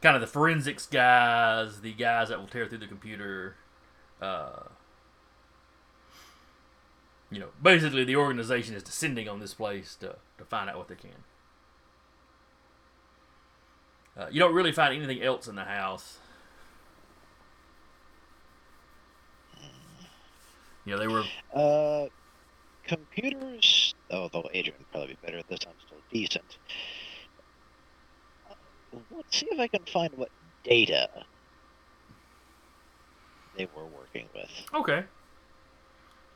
kind 0.02 0.16
of 0.16 0.22
the 0.22 0.28
forensics 0.28 0.88
guys, 0.88 1.82
the 1.82 1.94
guys 1.94 2.30
that 2.30 2.40
will 2.40 2.48
tear 2.48 2.66
through 2.68 2.80
the 2.80 2.88
computer. 2.88 3.56
Uh, 4.20 4.64
you 7.30 7.40
know, 7.40 7.50
basically 7.62 8.04
the 8.04 8.16
organization 8.16 8.74
is 8.76 8.82
descending 8.82 9.30
on 9.30 9.40
this 9.40 9.54
place 9.54 9.96
to, 9.96 10.16
to 10.40 10.46
find 10.46 10.68
out 10.70 10.78
what 10.78 10.88
they 10.88 10.96
can. 10.96 11.12
Uh, 14.18 14.28
you 14.30 14.40
don't 14.40 14.54
really 14.54 14.72
find 14.72 14.94
anything 14.96 15.22
else 15.24 15.48
in 15.48 15.56
the 15.56 15.64
house. 15.64 16.18
Yeah, 20.86 20.96
they 20.98 21.08
were 21.08 21.24
Uh, 21.54 22.08
computers. 22.86 23.94
Although 24.10 24.50
Adrian 24.54 24.80
would 24.80 24.92
probably 24.92 25.08
be 25.14 25.18
better 25.26 25.38
at 25.38 25.48
this, 25.48 25.60
I'm 25.66 25.74
still 25.86 26.00
decent. 26.12 26.58
Uh, 28.50 28.56
let's 29.16 29.38
see 29.38 29.48
if 29.50 29.60
I 29.60 29.68
can 29.68 29.86
find 29.86 30.12
what 30.16 30.30
data 30.64 31.08
they 33.56 33.68
were 33.76 33.86
working 33.86 34.28
with. 34.34 34.50
okay. 34.74 35.06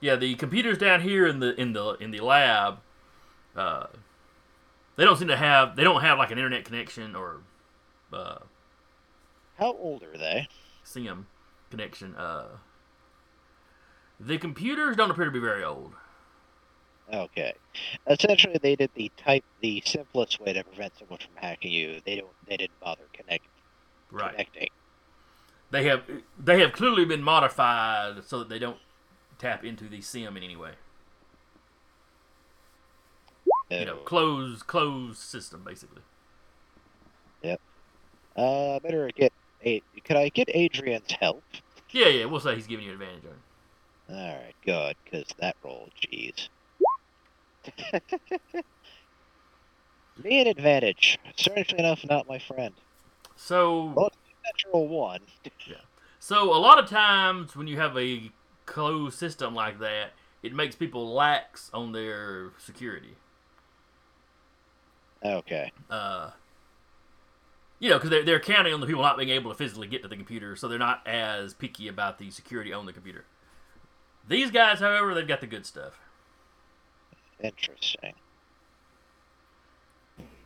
Yeah, 0.01 0.15
the 0.15 0.35
computers 0.35 0.77
down 0.77 1.01
here 1.01 1.25
in 1.25 1.39
the 1.39 1.59
in 1.59 1.73
the 1.73 1.93
in 1.95 2.11
the 2.11 2.19
lab, 2.19 2.79
uh, 3.55 3.87
they 4.97 5.03
don't 5.05 5.17
seem 5.17 5.29
to 5.29 5.37
have 5.37 5.75
they 5.75 5.83
don't 5.83 6.01
have 6.01 6.17
like 6.19 6.31
an 6.31 6.37
internet 6.37 6.63
connection 6.65 7.15
or 7.15 7.37
uh, 8.13 8.39
How 9.57 9.73
old 9.73 10.03
are 10.03 10.17
they? 10.17 10.47
SIM 10.83 11.27
connection. 11.69 12.15
Uh, 12.15 12.57
the 14.19 14.37
computers 14.37 14.95
don't 14.95 15.11
appear 15.11 15.25
to 15.25 15.31
be 15.31 15.39
very 15.39 15.63
old. 15.63 15.93
Okay. 17.13 17.53
Essentially, 18.07 18.57
they 18.61 18.75
did 18.75 18.89
the 18.95 19.11
type, 19.17 19.43
the 19.61 19.81
simplest 19.85 20.39
way 20.39 20.53
to 20.53 20.63
prevent 20.63 20.97
someone 20.97 21.19
from 21.19 21.35
hacking 21.35 21.71
you. 21.71 21.99
They 22.05 22.15
don't, 22.15 22.33
they 22.47 22.57
didn't 22.57 22.79
bother 22.79 23.03
connect, 23.13 23.45
Right. 24.11 24.31
connecting. 24.31 24.67
They 25.71 25.83
have 25.85 26.03
they 26.39 26.61
have 26.61 26.71
clearly 26.71 27.05
been 27.05 27.21
modified 27.23 28.23
so 28.25 28.39
that 28.39 28.49
they 28.49 28.59
don't 28.59 28.77
tap 29.39 29.65
into 29.65 29.89
the 29.89 29.99
SIM 30.01 30.37
in 30.37 30.43
any 30.43 30.55
way. 30.55 30.71
You 33.69 33.85
know, 33.85 33.97
closed 33.97 34.67
closed 34.67 35.19
system 35.19 35.63
basically. 35.65 36.03
Uh, 38.35 38.79
better 38.79 39.09
get 39.15 39.31
a. 39.63 39.81
Could 40.03 40.17
I 40.17 40.29
get 40.29 40.49
Adrian's 40.53 41.11
help? 41.19 41.43
Yeah, 41.91 42.07
yeah. 42.07 42.25
We'll 42.25 42.39
say 42.39 42.55
he's 42.55 42.67
giving 42.67 42.85
you 42.85 42.91
an 42.93 43.01
advantage 43.01 43.23
on 43.25 43.31
it. 43.31 44.19
All 44.21 44.35
right, 44.35 44.55
good, 44.65 44.95
because 45.03 45.25
that 45.39 45.55
roll, 45.63 45.89
jeez. 45.99 46.49
Me 50.23 50.41
an 50.41 50.47
advantage. 50.47 51.17
Strangely 51.35 51.79
enough, 51.79 52.05
not 52.07 52.27
my 52.27 52.39
friend. 52.39 52.73
So 53.35 53.85
Well- 53.95 54.11
Natural 54.45 54.87
one. 54.87 55.21
So 56.19 56.55
a 56.55 56.57
lot 56.57 56.79
of 56.79 56.89
times 56.89 57.55
when 57.55 57.67
you 57.67 57.77
have 57.77 57.95
a 57.97 58.31
closed 58.65 59.19
system 59.19 59.53
like 59.53 59.77
that, 59.79 60.13
it 60.41 60.55
makes 60.55 60.75
people 60.75 61.13
lax 61.13 61.69
on 61.71 61.91
their 61.91 62.51
security. 62.57 63.15
Okay. 65.23 65.71
Uh, 65.87 66.31
you 67.85 67.91
know, 67.91 67.97
because 67.97 68.09
they're, 68.09 68.23
they're 68.23 68.39
counting 68.39 68.73
on 68.73 68.79
the 68.81 68.87
people 68.87 69.03
not 69.03 69.15
being 69.15 69.29
able 69.29 69.51
to 69.51 69.55
physically 69.55 69.85
get 69.85 70.01
to 70.01 70.07
the 70.07 70.15
computer, 70.15 70.55
so 70.55 70.67
they're 70.67 70.79
not 70.79 71.05
as 71.05 71.53
picky 71.53 71.87
about 71.87 72.17
the 72.17 72.31
security 72.31 72.73
on 72.73 72.87
the 72.87 72.91
computer. 72.91 73.25
These 74.27 74.49
guys, 74.49 74.79
however, 74.79 75.13
they've 75.13 75.27
got 75.27 75.39
the 75.39 75.45
good 75.45 75.67
stuff. 75.67 75.99
Interesting. 77.39 78.13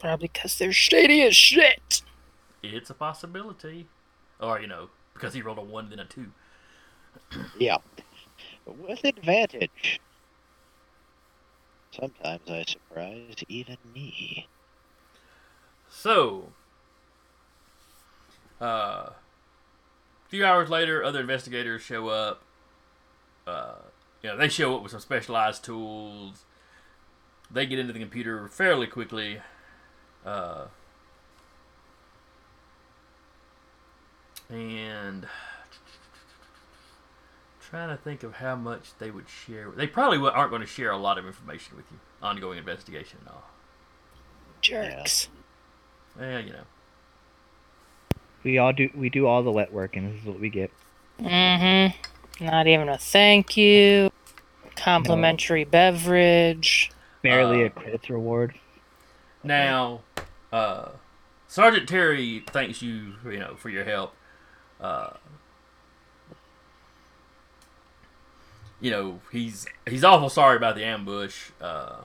Probably 0.01 0.27
because 0.27 0.57
they're 0.57 0.73
shady 0.73 1.21
as 1.21 1.33
shit. 1.33 2.01
It's 2.61 2.89
a 2.89 2.93
possibility, 2.93 3.87
or 4.41 4.59
you 4.59 4.67
know, 4.67 4.89
because 5.13 5.33
he 5.33 5.41
rolled 5.41 5.59
a 5.59 5.61
one 5.61 5.89
then 5.89 5.99
a 5.99 6.05
two. 6.05 6.31
Yeah. 7.57 7.77
With 8.65 9.05
advantage. 9.05 10.01
Sometimes 11.91 12.49
I 12.49 12.65
surprise 12.67 13.35
even 13.47 13.77
me. 13.95 14.49
So, 15.89 16.51
uh, 18.61 18.65
a 18.65 19.13
few 20.29 20.45
hours 20.45 20.69
later, 20.69 21.03
other 21.03 21.21
investigators 21.21 21.81
show 21.81 22.09
up. 22.09 22.43
Uh, 23.47 23.75
you 24.21 24.29
know, 24.29 24.37
they 24.37 24.49
show 24.49 24.75
up 24.75 24.83
with 24.83 24.91
some 24.91 25.01
specialized 25.01 25.63
tools. 25.63 26.45
They 27.51 27.65
get 27.65 27.79
into 27.79 27.93
the 27.93 27.99
computer 27.99 28.47
fairly 28.47 28.87
quickly. 28.87 29.39
Uh, 30.25 30.65
and 34.49 35.27
trying 37.61 37.89
to 37.89 37.97
think 37.97 38.23
of 38.23 38.35
how 38.35 38.55
much 38.55 38.91
they 38.99 39.11
would 39.11 39.29
share. 39.29 39.71
They 39.75 39.87
probably 39.87 40.17
aren't 40.29 40.49
going 40.49 40.61
to 40.61 40.67
share 40.67 40.91
a 40.91 40.97
lot 40.97 41.17
of 41.17 41.25
information 41.25 41.77
with 41.77 41.85
you. 41.91 41.99
Ongoing 42.21 42.57
investigation 42.57 43.19
and 43.21 43.29
all. 43.29 43.49
Jerks. 44.61 45.29
Well, 46.19 46.41
you 46.41 46.51
know. 46.51 46.63
We 48.43 48.57
all 48.57 48.73
do. 48.73 48.89
We 48.95 49.09
do 49.09 49.27
all 49.27 49.43
the 49.43 49.51
wet 49.51 49.73
work, 49.73 49.95
and 49.95 50.13
this 50.13 50.21
is 50.21 50.25
what 50.25 50.39
we 50.39 50.49
get. 50.49 50.71
Mm-hmm. 51.19 52.45
Not 52.45 52.67
even 52.67 52.89
a 52.89 52.97
thank 52.97 53.57
you. 53.57 54.11
Complimentary 54.75 55.65
beverage. 55.65 56.91
Barely 57.21 57.63
Uh, 57.63 57.65
a 57.65 57.69
credits 57.69 58.09
reward. 58.09 58.55
Now, 59.43 60.01
uh, 60.53 60.89
Sergeant 61.47 61.89
Terry 61.89 62.43
thanks 62.47 62.81
you, 62.81 63.15
you 63.25 63.39
know, 63.39 63.55
for 63.55 63.69
your 63.69 63.83
help. 63.83 64.15
Uh, 64.79 65.11
you 68.79 68.91
know, 68.91 69.19
he's 69.31 69.67
he's 69.87 70.03
awful 70.03 70.29
sorry 70.29 70.55
about 70.55 70.75
the 70.75 70.85
ambush. 70.85 71.49
Uh, 71.59 72.03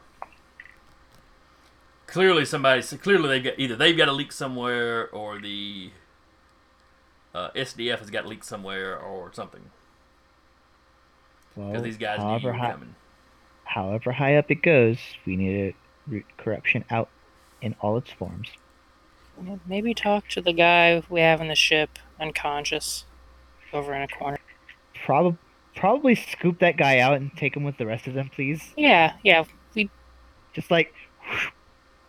clearly, 2.07 2.45
somebody 2.45 2.83
so 2.83 2.97
clearly 2.97 3.29
they've 3.29 3.45
got 3.45 3.59
either 3.59 3.77
they've 3.77 3.97
got 3.97 4.09
a 4.09 4.13
leak 4.13 4.33
somewhere 4.33 5.09
or 5.11 5.39
the 5.39 5.91
uh, 7.35 7.51
SDF 7.51 7.99
has 7.99 8.11
got 8.11 8.27
leaked 8.27 8.45
somewhere 8.45 8.97
or 8.99 9.31
something 9.33 9.63
Well, 11.57 11.83
these 11.83 11.97
guys 11.99 12.19
knew 12.19 12.25
however 12.25 12.49
were 12.49 12.53
high, 12.55 12.71
coming. 12.73 12.95
however 13.65 14.13
high 14.13 14.37
up 14.37 14.51
it 14.51 14.63
goes, 14.63 14.99
we 15.27 15.37
need 15.37 15.73
to 15.73 15.79
root 16.11 16.25
corruption 16.37 16.85
out 16.91 17.09
in 17.61 17.75
all 17.81 17.97
its 17.97 18.11
forms. 18.11 18.49
Maybe 19.67 19.95
talk 19.95 20.29
to 20.29 20.41
the 20.41 20.53
guy 20.53 21.03
we 21.09 21.21
have 21.21 21.41
in 21.41 21.49
the 21.49 21.55
ship, 21.57 21.99
unconscious, 22.21 23.05
over 23.73 23.93
in 23.95 24.03
a 24.03 24.07
corner. 24.09 24.39
Probably, 25.05 25.37
probably 25.75 26.15
scoop 26.15 26.61
that 26.61 26.77
guy 26.77 26.99
out 27.01 27.15
and 27.17 27.37
take 27.37 27.57
him 27.57 27.65
with 27.65 27.77
the 27.77 27.87
rest 27.87 28.07
of 28.07 28.15
them, 28.15 28.29
please. 28.33 28.73
Yeah, 28.77 29.15
yeah. 29.25 29.45
We 29.75 29.91
Just 30.53 30.71
like, 30.71 30.95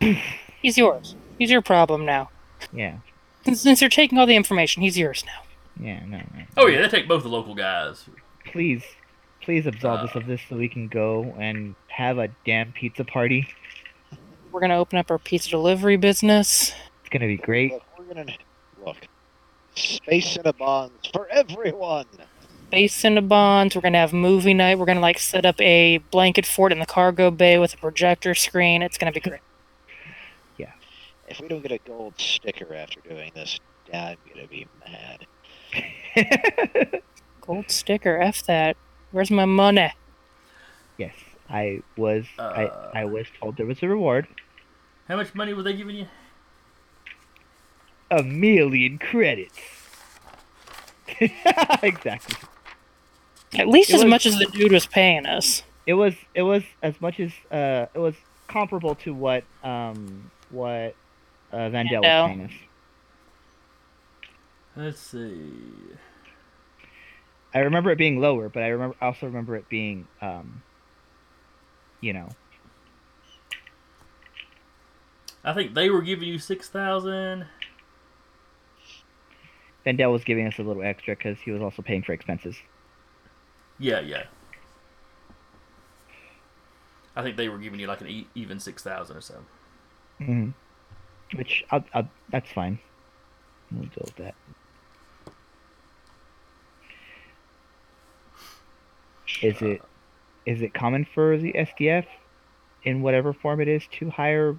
he's 0.62 0.78
yours. 0.78 1.16
He's 1.38 1.50
your 1.50 1.62
problem 1.62 2.04
now. 2.04 2.30
yeah, 2.72 2.98
Since, 3.46 3.60
since 3.62 3.80
you're 3.80 3.88
taking 3.90 4.18
all 4.18 4.26
the 4.26 4.36
information, 4.36 4.82
he's 4.82 4.98
yours 4.98 5.24
now. 5.24 5.42
yeah, 5.84 6.04
no, 6.04 6.18
no. 6.18 6.44
Oh 6.56 6.66
yeah, 6.66 6.82
they 6.82 6.88
take 6.88 7.08
both 7.08 7.22
the 7.22 7.28
local 7.28 7.54
guys. 7.54 8.04
Please, 8.44 8.82
please 9.40 9.66
absolve 9.66 10.00
us 10.00 10.14
Uh, 10.14 10.18
of 10.20 10.26
this 10.26 10.40
so 10.48 10.56
we 10.56 10.68
can 10.68 10.88
go 10.88 11.34
and 11.38 11.74
have 11.88 12.18
a 12.18 12.28
damn 12.44 12.72
pizza 12.72 13.04
party. 13.04 13.48
We're 14.52 14.60
gonna 14.60 14.78
open 14.78 14.98
up 14.98 15.10
our 15.10 15.18
pizza 15.18 15.50
delivery 15.50 15.96
business. 15.96 16.72
It's 17.00 17.08
gonna 17.10 17.26
be 17.26 17.36
great. 17.36 17.72
Look, 17.72 17.82
we're 17.98 18.14
gonna 18.14 18.26
look. 18.84 18.96
Space 19.74 20.36
Cinnabons 20.36 21.12
for 21.12 21.28
everyone. 21.28 22.06
Base 22.70 23.00
Cinnabons. 23.00 23.74
We're 23.76 23.82
gonna 23.82 23.98
have 23.98 24.12
movie 24.12 24.54
night. 24.54 24.78
We're 24.78 24.86
gonna 24.86 25.00
like 25.00 25.18
set 25.18 25.44
up 25.46 25.60
a 25.60 25.98
blanket 25.98 26.46
fort 26.46 26.72
in 26.72 26.78
the 26.78 26.86
cargo 26.86 27.30
bay 27.30 27.58
with 27.58 27.74
a 27.74 27.76
projector 27.76 28.34
screen. 28.34 28.82
It's 28.82 28.98
gonna 28.98 29.12
be 29.12 29.20
great. 29.20 29.40
If 31.28 31.40
we 31.40 31.48
don't 31.48 31.62
get 31.62 31.72
a 31.72 31.78
gold 31.78 32.14
sticker 32.18 32.74
after 32.74 33.00
doing 33.00 33.32
this, 33.34 33.58
I'm 33.92 34.16
gonna 34.32 34.46
be 34.46 34.66
mad. 34.86 35.26
Gold 37.40 37.70
sticker. 37.70 38.18
F 38.20 38.44
that. 38.46 38.76
Where's 39.12 39.30
my 39.30 39.44
money? 39.44 39.92
yes, 40.98 41.14
I 41.50 41.82
was. 41.96 42.24
Uh. 42.38 42.68
I 42.94 43.00
I 43.00 43.04
was 43.04 43.26
told 43.40 43.56
there 43.56 43.66
was 43.66 43.82
a 43.82 43.88
reward. 43.88 44.26
How 45.08 45.16
much 45.16 45.34
money 45.34 45.52
were 45.54 45.62
they 45.62 45.74
giving 45.74 45.96
you? 45.96 46.06
A 48.10 48.22
million 48.22 48.98
credits. 48.98 49.58
exactly. 51.82 52.36
At 53.54 53.68
least 53.68 53.90
It 53.90 53.94
as 53.94 54.02
was- 54.04 54.10
much 54.10 54.26
as 54.26 54.38
the 54.38 54.46
dude 54.46 54.72
was 54.72 54.86
paying 54.86 55.26
us. 55.26 55.62
It 55.86 55.94
was 55.94 56.14
it 56.34 56.42
was 56.42 56.64
as 56.82 57.00
much 57.00 57.20
as 57.20 57.30
uh 57.50 57.86
it 57.94 57.98
was 57.98 58.14
comparable 58.48 58.94
to 58.96 59.14
what 59.14 59.44
um 59.62 60.30
what 60.50 60.94
uh, 61.56 61.70
Vandell 61.70 62.04
was 62.04 62.14
Vandell. 62.14 62.22
paying. 62.22 62.50
Let's 64.76 65.00
see. 65.00 65.96
I 67.54 67.60
remember 67.60 67.90
it 67.90 67.98
being 67.98 68.20
lower, 68.20 68.48
but 68.48 68.62
I 68.62 68.68
remember 68.68 68.96
I 69.00 69.06
also 69.06 69.26
remember 69.26 69.56
it 69.56 69.68
being 69.68 70.08
um 70.20 70.62
you 72.00 72.12
know 72.12 72.28
I 75.44 75.54
think 75.54 75.74
they 75.74 75.88
were 75.90 76.02
giving 76.02 76.28
you 76.28 76.38
six 76.38 76.68
thousand. 76.68 77.46
Vandell 79.86 80.12
was 80.12 80.24
giving 80.24 80.46
us 80.46 80.58
a 80.58 80.62
little 80.62 80.82
extra 80.82 81.16
because 81.16 81.38
he 81.40 81.50
was 81.50 81.62
also 81.62 81.80
paying 81.80 82.02
for 82.02 82.12
expenses. 82.12 82.56
Yeah, 83.78 84.00
yeah. 84.00 84.24
I 87.14 87.22
think 87.22 87.36
they 87.36 87.48
were 87.48 87.58
giving 87.58 87.80
you 87.80 87.86
like 87.86 88.00
an 88.02 88.08
e- 88.08 88.28
even 88.34 88.60
six 88.60 88.82
thousand 88.82 89.16
or 89.16 89.20
so. 89.20 89.44
hmm 90.18 90.50
Which 91.34 91.64
I'll, 91.70 91.84
I'll, 91.92 92.08
that's 92.30 92.50
fine. 92.50 92.78
We'll 93.72 93.82
deal 93.82 94.04
with 94.04 94.16
that. 94.16 94.34
Is 99.42 99.60
it 99.60 99.82
is 100.46 100.62
it 100.62 100.72
common 100.72 101.04
for 101.04 101.36
the 101.36 101.52
SDF, 101.52 102.06
in 102.84 103.02
whatever 103.02 103.32
form 103.32 103.60
it 103.60 103.68
is, 103.68 103.82
to 103.98 104.08
hire 104.10 104.56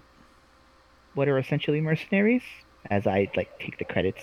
what 1.13 1.27
are 1.27 1.37
essentially 1.37 1.81
mercenaries? 1.81 2.43
As 2.89 3.07
I 3.07 3.29
like 3.35 3.57
take 3.59 3.77
the 3.77 3.85
credits. 3.85 4.21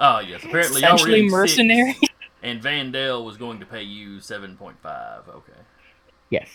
Oh 0.00 0.20
yes, 0.20 0.44
apparently 0.44 0.80
y'all 0.82 0.92
were 0.92 0.96
Essentially 0.96 1.10
getting 1.12 1.30
six, 1.30 1.32
mercenary. 1.32 1.96
and 2.42 2.62
Vandell 2.62 3.24
was 3.24 3.36
going 3.36 3.60
to 3.60 3.66
pay 3.66 3.82
you 3.82 4.20
seven 4.20 4.56
point 4.56 4.76
five. 4.82 5.28
Okay, 5.28 5.52
Yes. 6.30 6.48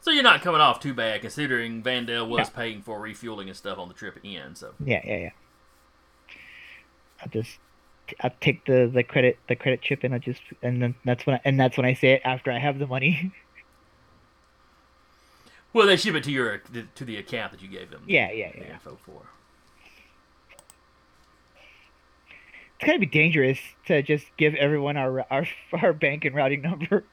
So 0.00 0.10
you're 0.10 0.22
not 0.22 0.42
coming 0.42 0.60
off 0.60 0.80
too 0.80 0.94
bad 0.94 1.20
considering 1.20 1.82
Vandell 1.82 2.28
was 2.28 2.48
Yeah. 2.48 2.56
paying 2.56 2.82
for 2.82 3.00
refueling 3.00 3.48
and 3.48 3.56
stuff 3.56 3.78
on 3.78 3.88
the 3.88 3.94
trip 3.94 4.18
in. 4.22 4.54
So 4.54 4.72
Yeah, 4.84 5.00
yeah, 5.04 5.16
yeah. 5.16 5.30
I 7.22 7.26
just 7.28 7.58
I 8.22 8.30
take 8.40 8.64
the 8.64 8.90
the 8.92 9.02
credit 9.02 9.38
the 9.48 9.56
credit 9.56 9.82
chip 9.82 10.04
and 10.04 10.14
I 10.14 10.18
just 10.18 10.40
and 10.62 10.82
then 10.82 10.94
that's 11.04 11.26
when 11.26 11.36
I, 11.36 11.40
and 11.44 11.60
that's 11.60 11.76
when 11.76 11.86
I 11.86 11.94
say 11.94 12.12
it 12.12 12.22
after 12.24 12.50
I 12.50 12.58
have 12.58 12.78
the 12.78 12.86
money. 12.86 13.32
well, 15.72 15.86
they 15.86 15.96
ship 15.96 16.14
it 16.14 16.24
to 16.24 16.32
your 16.32 16.58
to 16.94 17.04
the 17.04 17.16
account 17.16 17.52
that 17.52 17.62
you 17.62 17.68
gave 17.68 17.90
them. 17.90 18.02
yeah, 18.06 18.30
yeah, 18.32 18.52
the 18.52 18.58
yeah. 18.58 18.72
info 18.72 18.98
for. 19.04 19.22
It's 22.78 22.86
gonna 22.86 22.98
be 22.98 23.06
dangerous 23.06 23.58
to 23.86 24.02
just 24.02 24.24
give 24.38 24.54
everyone 24.54 24.96
our 24.96 25.26
our 25.30 25.46
our 25.82 25.92
bank 25.92 26.24
and 26.24 26.34
routing 26.34 26.62
number. 26.62 27.04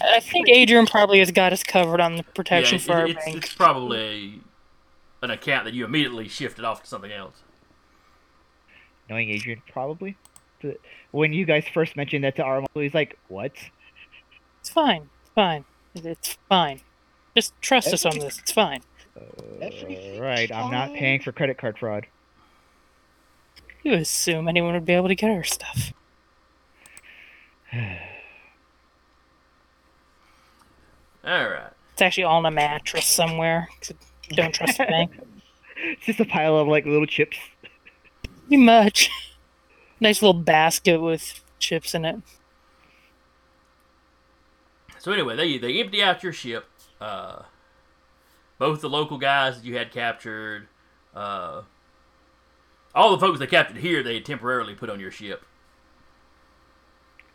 I 0.00 0.20
think 0.20 0.48
Adrian 0.48 0.86
probably 0.86 1.20
has 1.20 1.30
got 1.30 1.52
us 1.52 1.62
covered 1.62 2.00
on 2.00 2.16
the 2.16 2.22
protection 2.22 2.78
yeah, 2.78 2.84
for 2.84 2.92
our 2.92 3.06
it- 3.06 3.16
it's, 3.16 3.24
bank. 3.24 3.36
it's 3.36 3.54
probably 3.54 4.40
an 5.22 5.30
account 5.30 5.64
that 5.64 5.74
you 5.74 5.84
immediately 5.84 6.28
shifted 6.28 6.64
off 6.64 6.82
to 6.82 6.88
something 6.88 7.12
else. 7.12 7.42
Knowing 9.08 9.30
Adrian, 9.30 9.62
probably. 9.70 10.16
When 11.10 11.32
you 11.32 11.44
guys 11.44 11.64
first 11.72 11.94
mentioned 11.94 12.24
that 12.24 12.36
to 12.36 12.42
Armando, 12.42 12.80
he's 12.80 12.94
like, 12.94 13.18
"What? 13.28 13.52
It's 14.60 14.70
fine. 14.70 15.10
It's 15.22 15.30
fine. 15.34 15.64
It's 15.94 16.38
fine. 16.48 16.80
Just 17.36 17.52
trust 17.60 17.92
us 17.92 18.06
on 18.06 18.18
this. 18.18 18.38
It's 18.38 18.52
fine. 18.52 18.80
Everything's 19.60 20.18
right, 20.18 20.50
I'm 20.50 20.70
not 20.70 20.94
paying 20.94 21.20
for 21.20 21.32
credit 21.32 21.58
card 21.58 21.78
fraud." 21.78 22.06
You 23.82 23.92
assume 23.92 24.48
anyone 24.48 24.72
would 24.72 24.86
be 24.86 24.94
able 24.94 25.08
to 25.08 25.14
get 25.14 25.30
our 25.30 25.44
stuff. 25.44 25.92
All 31.26 31.48
right. 31.48 31.70
It's 31.92 32.02
actually 32.02 32.24
all 32.24 32.40
in 32.40 32.46
a 32.46 32.50
mattress 32.50 33.06
somewhere. 33.06 33.68
I 33.90 34.34
Don't 34.34 34.54
trust 34.54 34.78
the 34.78 34.84
bank. 34.84 35.12
It's 35.76 36.06
just 36.06 36.20
a 36.20 36.24
pile 36.24 36.56
of 36.56 36.66
like 36.66 36.86
little 36.86 37.04
chips. 37.04 37.36
Pretty 38.48 38.56
much. 38.56 39.10
Nice 40.00 40.22
little 40.22 40.40
basket 40.40 40.98
with 40.98 41.44
chips 41.58 41.94
in 41.94 42.06
it. 42.06 42.16
So 44.98 45.12
anyway, 45.12 45.36
they 45.36 45.58
they 45.58 45.80
empty 45.80 46.02
out 46.02 46.22
your 46.22 46.32
ship. 46.32 46.64
Uh, 47.00 47.42
both 48.58 48.80
the 48.80 48.88
local 48.88 49.18
guys 49.18 49.56
that 49.56 49.66
you 49.66 49.76
had 49.76 49.92
captured, 49.92 50.68
uh, 51.14 51.62
all 52.94 53.10
the 53.10 53.18
folks 53.18 53.38
they 53.38 53.46
captured 53.46 53.76
here, 53.76 54.02
they 54.02 54.14
had 54.14 54.24
temporarily 54.24 54.74
put 54.74 54.88
on 54.88 55.00
your 55.00 55.10
ship. 55.10 55.44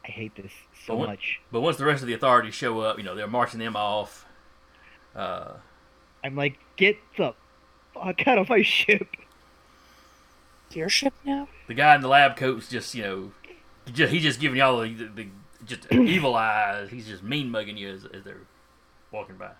I 0.03 0.07
hate 0.09 0.35
this 0.35 0.53
so 0.89 0.93
But 0.95 0.97
what- 0.97 1.09
much. 1.09 1.39
But 1.51 1.61
once 1.61 1.77
the 1.77 1.85
rest 1.85 2.01
of 2.01 2.07
the 2.07 2.13
authorities 2.13 2.55
show 2.55 2.79
up, 2.81 2.97
you 2.97 3.03
know 3.03 3.15
they're 3.15 3.27
marching 3.27 3.59
them 3.59 3.75
off. 3.75 4.25
Uh, 5.15 5.53
I'm 6.23 6.35
like, 6.35 6.57
get 6.75 6.97
the 7.17 7.33
fuck 7.93 8.27
out 8.27 8.37
of 8.37 8.49
my 8.49 8.61
ship. 8.63 9.07
Your 10.71 10.89
ship 10.89 11.13
now? 11.25 11.47
the 11.67 11.73
guy 11.73 11.95
in 11.95 12.01
the 12.01 12.07
lab 12.07 12.35
coat's 12.37 12.67
just 12.69 12.93
you 12.93 13.03
know, 13.03 13.31
just, 13.93 14.11
he's 14.13 14.21
just 14.23 14.39
giving 14.39 14.57
y'all 14.59 14.81
the, 14.81 14.93
the, 14.93 15.05
the 15.07 15.27
just 15.65 15.87
evil 15.91 16.35
eyes. 16.35 16.89
He's 16.89 17.07
just 17.07 17.23
mean 17.23 17.49
mugging 17.49 17.77
you 17.77 17.89
as, 17.89 18.05
as 18.05 18.23
they're 18.23 18.41
walking 19.11 19.35
by. 19.37 19.51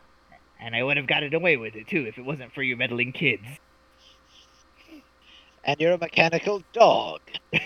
And 0.59 0.75
I 0.75 0.83
would 0.83 0.97
have 0.97 1.07
gotten 1.07 1.33
away 1.33 1.57
with 1.57 1.75
it 1.75 1.87
too 1.87 2.05
if 2.05 2.17
it 2.17 2.25
wasn't 2.25 2.53
for 2.53 2.61
you 2.63 2.75
meddling 2.77 3.11
kids. 3.11 3.43
And 5.63 5.79
you're 5.79 5.93
a 5.93 5.97
mechanical 5.97 6.63
dog. 6.73 7.21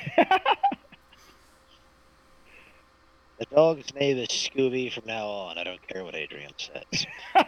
The 3.40 3.46
dog's 3.54 3.94
name 3.96 4.18
is 4.18 4.28
Scooby 4.30 4.92
from 4.92 5.04
now 5.06 5.28
on. 5.28 5.58
I 5.58 5.64
don't 5.64 5.86
care 5.88 6.04
what 6.04 6.16
Adrian 6.16 6.52
says. 6.58 7.06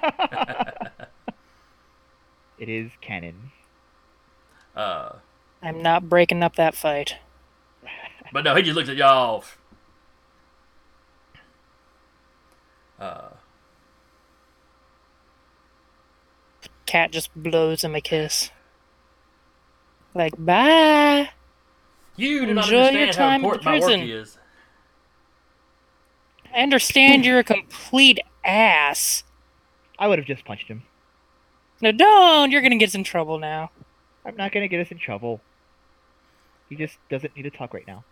It 2.57 2.70
is 2.70 2.91
canon. 3.02 3.52
Uh, 4.76 5.14
I'm 5.62 5.82
not 5.82 6.07
breaking 6.07 6.41
up 6.41 6.56
that 6.56 6.74
fight. 6.76 7.16
but 8.34 8.44
no, 8.45 8.56
he 8.56 8.62
just 8.62 8.76
looked 8.78 8.90
at 8.90 8.95
y'all. 8.95 9.44
Uh, 12.99 13.30
Cat 16.86 17.12
just 17.12 17.30
blows 17.36 17.84
him 17.84 17.94
a 17.95 17.99
kiss. 18.02 18.52
Like, 20.14 20.34
bye. 20.38 21.30
you 22.16 22.45
do 22.45 22.53
not 22.53 22.66
Enjoy 22.66 22.78
your 22.78 22.86
understand 22.88 23.16
how 23.16 23.26
time 23.26 23.40
in 23.41 23.45
important 23.45 23.66
my 23.66 23.72
work 23.80 23.82
prison. 23.82 24.02
is. 24.10 24.38
I 26.56 26.61
understand 26.61 27.26
you're 27.26 27.40
a 27.40 27.44
complete 27.44 28.19
ass. 28.45 29.23
I 29.99 30.07
would 30.07 30.19
have 30.19 30.27
just 30.27 30.45
punched 30.45 30.68
him. 30.68 30.84
No, 31.82 31.91
don't. 31.91 32.52
You're 32.52 32.61
gonna 32.61 32.77
get 32.77 32.90
us 32.90 32.95
in 32.95 33.03
trouble 33.03 33.38
now. 33.40 33.72
I'm 34.26 34.36
not 34.36 34.52
gonna 34.52 34.68
get 34.68 34.80
us 34.80 34.91
in 34.91 34.98
trouble. 34.98 35.41
He 36.69 36.76
just 36.76 36.98
doesn't 37.10 37.36
need 37.36 37.44
to 37.44 37.49
talk 37.52 37.73
right 37.73 37.86
now. 37.86 38.03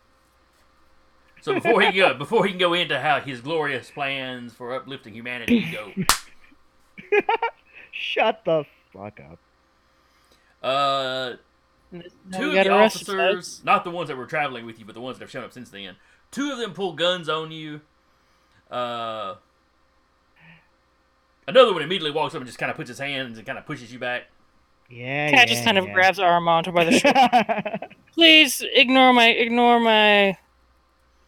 So 1.41 1.53
before 1.53 1.81
he 1.81 1.91
go, 1.91 2.13
before 2.13 2.45
he 2.45 2.51
can 2.51 2.59
go 2.59 2.73
into 2.73 2.99
how 2.99 3.19
his 3.19 3.41
glorious 3.41 3.89
plans 3.91 4.53
for 4.53 4.73
uplifting 4.75 5.13
humanity 5.13 5.69
go, 5.71 5.91
Shut 7.91 8.43
the 8.45 8.63
fuck 8.91 9.19
up. 9.19 9.39
uh, 10.61 11.33
No, 11.91 12.01
two 12.39 12.47
of 12.49 12.53
the 12.53 12.69
officers, 12.69 13.61
not 13.63 13.83
the 13.83 13.91
ones 13.91 14.07
that 14.09 14.15
were 14.17 14.25
traveling 14.25 14.65
with 14.65 14.79
you, 14.79 14.85
but 14.85 14.95
the 14.95 15.01
ones 15.01 15.17
that 15.19 15.23
have 15.25 15.31
shown 15.31 15.43
up 15.43 15.51
since 15.53 15.69
then, 15.69 15.95
two 16.31 16.51
of 16.51 16.57
them 16.59 16.73
pull 16.73 16.93
guns 16.93 17.27
on 17.29 17.51
you. 17.51 17.81
Uh, 18.73 19.35
another 21.47 21.73
one 21.73 21.81
immediately 21.83 22.11
walks 22.11 22.33
up 22.33 22.41
and 22.41 22.47
just 22.47 22.57
kind 22.57 22.69
of 22.69 22.75
puts 22.75 22.89
his 22.89 22.99
hands 22.99 23.37
and 23.37 23.45
kind 23.45 23.57
of 23.57 23.65
pushes 23.65 23.93
you 23.93 23.99
back. 23.99 24.23
Yeah, 24.89 25.29
Cat 25.29 25.39
yeah, 25.39 25.45
just 25.45 25.63
kind 25.63 25.77
of 25.77 25.85
yeah. 25.85 25.93
grabs 25.93 26.19
Armando 26.19 26.71
by 26.71 26.85
the 26.85 26.99
shoulder. 26.99 27.87
Please 28.13 28.63
ignore 28.73 29.13
my 29.13 29.27
ignore 29.27 29.79
my 29.79 30.37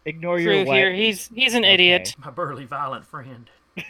Ignore 0.05 0.39
your 0.39 0.53
crew 0.53 0.65
what? 0.65 0.77
here. 0.77 0.93
He's 0.93 1.29
he's 1.33 1.55
an 1.55 1.63
idiot. 1.63 2.15
My 2.19 2.29
burly, 2.29 2.65
violent 2.65 3.05
friend. 3.05 3.49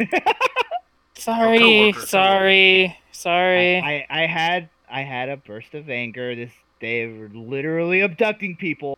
Sorry, 1.17 1.93
sorry, 1.93 2.97
sorry. 3.11 3.79
I, 3.79 4.05
I 4.09 4.25
had 4.25 4.69
I 4.89 5.01
had 5.01 5.29
a 5.29 5.37
burst 5.37 5.73
of 5.73 5.89
anger. 5.89 6.35
This 6.35 6.51
they 6.81 7.07
were 7.07 7.29
literally 7.33 8.01
abducting 8.01 8.57
people. 8.57 8.97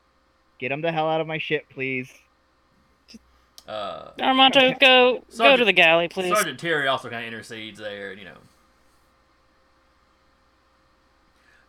Get 0.57 0.69
them 0.69 0.81
the 0.81 0.91
hell 0.91 1.07
out 1.07 1.21
of 1.21 1.27
my 1.27 1.37
ship, 1.37 1.67
please. 1.69 2.11
Uh, 3.67 4.11
Armando, 4.21 4.73
go 4.79 5.23
go 5.37 5.57
to 5.57 5.65
the 5.65 5.73
galley, 5.73 6.07
please. 6.07 6.33
Sergeant 6.33 6.59
Terry 6.59 6.87
also 6.87 7.09
kind 7.09 7.23
of 7.23 7.27
intercedes 7.27 7.79
there, 7.79 8.11
and 8.11 8.19
you 8.19 8.25
know. 8.25 8.37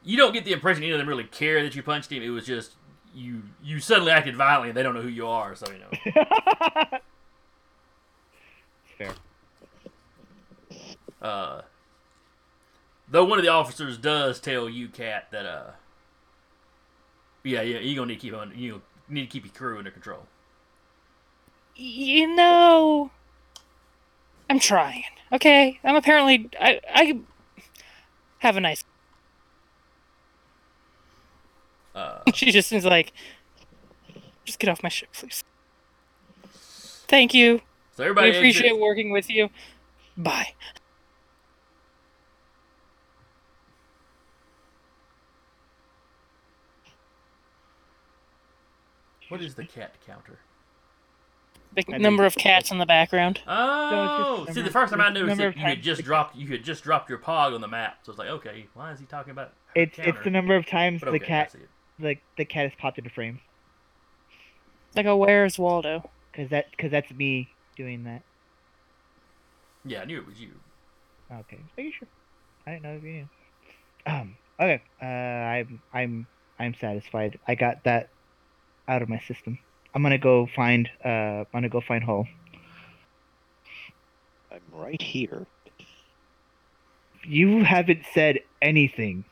You 0.04 0.16
don't 0.16 0.32
get 0.32 0.44
the 0.44 0.52
impression 0.52 0.84
any 0.84 0.92
of 0.92 0.98
them 0.98 1.08
really 1.08 1.24
care 1.24 1.62
that 1.62 1.74
you 1.74 1.82
punched 1.82 2.12
him. 2.12 2.22
It 2.22 2.30
was 2.30 2.46
just 2.46 2.72
you 3.14 3.42
you 3.62 3.80
suddenly 3.80 4.12
acted 4.12 4.36
violently 4.36 4.68
and 4.70 4.76
they 4.76 4.82
don't 4.82 4.94
know 4.94 5.02
who 5.02 5.08
you 5.08 5.26
are, 5.26 5.54
so 5.56 5.66
you 5.72 5.78
know. 5.80 7.00
It's 8.84 8.92
fair. 8.98 9.10
Uh, 11.20 11.62
though 13.10 13.24
one 13.24 13.38
of 13.38 13.44
the 13.44 13.50
officers 13.50 13.98
does 13.98 14.38
tell 14.40 14.68
you, 14.68 14.88
Cat, 14.88 15.26
that 15.32 15.46
uh, 15.46 15.70
Yeah, 17.42 17.62
yeah, 17.62 17.80
you're 17.80 17.96
gonna 17.96 18.06
need 18.08 18.14
to 18.14 18.20
keep 18.20 18.34
on. 18.34 18.52
You 18.56 18.82
need 19.08 19.22
to 19.22 19.26
keep 19.26 19.44
your 19.44 19.52
crew 19.52 19.78
under 19.78 19.90
control. 19.90 20.26
You 21.80 22.34
know, 22.34 23.12
I'm 24.50 24.58
trying. 24.58 25.04
Okay, 25.32 25.78
I'm 25.84 25.94
apparently 25.94 26.50
I 26.60 26.80
I 26.92 27.20
have 28.38 28.56
a 28.56 28.60
nice. 28.60 28.84
Uh, 31.94 32.22
She 32.34 32.50
just 32.50 32.72
is 32.72 32.84
like, 32.84 33.12
just 34.44 34.58
get 34.58 34.68
off 34.70 34.82
my 34.82 34.88
ship, 34.88 35.10
please. 35.12 35.44
Thank 37.06 37.32
you. 37.32 37.60
so 37.96 38.02
I 38.02 38.06
everybody 38.06 38.36
appreciate 38.36 38.70
exit- 38.70 38.80
working 38.80 39.10
with 39.12 39.30
you. 39.30 39.48
Bye. 40.16 40.48
What 49.28 49.42
is 49.42 49.54
the 49.54 49.64
cat 49.64 49.94
counter? 50.06 50.38
Big 51.86 51.94
I 51.94 51.98
number 51.98 52.24
of 52.26 52.34
cats 52.34 52.72
in 52.72 52.78
the 52.78 52.86
background. 52.86 53.40
Oh, 53.46 54.42
just 54.46 54.54
see, 54.56 54.62
the 54.62 54.70
first 54.70 54.90
time 54.92 55.00
I 55.00 55.06
it's 55.08 55.14
noticed 55.14 55.28
number 55.28 55.44
it, 55.44 55.48
of 55.50 55.56
you 55.56 55.62
had 55.62 55.80
just 55.82 55.98
the- 55.98 56.02
dropped 56.02 56.34
you 56.36 56.48
had 56.48 56.64
just 56.64 56.82
dropped 56.82 57.08
your 57.08 57.18
pog 57.18 57.54
on 57.54 57.60
the 57.60 57.68
map. 57.68 57.98
So 58.02 58.10
it's 58.10 58.18
like, 58.18 58.28
okay, 58.30 58.66
why 58.74 58.90
is 58.92 58.98
he 58.98 59.06
talking 59.06 59.30
about? 59.30 59.48
her 59.76 59.82
It's 59.82 59.96
it's 59.98 60.18
the 60.24 60.30
number 60.30 60.56
of 60.56 60.66
times 60.66 61.00
But 61.00 61.10
the 61.12 61.16
okay, 61.18 61.26
cat 61.26 61.52
see 61.52 61.58
it. 61.58 61.68
like 62.04 62.20
the 62.36 62.44
cat 62.44 62.64
has 62.64 62.72
popped 62.76 62.98
into 62.98 63.10
frames. 63.10 63.38
Like 64.96 65.06
a 65.06 65.16
Where's 65.16 65.56
Waldo? 65.58 66.10
Cause 66.32 66.48
that 66.50 66.76
cause 66.78 66.90
that's 66.90 67.12
me 67.12 67.48
doing 67.76 68.02
that. 68.04 68.22
Yeah, 69.84 70.02
I 70.02 70.04
knew 70.04 70.18
it 70.18 70.26
was 70.26 70.40
you. 70.40 70.50
Okay, 71.32 71.58
are 71.76 71.82
you 71.82 71.92
sure. 71.92 72.08
I 72.66 72.72
didn't 72.72 72.82
know 72.82 72.94
if 72.96 73.02
you 73.04 73.12
knew. 73.12 73.28
Um. 74.06 74.36
Okay. 74.58 74.82
Uh. 75.00 75.04
I'm. 75.06 75.80
I'm. 75.94 76.26
I'm 76.58 76.74
satisfied. 76.74 77.38
I 77.46 77.54
got 77.54 77.84
that 77.84 78.08
out 78.88 79.00
of 79.02 79.08
my 79.08 79.20
system. 79.20 79.58
I'm 79.94 80.02
gonna 80.02 80.18
go 80.18 80.48
find. 80.54 80.88
Uh. 81.04 81.08
I'm 81.08 81.46
gonna 81.52 81.68
go 81.68 81.80
find 81.80 82.04
Hull. 82.04 82.26
I'm 84.52 84.60
right 84.72 85.00
here. 85.00 85.46
You 87.24 87.64
haven't 87.64 88.02
said 88.14 88.40
anything. 88.62 89.24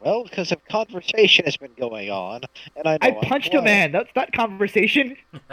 Well, 0.00 0.24
because 0.24 0.50
a 0.50 0.56
conversation 0.56 1.44
has 1.44 1.56
been 1.58 1.74
going 1.78 2.10
on, 2.10 2.42
and 2.74 2.88
I 2.88 2.92
know 2.92 2.98
I 3.02 3.08
I'm 3.08 3.20
punched 3.20 3.52
a 3.54 3.60
man. 3.60 3.92
That's 3.92 4.10
not 4.16 4.32
conversation. 4.32 5.16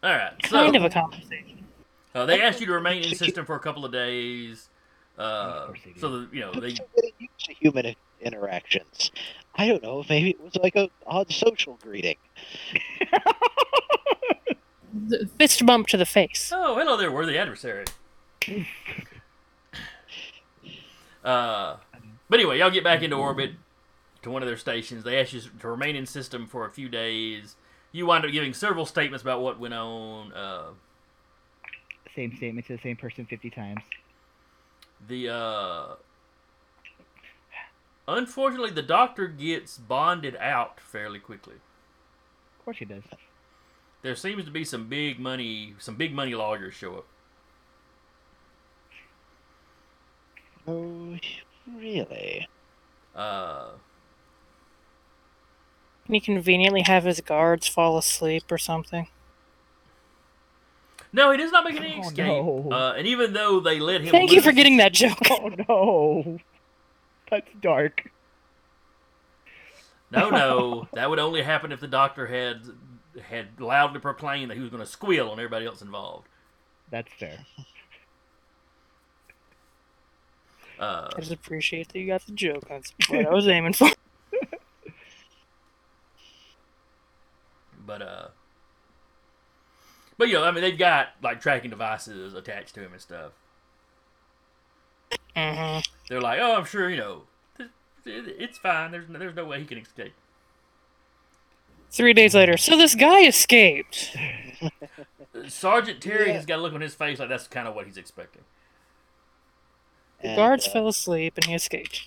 All 0.00 0.12
right, 0.12 0.32
so 0.46 0.50
Kind 0.50 0.76
of 0.76 0.84
a 0.84 0.90
conversation. 0.90 1.66
uh, 2.14 2.24
they 2.24 2.40
asked 2.40 2.60
you 2.60 2.66
to 2.66 2.72
remain 2.72 3.02
in 3.02 3.14
system 3.16 3.44
for 3.44 3.56
a 3.56 3.60
couple 3.60 3.84
of 3.84 3.90
days. 3.90 4.68
Uh, 5.18 5.66
course 5.66 5.80
so 5.96 6.20
that 6.20 6.32
you 6.32 6.40
know 6.40 6.52
they 6.52 6.70
still 6.70 6.86
getting 6.94 7.12
used 7.18 7.44
to 7.46 7.54
human 7.54 7.96
interactions. 8.20 9.10
I 9.58 9.66
don't 9.66 9.82
know. 9.82 10.04
Maybe 10.08 10.30
it 10.30 10.40
was 10.40 10.54
like 10.56 10.76
a 10.76 10.88
odd 11.06 11.30
social 11.32 11.78
greeting. 11.82 12.16
The 14.90 15.28
Fist 15.38 15.64
bump 15.66 15.86
to 15.88 15.96
the 15.98 16.06
face. 16.06 16.50
Oh, 16.54 16.76
hello 16.78 16.96
there, 16.96 17.12
worthy 17.12 17.36
adversary. 17.36 17.84
uh, 21.24 21.76
but 22.28 22.40
anyway, 22.40 22.58
y'all 22.58 22.70
get 22.70 22.84
back 22.84 23.02
into 23.02 23.16
orbit 23.16 23.52
to 24.22 24.30
one 24.30 24.42
of 24.42 24.48
their 24.48 24.56
stations. 24.56 25.04
They 25.04 25.20
ask 25.20 25.32
you 25.34 25.42
to 25.60 25.68
remain 25.68 25.94
in 25.94 26.06
system 26.06 26.46
for 26.46 26.64
a 26.64 26.70
few 26.70 26.88
days. 26.88 27.56
You 27.92 28.06
wind 28.06 28.24
up 28.24 28.32
giving 28.32 28.54
several 28.54 28.86
statements 28.86 29.22
about 29.22 29.42
what 29.42 29.60
went 29.60 29.74
on. 29.74 30.32
Uh, 30.32 30.70
same 32.16 32.34
statement 32.36 32.66
to 32.68 32.76
the 32.76 32.82
same 32.82 32.96
person 32.96 33.26
50 33.26 33.50
times. 33.50 33.80
the 35.06 35.28
uh, 35.28 35.86
unfortunately, 38.16 38.70
the 38.70 38.82
doctor 38.82 39.26
gets 39.28 39.78
bonded 39.78 40.36
out 40.36 40.80
fairly 40.80 41.18
quickly. 41.18 41.54
Of 41.54 42.64
course 42.64 42.78
he 42.78 42.84
does. 42.84 43.02
There 44.02 44.14
seems 44.16 44.44
to 44.44 44.50
be 44.50 44.64
some 44.64 44.88
big 44.88 45.18
money, 45.18 45.74
some 45.78 45.96
big 45.96 46.12
money 46.14 46.34
lawyers 46.34 46.74
show 46.74 46.96
up. 46.96 47.06
Oh, 50.66 51.16
really? 51.76 52.46
Uh, 53.16 53.70
Can 56.06 56.14
he 56.14 56.20
conveniently 56.20 56.82
have 56.82 57.04
his 57.04 57.20
guards 57.20 57.66
fall 57.66 57.96
asleep 57.98 58.44
or 58.50 58.58
something? 58.58 59.08
no, 61.10 61.30
he 61.32 61.38
does 61.38 61.50
not 61.50 61.64
make 61.64 61.76
any 61.80 61.96
Oh, 61.96 62.00
escape. 62.08 62.26
no. 62.26 62.68
Uh, 62.70 62.92
and 62.96 63.06
even 63.06 63.32
though 63.32 63.60
they 63.60 63.80
let 63.80 64.02
him, 64.02 64.08
Thank 64.10 64.30
you 64.30 64.42
for 64.42 64.52
getting 64.52 64.76
that 64.76 64.92
joke. 64.92 65.18
Oh 65.30 65.50
no. 65.68 66.38
That's 67.30 67.48
dark. 67.60 68.10
No, 70.10 70.30
no, 70.30 70.88
that 70.94 71.10
would 71.10 71.18
only 71.18 71.42
happen 71.42 71.72
if 71.72 71.80
the 71.80 71.88
doctor 71.88 72.26
had 72.26 72.62
had 73.22 73.60
loudly 73.60 74.00
proclaimed 74.00 74.50
that 74.50 74.54
he 74.54 74.60
was 74.60 74.70
going 74.70 74.82
to 74.82 74.88
squeal 74.88 75.28
on 75.28 75.38
everybody 75.38 75.66
else 75.66 75.82
involved. 75.82 76.28
That's 76.90 77.12
fair. 77.12 77.44
Uh, 80.78 81.10
I 81.14 81.20
just 81.20 81.32
appreciate 81.32 81.88
that 81.88 81.98
you 81.98 82.06
got 82.06 82.24
the 82.26 82.32
joke. 82.32 82.64
That's 82.68 82.92
what 83.08 83.26
I 83.26 83.30
was 83.30 83.48
aiming 83.48 83.72
for. 83.72 83.90
but 87.84 88.00
uh, 88.00 88.28
but 90.16 90.28
you 90.28 90.34
know, 90.34 90.44
I 90.44 90.52
mean, 90.52 90.62
they've 90.62 90.78
got 90.78 91.08
like 91.22 91.40
tracking 91.40 91.70
devices 91.70 92.34
attached 92.34 92.74
to 92.76 92.80
him 92.80 92.92
and 92.92 93.00
stuff. 93.00 93.32
Hmm 95.36 95.78
They're 96.08 96.20
like, 96.20 96.38
oh, 96.40 96.56
I'm 96.56 96.64
sure 96.64 96.88
you 96.90 96.96
know, 96.96 97.22
it's 98.06 98.58
fine. 98.58 98.90
There's 98.90 99.08
no, 99.08 99.18
there's 99.18 99.34
no 99.36 99.44
way 99.44 99.60
he 99.60 99.66
can 99.66 99.78
escape. 99.78 100.12
Three 101.90 102.12
days 102.12 102.34
later, 102.34 102.56
so 102.56 102.76
this 102.76 102.94
guy 102.94 103.26
escaped. 103.26 104.16
Sergeant 105.48 106.00
Terry 106.00 106.28
Yeah. 106.28 106.34
has 106.34 106.46
got 106.46 106.58
a 106.58 106.62
look 106.62 106.74
on 106.74 106.80
his 106.80 106.94
face 106.94 107.18
like 107.18 107.28
that's 107.28 107.46
kind 107.48 107.66
of 107.66 107.74
what 107.74 107.86
he's 107.86 107.96
expecting. 107.96 108.42
The 110.22 110.34
guards 110.34 110.66
uh, 110.66 110.70
fell 110.70 110.88
asleep 110.88 111.34
and 111.36 111.46
he 111.46 111.54
escaped. 111.54 112.02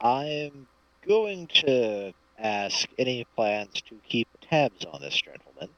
I'm 0.00 0.66
going 1.06 1.46
to 1.48 2.12
ask 2.38 2.88
any 2.98 3.24
plans 3.36 3.80
to 3.88 3.96
keep 4.08 4.28
tabs 4.40 4.84
on 4.84 5.00
this 5.00 5.20
gentleman. 5.20 5.68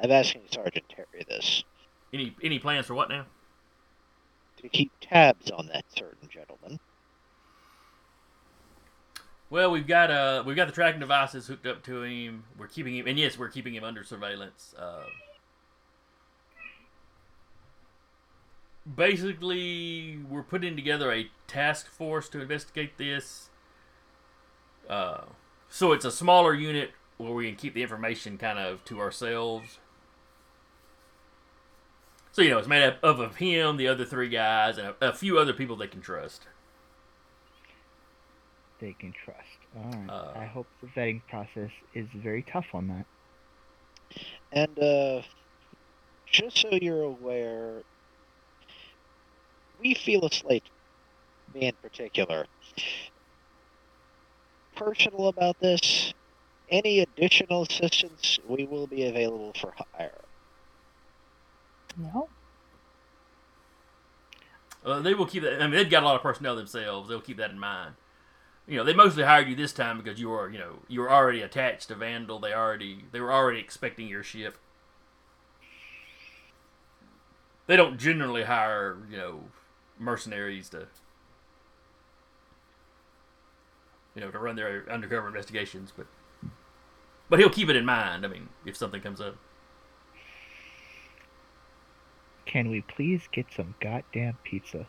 I'm 0.00 0.10
asking 0.10 0.42
Sergeant 0.50 0.86
Terry 0.88 1.24
this. 1.28 1.62
Any 2.12 2.34
any 2.42 2.58
plans 2.58 2.86
for 2.86 2.94
what 2.94 3.08
now? 3.08 3.26
To 4.62 4.68
keep 4.68 4.90
tabs 5.00 5.50
on 5.50 5.68
that 5.68 5.84
certain 5.94 6.28
gentleman. 6.28 6.80
Well, 9.50 9.70
we've 9.70 9.86
got 9.86 10.10
uh 10.10 10.42
we've 10.44 10.56
got 10.56 10.66
the 10.66 10.74
tracking 10.74 11.00
devices 11.00 11.46
hooked 11.46 11.66
up 11.66 11.82
to 11.84 12.02
him. 12.02 12.44
We're 12.58 12.66
keeping 12.66 12.96
him, 12.96 13.06
and 13.06 13.18
yes, 13.18 13.38
we're 13.38 13.48
keeping 13.48 13.74
him 13.74 13.84
under 13.84 14.04
surveillance. 14.04 14.74
Uh, 14.78 15.04
basically, 18.96 20.18
we're 20.28 20.42
putting 20.42 20.76
together 20.76 21.12
a 21.12 21.30
task 21.46 21.88
force 21.88 22.28
to 22.30 22.40
investigate 22.40 22.98
this. 22.98 23.48
Uh, 24.88 25.22
so 25.68 25.92
it's 25.92 26.04
a 26.04 26.10
smaller 26.10 26.54
unit 26.54 26.92
where 27.16 27.32
we 27.32 27.46
can 27.46 27.56
keep 27.56 27.74
the 27.74 27.82
information 27.82 28.38
kind 28.38 28.58
of 28.58 28.84
to 28.86 29.00
ourselves. 29.00 29.78
So 32.38 32.42
you 32.42 32.50
know, 32.50 32.58
it's 32.58 32.68
made 32.68 32.84
up 32.84 33.02
of, 33.02 33.18
of 33.18 33.34
him, 33.34 33.78
the 33.78 33.88
other 33.88 34.04
three 34.04 34.28
guys, 34.28 34.78
and 34.78 34.94
a, 35.00 35.08
a 35.08 35.12
few 35.12 35.40
other 35.40 35.52
people 35.52 35.74
they 35.74 35.88
can 35.88 36.00
trust. 36.00 36.46
They 38.78 38.92
can 38.92 39.12
trust. 39.12 39.40
Alright. 39.76 40.08
Uh. 40.08 40.38
I 40.38 40.44
hope 40.44 40.68
the 40.80 40.86
vetting 40.86 41.20
process 41.28 41.72
is 41.94 42.06
very 42.14 42.44
tough 42.44 42.66
on 42.72 42.86
that. 42.86 43.06
And 44.52 44.78
uh, 44.78 45.22
just 46.30 46.58
so 46.58 46.68
you're 46.70 47.02
aware, 47.02 47.82
we 49.80 49.94
feel 49.94 50.24
a 50.24 50.30
slight, 50.30 50.62
me 51.52 51.62
in 51.62 51.74
particular, 51.82 52.46
personal 54.76 55.26
about 55.26 55.58
this. 55.58 56.14
Any 56.70 57.00
additional 57.00 57.62
assistance, 57.62 58.38
we 58.46 58.62
will 58.64 58.86
be 58.86 59.08
available 59.08 59.54
for 59.60 59.74
hire. 59.96 60.20
No. 61.96 62.28
Uh, 64.84 65.00
they 65.00 65.14
will 65.14 65.26
keep 65.26 65.42
that. 65.42 65.60
I 65.60 65.66
mean, 65.66 65.72
they've 65.72 65.90
got 65.90 66.02
a 66.02 66.06
lot 66.06 66.16
of 66.16 66.22
personnel 66.22 66.56
themselves. 66.56 67.08
They'll 67.08 67.20
keep 67.20 67.36
that 67.38 67.50
in 67.50 67.58
mind. 67.58 67.94
You 68.66 68.76
know, 68.76 68.84
they 68.84 68.94
mostly 68.94 69.24
hired 69.24 69.48
you 69.48 69.56
this 69.56 69.72
time 69.72 69.98
because 69.98 70.20
you 70.20 70.28
were, 70.28 70.50
you 70.50 70.58
know, 70.58 70.80
you 70.88 71.00
were 71.00 71.10
already 71.10 71.40
attached 71.40 71.88
to 71.88 71.94
Vandell. 71.94 72.40
They 72.40 72.52
already, 72.52 73.04
they 73.12 73.20
were 73.20 73.32
already 73.32 73.60
expecting 73.60 74.08
your 74.08 74.22
ship. 74.22 74.58
They 77.66 77.76
don't 77.76 77.98
generally 77.98 78.44
hire, 78.44 78.98
you 79.10 79.16
know, 79.16 79.40
mercenaries 79.98 80.68
to, 80.70 80.86
you 84.14 84.20
know, 84.20 84.30
to 84.30 84.38
run 84.38 84.56
their 84.56 84.84
undercover 84.90 85.28
investigations. 85.28 85.92
But, 85.96 86.06
but 87.28 87.38
he'll 87.38 87.50
keep 87.50 87.68
it 87.68 87.76
in 87.76 87.84
mind. 87.84 88.24
I 88.24 88.28
mean, 88.28 88.48
if 88.64 88.76
something 88.76 89.00
comes 89.00 89.20
up. 89.20 89.36
Can 92.48 92.70
we 92.70 92.80
please 92.80 93.28
get 93.30 93.46
some 93.54 93.74
goddamn 93.78 94.38
pizza? 94.42 94.86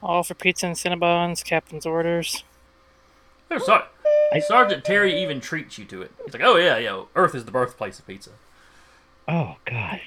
All 0.00 0.22
for 0.22 0.34
pizza 0.34 0.66
and 0.66 0.76
Cinnabons, 0.76 1.44
captain's 1.44 1.84
orders. 1.84 2.44
Oh, 3.50 3.58
sorry. 3.58 3.84
I- 4.32 4.38
Sergeant 4.38 4.84
Terry 4.84 5.20
even 5.20 5.40
treats 5.40 5.76
you 5.78 5.84
to 5.86 6.00
it. 6.02 6.12
He's 6.24 6.32
like, 6.32 6.42
oh 6.42 6.56
yeah, 6.56 6.78
yeah. 6.78 7.02
Earth 7.14 7.34
is 7.34 7.44
the 7.44 7.50
birthplace 7.50 7.98
of 7.98 8.06
pizza. 8.06 8.30
Oh 9.28 9.56
God. 9.66 10.00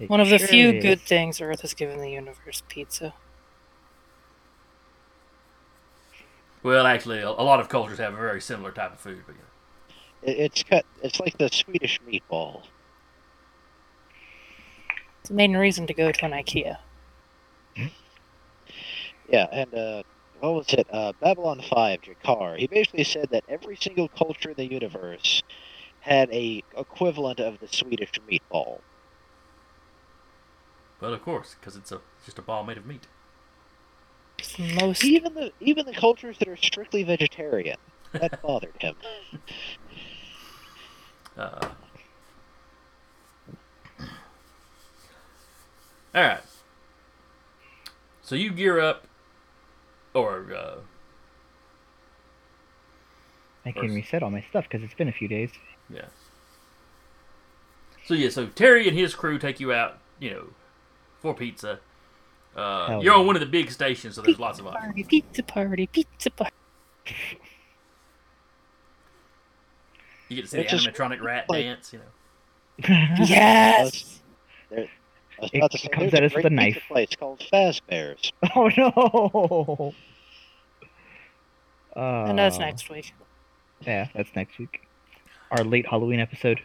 It 0.00 0.10
One 0.10 0.20
of 0.20 0.28
the 0.28 0.38
sure 0.38 0.48
few 0.48 0.70
is. 0.72 0.82
good 0.82 1.00
things 1.00 1.40
Earth 1.40 1.60
has 1.60 1.74
given 1.74 1.98
the 2.00 2.10
universe 2.10 2.62
pizza. 2.68 3.14
Well, 6.62 6.86
actually, 6.86 7.20
a, 7.20 7.28
a 7.28 7.44
lot 7.44 7.60
of 7.60 7.68
cultures 7.68 7.98
have 7.98 8.14
a 8.14 8.16
very 8.16 8.40
similar 8.40 8.72
type 8.72 8.94
of 8.94 8.98
food. 8.98 9.22
But 9.26 9.36
yeah. 9.36 10.32
It, 10.32 10.38
it's 10.40 10.62
cut. 10.62 10.86
It's 11.02 11.20
like 11.20 11.36
the 11.38 11.50
Swedish 11.50 12.00
meatball. 12.08 12.62
It's 15.24 15.30
the 15.30 15.36
main 15.36 15.56
reason 15.56 15.86
to 15.86 15.94
go 15.94 16.12
to 16.12 16.24
an 16.26 16.32
IKEA. 16.32 16.76
Yeah, 19.26 19.46
and 19.50 19.72
uh, 19.72 20.02
what 20.40 20.52
was 20.52 20.74
it? 20.74 20.86
Uh, 20.92 21.14
Babylon 21.18 21.62
5, 21.62 22.00
G'Kar. 22.02 22.58
He 22.58 22.66
basically 22.66 23.04
said 23.04 23.30
that 23.30 23.42
every 23.48 23.74
single 23.74 24.08
culture 24.08 24.50
in 24.50 24.56
the 24.56 24.70
universe 24.70 25.42
had 26.00 26.30
a 26.30 26.62
equivalent 26.76 27.40
of 27.40 27.58
the 27.58 27.68
Swedish 27.68 28.12
meatball. 28.30 28.80
Well, 31.00 31.14
of 31.14 31.22
course, 31.22 31.56
because 31.58 31.74
it's 31.74 31.90
a 31.90 32.02
just 32.26 32.38
a 32.38 32.42
ball 32.42 32.62
made 32.62 32.76
of 32.76 32.84
meat. 32.84 33.06
Most 34.74 35.04
Even 35.04 35.32
the 35.32 35.52
even 35.58 35.86
the 35.86 35.94
cultures 35.94 36.36
that 36.36 36.48
are 36.48 36.56
strictly 36.58 37.02
vegetarian. 37.02 37.78
That 38.12 38.42
bothered 38.42 38.76
him. 38.78 38.94
Uh, 41.34 41.68
all 46.14 46.22
right. 46.22 46.40
So 48.22 48.34
you 48.34 48.50
gear 48.52 48.80
up, 48.80 49.06
or 50.14 50.54
uh, 50.54 50.74
I 53.66 53.72
can 53.72 53.94
reset 53.94 54.22
all 54.22 54.30
my 54.30 54.44
stuff 54.50 54.64
because 54.64 54.82
it's 54.82 54.94
been 54.94 55.08
a 55.08 55.12
few 55.12 55.28
days. 55.28 55.50
yeah. 55.92 56.06
So 58.06 58.12
yeah, 58.14 58.28
so 58.28 58.46
Terry 58.46 58.86
and 58.86 58.96
his 58.96 59.14
crew 59.14 59.38
take 59.38 59.60
you 59.60 59.72
out, 59.72 59.98
you 60.20 60.30
know, 60.30 60.46
for 61.20 61.34
pizza. 61.34 61.80
Uh, 62.54 63.00
you're 63.02 63.14
on 63.14 63.26
one 63.26 63.34
of 63.34 63.40
the 63.40 63.46
big 63.46 63.70
stations, 63.70 64.14
so 64.14 64.22
there's 64.22 64.38
lots 64.38 64.58
of 64.58 64.66
options. 64.66 64.84
party, 64.84 65.04
pizza 65.04 65.42
party, 65.42 65.86
pizza 65.86 66.30
party. 66.30 66.52
You 70.28 70.36
get 70.36 70.42
to 70.42 70.48
see 70.50 70.58
It's 70.60 70.70
the 70.84 70.90
animatronic 70.90 71.20
rat 71.22 71.46
like- 71.48 71.64
dance, 71.64 71.92
you 71.92 71.98
know. 71.98 72.04
Yes. 73.26 74.20
I 74.70 74.88
was 75.44 75.50
It 75.52 75.58
about 75.58 75.70
to 75.72 75.78
say, 75.78 75.88
comes 75.88 76.14
at 76.14 76.22
us 76.24 76.34
with 76.34 76.44
a 76.44 76.50
knife. 76.50 76.82
place 76.88 77.14
called 77.18 77.40
Fazbear's. 77.52 78.32
oh 78.56 78.70
no. 78.76 79.94
Uh, 81.96 82.24
and 82.28 82.38
that's 82.38 82.58
next 82.58 82.90
week. 82.90 83.12
Yeah, 83.86 84.08
that's 84.14 84.34
next 84.34 84.58
week. 84.58 84.80
Our 85.50 85.62
late 85.64 85.86
Halloween 85.88 86.18
episode. 86.20 86.60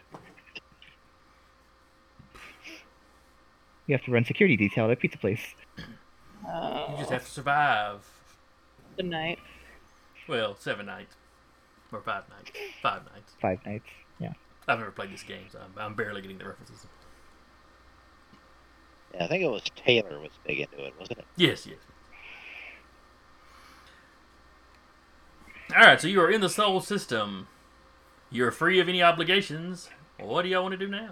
You 3.86 3.94
have 3.94 4.04
to 4.04 4.10
run 4.10 4.24
security 4.24 4.56
detail 4.56 4.84
at 4.86 4.92
a 4.92 4.96
pizza 4.96 5.18
place. 5.18 5.40
Uh, 6.48 6.86
You 6.92 6.96
just 6.98 7.10
have 7.10 7.24
to 7.24 7.30
survive. 7.30 8.00
good 8.96 9.06
night. 9.06 9.38
Well, 10.28 10.54
seven 10.58 10.86
nights 10.86 11.16
or 11.92 12.00
five 12.00 12.24
nights, 12.28 12.50
five 12.82 13.02
nights. 13.12 13.32
Five 13.42 13.66
nights. 13.66 13.86
Yeah. 14.20 14.32
I've 14.68 14.78
never 14.78 14.92
played 14.92 15.12
this 15.12 15.24
game, 15.24 15.46
so 15.50 15.58
I'm, 15.58 15.72
I'm 15.76 15.94
barely 15.94 16.22
getting 16.22 16.38
the 16.38 16.46
references. 16.46 16.86
Yeah, 19.14 19.24
I 19.24 19.28
think 19.28 19.42
it 19.42 19.48
was 19.50 19.62
Taylor 19.76 20.18
was 20.20 20.30
big 20.46 20.60
into 20.60 20.84
it, 20.84 20.94
wasn't 20.98 21.18
it? 21.20 21.24
Yes, 21.36 21.66
yes. 21.66 21.78
All 25.76 25.82
right, 25.84 26.00
so 26.00 26.08
you 26.08 26.20
are 26.20 26.30
in 26.30 26.40
the 26.40 26.48
Sol 26.48 26.80
system. 26.80 27.46
You're 28.30 28.50
free 28.50 28.80
of 28.80 28.88
any 28.88 29.02
obligations. 29.02 29.88
What 30.18 30.42
do 30.42 30.48
y'all 30.48 30.62
want 30.62 30.72
to 30.72 30.78
do 30.78 30.88
now? 30.88 31.10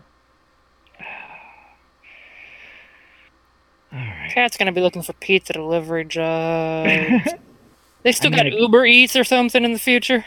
All 3.93 3.99
right. 3.99 4.31
Cat's 4.31 4.57
gonna 4.57 4.73
be 4.73 4.81
looking 4.81 5.03
for 5.03 5.13
pizza 5.15 5.53
delivery 5.53 6.05
jobs. 6.05 6.89
they 8.03 8.13
still 8.13 8.31
I'm 8.33 8.37
got 8.37 8.43
gonna- 8.45 8.57
Uber 8.57 8.85
Eats 8.85 9.17
or 9.17 9.25
something 9.25 9.65
in 9.65 9.73
the 9.73 9.79
future. 9.79 10.25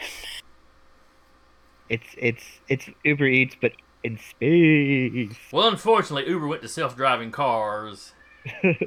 It's 1.88 2.06
it's 2.16 2.44
it's 2.68 2.88
Uber 3.04 3.26
Eats, 3.26 3.54
but 3.60 3.72
in 4.04 4.18
space. 4.18 5.36
Well, 5.52 5.68
unfortunately, 5.68 6.28
Uber 6.30 6.46
went 6.46 6.62
to 6.62 6.68
self-driving 6.68 7.30
cars, 7.30 8.12
and 8.62 8.78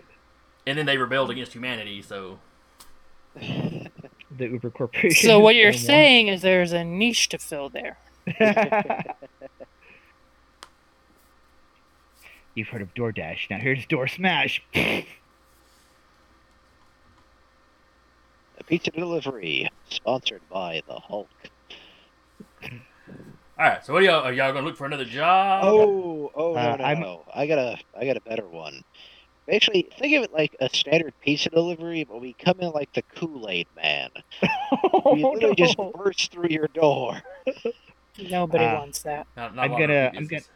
then 0.65 0.85
they 0.85 0.97
rebelled 0.97 1.29
against 1.29 1.53
humanity. 1.53 2.01
So 2.01 2.39
The 3.35 3.89
Uber 4.39 4.69
Corporation. 4.71 5.29
So 5.29 5.39
what 5.39 5.55
you're 5.59 5.73
saying 5.73 6.27
is 6.27 6.41
there's 6.41 6.73
a 6.73 6.83
niche 6.83 7.29
to 7.29 7.37
fill 7.37 7.69
there. 7.69 7.97
You've 12.55 12.69
heard 12.69 12.81
of 12.81 12.93
DoorDash. 12.93 13.49
Now 13.49 13.57
here's 13.57 13.85
Door 13.85 14.07
Smash. 14.07 14.63
A 14.73 15.05
pizza 18.65 18.91
delivery 18.91 19.69
sponsored 19.89 20.41
by 20.49 20.81
the 20.87 20.95
Hulk. 20.95 21.27
All 23.57 23.65
right, 23.65 23.85
so 23.85 23.93
what 23.93 24.01
are 24.01 24.05
y'all? 24.05 24.23
Are 24.23 24.33
y'all 24.33 24.51
gonna 24.51 24.65
look 24.65 24.75
for 24.75 24.85
another 24.85 25.05
job? 25.05 25.63
Oh, 25.63 26.29
oh 26.35 26.53
no, 26.53 26.59
Uh, 26.59 26.75
no, 26.75 26.83
I'm- 26.83 26.99
no! 26.99 27.23
I 27.33 27.47
got 27.47 27.57
a, 27.57 27.77
I 27.97 28.05
got 28.05 28.17
a 28.17 28.21
better 28.21 28.47
one. 28.49 28.81
Actually, 29.51 29.87
think 29.97 30.13
of 30.15 30.23
it 30.23 30.33
like 30.33 30.55
a 30.59 30.67
standard 30.73 31.13
pizza 31.21 31.49
delivery, 31.49 32.03
but 32.03 32.19
we 32.19 32.33
come 32.33 32.59
in 32.59 32.71
like 32.71 32.91
the 32.93 33.03
Kool 33.15 33.47
Aid 33.47 33.67
Man. 33.75 34.09
oh, 34.93 35.13
We 35.13 35.23
literally 35.23 35.55
just 35.55 35.77
burst 35.93 36.31
through 36.33 36.49
your 36.49 36.67
door. 36.73 37.21
Nobody 38.17 38.65
Uh, 38.65 38.73
wants 38.79 39.03
that. 39.03 39.27
Not, 39.37 39.55
not 39.55 39.65
I'm 39.65 39.71
a 39.71 39.73
lot 39.73 39.81
of 39.83 39.87
gonna- 39.87 40.11
I'm 40.15 40.27
business. 40.27 40.49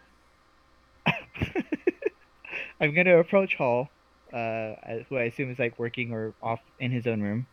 I'm 2.81 2.93
gonna 2.95 3.19
approach 3.19 3.55
Hull, 3.55 3.87
uh, 4.33 4.73
who 5.07 5.17
I 5.17 5.23
assume 5.23 5.51
is 5.51 5.59
like 5.59 5.77
working 5.79 6.11
or 6.11 6.33
off 6.41 6.59
in 6.79 6.91
his 6.91 7.05
own 7.07 7.21
room. 7.21 7.47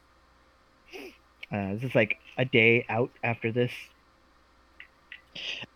Uh, 1.52 1.74
this 1.74 1.84
is 1.84 1.94
like 1.94 2.16
a 2.38 2.44
day 2.44 2.84
out 2.88 3.10
after 3.22 3.52
this. 3.52 3.72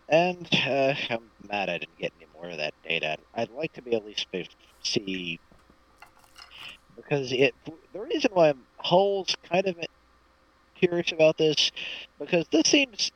And 0.09 0.47
uh, 0.67 0.93
I'm 1.09 1.23
mad 1.49 1.69
I 1.69 1.77
didn't 1.77 1.97
get 1.97 2.13
any 2.19 2.27
more 2.33 2.49
of 2.49 2.57
that 2.57 2.73
data. 2.87 3.17
I'd 3.33 3.51
like 3.51 3.73
to 3.73 3.81
be 3.81 3.95
at 3.95 4.05
least 4.05 4.29
be, 4.31 4.47
see 4.83 5.39
because 6.95 7.31
it. 7.31 7.55
The 7.93 7.99
reason 7.99 8.31
why 8.33 8.49
I'm 8.49 8.63
Hull's 8.77 9.35
kind 9.49 9.67
of 9.67 9.75
curious 10.75 11.11
about 11.11 11.37
this 11.37 11.71
because 12.19 12.45
this 12.51 12.67
seems 12.67 13.11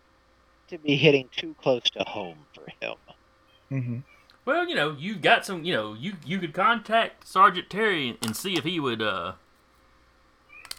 to 0.70 0.78
be 0.78 0.96
hitting 0.96 1.30
too 1.36 1.56
close 1.62 1.84
to 1.92 2.04
home 2.04 2.38
for 2.54 2.66
him. 2.80 2.96
Mm-hmm. 3.72 3.98
Well, 4.46 4.68
you 4.68 4.76
know, 4.76 4.96
you 4.98 5.16
got 5.16 5.46
some. 5.46 5.64
You 5.64 5.74
know, 5.74 5.94
you 5.94 6.14
you 6.26 6.40
could 6.40 6.54
contact 6.54 7.28
Sergeant 7.28 7.70
Terry 7.70 8.18
and 8.22 8.36
see 8.36 8.58
if 8.58 8.64
he 8.64 8.80
would, 8.80 9.02
uh, 9.02 9.34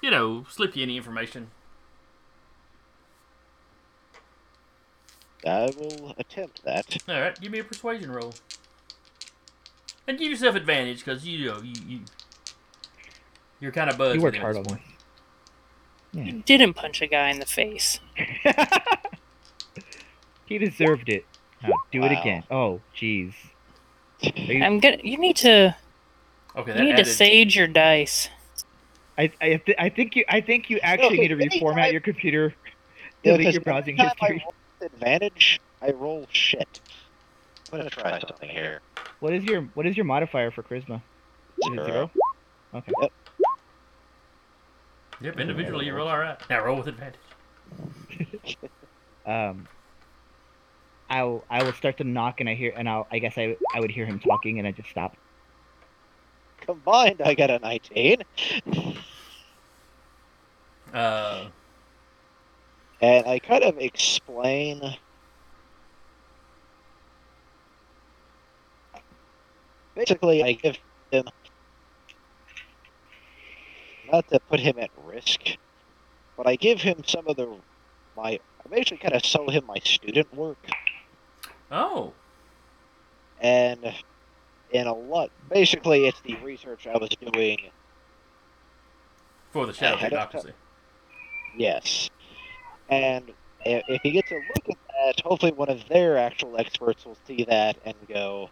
you 0.01 0.11
know, 0.11 0.47
slip 0.49 0.77
you 0.77 0.83
any 0.83 0.97
information. 0.97 1.51
I 5.47 5.70
will 5.78 6.14
attempt 6.18 6.64
that. 6.64 6.97
All 7.09 7.20
right, 7.20 7.40
give 7.40 7.52
me 7.52 7.59
a 7.60 7.64
persuasion 7.64 8.10
roll, 8.10 8.35
and 10.09 10.18
give 10.18 10.31
yourself 10.31 10.56
advantage 10.56 11.05
because 11.05 11.24
you 11.27 11.47
know 11.47 11.60
you 11.62 11.74
you 11.86 12.01
you're 13.60 13.73
kind 13.73 13.90
of 13.90 13.98
buzzed. 13.98 14.16
You 14.16 14.23
with 14.23 14.35
worked 14.35 14.36
him 14.36 14.43
hard 14.43 14.56
at 14.56 14.70
on 14.70 14.74
this 14.74 14.78
this. 16.14 16.27
You 16.35 16.43
didn't 16.47 16.74
punch 16.74 17.02
a 17.02 17.06
guy 17.06 17.28
in 17.31 17.39
the 17.40 17.47
face. 17.47 18.01
he 20.47 20.59
deserved 20.59 21.09
it. 21.09 21.24
Now 21.62 21.73
do 21.93 22.02
it 22.05 22.12
Wow. 22.12 22.20
again. 22.20 22.43
Oh, 22.51 22.81
jeez. 22.97 23.32
You- 24.20 24.62
I'm 24.64 24.81
gonna. 24.81 24.98
You 25.02 25.18
need 25.18 25.36
to. 25.36 25.77
Okay, 26.56 26.77
You 26.78 26.85
need 26.85 26.93
added, 26.94 27.05
to 27.05 27.10
sage 27.12 27.55
your 27.56 27.66
dice. 27.66 28.31
I, 29.18 29.31
I, 29.40 29.60
I 29.78 29.89
think 29.90 30.16
you 30.16 30.24
I 30.28 30.40
think 30.40 30.70
you 30.70 30.78
actually 30.82 31.18
need 31.18 31.28
to 31.28 31.35
anytime- 31.35 31.60
reformat 31.60 31.93
your 31.93 32.01
computer. 32.01 32.55
Delete 33.23 33.39
because 33.39 33.55
your 33.55 33.62
browsing 33.62 33.97
history. 33.97 34.44
I 34.81 34.85
roll 34.85 34.90
with 34.90 34.93
advantage, 34.93 35.61
I 35.82 35.90
roll 35.93 36.27
shit. 36.31 36.81
I'm 37.73 37.78
gonna 37.78 37.90
try 37.90 38.20
something 38.20 38.48
here. 38.48 38.81
What 39.20 39.32
is 39.32 39.44
your 39.44 39.62
what 39.74 39.86
is 39.86 39.97
your 39.97 40.05
modifier 40.05 40.51
for 40.51 40.62
charisma? 40.62 40.97
Is 40.97 41.73
it 41.73 41.74
Zero. 41.74 41.86
zero? 41.86 42.11
Okay. 42.74 42.93
Yep. 43.01 43.12
Yep, 45.20 45.40
individually 45.40 45.86
you 45.86 45.94
roll 45.94 46.09
all 46.09 46.19
right. 46.19 46.39
Now 46.51 46.65
roll 46.65 46.77
with 46.77 46.89
advantage. 46.89 47.20
Um. 49.27 49.66
I'll 51.11 51.44
I 51.51 51.65
will 51.65 51.73
start 51.73 51.98
to 51.98 52.05
knock 52.05 52.40
and 52.40 52.48
I 52.48 52.55
hear 52.55 52.73
and 52.77 52.89
I'll 52.89 53.09
I 53.11 53.19
guess 53.19 53.36
I 53.36 53.57
I 53.74 53.81
would 53.81 53.90
hear 53.90 54.07
him 54.07 54.20
talking 54.20 54.59
and 54.61 54.69
I 54.69 54.73
just 54.73 54.89
stop. 54.89 55.16
Combined, 56.61 57.23
I 57.23 57.35
got 57.35 57.51
a 57.51 57.59
19, 57.59 58.23
Uh, 60.93 61.48
and 63.01 63.27
I 63.27 63.39
kind 63.39 63.64
of 63.64 63.78
explain. 63.78 64.81
Basically, 69.94 70.43
I 70.43 70.52
give 70.52 70.77
him 71.10 71.24
not 74.12 74.28
to 74.28 74.39
put 74.40 74.60
him 74.60 74.78
at 74.78 74.90
risk, 75.05 75.40
but 76.36 76.47
I 76.47 76.56
give 76.56 76.81
him 76.81 77.02
some 77.06 77.27
of 77.28 77.36
the 77.36 77.48
my. 78.16 78.39
I 78.64 78.68
basically 78.68 78.98
kind 78.98 79.14
of 79.14 79.24
sell 79.24 79.48
him 79.48 79.64
my 79.66 79.78
student 79.85 80.32
work, 80.35 80.59
Oh, 81.70 82.12
and 83.40 83.94
in 84.70 84.86
a 84.86 84.94
lot. 84.94 85.31
Basically, 85.51 86.06
it's 86.06 86.20
the 86.20 86.36
research 86.36 86.86
I 86.86 86.97
was 86.98 87.10
doing. 87.32 87.59
for 89.51 89.66
the 89.66 89.73
shadow 89.73 89.97
I. 89.97 90.52
Yes, 91.56 92.10
and 92.89 93.33
if 93.65 94.01
he 94.03 94.13
gets 94.13 94.31
a 94.31 94.35
look 94.35 94.69
at 94.69 94.77
that, 94.89 95.21
hopefully 95.25 95.53
one 95.53 95.69
of 95.69 95.87
their 95.89 96.17
actual 96.17 96.57
experts 96.59 97.05
will 97.05 97.17
see 97.27 97.45
that 97.45 97.77
and 97.85 97.95
go, 98.09 98.51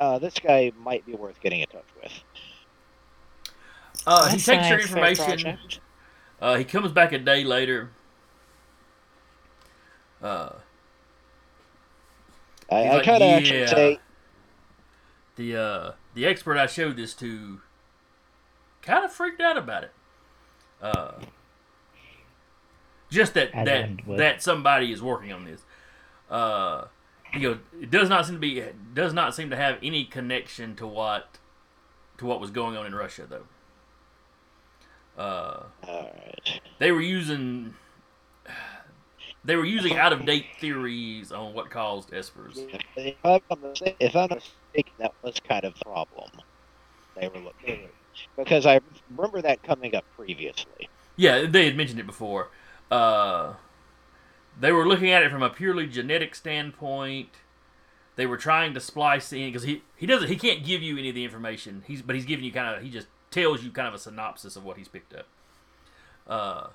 uh, 0.00 0.18
"This 0.18 0.34
guy 0.34 0.72
might 0.78 1.04
be 1.04 1.14
worth 1.14 1.40
getting 1.40 1.60
in 1.60 1.66
touch 1.68 1.84
with." 2.02 2.12
Uh, 4.06 4.26
he 4.26 4.32
That's 4.36 4.44
takes 4.44 4.68
your 4.68 4.80
information. 4.80 5.58
Uh, 6.40 6.56
he 6.56 6.64
comes 6.64 6.92
back 6.92 7.12
a 7.12 7.18
day 7.18 7.44
later. 7.44 7.90
Uh, 10.22 10.52
I, 12.70 12.82
He's 12.82 12.90
I 12.90 12.94
like, 12.96 13.04
kind 13.04 13.22
of 13.22 13.30
actually 13.30 13.60
"Yeah." 13.60 13.66
say, 13.66 14.00
the 15.36 15.56
uh, 15.56 15.92
the 16.14 16.26
expert 16.26 16.56
I 16.56 16.66
showed 16.66 16.96
this 16.96 17.14
to 17.14 17.60
kind 18.82 19.04
of 19.04 19.12
freaked 19.12 19.40
out 19.40 19.56
about 19.56 19.84
it. 19.84 19.92
Uh, 20.80 21.12
just 23.16 23.34
that 23.34 23.52
As 23.54 23.66
that 23.66 23.88
one 23.88 24.00
would. 24.06 24.18
that 24.20 24.42
somebody 24.42 24.92
is 24.92 25.02
working 25.02 25.32
on 25.32 25.44
this. 25.44 25.62
Uh, 26.30 26.84
he 27.32 27.40
goes, 27.40 27.58
it 27.80 27.90
does 27.90 28.08
not 28.08 28.26
seem 28.26 28.36
to 28.36 28.40
be 28.40 28.62
does 28.94 29.12
not 29.12 29.34
seem 29.34 29.50
to 29.50 29.56
have 29.56 29.78
any 29.82 30.04
connection 30.04 30.76
to 30.76 30.86
what 30.86 31.38
to 32.18 32.26
what 32.26 32.40
was 32.40 32.50
going 32.50 32.76
on 32.76 32.86
in 32.86 32.94
Russia 32.94 33.26
though. 33.28 33.46
Uh, 35.20 35.62
"All 35.88 36.12
right." 36.14 36.60
they 36.78 36.92
were 36.92 37.00
using 37.00 37.74
they 39.44 39.56
were 39.56 39.64
using 39.64 39.96
out 39.96 40.12
of 40.12 40.26
date 40.26 40.46
theories 40.60 41.32
on 41.32 41.54
what 41.54 41.70
caused 41.70 42.10
espers. 42.10 42.58
If 42.96 43.16
I'm 43.24 43.40
not 43.48 43.80
if 43.98 44.14
I'm 44.14 44.28
mistaken, 44.28 44.92
that 44.98 45.14
was 45.22 45.40
kind 45.40 45.64
of 45.64 45.74
the 45.74 45.84
problem. 45.84 46.30
They 47.18 47.28
were 47.28 47.40
looking 47.40 47.88
because 48.36 48.66
I 48.66 48.80
remember 49.10 49.42
that 49.42 49.62
coming 49.62 49.94
up 49.94 50.04
previously. 50.16 50.88
Yeah, 51.16 51.46
they 51.46 51.64
had 51.64 51.76
mentioned 51.76 51.98
it 52.00 52.06
before. 52.06 52.48
Uh, 52.90 53.54
they 54.58 54.72
were 54.72 54.86
looking 54.86 55.10
at 55.10 55.22
it 55.22 55.30
from 55.30 55.42
a 55.42 55.50
purely 55.50 55.86
genetic 55.86 56.34
standpoint. 56.34 57.30
They 58.16 58.26
were 58.26 58.38
trying 58.38 58.72
to 58.74 58.80
splice 58.80 59.32
in 59.32 59.48
because 59.48 59.64
he 59.64 59.82
he 59.96 60.06
doesn't 60.06 60.28
he 60.28 60.36
can't 60.36 60.64
give 60.64 60.82
you 60.82 60.96
any 60.96 61.10
of 61.10 61.14
the 61.14 61.24
information. 61.24 61.82
He's 61.86 62.00
but 62.02 62.14
he's 62.14 62.24
giving 62.24 62.44
you 62.44 62.52
kind 62.52 62.74
of 62.74 62.82
he 62.82 62.90
just 62.90 63.08
tells 63.30 63.62
you 63.62 63.70
kind 63.70 63.88
of 63.88 63.94
a 63.94 63.98
synopsis 63.98 64.56
of 64.56 64.64
what 64.64 64.78
he's 64.78 64.88
picked 64.88 65.14
up. 65.14 65.26
Uh, 66.26 66.68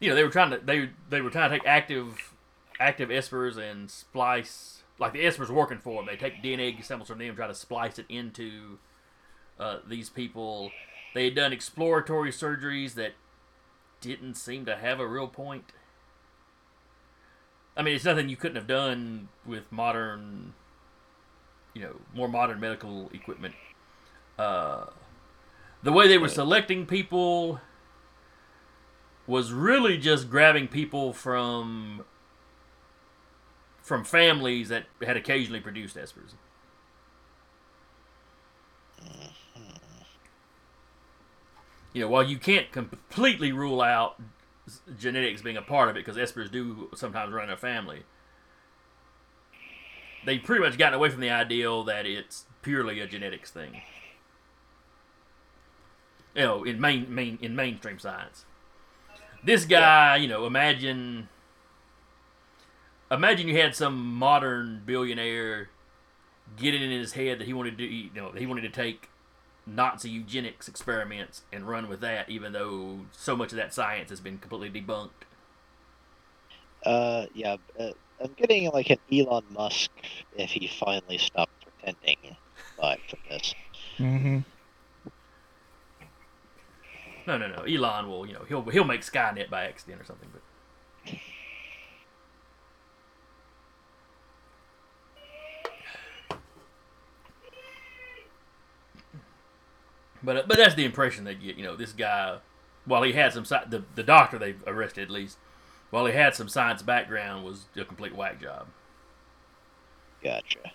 you 0.00 0.08
know 0.08 0.14
they 0.14 0.24
were 0.24 0.30
trying 0.30 0.50
to 0.50 0.58
they 0.58 0.90
they 1.10 1.20
were 1.20 1.30
trying 1.30 1.50
to 1.50 1.58
take 1.58 1.66
active 1.66 2.32
active 2.80 3.10
espers 3.10 3.58
and 3.58 3.90
splice 3.90 4.82
like 4.98 5.12
the 5.12 5.24
espers 5.24 5.50
working 5.50 5.78
for 5.78 5.96
them. 5.96 6.06
They 6.06 6.16
take 6.16 6.42
DNA 6.42 6.82
samples 6.82 7.08
from 7.08 7.18
them, 7.18 7.36
try 7.36 7.46
to 7.46 7.54
splice 7.54 7.98
it 7.98 8.06
into 8.08 8.78
uh, 9.58 9.78
these 9.86 10.08
people. 10.08 10.70
They 11.14 11.24
had 11.24 11.34
done 11.34 11.52
exploratory 11.52 12.30
surgeries 12.30 12.94
that 12.94 13.12
didn't 14.00 14.34
seem 14.34 14.64
to 14.66 14.76
have 14.76 15.00
a 15.00 15.06
real 15.06 15.28
point. 15.28 15.72
I 17.76 17.82
mean, 17.82 17.94
it's 17.94 18.04
nothing 18.04 18.28
you 18.28 18.36
couldn't 18.36 18.56
have 18.56 18.66
done 18.66 19.28
with 19.46 19.70
modern, 19.70 20.54
you 21.74 21.82
know, 21.82 21.96
more 22.14 22.28
modern 22.28 22.58
medical 22.58 23.10
equipment. 23.14 23.54
Uh, 24.38 24.86
the 25.82 25.92
way 25.92 26.08
they 26.08 26.18
were 26.18 26.28
selecting 26.28 26.86
people 26.86 27.60
was 29.26 29.52
really 29.52 29.98
just 29.98 30.28
grabbing 30.30 30.66
people 30.66 31.12
from 31.12 32.04
from 33.82 34.04
families 34.04 34.68
that 34.68 34.84
had 35.02 35.16
occasionally 35.16 35.60
produced 35.60 35.96
espers. 35.96 36.34
You 41.92 42.02
know, 42.02 42.08
while 42.08 42.22
you 42.22 42.38
can't 42.38 42.70
completely 42.70 43.52
rule 43.52 43.80
out 43.80 44.20
genetics 44.98 45.42
being 45.42 45.56
a 45.56 45.62
part 45.62 45.88
of 45.88 45.96
it, 45.96 46.04
because 46.04 46.16
espers 46.16 46.50
do 46.50 46.90
sometimes 46.94 47.32
run 47.32 47.44
in 47.44 47.50
a 47.50 47.56
family, 47.56 48.02
they've 50.24 50.42
pretty 50.42 50.62
much 50.62 50.78
gotten 50.78 50.94
away 50.94 51.08
from 51.08 51.20
the 51.20 51.30
ideal 51.30 51.84
that 51.84 52.06
it's 52.06 52.44
purely 52.62 53.00
a 53.00 53.06
genetics 53.06 53.50
thing. 53.50 53.82
You 56.34 56.42
know, 56.42 56.64
in 56.64 56.80
main 56.80 57.12
main 57.12 57.38
in 57.40 57.56
mainstream 57.56 57.98
science, 57.98 58.44
this 59.42 59.64
guy, 59.64 60.16
you 60.16 60.28
know, 60.28 60.46
imagine 60.46 61.28
imagine 63.10 63.48
you 63.48 63.56
had 63.56 63.74
some 63.74 64.14
modern 64.14 64.82
billionaire 64.84 65.70
get 66.56 66.74
it 66.74 66.82
in 66.82 66.90
his 66.90 67.12
head 67.12 67.40
that 67.40 67.46
he 67.46 67.52
wanted 67.52 67.78
to, 67.78 67.84
you 67.84 68.10
know, 68.14 68.32
he 68.32 68.46
wanted 68.46 68.62
to 68.62 68.70
take 68.70 69.08
Nazi 69.68 70.08
eugenics 70.08 70.68
experiments 70.68 71.42
and 71.52 71.68
run 71.68 71.88
with 71.88 72.00
that, 72.00 72.28
even 72.28 72.52
though 72.52 73.00
so 73.12 73.36
much 73.36 73.52
of 73.52 73.56
that 73.56 73.74
science 73.74 74.10
has 74.10 74.20
been 74.20 74.38
completely 74.38 74.80
debunked. 74.80 75.10
Uh, 76.84 77.26
yeah, 77.34 77.56
uh, 77.78 77.90
I'm 78.22 78.32
getting 78.36 78.70
like 78.70 78.90
an 78.90 78.98
Elon 79.12 79.44
Musk 79.50 79.90
if 80.36 80.50
he 80.50 80.66
finally 80.66 81.18
stopped 81.18 81.52
pretending 81.64 82.36
vibe 82.78 82.98
from 83.08 83.18
this. 83.28 83.54
Mm-hmm. 83.98 84.38
No, 87.26 87.36
no, 87.36 87.48
no. 87.48 87.62
Elon 87.62 88.08
will, 88.08 88.26
you 88.26 88.32
know, 88.32 88.44
he'll 88.48 88.62
he'll 88.62 88.84
make 88.84 89.02
Skynet 89.02 89.50
by 89.50 89.64
accident 89.64 90.00
or 90.00 90.04
something. 90.04 90.30
But 90.32 91.12
but 100.22 100.36
uh, 100.36 100.42
but 100.46 100.56
that's 100.56 100.74
the 100.74 100.84
impression 100.84 101.24
they 101.24 101.34
get. 101.34 101.56
You 101.56 101.64
know, 101.64 101.76
this 101.76 101.92
guy, 101.92 102.38
while 102.84 103.02
he 103.02 103.12
had 103.12 103.32
some 103.32 103.44
sci- 103.44 103.64
the 103.68 103.84
the 103.94 104.02
doctor 104.02 104.38
they 104.38 104.54
arrested 104.66 105.02
at 105.04 105.10
least, 105.10 105.38
while 105.90 106.06
he 106.06 106.12
had 106.12 106.34
some 106.34 106.48
science 106.48 106.82
background, 106.82 107.44
was 107.44 107.66
a 107.76 107.84
complete 107.84 108.14
whack 108.14 108.40
job. 108.40 108.66
Gotcha. 110.22 110.72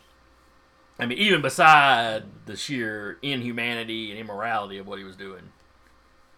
I 1.00 1.06
mean, 1.06 1.18
even 1.18 1.42
beside 1.42 2.24
the 2.46 2.56
sheer 2.56 3.18
inhumanity 3.22 4.12
and 4.12 4.20
immorality 4.20 4.78
of 4.78 4.88
what 4.88 5.00
he 5.00 5.04
was 5.04 5.16
doing, 5.16 5.52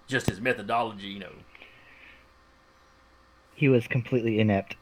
just 0.07 0.27
his 0.27 0.39
methodology, 0.39 1.07
you 1.07 1.19
know, 1.19 1.33
He 3.53 3.67
was 3.69 3.85
completely 3.87 4.39
inept. 4.39 4.75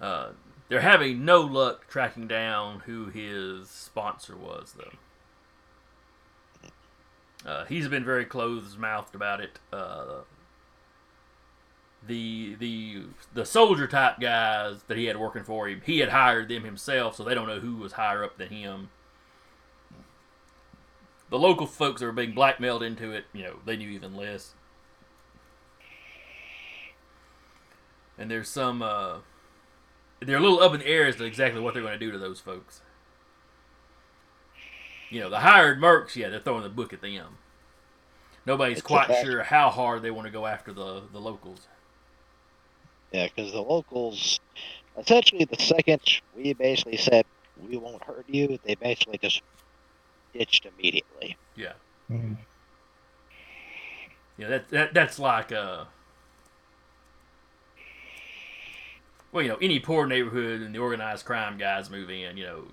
uh, 0.00 0.30
they're 0.70 0.80
having 0.80 1.26
no 1.26 1.42
luck 1.42 1.86
tracking 1.88 2.26
down 2.26 2.80
who 2.86 3.06
his 3.06 3.68
sponsor 3.68 4.36
was, 4.36 4.74
though. 4.78 4.92
Uh, 7.44 7.64
he's 7.66 7.88
been 7.88 8.04
very 8.04 8.24
closed-mouthed 8.24 9.14
about 9.14 9.40
it. 9.40 9.58
Uh, 9.72 10.20
the 12.06 12.54
the 12.54 13.02
the 13.34 13.44
soldier 13.44 13.86
type 13.86 14.20
guys 14.20 14.82
that 14.88 14.96
he 14.96 15.04
had 15.06 15.18
working 15.18 15.44
for 15.44 15.68
him, 15.68 15.82
he 15.84 15.98
had 15.98 16.10
hired 16.10 16.48
them 16.48 16.64
himself, 16.64 17.16
so 17.16 17.24
they 17.24 17.34
don't 17.34 17.48
know 17.48 17.60
who 17.60 17.76
was 17.76 17.92
higher 17.92 18.24
up 18.24 18.38
than 18.38 18.48
him. 18.48 18.88
The 21.30 21.38
local 21.38 21.66
folks 21.66 22.00
that 22.00 22.06
were 22.06 22.12
being 22.12 22.32
blackmailed 22.32 22.82
into 22.82 23.12
it, 23.12 23.24
you 23.32 23.42
know, 23.42 23.56
they 23.64 23.76
knew 23.76 23.88
even 23.90 24.16
less. 24.16 24.54
And 28.18 28.30
there's 28.30 28.48
some, 28.48 28.82
uh, 28.82 29.18
they're 30.20 30.36
a 30.36 30.40
little 30.40 30.60
up 30.60 30.74
in 30.74 30.80
the 30.80 30.86
air 30.86 31.06
as 31.06 31.16
to 31.16 31.24
exactly 31.24 31.60
what 31.60 31.74
they're 31.74 31.82
going 31.82 31.98
to 31.98 32.04
do 32.04 32.12
to 32.12 32.18
those 32.18 32.40
folks. 32.40 32.82
You 35.08 35.20
know, 35.20 35.30
the 35.30 35.40
hired 35.40 35.80
mercs, 35.80 36.14
yeah, 36.14 36.28
they're 36.28 36.40
throwing 36.40 36.62
the 36.62 36.68
book 36.68 36.92
at 36.92 37.02
them. 37.02 37.38
Nobody's 38.46 38.78
It's 38.78 38.86
quite 38.86 39.12
sure 39.22 39.42
how 39.42 39.70
hard 39.70 40.02
they 40.02 40.10
want 40.10 40.26
to 40.26 40.32
go 40.32 40.46
after 40.46 40.72
the, 40.72 41.02
the 41.12 41.20
locals. 41.20 41.66
Yeah, 43.12 43.26
because 43.26 43.52
the 43.52 43.60
locals, 43.60 44.38
essentially, 44.96 45.44
the 45.44 45.60
second 45.60 46.00
we 46.36 46.52
basically 46.52 46.96
said 46.96 47.26
we 47.68 47.76
won't 47.76 48.02
hurt 48.04 48.24
you, 48.28 48.58
they 48.64 48.76
basically 48.76 49.18
just 49.18 49.42
ditched 50.32 50.66
immediately. 50.66 51.36
Yeah. 51.56 51.72
Mm. 52.10 52.36
Yeah, 54.38 54.48
that, 54.48 54.68
that 54.70 54.94
that's 54.94 55.18
like 55.18 55.52
uh 55.52 55.84
well, 59.32 59.42
you 59.42 59.48
know, 59.48 59.58
any 59.60 59.78
poor 59.80 60.06
neighborhood 60.06 60.60
and 60.60 60.74
the 60.74 60.78
organized 60.78 61.24
crime 61.24 61.56
guys 61.58 61.90
move 61.90 62.10
in, 62.10 62.36
you 62.36 62.44
know, 62.44 62.68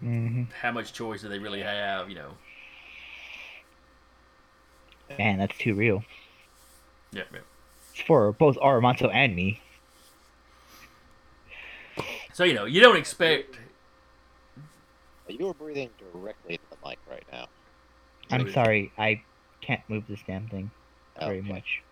hmm 0.00 0.44
how 0.60 0.72
much 0.72 0.92
choice 0.92 1.22
do 1.22 1.28
they 1.28 1.38
really 1.38 1.62
have, 1.62 2.08
you 2.08 2.14
know? 2.14 2.36
Man, 5.18 5.38
that's 5.38 5.56
too 5.58 5.74
real. 5.74 6.02
Yeah, 7.12 7.24
yeah. 7.32 7.40
For 8.06 8.32
both 8.32 8.56
Armando 8.58 9.08
and 9.10 9.36
me. 9.36 9.62
So, 12.32 12.44
you 12.44 12.54
know, 12.54 12.64
you 12.64 12.80
don't 12.80 12.96
expect 12.96 13.58
You 15.28 15.48
are 15.48 15.54
breathing 15.54 15.94
directly 15.96 16.52
into 16.52 16.66
the 16.68 16.76
mic 16.86 16.98
right 17.06 17.24
now. 17.32 17.48
I'm 18.30 18.48
sorry, 18.48 18.92
I 18.98 19.24
can't 19.60 19.88
move 19.88 20.06
this 20.08 20.22
damn 20.26 20.48
thing 20.48 20.72
very 21.22 21.42
Okay. 21.42 21.42
much. 21.42 21.82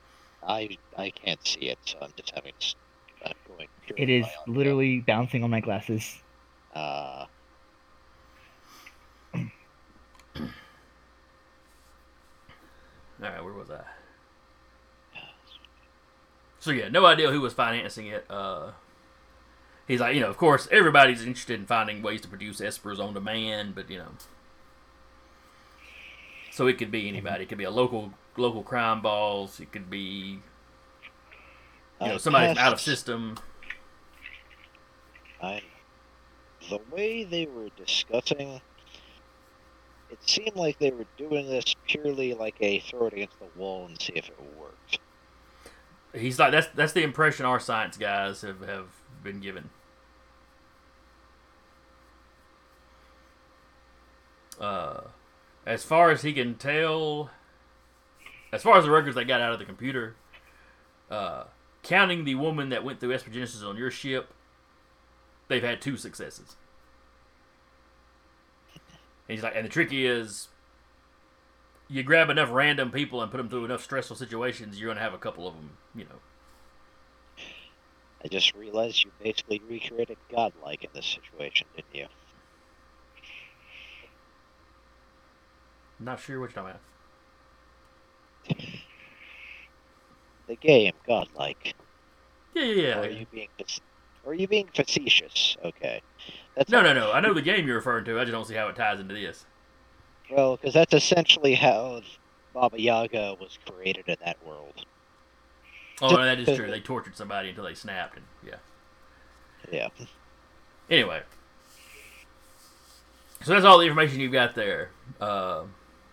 I 0.42 0.78
I 0.96 1.10
can't 1.12 1.46
see 1.46 1.68
it, 1.70 1.78
so 1.86 1.98
I'm 2.00 2.12
just 2.16 2.32
having. 2.34 2.54
s- 2.60 2.76
I'm 3.24 3.32
going. 3.46 3.68
purely 3.68 3.77
It 3.96 4.08
is 4.10 4.26
by 4.26 4.30
audio. 4.42 4.54
literally 4.54 5.00
bouncing 5.00 5.44
on 5.44 5.50
my 5.50 5.60
glasses. 5.60 6.22
Uh, 6.74 7.26
All 13.22 13.28
right, 13.28 13.42
where 13.42 13.52
was 13.52 13.70
I? 13.70 13.80
So 16.60 16.70
yeah, 16.70 16.88
no 16.88 17.06
idea 17.06 17.30
who 17.30 17.40
was 17.40 17.52
financing 17.52 18.06
it. 18.08 18.26
Uh, 18.28 18.72
he's 19.86 20.00
like, 20.00 20.14
you 20.14 20.20
know, 20.20 20.28
of 20.28 20.36
course, 20.36 20.68
everybody's 20.70 21.24
interested 21.24 21.58
in 21.58 21.66
finding 21.66 22.02
ways 22.02 22.20
to 22.22 22.28
produce 22.28 22.60
espers 22.60 22.98
on 22.98 23.14
demand, 23.14 23.74
but 23.74 23.90
you 23.90 23.98
know, 23.98 24.08
so 26.50 26.66
it 26.66 26.78
could 26.78 26.90
be 26.90 27.08
anybody. 27.08 27.44
It 27.44 27.48
could 27.48 27.58
be 27.58 27.64
a 27.64 27.70
local 27.70 28.12
local 28.36 28.62
crime 28.62 29.00
boss. 29.02 29.60
It 29.60 29.72
could 29.72 29.88
be 29.88 30.40
you 32.00 32.06
know 32.06 32.14
I 32.14 32.18
somebody 32.18 32.58
out 32.58 32.72
of 32.72 32.80
system. 32.80 33.36
I, 35.42 35.62
the 36.68 36.80
way 36.90 37.24
they 37.24 37.46
were 37.46 37.68
discussing, 37.76 38.60
it 40.10 40.18
seemed 40.28 40.56
like 40.56 40.78
they 40.78 40.90
were 40.90 41.06
doing 41.16 41.48
this 41.48 41.74
purely 41.86 42.34
like 42.34 42.56
a 42.60 42.80
throw 42.80 43.06
it 43.06 43.12
against 43.14 43.38
the 43.38 43.46
wall 43.56 43.86
and 43.86 44.00
see 44.00 44.14
if 44.14 44.28
it 44.28 44.38
worked. 44.58 44.98
He's 46.14 46.38
like, 46.38 46.52
that's 46.52 46.68
that's 46.74 46.92
the 46.92 47.02
impression 47.02 47.44
our 47.44 47.60
science 47.60 47.96
guys 47.96 48.40
have 48.42 48.60
have 48.60 48.88
been 49.22 49.40
given. 49.40 49.70
Uh, 54.58 55.02
as 55.64 55.84
far 55.84 56.10
as 56.10 56.22
he 56.22 56.32
can 56.32 56.54
tell, 56.54 57.30
as 58.52 58.62
far 58.62 58.78
as 58.78 58.84
the 58.84 58.90
records 58.90 59.14
they 59.14 59.24
got 59.24 59.40
out 59.40 59.52
of 59.52 59.58
the 59.58 59.64
computer, 59.64 60.16
uh, 61.10 61.44
counting 61.82 62.24
the 62.24 62.34
woman 62.34 62.70
that 62.70 62.82
went 62.82 62.98
through 62.98 63.10
estrogenesis 63.10 63.62
on 63.64 63.76
your 63.76 63.90
ship, 63.90 64.32
they've 65.48 65.62
had 65.62 65.80
two 65.80 65.96
successes. 65.96 66.56
And 69.28 69.36
he's 69.36 69.42
like, 69.42 69.54
and 69.56 69.64
the 69.64 69.70
trick 69.70 69.88
is, 69.92 70.48
you 71.88 72.02
grab 72.02 72.30
enough 72.30 72.50
random 72.50 72.90
people 72.90 73.20
and 73.22 73.30
put 73.30 73.38
them 73.38 73.48
through 73.48 73.64
enough 73.64 73.82
stressful 73.82 74.16
situations, 74.16 74.80
you're 74.80 74.88
gonna 74.88 75.00
have 75.00 75.14
a 75.14 75.18
couple 75.18 75.46
of 75.46 75.54
them, 75.54 75.70
you 75.94 76.04
know. 76.04 76.20
I 78.24 78.28
just 78.28 78.54
realized 78.54 79.04
you 79.04 79.10
basically 79.22 79.62
recreated 79.68 80.16
godlike 80.30 80.84
in 80.84 80.90
this 80.92 81.06
situation, 81.06 81.66
didn't 81.76 81.94
you? 81.94 82.06
Not 86.00 86.20
sure 86.20 86.40
which 86.40 86.56
I'm 86.56 86.66
at. 86.66 86.80
The 90.48 90.56
game, 90.56 90.94
godlike. 91.06 91.74
Yeah, 92.54 92.64
yeah, 92.64 92.98
Or 92.98 93.02
are 93.02 93.10
you 93.10 93.26
being 93.30 93.48
fac- 93.58 93.82
or 94.28 94.32
are 94.32 94.34
you 94.34 94.46
being 94.46 94.68
facetious? 94.74 95.56
Okay. 95.64 96.02
That's 96.54 96.70
No, 96.70 96.82
no, 96.82 96.92
no. 96.92 97.12
I 97.12 97.20
know 97.20 97.32
the 97.32 97.40
game 97.40 97.66
you're 97.66 97.76
referring 97.76 98.04
to. 98.04 98.20
I 98.20 98.24
just 98.24 98.32
don't 98.32 98.46
see 98.46 98.54
how 98.54 98.68
it 98.68 98.76
ties 98.76 99.00
into 99.00 99.14
this. 99.14 99.46
Well, 100.30 100.56
because 100.56 100.74
that's 100.74 100.92
essentially 100.92 101.54
how 101.54 102.02
Baba 102.52 102.78
Yaga 102.78 103.36
was 103.40 103.58
created 103.64 104.04
in 104.06 104.16
that 104.22 104.36
world. 104.46 104.84
Oh, 106.02 106.10
no, 106.10 106.22
that 106.22 106.38
is 106.38 106.58
true. 106.58 106.70
They 106.70 106.80
tortured 106.80 107.16
somebody 107.16 107.48
until 107.48 107.64
they 107.64 107.72
snapped, 107.72 108.18
and 108.18 108.26
yeah. 108.46 108.56
Yeah. 109.72 109.88
Anyway, 110.90 111.22
so 113.42 113.52
that's 113.52 113.64
all 113.64 113.78
the 113.78 113.86
information 113.86 114.20
you've 114.20 114.32
got 114.32 114.54
there. 114.54 114.90
Uh, 115.18 115.62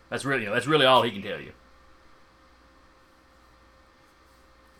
that's 0.09 0.23
really, 0.23 0.43
you 0.43 0.47
know, 0.47 0.53
that's 0.53 0.67
really 0.67 0.85
all 0.85 1.03
he 1.03 1.11
can 1.11 1.21
tell 1.21 1.39
you. 1.39 1.51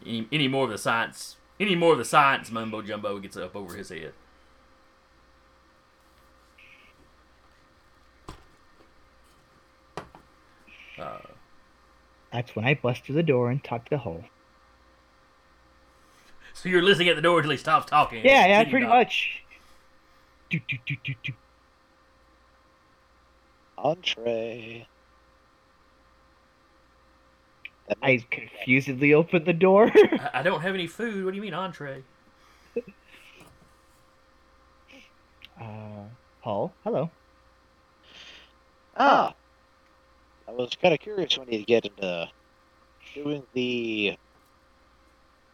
Any, 0.05 0.27
any 0.31 0.47
more 0.47 0.63
of 0.63 0.71
the 0.71 0.77
science, 0.77 1.35
any 1.59 1.75
more 1.75 1.93
of 1.93 1.97
the 1.97 2.05
science 2.05 2.51
mumbo 2.51 2.81
jumbo 2.81 3.19
gets 3.19 3.37
up 3.37 3.55
over 3.55 3.75
his 3.75 3.89
head. 3.89 4.13
Uh, 10.97 11.17
That's 12.31 12.55
when 12.55 12.65
I 12.65 12.73
bust 12.75 13.03
through 13.05 13.15
the 13.15 13.23
door 13.23 13.49
and 13.49 13.63
talk 13.63 13.85
to 13.85 13.89
the 13.91 13.97
hole. 13.97 14.23
so 16.53 16.69
you're 16.69 16.81
listening 16.81 17.09
at 17.09 17.15
the 17.15 17.21
door 17.21 17.37
until 17.39 17.51
he 17.51 17.57
stops 17.57 17.87
talking. 17.89 18.23
Yeah, 18.25 18.45
yeah, 18.47 18.63
pretty 18.63 18.85
knock. 18.85 18.95
much. 18.95 19.43
Do, 20.49 20.59
do, 20.67 20.77
do, 20.85 20.95
do, 21.03 21.13
do. 21.23 21.33
Entree. 23.77 24.87
That 27.87 27.97
I 28.01 28.25
confusedly 28.31 29.13
opened 29.13 29.45
the 29.45 29.53
door. 29.53 29.91
I, 29.95 30.29
I 30.35 30.43
don't 30.43 30.61
have 30.61 30.73
any 30.73 30.87
food. 30.87 31.23
What 31.23 31.31
do 31.31 31.35
you 31.35 31.41
mean 31.41 31.53
entree? 31.53 32.03
uh, 35.61 36.05
Paul, 36.43 36.73
hello. 36.83 37.11
Ah. 38.97 39.33
I 40.47 40.51
was 40.51 40.69
kind 40.81 40.93
of 40.93 40.99
curious 40.99 41.37
when 41.37 41.51
you 41.51 41.65
get 41.65 41.85
into 41.85 42.27
doing 43.13 43.43
the 43.53 44.15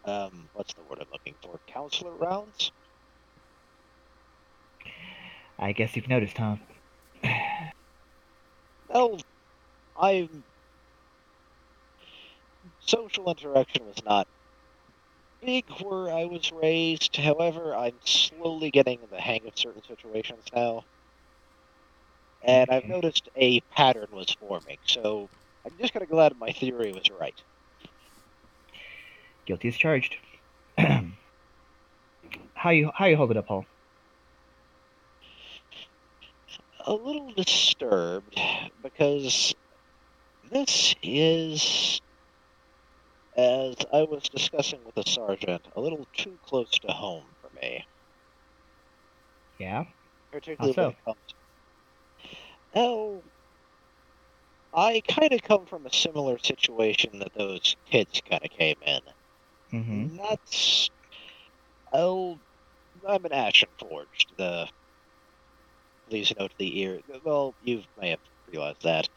um, 0.04 0.50
what's 0.54 0.74
the 0.74 0.84
word 0.84 1.00
I'm 1.00 1.08
looking 1.12 1.36
for? 1.42 1.60
Counselor 1.68 2.16
rounds. 2.16 2.72
I 5.60 5.74
guess 5.74 5.96
you've 5.96 6.10
noticed, 6.10 6.38
huh? 6.38 6.56
Well, 8.90 9.22
I'm 9.98 10.44
social 12.86 13.30
interaction 13.30 13.86
was 13.86 14.04
not 14.06 14.28
big 15.44 15.66
where 15.82 16.14
I 16.14 16.26
was 16.26 16.52
raised. 16.52 17.16
However, 17.16 17.76
I'm 17.76 17.96
slowly 18.06 18.72
getting 18.72 19.00
the 19.10 19.20
hang 19.20 19.48
of 19.48 19.58
certain 19.58 19.84
situations 19.84 20.44
now. 20.56 20.84
And 22.44 22.70
I've 22.70 22.84
mm-hmm. 22.84 22.92
noticed 22.92 23.30
a 23.36 23.60
pattern 23.62 24.08
was 24.12 24.36
forming, 24.40 24.78
so 24.86 25.30
I'm 25.66 25.72
just 25.80 25.94
kind 25.94 26.04
of 26.04 26.10
glad 26.10 26.38
my 26.40 26.52
theory 26.52 26.92
was 26.92 27.10
right. 27.20 27.40
Guilty 29.46 29.68
as 29.68 29.78
charged. 29.78 30.16
how 30.78 32.70
you 32.70 32.92
how 32.94 33.06
you 33.06 33.18
hold 33.18 33.32
it 33.32 33.38
up, 33.38 33.48
Paul? 33.48 33.66
A 36.86 36.94
little 36.94 37.32
disturbed 37.34 38.40
because 38.82 39.54
this 40.52 40.96
is, 41.04 42.02
as 43.38 43.76
I 43.94 44.04
was 44.04 44.24
discussing 44.24 44.84
with 44.86 44.96
the 44.96 45.04
sergeant, 45.10 45.68
a 45.76 45.82
little 45.82 46.08
too 46.14 46.38
close 46.46 46.72
to 46.80 46.92
home 46.92 47.26
for 47.42 47.50
me. 47.62 47.86
Yeah. 49.60 49.84
particularly 50.32 50.74
How 50.76 50.84
when 50.84 50.92
it 50.92 51.06
comes. 51.06 51.18
Oh, 52.74 53.24
I 54.74 55.02
kind 55.08 55.34
of 55.34 55.42
come 55.44 55.66
from 55.66 55.86
a 55.86 55.94
similar 55.94 56.38
situation 56.40 57.20
that 57.20 57.34
those 57.34 57.76
kids 57.86 58.22
kind 58.30 58.42
of 58.44 58.50
came 58.52 58.78
in. 58.86 59.00
Mm-hmm. 59.74 60.16
Not. 60.18 60.40
s- 60.52 60.90
Oh, 61.94 62.40
I'm 63.08 63.26
an 63.26 63.34
Ashen 63.34 63.70
Forged. 63.78 64.32
The. 64.38 64.68
Please 66.10 66.34
note 66.40 66.54
the 66.58 66.80
ear. 66.82 67.00
Well, 67.24 67.54
you 67.62 67.84
may 68.00 68.10
have 68.12 68.20
realized 68.48 68.82
that. 68.84 69.10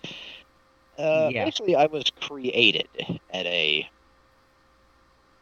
Uh, 0.99 1.31
Yeah. 1.33 1.45
Basically, 1.45 1.77
I 1.77 1.87
was 1.87 2.05
created 2.21 2.89
at 3.31 3.47
a. 3.47 3.89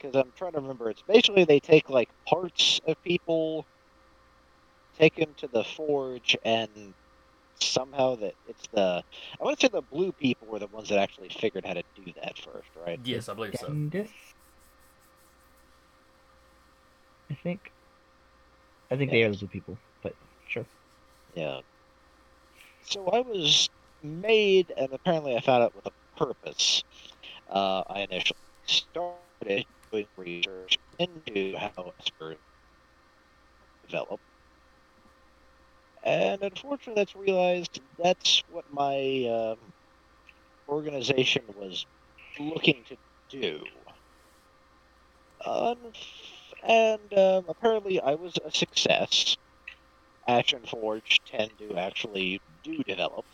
Because 0.02 0.16
I'm 0.16 0.32
trying 0.36 0.52
to 0.52 0.60
remember. 0.60 0.90
It's 0.90 1.02
basically 1.02 1.44
they 1.44 1.60
take 1.60 1.88
like 1.88 2.08
parts 2.26 2.80
of 2.86 3.00
people 3.04 3.66
take 4.98 5.16
them 5.16 5.32
to 5.38 5.48
the 5.48 5.64
forge 5.64 6.36
and 6.44 6.94
somehow 7.60 8.16
that 8.16 8.34
it's 8.48 8.66
the 8.72 9.02
I 9.40 9.44
want 9.44 9.58
to 9.58 9.66
say 9.66 9.70
the 9.72 9.82
blue 9.82 10.12
people 10.12 10.48
were 10.48 10.58
the 10.58 10.66
ones 10.66 10.88
that 10.88 10.98
actually 10.98 11.28
figured 11.28 11.64
how 11.64 11.74
to 11.74 11.82
do 11.94 12.12
that 12.22 12.36
first, 12.38 12.68
right? 12.84 12.98
Yes, 13.04 13.28
I 13.28 13.34
believe 13.34 13.54
so. 13.58 13.68
Dendis? 13.68 14.10
I 17.30 17.34
think. 17.42 17.72
I 18.90 18.96
think 18.96 19.10
they 19.10 19.22
are 19.22 19.30
the 19.30 19.38
blue 19.38 19.48
people, 19.48 19.78
but 20.02 20.14
sure. 20.48 20.66
Yeah. 21.34 21.60
So 22.84 23.06
I 23.08 23.20
was 23.20 23.70
made, 24.02 24.72
and 24.76 24.92
apparently 24.92 25.36
I 25.36 25.40
found 25.40 25.62
out 25.62 25.74
with 25.74 25.86
a 25.86 25.92
purpose. 26.16 26.82
Uh, 27.48 27.82
I 27.88 28.00
initially 28.00 28.36
started 28.66 29.66
research 29.92 30.78
into 30.98 31.56
how 31.56 31.92
Esper 32.00 32.36
develop. 33.86 34.20
And 36.02 36.42
unfortunately, 36.42 37.00
that's 37.00 37.14
realized 37.14 37.80
that's 37.98 38.42
what 38.46 38.64
my 38.70 39.24
um, 39.26 39.72
organization 40.68 41.44
was 41.48 41.86
looking 42.38 42.84
to 42.84 42.96
do. 43.28 43.62
Um, 45.44 45.92
and 46.62 47.12
um, 47.14 47.44
apparently, 47.48 48.00
I 48.00 48.14
was 48.14 48.34
a 48.44 48.50
success. 48.50 49.36
Ashen 50.26 50.64
Forge 50.66 51.20
tend 51.26 51.58
to 51.58 51.76
actually 51.76 52.40
do 52.62 52.82
develop 52.84 53.26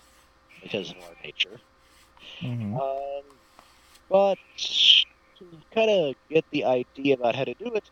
because 0.60 0.90
of 0.90 0.98
our 0.98 1.14
nature. 1.22 1.60
hmm 2.40 2.78
Um, 2.80 3.40
but 4.08 4.38
to 5.38 5.60
kind 5.74 5.90
of 5.90 6.14
get 6.30 6.44
the 6.50 6.64
idea 6.64 7.14
about 7.14 7.34
how 7.36 7.44
to 7.44 7.54
do 7.54 7.74
it, 7.74 7.90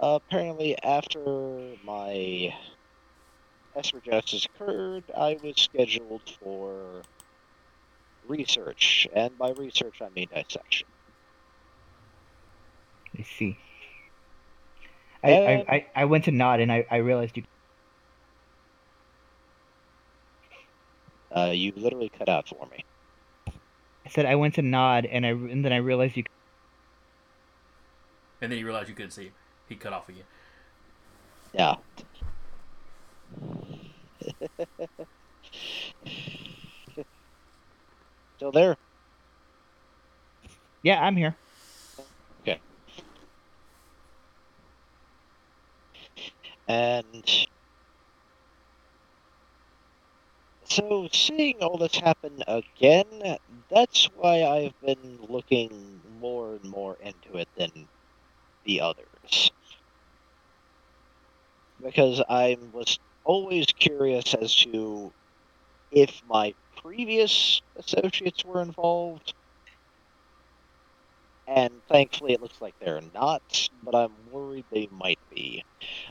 uh, 0.00 0.18
apparently 0.22 0.76
after 0.82 1.74
my 1.84 2.54
Justice 4.04 4.46
occurred, 4.54 5.04
I 5.16 5.36
was 5.42 5.54
scheduled 5.56 6.22
for 6.40 7.02
research, 8.26 9.08
and 9.14 9.36
by 9.38 9.50
research 9.50 10.00
I 10.02 10.08
mean 10.10 10.28
dissection. 10.34 10.88
I 13.18 13.22
see. 13.22 13.58
I, 15.22 15.30
I, 15.32 15.54
Um, 15.60 15.64
I, 15.68 15.86
I 15.96 16.04
went 16.04 16.24
to 16.24 16.30
nod 16.32 16.60
and 16.60 16.70
I, 16.70 16.86
I 16.90 16.96
realized 16.96 17.36
you. 17.36 17.44
Uh, 21.34 21.50
you 21.52 21.72
literally 21.76 22.10
cut 22.10 22.28
out 22.28 22.48
for 22.48 22.66
me. 22.70 22.84
I 24.06 24.10
said 24.10 24.26
I 24.26 24.36
went 24.36 24.54
to 24.54 24.62
nod 24.62 25.06
and 25.06 25.26
I 25.26 25.30
and 25.30 25.64
then 25.64 25.72
I 25.72 25.78
realized 25.78 26.16
you. 26.16 26.24
And 28.44 28.52
then 28.52 28.58
he 28.58 28.64
realized 28.64 28.90
you 28.90 28.94
couldn't 28.94 29.12
see 29.12 29.24
him. 29.24 29.32
He 29.70 29.74
cut 29.74 29.94
off 29.94 30.06
again. 30.10 30.24
Yeah. 31.54 31.76
Still 38.36 38.52
there? 38.52 38.76
Yeah, 40.82 41.00
I'm 41.00 41.16
here. 41.16 41.34
Okay. 42.42 42.60
And 46.68 47.48
so, 50.64 51.08
seeing 51.12 51.62
all 51.62 51.78
this 51.78 51.96
happen 51.96 52.42
again, 52.46 53.38
that's 53.70 54.10
why 54.14 54.44
I've 54.44 54.78
been 54.82 55.18
looking 55.30 56.02
more 56.20 56.56
and 56.56 56.70
more 56.70 56.98
into 57.00 57.38
it 57.38 57.48
than 57.56 57.88
the 58.64 58.80
others. 58.80 59.50
Because 61.82 62.22
I 62.28 62.56
was 62.72 62.98
always 63.24 63.66
curious 63.66 64.34
as 64.34 64.54
to 64.54 65.12
if 65.90 66.22
my 66.28 66.54
previous 66.82 67.62
associates 67.76 68.44
were 68.44 68.62
involved. 68.62 69.34
And 71.46 71.72
thankfully, 71.88 72.32
it 72.32 72.40
looks 72.40 72.60
like 72.60 72.74
they're 72.80 73.02
not, 73.14 73.68
but 73.82 73.94
I'm 73.94 74.12
worried 74.30 74.64
they 74.70 74.88
might 74.90 75.18
be. 75.34 75.62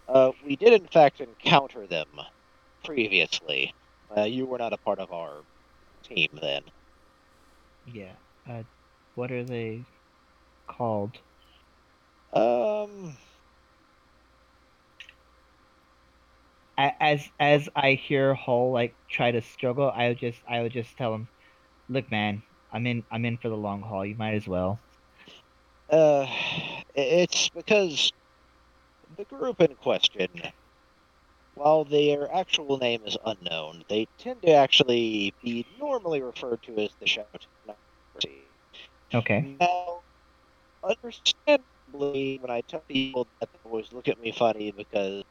Uh, 0.08 0.32
we 0.46 0.56
did, 0.56 0.74
in 0.74 0.88
fact, 0.88 1.22
encounter 1.22 1.88
them 1.88 2.08
previously. 2.84 3.74
Uh, 4.16 4.24
you 4.24 4.46
were 4.46 4.60
not 4.60 4.74
a 4.74 4.78
part 4.78 5.00
of 5.00 5.12
our 5.12 5.42
team 6.04 6.30
then. 6.40 6.62
Yeah. 7.92 8.14
Uh, 8.48 8.64
what 9.16 9.32
are 9.32 9.44
they 9.44 9.82
called? 10.68 11.18
Um, 12.34 13.18
As 16.78 17.30
as 17.40 17.70
I 17.76 17.94
hear 17.94 18.34
Hull 18.36 18.72
like 18.72 18.98
try 19.10 19.32
to 19.32 19.42
struggle, 19.42 19.90
I 19.90 20.10
would 20.10 20.20
just 20.20 20.42
I 20.48 20.62
would 20.62 20.72
just 20.72 20.96
tell 20.98 21.14
him, 21.14 21.30
"Look, 21.90 22.10
man, 22.12 22.44
I'm 22.72 22.86
in 22.88 23.06
I'm 23.12 23.26
in 23.26 23.38
for 23.38 23.50
the 23.50 23.58
long 23.58 23.82
haul. 23.82 24.06
You 24.06 24.16
might 24.16 24.36
as 24.36 24.48
well." 24.48 24.84
uh, 25.90 26.28
it's 26.96 27.50
because 27.50 28.12
the 29.18 29.26
group 29.26 29.62
in 29.62 29.76
question, 29.76 30.30
while 31.56 31.84
their 31.86 32.32
actual 32.34 32.78
name 32.78 33.06
is 33.06 33.18
unknown, 33.26 33.84
they 33.90 34.08
tend 34.18 34.42
to 34.44 34.52
actually 34.52 35.34
be 35.42 35.66
normally 35.78 36.22
referred 36.22 36.62
to 36.64 36.78
as 36.78 36.96
the 37.00 37.06
Technocracy. 37.06 38.50
Okay. 39.14 39.58
Now, 39.60 40.04
understandably, 41.94 42.40
when 42.42 42.52
I 42.52 42.62
tell 42.62 42.84
people 42.88 43.28
that, 43.40 43.50
they 43.52 43.60
always 43.64 43.92
look 43.92 44.08
at 44.08 44.20
me 44.20 44.32
funny 44.32 44.72
because, 44.72 45.24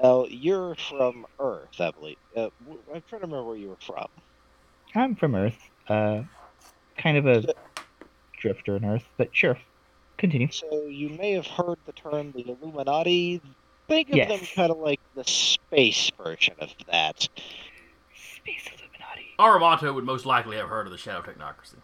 oh, 0.00 0.26
you're 0.28 0.74
from 0.74 1.26
Earth, 1.38 1.80
I 1.80 1.90
believe. 1.90 2.16
Uh, 2.36 2.48
w- 2.64 2.82
I'm 2.94 3.02
trying 3.08 3.20
to 3.20 3.26
remember 3.26 3.44
where 3.44 3.56
you 3.56 3.68
were 3.68 3.78
from. 3.80 4.06
I'm 4.94 5.16
from 5.16 5.34
Earth. 5.34 5.58
Uh, 5.88 6.22
kind 6.96 7.16
of 7.16 7.26
a 7.26 7.54
drifter 8.40 8.76
in 8.76 8.84
Earth, 8.84 9.08
but 9.16 9.34
sure. 9.34 9.58
Continue. 10.18 10.48
So 10.50 10.86
you 10.86 11.10
may 11.10 11.32
have 11.32 11.46
heard 11.46 11.78
the 11.86 11.92
term 11.92 12.32
the 12.32 12.48
Illuminati. 12.48 13.40
Think 13.88 14.10
of 14.10 14.28
them 14.28 14.40
kind 14.54 14.70
of 14.70 14.78
like 14.78 15.00
the 15.14 15.24
space 15.24 16.10
version 16.20 16.54
of 16.58 16.70
that. 16.90 17.20
Space 17.20 18.66
Illuminati. 18.66 19.34
Armando 19.38 19.92
would 19.92 20.04
most 20.04 20.26
likely 20.26 20.56
have 20.56 20.68
heard 20.68 20.86
of 20.86 20.92
the 20.92 20.98
Shadow 20.98 21.22
Technocracy. 21.22 21.76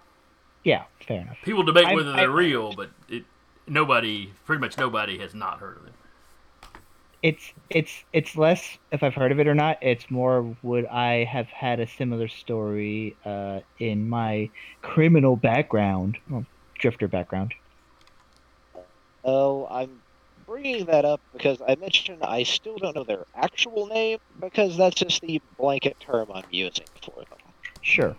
Yeah, 0.64 0.85
fair 1.06 1.20
enough. 1.20 1.36
People 1.44 1.62
debate 1.62 1.94
whether 1.94 2.10
I- 2.10 2.16
they're 2.16 2.31
real, 2.31 2.72
but 2.72 2.90
it 3.09 3.24
nobody, 3.66 4.32
pretty 4.45 4.61
much 4.61 4.78
nobody, 4.78 5.19
has 5.19 5.35
not 5.35 5.61
heard 5.61 5.77
of 5.77 5.86
it. 5.86 5.93
It's 7.23 7.53
it's 7.70 8.05
it's 8.12 8.36
less 8.36 8.77
if 8.93 9.03
I've 9.03 9.15
heard 9.15 9.32
of 9.32 9.41
it 9.41 9.47
or 9.47 9.55
not. 9.55 9.78
It's 9.81 10.11
more 10.11 10.55
would 10.62 10.85
I 10.86 11.24
have 11.24 11.47
had 11.47 11.81
a 11.81 11.86
similar 11.86 12.28
story 12.28 13.16
uh, 13.24 13.61
in 13.78 14.09
my 14.11 14.51
criminal 14.82 15.35
background, 15.35 16.19
well, 16.28 16.45
drifter 16.78 17.09
background. 17.09 17.55
Oh, 19.24 19.66
I'm 19.70 20.01
bringing 20.47 20.85
that 20.86 21.07
up 21.07 21.23
because 21.32 21.62
I 21.66 21.77
mentioned 21.77 22.23
I 22.23 22.43
still 22.43 22.77
don't 22.77 22.95
know 22.95 23.05
their 23.05 23.24
actual 23.35 23.86
name 23.86 24.19
because 24.39 24.77
that's 24.77 24.97
just 24.97 25.23
the 25.23 25.41
blanket 25.59 25.97
term 26.01 26.28
I'm 26.31 26.45
using 26.51 26.85
for 27.03 27.24
them. 27.31 27.39
Sure. 27.81 28.15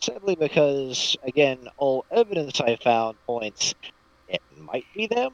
Simply 0.00 0.34
because, 0.34 1.16
again, 1.22 1.68
all 1.76 2.04
evidence 2.10 2.60
I 2.60 2.76
found 2.76 3.16
points 3.26 3.74
it 4.28 4.42
might 4.56 4.86
be 4.94 5.06
them, 5.06 5.32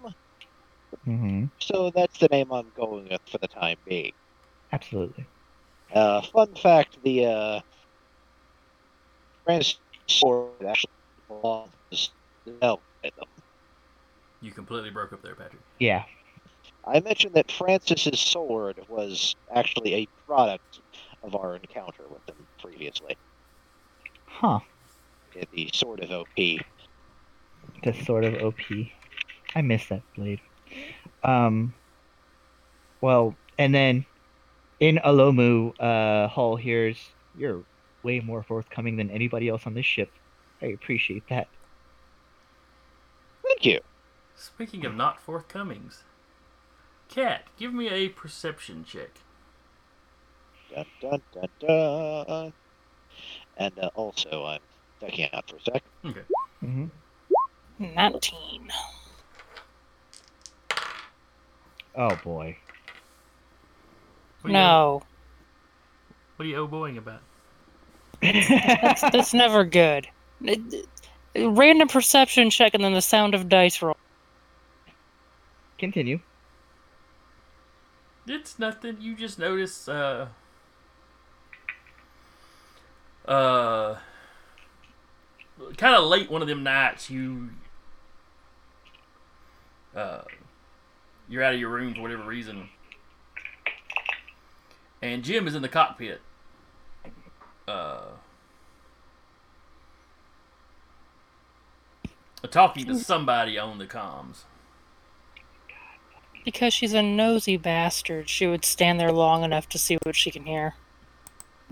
Mm-hmm. 1.07 1.47
so 1.61 1.91
that's 1.95 2.19
the 2.19 2.29
name 2.31 2.53
I'm 2.53 2.71
going 2.77 3.09
with 3.11 3.21
for 3.31 3.39
the 3.39 3.49
time 3.49 3.79
being. 3.85 4.13
Absolutely. 4.73 5.27
Uh, 5.93 6.23
fun 6.23 6.55
fact: 6.55 6.99
the 7.03 7.27
uh, 7.27 7.61
Francis 9.45 9.81
sword 10.09 10.65
actually 10.65 10.91
belongs 11.29 11.73
to 12.47 12.53
them. 12.61 12.77
You 14.41 14.53
completely 14.53 14.91
broke 14.91 15.13
up 15.13 15.23
there, 15.23 15.35
Patrick. 15.35 15.63
Yeah. 15.79 16.05
I 16.87 17.01
mentioned 17.01 17.35
that 17.35 17.51
Francis's 17.51 18.21
sword 18.21 18.81
was 18.89 19.35
actually 19.55 19.95
a 19.95 20.09
product 20.27 20.81
of 21.23 21.35
our 21.35 21.57
encounter 21.57 22.09
with 22.09 22.25
them 22.27 22.47
previously. 22.61 23.17
Huh. 24.27 24.61
The 25.53 25.71
sword 25.73 26.01
of 26.05 26.11
OP. 26.11 26.39
The 27.83 27.93
sort 28.05 28.25
of 28.25 28.35
OP. 28.43 28.61
I 29.55 29.63
miss 29.63 29.87
that 29.87 30.03
blade. 30.15 30.41
Um. 31.23 31.75
Well, 33.01 33.37
and 33.59 33.75
then 33.75 34.07
in 34.81 34.97
Alomu, 35.05 35.75
uh, 35.79 36.29
Hull 36.29 36.57
hears 36.57 36.97
you're 37.37 37.63
way 38.03 38.21
more 38.21 38.43
forthcoming 38.43 38.97
than 38.97 39.11
anybody 39.11 39.49
else 39.49 39.67
on 39.67 39.75
this 39.75 39.87
ship. 39.87 40.11
I 40.63 40.67
appreciate 40.67 41.29
that. 41.29 41.49
Thank 43.43 43.65
you. 43.67 43.81
Speaking 44.35 44.85
of 44.85 44.95
not 44.95 45.21
forthcomings, 45.21 46.05
Cat, 47.09 47.45
give 47.59 47.73
me 47.73 47.89
a 47.89 48.09
perception 48.09 48.85
check. 48.85 49.11
Dun, 50.75 50.87
dun, 51.01 51.23
dun, 51.33 51.49
dun. 51.61 52.53
And 53.57 53.79
uh, 53.79 53.91
also, 53.95 54.45
I'm 54.45 54.61
checking 55.01 55.31
out 55.33 55.49
for 55.49 55.57
a 55.57 55.61
sec. 55.61 55.83
Okay. 56.05 56.21
Mm-hmm. 56.65 56.87
19. 57.79 58.71
Oh 61.97 62.17
boy. 62.25 62.57
What 64.41 64.49
are 64.49 64.49
you- 64.49 64.53
No, 64.53 65.03
what 66.37 66.45
are 66.45 66.49
you 66.49 66.57
oh-boying 66.57 66.99
about? 66.99 67.21
that's, 68.21 69.01
that's 69.01 69.35
never 69.35 69.65
good. 69.65 70.09
It- 70.43 70.61
it- 70.75 70.89
Random 71.49 71.89
perception 71.89 72.49
check 72.51 72.75
and 72.75 72.85
then 72.85 72.95
the 72.95 73.03
sound 73.03 73.35
of 73.35 73.49
dice 73.49 73.83
roll. 73.83 73.97
Continue. 75.79 76.21
It's 78.29 78.57
nothing. 78.59 78.99
You 79.01 79.17
just 79.17 79.39
notice, 79.41 79.89
uh, 79.89 80.29
uh, 83.27 83.97
kind 85.77 85.95
of 85.97 86.05
late 86.05 86.31
one 86.31 86.41
of 86.41 86.47
them 86.47 86.63
nights, 86.63 87.11
you, 87.11 87.51
uh, 89.95 90.23
you're 91.29 91.43
out 91.43 91.55
of 91.55 91.61
your 91.61 91.71
room 91.71 91.95
for 91.95 92.03
whatever 92.03 92.25
reason, 92.25 92.69
and 95.03 95.23
Jim 95.23 95.47
is 95.47 95.55
in 95.55 95.63
the 95.63 95.69
cockpit, 95.69 96.21
uh, 97.69 98.03
talking 102.51 102.87
to 102.87 102.99
somebody 102.99 103.59
on 103.59 103.79
the 103.79 103.87
comms. 103.87 104.43
Because 106.45 106.75
she's 106.75 106.93
a 106.93 107.03
nosy 107.03 107.57
bastard, 107.57 108.29
she 108.29 108.47
would 108.47 108.65
stand 108.65 109.01
there 109.01 109.11
long 109.11 109.45
enough 109.45 109.69
to 109.71 109.79
see 109.79 109.97
what 110.03 110.15
she 110.15 110.31
can 110.31 110.45
hear. 110.45 110.75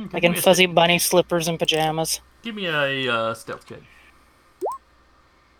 Okay, 0.00 0.10
Like 0.14 0.24
in 0.24 0.32
a 0.32 0.40
fuzzy 0.40 0.66
bunny 0.66 0.98
slippers 0.98 1.46
and 1.46 1.58
pajamas. 1.58 2.20
Give 2.42 2.54
me 2.54 2.66
a 2.66 3.12
uh, 3.12 3.34
stealth 3.34 3.66
check. 3.66 3.80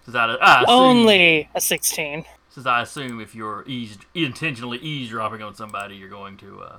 Is 0.06 0.14
that 0.14 0.30
I 0.42 0.62
assume, 0.62 0.74
Only 0.74 1.48
a 1.54 1.60
16. 1.60 2.24
Since 2.52 2.66
I 2.66 2.82
assume 2.82 3.18
if 3.18 3.34
you're 3.34 3.64
eaves, 3.66 3.96
intentionally 4.14 4.76
eavesdropping 4.76 5.40
on 5.42 5.54
somebody, 5.54 5.96
you're 5.96 6.10
going 6.10 6.36
to. 6.36 6.60
Uh, 6.60 6.76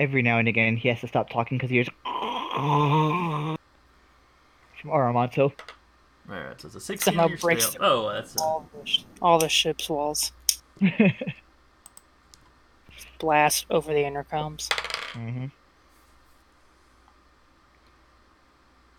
Every 0.00 0.20
now 0.20 0.38
and 0.38 0.48
again, 0.48 0.76
he 0.76 0.88
has 0.88 1.00
to 1.02 1.06
stop 1.06 1.30
talking 1.30 1.56
because 1.56 1.70
he 1.70 1.76
hears 1.76 1.88
from 2.02 3.56
Armando. 4.90 5.52
Alright, 6.28 6.60
so 6.60 6.66
it's 6.66 6.74
a 6.74 6.80
16 6.80 7.14
Somehow 7.14 7.28
breaks 7.40 7.66
stealth. 7.66 7.76
Oh, 7.80 8.12
that's. 8.12 8.36
All 8.36 8.68
the, 8.74 8.84
sh- 8.84 9.04
all 9.22 9.38
the 9.38 9.48
ship's 9.48 9.88
walls. 9.88 10.32
Blast 13.20 13.66
over 13.70 13.92
the 13.94 14.02
intercoms. 14.02 14.72
hmm 15.12 15.44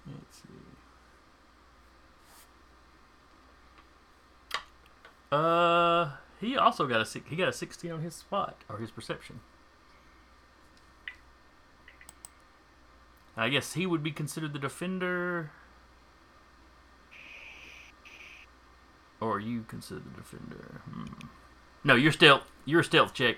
let's 0.07 0.37
see. 0.37 0.47
Uh, 5.31 6.11
he 6.39 6.55
also 6.55 6.87
got 6.87 7.01
a 7.01 7.19
he 7.27 7.35
got 7.35 7.49
a 7.49 7.53
16 7.53 7.91
on 7.91 8.01
his 8.01 8.15
spot 8.15 8.57
or 8.69 8.77
his 8.77 8.91
perception. 8.91 9.39
I 13.37 13.49
guess 13.49 13.73
he 13.73 13.85
would 13.85 14.03
be 14.03 14.11
considered 14.11 14.53
the 14.53 14.59
defender. 14.59 15.51
Or 19.19 19.39
you 19.39 19.65
consider 19.67 20.01
the 20.01 20.21
defender. 20.21 20.81
Hmm. 20.89 21.27
No, 21.83 21.95
your 21.95 22.11
stealth 22.11 22.43
your 22.65 22.83
stealth 22.83 23.13
check. 23.13 23.37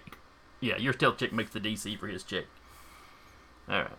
Yeah, 0.59 0.77
your 0.77 0.93
stealth 0.93 1.17
check 1.17 1.33
makes 1.33 1.51
the 1.51 1.59
DC 1.59 1.97
for 1.99 2.07
his 2.07 2.23
check. 2.23 2.45
Alright. 3.69 3.91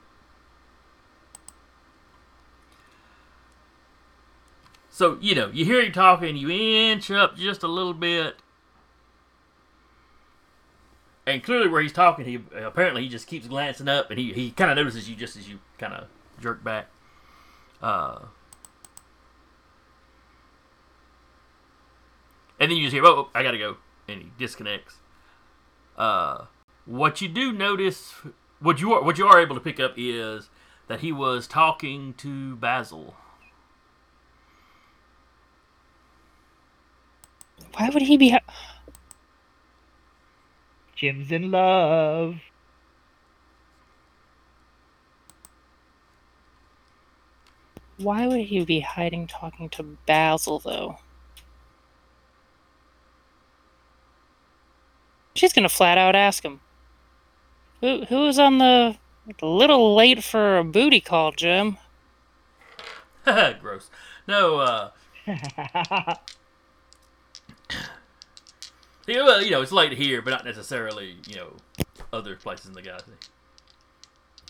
So, 4.98 5.16
you 5.20 5.36
know, 5.36 5.48
you 5.54 5.64
hear 5.64 5.80
him 5.80 5.92
talking, 5.92 6.36
you 6.36 6.50
inch 6.50 7.08
up 7.12 7.36
just 7.36 7.62
a 7.62 7.68
little 7.68 7.94
bit. 7.94 8.34
And 11.24 11.40
clearly, 11.40 11.68
where 11.68 11.80
he's 11.80 11.92
talking, 11.92 12.24
he 12.24 12.40
apparently 12.60 13.02
he 13.02 13.08
just 13.08 13.28
keeps 13.28 13.46
glancing 13.46 13.86
up, 13.86 14.10
and 14.10 14.18
he, 14.18 14.32
he 14.32 14.50
kind 14.50 14.72
of 14.72 14.76
notices 14.76 15.08
you 15.08 15.14
just 15.14 15.36
as 15.36 15.48
you 15.48 15.60
kind 15.78 15.92
of 15.92 16.08
jerk 16.40 16.64
back. 16.64 16.88
Uh, 17.80 18.22
and 22.58 22.68
then 22.68 22.76
you 22.76 22.82
just 22.82 22.92
hear, 22.92 23.06
"Oh, 23.06 23.28
I 23.36 23.44
gotta 23.44 23.56
go," 23.56 23.76
and 24.08 24.20
he 24.20 24.32
disconnects. 24.36 24.96
Uh, 25.96 26.46
what 26.86 27.20
you 27.20 27.28
do 27.28 27.52
notice, 27.52 28.14
what 28.58 28.80
you 28.80 28.94
are, 28.94 29.02
what 29.04 29.16
you 29.16 29.28
are 29.28 29.40
able 29.40 29.54
to 29.54 29.60
pick 29.60 29.78
up 29.78 29.92
is 29.96 30.50
that 30.88 31.02
he 31.02 31.12
was 31.12 31.46
talking 31.46 32.14
to 32.14 32.56
Basil. 32.56 33.14
Why 37.74 37.90
would 37.90 38.02
he 38.02 38.16
be. 38.16 38.30
Ha- 38.30 38.40
Jim's 40.96 41.30
in 41.30 41.50
love. 41.50 42.36
Why 47.98 48.26
would 48.26 48.40
he 48.42 48.64
be 48.64 48.80
hiding 48.80 49.26
talking 49.26 49.68
to 49.70 49.82
Basil, 50.06 50.58
though? 50.58 50.98
She's 55.34 55.52
gonna 55.52 55.68
flat 55.68 55.98
out 55.98 56.16
ask 56.16 56.44
him. 56.44 56.60
Who 57.80 58.04
who 58.06 58.22
was 58.22 58.38
on 58.38 58.58
the 58.58 58.96
a 59.40 59.46
little 59.46 59.94
late 59.94 60.24
for 60.24 60.58
a 60.58 60.64
booty 60.64 61.00
call, 61.00 61.32
Jim? 61.32 61.78
Gross. 63.60 63.90
No, 64.26 64.56
uh, 64.56 64.90
yeah, 69.06 69.22
well, 69.24 69.42
you 69.42 69.50
know, 69.50 69.62
it's 69.62 69.72
late 69.72 69.92
here, 69.92 70.22
but 70.22 70.30
not 70.30 70.44
necessarily, 70.44 71.16
you 71.26 71.36
know, 71.36 71.52
other 72.12 72.36
places 72.36 72.66
in 72.66 72.72
the 72.72 72.82
galaxy. 72.82 73.12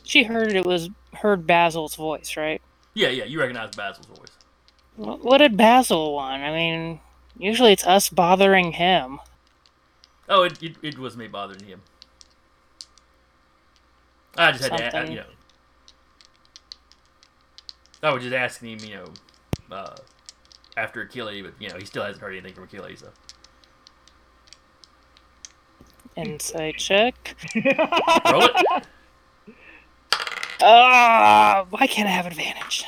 She 0.04 0.24
heard 0.24 0.52
it 0.54 0.64
was 0.66 0.90
heard 1.14 1.46
Basil's 1.46 1.94
voice, 1.94 2.36
right? 2.36 2.60
Yeah, 2.94 3.08
yeah, 3.08 3.24
you 3.24 3.38
recognize 3.38 3.70
Basil's 3.76 4.06
voice. 4.06 4.30
Wh- 4.96 5.22
What 5.24 5.38
did 5.38 5.56
Basil 5.56 6.14
want? 6.14 6.42
I 6.42 6.52
mean, 6.52 7.00
usually 7.36 7.72
it's 7.72 7.86
us 7.86 8.08
bothering 8.08 8.72
him. 8.72 9.20
Oh, 10.28 10.42
it, 10.42 10.62
it, 10.62 10.76
it 10.82 10.98
was 10.98 11.16
me 11.16 11.26
bothering 11.28 11.64
him. 11.64 11.82
I 14.36 14.52
just 14.52 14.68
had 14.68 14.90
to, 14.92 15.08
you 15.10 15.16
know. 15.16 15.24
I 18.02 18.12
was 18.12 18.22
just 18.22 18.34
asking 18.34 18.78
him, 18.78 18.88
you 18.88 18.94
know, 18.96 19.76
uh, 19.76 19.96
after 20.78 21.02
Achilles, 21.02 21.42
but, 21.42 21.52
you 21.58 21.68
know, 21.68 21.76
he 21.76 21.84
still 21.84 22.02
hasn't 22.04 22.22
heard 22.22 22.32
anything 22.32 22.54
from 22.54 22.64
Achilles, 22.64 23.00
so. 23.00 23.10
Insight 26.16 26.76
check. 26.78 27.36
Roll 27.54 28.44
it. 28.44 28.86
Ah, 30.60 31.66
why 31.70 31.86
can't 31.86 32.08
I 32.08 32.12
have 32.12 32.26
advantage? 32.26 32.84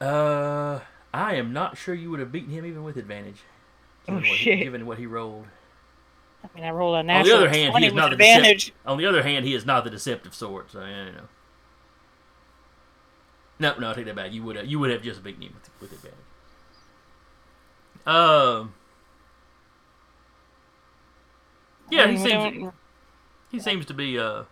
Uh, 0.00 0.80
I 1.14 1.34
am 1.36 1.52
not 1.54 1.78
sure 1.78 1.94
you 1.94 2.10
would 2.10 2.20
have 2.20 2.30
beaten 2.30 2.50
him 2.50 2.66
even 2.66 2.84
with 2.84 2.96
advantage. 2.98 3.38
Oh, 4.08 4.12
given 4.16 4.28
what 4.28 4.38
he- 4.38 4.44
shit. 4.44 4.58
given 4.60 4.86
what 4.86 4.98
he 4.98 5.06
rolled. 5.06 5.46
I 6.44 6.48
mean, 6.54 6.64
I 6.64 6.70
rolled 6.70 6.94
a 6.96 6.98
On 6.98 7.06
the 7.06 7.12
natural 7.14 7.36
other 7.38 7.48
hand, 7.48 7.70
20 7.70 7.84
he 7.84 7.88
is 7.88 7.92
with 7.94 8.00
not 8.02 8.08
the 8.10 8.14
advantage. 8.14 8.66
decep- 8.68 8.72
On 8.90 8.98
the 8.98 9.06
other 9.06 9.22
hand, 9.22 9.46
he 9.46 9.54
is 9.54 9.64
not 9.64 9.84
the 9.84 9.90
deceptive 9.90 10.34
sort. 10.34 10.70
So 10.70 10.80
yeah, 10.80 11.06
you 11.06 11.12
know. 11.12 11.28
No, 13.58 13.78
no, 13.78 13.90
I 13.90 13.94
take 13.94 14.04
that 14.06 14.16
back. 14.16 14.32
You 14.32 14.42
would 14.42 14.56
have, 14.56 14.66
you 14.66 14.78
would 14.78 14.90
have 14.90 15.02
just 15.02 15.22
beaten 15.22 15.42
him 15.42 15.54
with, 15.54 15.70
with 15.80 15.92
advantage. 15.92 16.18
Um. 18.06 18.74
Yeah, 21.90 22.08
he 22.08 22.16
seems 22.18 22.72
he 23.50 23.60
seems 23.60 23.86
to 23.86 23.94
be 23.94 24.18
uh. 24.18 24.44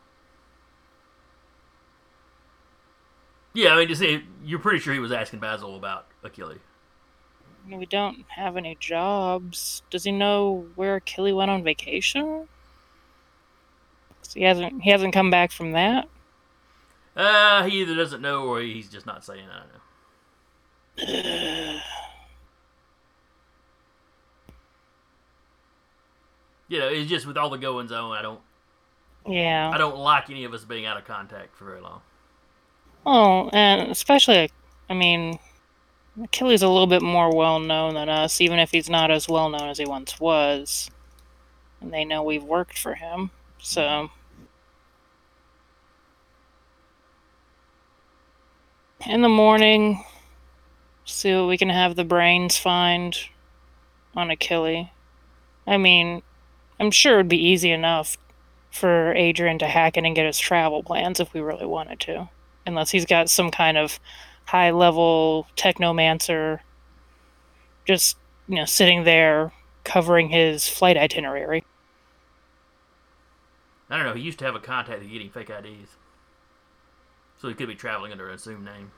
Yeah, 3.53 3.75
I 3.75 3.79
mean, 3.79 3.89
just 3.89 4.01
say 4.01 4.23
you're 4.45 4.59
pretty 4.59 4.81
sure 4.81 4.93
he 4.93 4.99
was 4.99 5.13
asking 5.13 5.39
Basil 5.39 5.77
about 5.77 6.07
Achilles. 6.25 6.59
We 7.71 7.87
don't 7.87 8.25
have 8.29 8.57
any 8.57 8.77
jobs. 8.79 9.83
Does 9.91 10.05
he 10.05 10.13
know 10.13 10.67
where 10.75 10.97
Achille 10.97 11.35
went 11.35 11.51
on 11.51 11.63
vacation? 11.63 12.49
he 14.35 14.43
hasn't. 14.43 14.83
He 14.83 14.91
hasn't 14.91 15.15
come 15.15 15.31
back 15.31 15.53
from 15.53 15.73
that. 15.73 16.09
Uh, 17.17 17.65
he 17.65 17.81
either 17.81 17.95
doesn't 17.95 18.21
know 18.21 18.45
or 18.47 18.61
he's 18.61 18.91
just 18.91 19.07
not 19.07 19.25
saying. 19.25 19.47
I 19.49 19.63
don't 21.07 21.09
know. 21.09 21.81
You 26.69 26.79
know, 26.81 26.89
it's 26.89 27.11
just 27.11 27.27
with 27.27 27.37
all 27.37 27.51
the 27.51 27.59
goings 27.59 27.93
on, 27.93 28.11
I 28.13 28.23
don't, 28.23 28.41
Yeah. 29.27 29.71
I 29.73 29.77
don't 29.77 29.99
like 29.99 30.31
any 30.31 30.45
of 30.45 30.55
us 30.55 30.65
being 30.65 30.87
out 30.87 30.97
of 30.97 31.05
contact 31.05 31.55
for 31.57 31.67
very 31.67 31.81
long. 31.81 32.01
Oh, 33.05 33.51
and 33.53 33.91
especially, 33.91 34.51
I 34.89 34.95
mean, 34.95 35.39
Achilles 36.23 36.63
a 36.63 36.69
little 36.69 36.87
bit 36.87 37.03
more 37.03 37.35
well 37.37 37.61
known 37.61 37.95
than 37.95 38.09
us, 38.09 38.41
even 38.41 38.59
if 38.59 38.71
he's 38.71 38.89
not 38.89 39.11
as 39.11 39.29
well 39.29 39.51
known 39.51 39.69
as 39.69 39.77
he 39.79 39.85
once 39.85 40.19
was. 40.19 40.91
And 41.83 41.93
they 41.93 42.05
know 42.05 42.23
we've 42.23 42.43
worked 42.43 42.79
for 42.79 42.95
him, 42.95 43.31
so. 43.59 44.11
In 49.07 49.21
the 49.21 49.29
morning, 49.29 50.03
see 51.05 51.35
what 51.35 51.49
we 51.49 51.59
can 51.59 51.69
have 51.69 51.95
the 51.95 52.05
brains 52.05 52.57
find 52.57 53.17
on 54.17 54.31
Achilles. 54.31 54.87
I 55.67 55.77
mean, 55.77 56.23
I'm 56.81 56.91
sure 56.91 57.15
it'd 57.15 57.29
be 57.29 57.37
easy 57.37 57.71
enough 57.71 58.17
for 58.71 59.13
Adrian 59.15 59.59
to 59.59 59.67
hack 59.67 59.97
in 59.97 60.07
and 60.07 60.17
get 60.17 60.27
his 60.27 60.39
travel 60.39 60.83
plans 60.83 61.21
if 61.21 61.33
we 61.33 61.41
really 61.41 61.67
wanted 61.67 62.01
to 62.01 62.29
unless 62.67 62.91
he's 62.91 63.05
got 63.05 63.31
some 63.31 63.51
kind 63.51 63.77
of 63.77 64.01
high 64.47 64.71
level 64.71 65.47
technomancer 65.57 66.61
just 67.85 68.17
you 68.49 68.57
know 68.57 68.65
sitting 68.65 69.05
there 69.05 69.53
covering 69.85 70.31
his 70.31 70.67
flight 70.69 70.97
itinerary 70.97 71.65
I 73.91 73.99
don't 73.99 74.07
know. 74.07 74.15
He 74.15 74.23
used 74.23 74.39
to 74.41 74.45
have 74.47 74.55
a 74.55 74.61
contact 74.61 75.03
that 75.03 75.11
getting 75.11 75.31
fake 75.31 75.51
IDs, 75.51 75.91
so 77.45 77.49
he 77.51 77.55
could 77.55 77.69
be 77.69 77.75
traveling 77.75 78.11
under 78.11 78.27
an 78.31 78.35
assumed 78.37 78.65
name. 78.65 78.91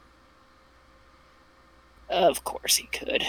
of 2.09 2.45
course 2.45 2.77
he 2.77 2.87
could 2.87 3.25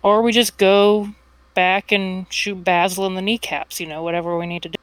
or 0.00 0.22
we 0.22 0.30
just 0.30 0.56
go 0.56 1.08
back 1.54 1.90
and 1.90 2.32
shoot 2.32 2.62
basil 2.62 3.04
in 3.04 3.16
the 3.16 3.20
kneecaps 3.22 3.80
you 3.80 3.86
know 3.86 4.00
whatever 4.04 4.38
we 4.38 4.46
need 4.46 4.62
to 4.62 4.68
do 4.68 4.76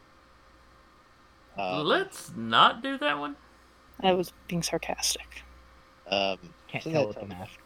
Um, 1.58 1.86
Let's 1.86 2.32
not 2.36 2.84
do 2.84 2.98
that 2.98 3.18
one. 3.18 3.38
i 4.02 4.12
was 4.12 4.34
being 4.50 4.62
sarcastic 4.62 5.44
um, 6.12 6.38
Can't 6.68 6.84
so 6.84 6.92
tell 6.92 7.08
with 7.08 7.20
the 7.22 7.26
mask. 7.28 7.58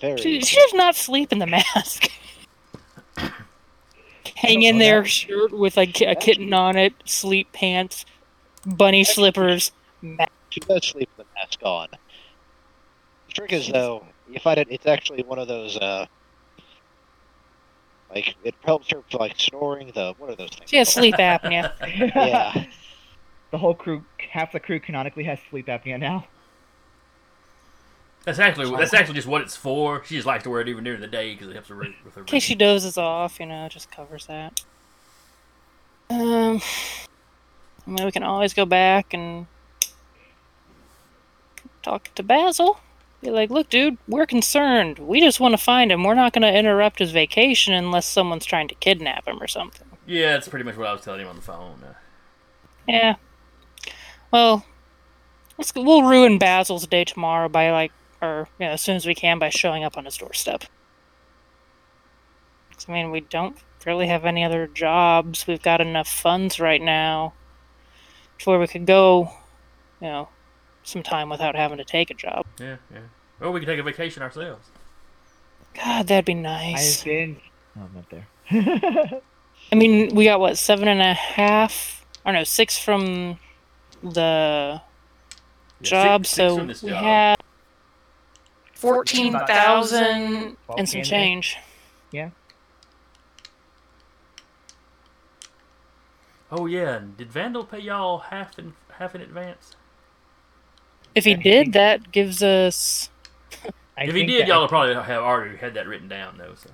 very. 0.00 0.20
She, 0.20 0.40
she 0.40 0.56
does 0.56 0.74
not 0.74 0.96
sleep 0.96 1.30
in 1.32 1.38
the 1.38 1.46
mask. 1.46 2.10
Hang 4.34 4.62
in 4.62 4.78
there, 4.78 5.04
shirt 5.04 5.52
with 5.52 5.76
like 5.76 6.00
a 6.02 6.16
kitten 6.16 6.52
on 6.52 6.76
it, 6.76 6.92
sleep 7.04 7.52
pants, 7.52 8.04
bunny 8.66 9.04
slippers. 9.04 9.72
Ma- 10.02 10.26
She 10.50 10.60
does 10.60 10.86
sleep 10.86 11.08
with 11.16 11.26
the 11.26 11.32
mask 11.40 11.60
on. 11.62 11.88
The 13.28 13.32
trick 13.32 13.52
is 13.52 13.68
though, 13.68 14.04
you 14.28 14.38
find 14.40 14.58
it. 14.58 14.68
It's 14.70 14.86
actually 14.86 15.22
one 15.22 15.38
of 15.38 15.48
those. 15.48 15.76
uh 15.76 16.06
Like 18.14 18.36
it 18.44 18.54
helps 18.64 18.90
her 18.90 19.02
for 19.10 19.18
like 19.18 19.34
snoring. 19.38 19.92
The 19.94 20.14
what 20.18 20.30
are 20.30 20.36
those 20.36 20.50
things? 20.50 20.70
She 20.70 20.76
has 20.76 20.92
called? 20.92 21.02
sleep 21.02 21.14
apnea. 21.16 21.72
Yeah. 22.14 22.64
the 23.52 23.58
whole 23.58 23.74
crew, 23.74 24.04
half 24.30 24.52
the 24.52 24.60
crew 24.60 24.80
canonically 24.80 25.24
has 25.24 25.38
sleep 25.50 25.66
apnea 25.66 25.98
now. 25.98 26.26
That's 28.24 28.40
actually 28.40 28.76
that's 28.76 28.92
actually 28.92 29.14
just 29.14 29.28
what 29.28 29.42
it's 29.42 29.54
for. 29.56 30.02
She 30.04 30.16
just 30.16 30.26
likes 30.26 30.42
to 30.44 30.50
wear 30.50 30.60
it 30.60 30.68
even 30.68 30.82
during 30.82 31.00
the 31.00 31.06
day 31.06 31.32
because 31.34 31.48
it 31.48 31.52
helps 31.52 31.68
her 31.68 31.76
with 31.76 32.14
her. 32.14 32.20
In 32.22 32.26
case 32.26 32.42
she 32.42 32.56
dozes 32.56 32.98
off, 32.98 33.38
you 33.38 33.46
know, 33.46 33.68
just 33.68 33.88
covers 33.92 34.26
that. 34.26 34.62
Um, 36.10 36.60
I 37.86 37.90
mean, 37.90 38.04
we 38.04 38.12
can 38.12 38.22
always 38.22 38.52
go 38.52 38.66
back 38.66 39.14
and 39.14 39.46
talk 41.82 42.12
to 42.16 42.22
Basil. 42.22 42.80
Be 43.22 43.30
like, 43.30 43.50
look, 43.50 43.70
dude, 43.70 43.96
we're 44.08 44.26
concerned. 44.26 44.98
We 44.98 45.20
just 45.20 45.40
want 45.40 45.52
to 45.52 45.58
find 45.58 45.90
him. 45.90 46.02
We're 46.04 46.14
not 46.14 46.32
going 46.32 46.42
to 46.42 46.58
interrupt 46.58 46.98
his 46.98 47.12
vacation 47.12 47.72
unless 47.72 48.06
someone's 48.06 48.44
trying 48.44 48.68
to 48.68 48.74
kidnap 48.74 49.26
him 49.26 49.40
or 49.40 49.46
something. 49.46 49.86
Yeah, 50.06 50.32
that's 50.32 50.48
pretty 50.48 50.64
much 50.64 50.76
what 50.76 50.86
I 50.86 50.92
was 50.92 51.02
telling 51.02 51.20
him 51.20 51.28
on 51.28 51.36
the 51.36 51.42
phone. 51.42 51.82
Uh, 51.82 51.94
Yeah. 52.86 53.14
Well, 54.30 54.66
let's 55.56 55.72
we'll 55.74 56.02
ruin 56.02 56.38
Basil's 56.38 56.86
day 56.86 57.04
tomorrow 57.04 57.48
by 57.48 57.70
like, 57.70 57.92
or 58.20 58.48
you 58.58 58.66
know, 58.66 58.72
as 58.72 58.82
soon 58.82 58.96
as 58.96 59.06
we 59.06 59.14
can 59.14 59.38
by 59.38 59.48
showing 59.48 59.84
up 59.84 59.96
on 59.96 60.04
his 60.04 60.16
doorstep. 60.16 60.64
I 62.88 62.92
mean, 62.92 63.10
we 63.10 63.20
don't 63.20 63.56
really 63.84 64.08
have 64.08 64.24
any 64.24 64.44
other 64.44 64.66
jobs. 64.66 65.46
We've 65.46 65.62
got 65.62 65.80
enough 65.80 66.08
funds 66.08 66.60
right 66.60 66.82
now 66.82 67.32
to 68.40 68.50
where 68.50 68.58
we 68.58 68.66
could 68.66 68.86
go, 68.86 69.30
you 70.00 70.08
know, 70.08 70.28
some 70.82 71.02
time 71.02 71.28
without 71.28 71.54
having 71.56 71.78
to 71.78 71.84
take 71.84 72.10
a 72.10 72.14
job. 72.14 72.44
yeah, 72.60 72.76
yeah. 72.92 73.00
Or 73.40 73.50
we 73.50 73.60
could 73.60 73.66
take 73.66 73.78
a 73.78 73.82
vacation 73.82 74.22
ourselves. 74.22 74.68
God, 75.74 76.06
that'd 76.06 76.24
be 76.24 76.34
nice. 76.34 77.00
I've 77.00 77.04
been. 77.04 77.36
Oh, 77.78 77.82
I'm 77.82 77.94
not 77.94 78.10
there. 78.10 79.20
I 79.72 79.74
mean, 79.74 80.14
we 80.14 80.24
got 80.24 80.40
what 80.40 80.56
seven 80.56 80.88
and 80.88 81.02
a 81.02 81.12
half, 81.12 82.04
or 82.24 82.32
no, 82.32 82.44
six 82.44 82.78
from 82.78 83.38
the 84.02 84.80
Yeah, 84.80 84.80
job, 85.82 86.26
six 86.26 86.34
so 86.36 86.56
from 86.58 86.68
this 86.68 86.82
we 86.82 86.90
job. 86.90 87.02
have 87.04 87.36
fourteen 88.74 89.32
thousand 89.32 90.56
and 90.78 90.88
some 90.88 91.02
change. 91.02 91.56
change. 92.12 92.28
Oh 96.58 96.64
yeah, 96.64 97.02
did 97.18 97.30
Vandell 97.30 97.68
pay 97.68 97.80
y'all 97.80 98.16
half 98.16 98.58
in 98.58 98.72
half 98.88 99.14
in 99.14 99.20
advance? 99.20 99.76
If 101.14 101.26
he 101.26 101.34
did, 101.34 101.74
that 101.74 102.12
gives 102.12 102.42
us. 102.42 103.10
I 103.98 104.04
if 104.04 104.14
he 104.14 104.24
did, 104.24 104.48
y'all 104.48 104.62
would 104.62 104.70
probably 104.70 104.94
have 104.94 105.22
already 105.22 105.58
had 105.58 105.74
that 105.74 105.86
written 105.86 106.08
down 106.08 106.38
though. 106.38 106.54
So 106.54 106.70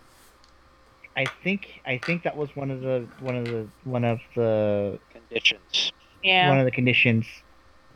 I 1.17 1.25
think 1.43 1.81
I 1.85 1.99
think 1.99 2.23
that 2.23 2.37
was 2.37 2.55
one 2.55 2.71
of 2.71 2.81
the 2.81 3.09
one 3.19 3.35
of 3.35 3.45
the 3.45 3.67
one 3.83 4.05
of 4.05 4.21
the 4.37 5.01
Conditions. 5.13 5.93
Yeah. 6.23 6.49
one 6.49 6.61
of 6.61 6.65
the 6.65 6.71
conditions. 6.71 7.27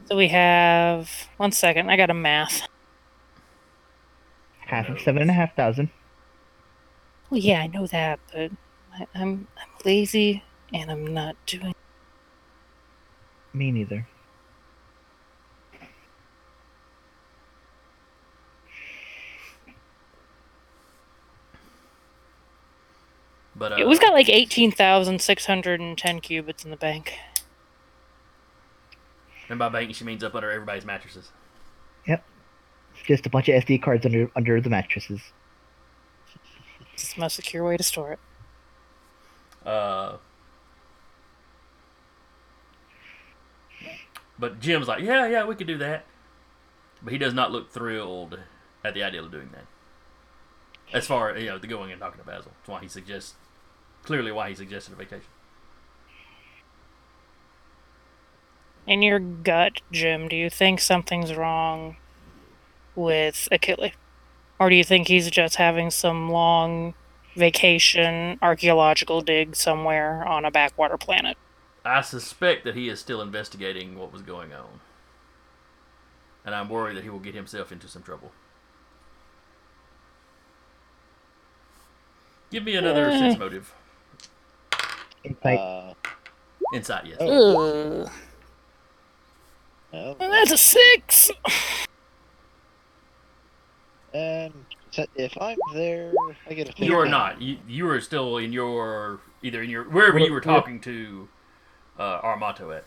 So 0.07 0.17
we 0.17 0.27
have 0.29 1.09
one 1.37 1.53
second. 1.53 1.89
I 1.89 1.97
got 1.97 2.11
a 2.11 2.15
math. 2.15 2.63
Half 4.59 4.89
of 4.89 5.01
seven 5.01 5.23
and 5.23 5.31
a 5.31 5.35
half 5.35 5.55
thousand. 5.55 5.91
Well, 7.31 7.39
yeah, 7.39 7.61
I 7.61 7.69
know 7.69 7.87
that, 7.87 8.19
but 8.33 8.51
I, 8.93 9.07
I'm 9.15 9.47
I'm 9.57 9.69
lazy 9.85 10.43
and 10.73 10.91
I'm 10.91 11.07
not 11.07 11.37
doing. 11.47 11.75
Me 13.57 13.73
neither. 13.73 14.07
but 23.55 23.73
uh, 23.73 23.77
Yeah, 23.77 23.85
we've 23.87 24.01
got 24.01 24.13
like 24.13 24.29
eighteen 24.29 24.71
thousand 24.71 25.21
six 25.21 25.47
hundred 25.47 25.81
and 25.81 25.97
ten 25.97 26.21
cubits 26.21 26.65
in 26.65 26.71
the 26.71 26.77
bank. 26.77 27.15
and 29.49 29.59
by 29.59 29.69
bank 29.69 29.95
she 29.95 30.05
means 30.05 30.23
up 30.25 30.35
under 30.35 30.51
everybody's 30.51 30.85
mattresses. 30.85 31.31
Yep, 32.07 32.25
just 33.07 33.27
a 33.27 33.31
bunch 33.31 33.49
of 33.49 33.63
SD 33.65 33.83
cards 33.83 34.05
under 34.05 34.31
under 34.37 34.61
the 34.61 34.71
mattresses. 34.71 35.21
It's 36.95 37.15
the 37.15 37.21
most 37.21 37.37
secure 37.37 37.65
way 37.65 37.77
to 37.77 37.83
store 37.83 38.13
it. 38.13 38.19
Uh, 39.67 40.17
but 44.39 44.61
Jim's 44.61 44.89
like, 44.89 45.03
yeah, 45.03 45.27
yeah, 45.27 45.45
we 45.45 45.55
could 45.55 45.67
do 45.67 45.79
that. 45.79 46.05
But 47.03 47.13
he 47.13 47.19
does 47.19 47.35
not 47.35 47.53
look 47.53 47.71
thrilled 47.71 48.39
at 48.85 48.95
the 48.95 49.03
idea 49.03 49.23
of 49.23 49.31
doing 49.31 49.51
that. 49.53 49.67
As 50.93 51.07
far 51.07 51.31
as, 51.31 51.43
you 51.43 51.49
know, 51.49 51.59
the 51.59 51.67
going 51.67 51.91
and 51.91 52.01
talking 52.01 52.21
to 52.21 52.27
Basil. 52.27 52.53
That's 52.59 52.69
why 52.69 52.81
he 52.81 52.89
suggests 52.89 53.35
clearly 54.03 54.33
why 54.33 54.49
he 54.49 54.55
suggested 54.55 54.93
a 54.93 54.97
vacation. 54.97 55.27
In 58.87 59.03
your 59.03 59.19
gut, 59.19 59.81
Jim, 59.91 60.29
do 60.29 60.37
you 60.37 60.49
think 60.49 60.81
something's 60.81 61.35
wrong 61.35 61.97
with 62.95 63.49
Achille? 63.51 63.91
Or 64.61 64.71
do 64.71 64.77
you 64.77 64.85
think 64.85 65.09
he's 65.09 65.29
just 65.29 65.57
having 65.57 65.91
some 65.91 66.31
long 66.31 66.95
vacation 67.35 68.39
archaeological 68.41 69.21
dig 69.21 69.57
somewhere 69.57 70.27
on 70.27 70.45
a 70.45 70.51
backwater 70.51 70.97
planet? 70.97 71.37
I 71.87 72.01
suspect 72.01 72.65
that 72.65 72.75
he 72.75 72.89
is 72.89 72.99
still 73.01 73.21
investigating 73.23 73.99
what 73.99 74.13
was 74.13 74.23
going 74.23 74.53
on. 74.53 74.81
And 76.45 76.55
I'm 76.55 76.69
worried 76.69 76.97
that 76.97 77.05
he 77.05 77.11
will 77.11 77.19
get 77.19 77.35
himself 77.35 77.73
into 77.73 77.89
some 77.89 78.03
trouble. 78.03 78.33
Give 82.51 82.65
me 82.65 82.77
another 82.77 83.07
Eh. 83.09 83.19
sense 83.19 83.39
motive. 83.39 83.73
Insight. 85.25 85.59
Uh, 85.59 85.95
Insight, 86.73 87.07
yes. 87.07 87.17
Oh. 87.21 88.03
Ugh. 88.03 88.13
no. 89.93 90.15
That's 90.19 90.53
a 90.53 90.59
six! 90.59 91.31
Um, 94.15 94.67
so 94.91 95.05
if 95.17 95.37
I'm 95.41 95.59
there, 95.75 96.13
I 96.49 96.55
get 96.55 96.69
a. 96.79 96.85
You 96.85 96.99
are 96.99 97.07
not. 97.07 97.43
You 97.43 97.59
you 97.69 97.89
are 97.89 98.01
still 98.01 98.39
in 98.39 98.53
your 98.53 99.21
either 99.43 99.63
in 99.63 99.69
your 99.69 99.85
wherever 99.85 100.19
you 100.19 100.33
were 100.33 100.41
talking 100.41 100.81
to 100.83 101.29
uh, 101.99 102.21
Armando 102.23 102.71
at. 102.73 102.85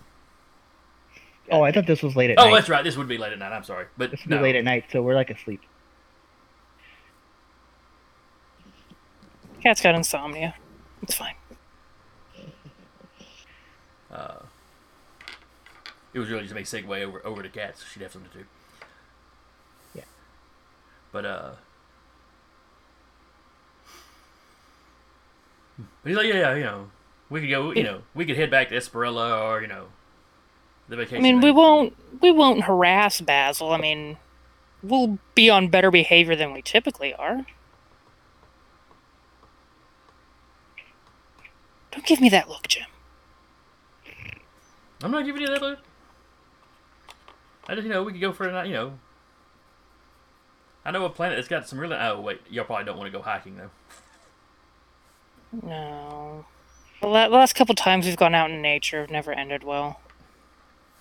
oh, 1.52 1.62
I 1.64 1.72
thought 1.72 1.86
this 1.88 2.02
was 2.04 2.16
late 2.16 2.30
at 2.32 2.40
Oh, 2.40 2.46
night. 2.46 2.56
that's 2.56 2.70
right. 2.70 2.84
This 2.84 2.96
would 2.98 3.08
be 3.08 3.18
late 3.18 3.34
at 3.34 3.40
night. 3.40 3.52
I'm 3.52 3.64
sorry, 3.64 3.86
but 3.98 4.12
This 4.12 4.22
would 4.22 4.30
no. 4.30 4.38
be 4.38 4.44
late 4.44 4.56
at 4.56 4.64
night, 4.64 4.86
so 4.92 5.02
we're 5.02 5.16
like 5.16 5.30
asleep. 5.30 5.62
Cat's 9.62 9.82
got 9.82 9.96
insomnia. 9.96 10.56
It's 11.02 11.16
fine. 11.16 11.36
Uh, 14.12 14.38
it 16.14 16.20
was 16.20 16.30
really 16.30 16.48
just 16.48 16.54
a 16.56 16.78
segue 16.78 17.04
over 17.04 17.26
over 17.26 17.44
to 17.44 17.50
cats. 17.50 17.82
So 17.82 17.86
she'd 17.92 18.02
have 18.04 18.12
something 18.12 18.32
to 18.32 18.38
do. 18.40 18.46
Yeah. 19.96 20.04
But 21.12 21.26
uh. 21.26 21.52
But 25.78 26.10
he's 26.10 26.18
like, 26.18 26.28
yeah, 26.28 26.34
yeah, 26.36 26.56
you 26.56 26.64
know, 26.64 26.90
we 27.30 27.42
could 27.42 27.50
go, 27.50 27.72
you 27.72 27.84
know, 27.84 28.02
we 28.14 28.26
could 28.26 28.38
head 28.38 28.52
back 28.52 28.70
to 28.70 28.76
Esperella 28.76 29.42
or 29.42 29.62
you 29.62 29.68
know, 29.68 29.88
the 30.88 30.96
vacation. 30.96 31.18
I 31.18 31.22
mean, 31.22 31.42
we 31.42 31.52
won't 31.52 31.96
we 32.22 32.32
won't 32.32 32.64
harass 32.64 33.22
Basil. 33.22 33.72
I 33.72 33.78
mean, 33.78 34.18
we'll 34.82 35.20
be 35.36 35.50
on 35.50 35.68
better 35.70 35.92
behavior 35.92 36.36
than 36.36 36.54
we 36.54 36.62
typically 36.62 37.14
are. 37.14 37.46
Don't 41.92 42.06
give 42.06 42.22
me 42.22 42.30
that 42.30 42.48
look, 42.48 42.68
Jim. 42.68 42.86
I'm 45.02 45.12
not 45.12 45.26
giving 45.26 45.42
you 45.42 45.48
that 45.48 45.62
look. 45.62 45.80
I 47.68 47.76
just, 47.76 47.86
you 47.86 47.92
know, 47.94 48.04
we 48.04 48.12
could 48.12 48.22
go 48.22 48.34
for 48.34 48.48
a 48.48 48.52
night, 48.52 48.68
you 48.68 48.74
know. 48.74 49.00
I 50.84 50.92
know 50.92 51.06
a 51.06 51.10
planet 51.10 51.38
that's 51.38 51.48
got 51.48 51.68
some 51.68 51.80
really. 51.80 51.96
Oh 51.96 52.20
wait, 52.22 52.42
y'all 52.50 52.66
probably 52.66 52.86
don't 52.86 52.98
want 52.98 53.12
to 53.12 53.18
go 53.18 53.24
hiking 53.24 53.58
though. 53.58 53.70
No. 55.62 56.46
The 57.02 57.08
last 57.08 57.54
couple 57.54 57.76
times 57.76 58.06
we've 58.06 58.18
gone 58.18 58.36
out 58.36 58.52
in 58.52 58.62
nature 58.62 59.02
have 59.02 59.10
never 59.10 59.32
ended 59.32 59.64
well. 59.64 60.02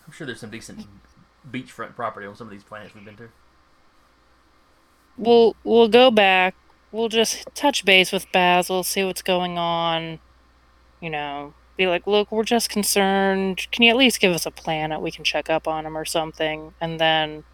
I'm 0.06 0.12
sure 0.12 0.26
there's 0.26 0.40
some 0.40 0.50
decent 0.50 0.86
beachfront 1.50 1.94
property 1.94 2.26
on 2.26 2.36
some 2.36 2.46
of 2.46 2.52
these 2.52 2.62
planets 2.62 2.94
we've 2.94 3.04
been 3.04 3.16
to. 3.16 3.28
We'll 5.16 5.56
we'll 5.64 5.88
go 5.88 6.10
back. 6.10 6.54
We'll 6.92 7.08
just 7.08 7.46
touch 7.54 7.84
base 7.84 8.12
with 8.12 8.30
Basil, 8.32 8.82
see 8.84 9.04
what's 9.04 9.22
going 9.22 9.58
on. 9.58 10.20
You 11.00 11.10
know, 11.10 11.54
be 11.76 11.86
like, 11.86 12.06
look, 12.06 12.30
we're 12.30 12.44
just 12.44 12.70
concerned. 12.70 13.66
Can 13.72 13.82
you 13.82 13.90
at 13.90 13.96
least 13.96 14.20
give 14.20 14.32
us 14.32 14.46
a 14.46 14.50
planet 14.50 15.00
we 15.00 15.10
can 15.10 15.24
check 15.24 15.50
up 15.50 15.66
on 15.66 15.84
him 15.84 15.96
or 15.96 16.04
something? 16.04 16.74
And 16.80 17.00
then 17.00 17.44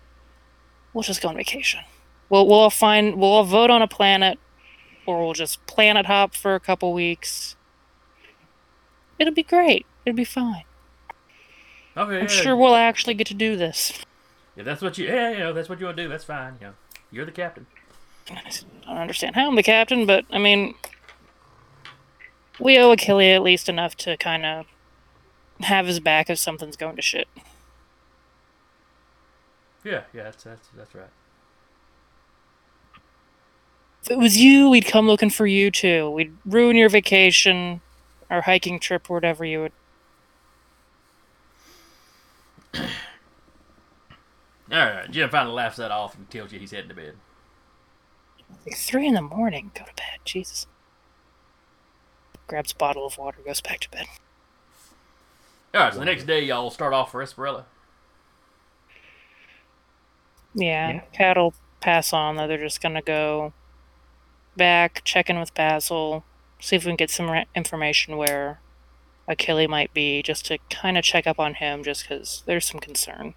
we'll 0.92 1.02
just 1.02 1.22
go 1.22 1.28
on 1.28 1.36
vacation. 1.36 1.80
We'll 2.28 2.46
we'll 2.46 2.70
find 2.70 3.16
we'll 3.16 3.30
all 3.30 3.44
vote 3.44 3.70
on 3.70 3.82
a 3.82 3.88
planet, 3.88 4.38
or 5.06 5.24
we'll 5.24 5.34
just 5.34 5.64
planet 5.66 6.06
hop 6.06 6.34
for 6.34 6.54
a 6.54 6.60
couple 6.60 6.92
weeks. 6.92 7.56
It'll 9.24 9.34
be 9.34 9.42
great. 9.42 9.86
It'll 10.04 10.14
be 10.14 10.24
fine. 10.24 10.64
Okay, 11.96 12.16
I'm 12.18 12.22
yeah, 12.24 12.26
sure 12.26 12.54
we'll 12.54 12.74
actually 12.74 13.14
get 13.14 13.26
to 13.28 13.34
do 13.34 13.56
this. 13.56 14.04
If 14.54 14.66
that's 14.66 14.82
what 14.82 14.98
you, 14.98 15.06
yeah, 15.06 15.30
you 15.30 15.38
know, 15.38 15.54
that's 15.54 15.66
what 15.66 15.80
you 15.80 15.86
want 15.86 15.96
to 15.96 16.02
do. 16.02 16.10
That's 16.10 16.24
fine. 16.24 16.58
You 16.60 16.66
know, 16.66 16.72
you're 17.10 17.24
the 17.24 17.32
captain. 17.32 17.66
I 18.28 18.42
don't 18.86 18.98
understand 18.98 19.34
how 19.34 19.48
I'm 19.48 19.56
the 19.56 19.62
captain, 19.62 20.04
but 20.04 20.26
I 20.30 20.38
mean, 20.38 20.74
we 22.60 22.76
owe 22.76 22.92
Achille 22.92 23.34
at 23.34 23.42
least 23.42 23.70
enough 23.70 23.96
to 23.96 24.18
kind 24.18 24.44
of 24.44 24.66
have 25.60 25.86
his 25.86 26.00
back 26.00 26.28
if 26.28 26.38
something's 26.38 26.76
going 26.76 26.96
to 26.96 27.02
shit. 27.02 27.28
Yeah, 29.84 30.02
yeah, 30.12 30.24
that's 30.24 30.44
that's 30.44 30.68
that's 30.76 30.94
right. 30.94 31.08
If 34.02 34.10
it 34.10 34.18
was 34.18 34.36
you, 34.36 34.68
we'd 34.68 34.84
come 34.84 35.06
looking 35.06 35.30
for 35.30 35.46
you 35.46 35.70
too. 35.70 36.10
We'd 36.10 36.36
ruin 36.44 36.76
your 36.76 36.90
vacation, 36.90 37.80
or 38.30 38.42
hiking 38.42 38.78
trip, 38.78 39.10
or 39.10 39.14
whatever 39.14 39.44
you 39.44 39.60
would. 39.60 39.72
All 44.72 44.78
right, 44.78 45.10
Jim 45.10 45.28
finally 45.30 45.54
laughs 45.54 45.76
that 45.76 45.90
off 45.90 46.14
and 46.16 46.28
tells 46.30 46.52
you 46.52 46.58
he's 46.58 46.70
heading 46.70 46.88
to 46.88 46.94
bed. 46.94 47.14
Like 48.66 48.76
three 48.76 49.06
in 49.06 49.14
the 49.14 49.22
morning. 49.22 49.70
Go 49.74 49.84
to 49.84 49.94
bed. 49.94 50.20
Jesus. 50.24 50.66
Grabs 52.46 52.72
a 52.72 52.76
bottle 52.76 53.06
of 53.06 53.16
water, 53.18 53.38
goes 53.44 53.60
back 53.60 53.80
to 53.80 53.90
bed. 53.90 54.06
All 55.74 55.80
right, 55.80 55.92
so 55.92 55.98
the 55.98 56.04
next 56.04 56.24
day 56.24 56.42
y'all 56.42 56.70
start 56.70 56.92
off 56.92 57.10
for 57.10 57.22
Esperella. 57.22 57.64
Yeah, 60.54 60.90
Yeah. 60.90 61.00
Cat'll 61.12 61.54
pass 61.80 62.12
on 62.12 62.36
though. 62.36 62.46
They're 62.46 62.58
just 62.58 62.80
gonna 62.82 63.02
go 63.02 63.52
back, 64.56 65.02
check 65.04 65.28
in 65.28 65.38
with 65.38 65.52
Basil, 65.54 66.24
see 66.64 66.76
if 66.76 66.84
we 66.84 66.90
can 66.90 66.96
get 66.96 67.10
some 67.10 67.30
re- 67.30 67.46
information 67.54 68.16
where 68.16 68.58
Achille 69.28 69.68
might 69.68 69.92
be, 69.92 70.22
just 70.22 70.46
to 70.46 70.58
kind 70.70 70.96
of 70.96 71.04
check 71.04 71.26
up 71.26 71.38
on 71.38 71.54
him, 71.54 71.84
just 71.84 72.02
because 72.08 72.42
there's 72.46 72.64
some 72.66 72.80
concern. 72.80 73.34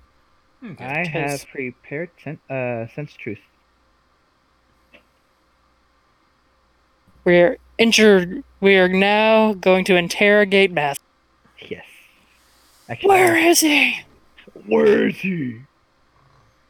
Okay. 0.64 0.86
I 0.86 1.08
have 1.08 1.45
prepared 1.52 2.10
sen- 2.24 2.40
uh, 2.49 2.88
sense 2.88 3.14
truth. 3.14 3.40
We're 7.26 7.58
injured. 7.78 8.44
We 8.62 8.78
are 8.78 8.88
now 8.88 9.54
going 9.54 9.84
to 9.86 9.98
interrogate 9.98 10.74
Basil. 10.74 11.04
Yes. 11.70 11.84
Actually, 12.90 13.10
Where 13.10 13.36
is 13.36 13.60
he? 13.60 13.99
Where 14.66 15.08
is 15.10 15.18
he? 15.18 15.62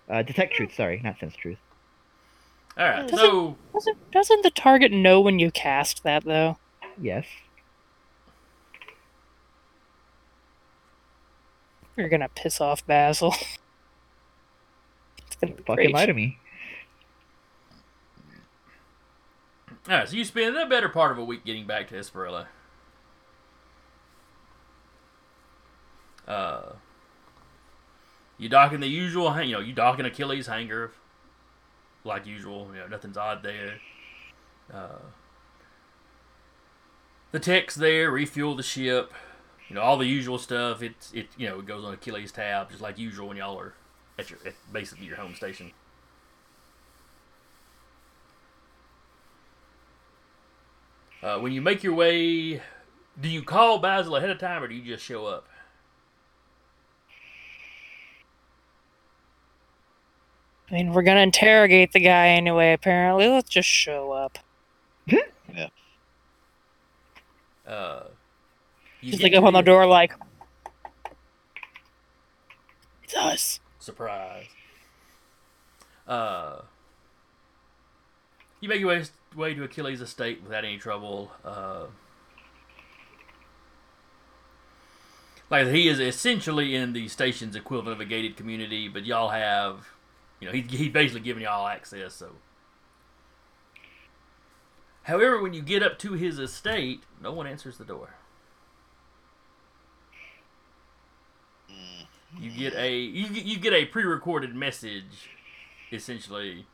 Uh, 0.10 0.24
detect 0.24 0.56
truth. 0.56 0.74
Sorry, 0.74 1.00
not 1.04 1.20
sense 1.20 1.36
truth. 1.36 1.60
All 2.78 2.86
right, 2.88 3.02
Doesn't- 3.08 3.18
so 3.18 3.58
Doesn't 3.74 4.12
doesn't 4.12 4.44
the 4.44 4.52
target 4.52 4.92
know 4.92 5.20
when 5.22 5.40
you 5.40 5.50
cast 5.52 6.04
that 6.04 6.24
though? 6.26 6.58
Yes. 7.02 7.26
You're 11.96 12.10
gonna 12.10 12.30
piss 12.30 12.62
off 12.62 12.86
Basil. 12.86 13.34
it's 15.26 15.36
gonna 15.42 15.54
be 15.56 15.64
Fucking 15.64 15.92
lie 15.92 16.06
to 16.06 16.14
me. 16.14 16.38
all 19.90 19.98
right, 19.98 20.08
so 20.10 20.16
you 20.16 20.24
spend 20.26 20.56
the 20.56 20.66
better 20.66 20.90
part 20.90 21.12
of 21.12 21.18
a 21.18 21.24
week 21.24 21.44
getting 21.46 21.66
back 21.66 21.88
to 21.88 21.96
Esperella. 21.96 22.48
Uh, 26.28 26.74
you 28.38 28.50
dock 28.50 28.74
in 28.74 28.82
the 28.82 28.88
usual, 28.88 29.42
you 29.42 29.54
know, 29.54 29.62
you 29.62 29.72
dock 29.74 29.98
in 29.98 30.06
Achilles' 30.06 30.48
hangar, 30.48 30.92
like 32.04 32.26
usual. 32.26 32.70
You 32.74 32.82
know, 32.82 32.88
nothing's 32.88 33.18
odd 33.18 33.44
there. 33.44 33.80
Uh, 34.74 35.00
the 37.32 37.40
tech's 37.40 37.76
there, 37.76 38.12
refuel 38.12 38.56
the 38.56 38.64
ship. 38.64 39.14
You 39.70 39.76
know, 39.76 39.82
all 39.82 39.98
the 39.98 40.06
usual 40.06 40.38
stuff. 40.38 40.82
It's 40.82 41.12
it, 41.14 41.28
you 41.38 41.48
know, 41.48 41.60
it 41.60 41.66
goes 41.66 41.84
on 41.84 41.94
Achilles' 41.94 42.32
tab 42.32 42.70
just 42.70 42.82
like 42.82 42.98
usual 42.98 43.28
when 43.28 43.38
y'all 43.38 43.60
are 43.60 43.74
at 44.18 44.30
your 44.30 44.40
at 44.46 44.54
basically 44.72 45.06
your 45.06 45.18
home 45.18 45.36
station. 45.36 45.72
Uh, 51.22 51.40
when 51.40 51.52
you 51.52 51.62
make 51.62 51.84
your 51.84 51.96
way, 51.96 52.62
do 53.20 53.28
you 53.28 53.42
call 53.42 53.80
Basil 53.80 54.16
ahead 54.16 54.30
of 54.30 54.38
time 54.38 54.64
or 54.64 54.68
do 54.68 54.76
you 54.76 54.84
just 54.84 55.04
show 55.04 55.26
up? 55.26 55.48
I 60.70 60.74
mean, 60.74 60.94
we're 60.94 61.04
gonna 61.04 61.22
interrogate 61.22 61.94
the 61.94 62.00
guy 62.00 62.30
anyway. 62.30 62.74
Apparently, 62.74 63.28
let's 63.28 63.50
just 63.50 63.70
show 63.70 64.12
up. 64.12 64.38
Uh, 67.66 68.04
you 69.02 69.12
Just 69.12 69.22
get 69.22 69.34
like 69.34 69.40
up 69.40 69.46
on 69.46 69.54
the 69.54 69.62
door, 69.62 69.86
like 69.86 70.14
it's 73.04 73.16
us. 73.16 73.60
Surprise. 73.80 74.46
Uh, 76.08 76.62
you 78.62 78.70
make 78.70 78.80
your 78.80 78.90
way, 78.90 79.04
way 79.36 79.54
to 79.54 79.64
Achilles' 79.64 80.02
estate 80.02 80.42
without 80.44 80.64
any 80.64 80.78
trouble. 80.78 81.32
Uh, 81.44 81.86
like 85.50 85.68
he 85.68 85.88
is 85.88 86.00
essentially 86.00 86.76
in 86.76 86.94
the 86.94 87.08
station's 87.08 87.56
equivalent 87.56 87.94
of 87.94 88.02
a 88.02 88.06
gated 88.06 88.36
community, 88.36 88.88
but 88.88 89.06
y'all 89.06 89.30
have, 89.30 89.88
you 90.40 90.48
know, 90.48 90.54
he 90.54 90.62
he 90.62 90.90
basically 90.90 91.22
giving 91.22 91.44
y'all 91.44 91.68
access. 91.68 92.14
So, 92.16 92.32
however, 95.04 95.42
when 95.42 95.54
you 95.54 95.62
get 95.62 95.84
up 95.84 95.98
to 96.00 96.14
his 96.14 96.40
estate, 96.40 97.04
no 97.22 97.32
one 97.32 97.48
answers 97.48 97.78
the 97.78 97.86
door. 97.86 98.16
Mm, 101.70 102.08
You 102.40 102.52
get 102.52 102.74
a 102.76 102.96
you 102.98 103.30
get, 103.30 103.46
you 103.46 103.58
get 103.60 103.74
a 103.74 103.86
pre-recorded 103.86 104.56
message, 104.56 105.30
essentially, 105.92 106.66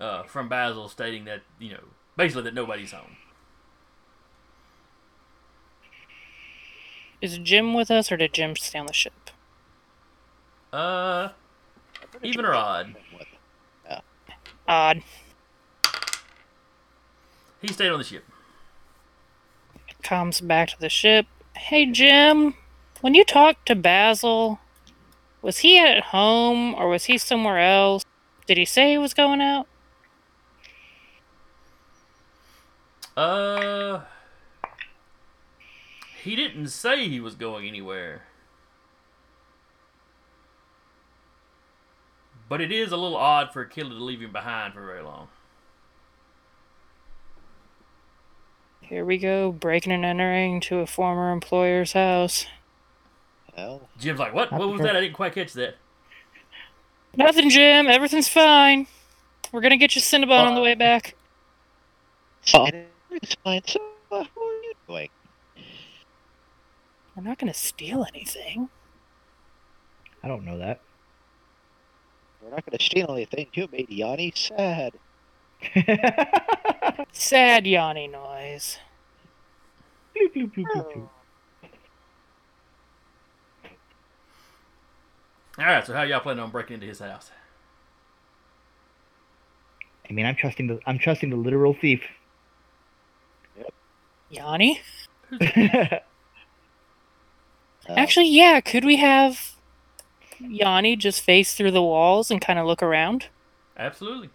uh, 0.00 0.24
from 0.24 0.48
Basil 0.48 0.88
stating 0.88 1.24
that 1.24 1.42
you 1.58 1.72
know 1.72 1.84
basically 2.16 2.42
that 2.44 2.54
nobody's 2.54 2.92
home. 2.92 3.16
Is 7.20 7.38
Jim 7.38 7.74
with 7.74 7.90
us, 7.90 8.12
or 8.12 8.16
did 8.16 8.32
Jim 8.32 8.54
stay 8.54 8.78
on 8.78 8.86
the 8.86 8.92
ship? 8.92 9.30
Uh, 10.72 11.28
I'm 11.28 11.32
pretty 11.34 11.43
even 12.22 12.44
or 12.44 12.54
I- 12.54 12.58
odd, 12.58 12.94
Odd. 14.66 15.02
he 17.60 17.68
stayed 17.68 17.90
on 17.90 17.98
the 17.98 18.04
ship. 18.04 18.24
Comes 20.02 20.40
back 20.40 20.68
to 20.70 20.80
the 20.80 20.88
ship. 20.88 21.26
Hey, 21.56 21.86
Jim. 21.86 22.54
When 23.00 23.14
you 23.14 23.24
talked 23.24 23.66
to 23.66 23.74
Basil, 23.74 24.58
was 25.42 25.58
he 25.58 25.78
at 25.78 26.04
home 26.04 26.74
or 26.74 26.88
was 26.88 27.04
he 27.04 27.18
somewhere 27.18 27.58
else? 27.58 28.04
Did 28.46 28.56
he 28.56 28.64
say 28.64 28.90
he 28.92 28.98
was 28.98 29.12
going 29.14 29.40
out? 29.42 29.66
Uh, 33.16 34.00
he 36.22 36.34
didn't 36.34 36.68
say 36.68 37.08
he 37.08 37.20
was 37.20 37.34
going 37.34 37.66
anywhere. 37.68 38.22
But 42.48 42.60
it 42.60 42.70
is 42.70 42.92
a 42.92 42.96
little 42.96 43.16
odd 43.16 43.52
for 43.52 43.62
Achilles 43.62 43.96
to 43.96 44.04
leave 44.04 44.20
him 44.20 44.32
behind 44.32 44.74
for 44.74 44.84
very 44.84 45.02
long. 45.02 45.28
Here 48.82 49.04
we 49.04 49.16
go, 49.16 49.50
breaking 49.50 49.92
and 49.92 50.04
entering 50.04 50.60
to 50.62 50.80
a 50.80 50.86
former 50.86 51.32
employer's 51.32 51.94
house. 51.94 52.46
Well, 53.56 53.88
Jim's 53.98 54.18
like, 54.18 54.34
"What? 54.34 54.50
Not 54.50 54.60
What 54.60 54.68
was 54.68 54.80
that? 54.82 54.94
I 54.94 55.00
didn't 55.00 55.14
quite 55.14 55.32
catch 55.32 55.54
that." 55.54 55.76
Nothing, 57.16 57.48
Jim. 57.48 57.86
Everything's 57.86 58.28
fine. 58.28 58.86
We're 59.52 59.62
gonna 59.62 59.76
get 59.76 59.94
you 59.94 60.02
Cinnabon 60.02 60.46
on 60.46 60.54
the 60.54 60.60
way 60.60 60.74
back. 60.74 61.14
fine. 62.46 62.86
It's 63.10 63.34
fine. 63.36 63.62
So, 63.66 63.80
uh, 64.10 64.24
who 64.34 64.40
are 64.42 64.62
you 64.62 64.74
doing? 64.86 65.08
We're 67.16 67.22
not 67.22 67.38
gonna 67.38 67.54
steal 67.54 68.04
anything. 68.12 68.68
I 70.22 70.28
don't 70.28 70.44
know 70.44 70.58
that. 70.58 70.80
We're 72.44 72.50
not 72.50 72.66
going 72.66 72.76
to 72.76 72.84
steal 72.84 73.10
anything. 73.10 73.46
You 73.54 73.68
made 73.72 73.88
Yanni 73.88 74.32
sad. 74.36 74.92
Sad 77.12 77.64
yawny 77.64 78.06
noise. 78.10 78.78
Bloop, 80.14 80.34
bloop, 80.34 80.52
bloop, 80.52 80.66
bloop, 80.74 80.92
bloop. 80.92 81.08
All 85.56 85.64
right, 85.64 85.86
so 85.86 85.94
how 85.94 86.02
y'all 86.02 86.20
planning 86.20 86.42
on 86.42 86.50
breaking 86.50 86.74
into 86.74 86.86
his 86.86 86.98
house? 86.98 87.30
I 90.08 90.12
mean, 90.12 90.26
I'm 90.26 90.34
trusting 90.34 90.66
the 90.66 90.80
I'm 90.86 90.98
trusting 90.98 91.30
the 91.30 91.36
literal 91.36 91.72
thief. 91.72 92.02
Yanni? 94.28 94.82
Uh, 95.32 95.98
Actually, 97.88 98.28
yeah, 98.28 98.60
could 98.60 98.84
we 98.84 98.96
have 98.96 99.53
Yanni 100.40 100.96
just 100.96 101.20
face 101.22 101.54
through 101.54 101.70
the 101.70 101.82
walls 101.82 102.30
and 102.30 102.40
kind 102.40 102.58
of 102.58 102.66
look 102.66 102.82
around? 102.82 103.28
Absolutely. 103.76 104.30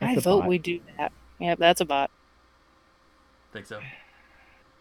I 0.00 0.06
That's 0.14 0.18
a 0.18 0.20
vote 0.22 0.40
bot. 0.40 0.48
we 0.48 0.58
do 0.58 0.80
that. 0.98 1.12
Yep, 1.38 1.58
that's 1.58 1.80
a 1.80 1.84
bot. 1.84 2.10
Think 3.52 3.66
so. 3.66 3.80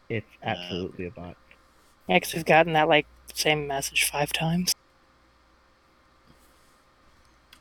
It's 0.09 0.27
uh, 0.43 0.47
absolutely 0.49 1.05
a 1.07 1.11
bot. 1.11 1.37
Yeah, 2.07 2.19
'cause 2.19 2.33
we've 2.33 2.45
gotten 2.45 2.73
that 2.73 2.87
like 2.89 3.05
same 3.33 3.67
message 3.67 4.03
five 4.03 4.33
times. 4.33 4.73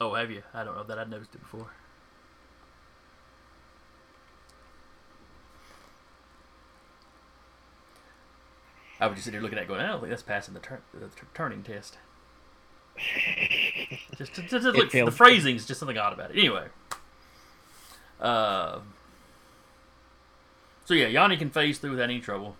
Oh, 0.01 0.15
have 0.15 0.31
you? 0.31 0.43
I 0.53 0.65
don't 0.65 0.75
know 0.75 0.83
that 0.83 0.99
I've 0.99 1.09
noticed 1.09 1.35
it 1.35 1.41
before. 1.41 1.71
I 9.03 9.07
was 9.07 9.17
just 9.17 9.25
sitting 9.25 9.41
here 9.41 9.43
looking 9.43 9.59
at 9.59 9.65
it 9.65 9.69
going, 9.69 9.81
I 9.81 9.89
don't 9.89 9.99
think 9.99 10.11
that's 10.11 10.23
passing 10.23 10.55
the, 10.55 10.61
turn, 10.61 10.81
the 10.95 11.09
t- 11.09 11.23
Turing 11.35 11.65
test. 11.65 11.99
just, 14.17 14.33
just, 14.35 14.49
just 14.49 14.65
look, 14.65 14.93
the 14.93 15.11
phrasing 15.11 15.57
is 15.57 15.67
just 15.67 15.81
something 15.81 15.99
odd 15.99 16.13
about 16.13 16.31
it. 16.31 16.39
Anyway. 16.39 16.69
Uh, 18.21 18.79
so 20.85 20.95
yeah, 20.95 21.09
Yanni 21.09 21.37
can 21.37 21.51
phase 21.51 21.79
through 21.81 21.91
without 21.91 22.05
any 22.05 22.21
trouble. 22.21 22.55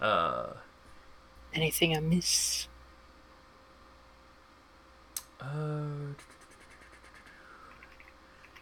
Uh, 0.00 0.54
Anything 1.54 1.96
I 1.96 2.00
miss? 2.00 2.66
Uh, 5.40 6.14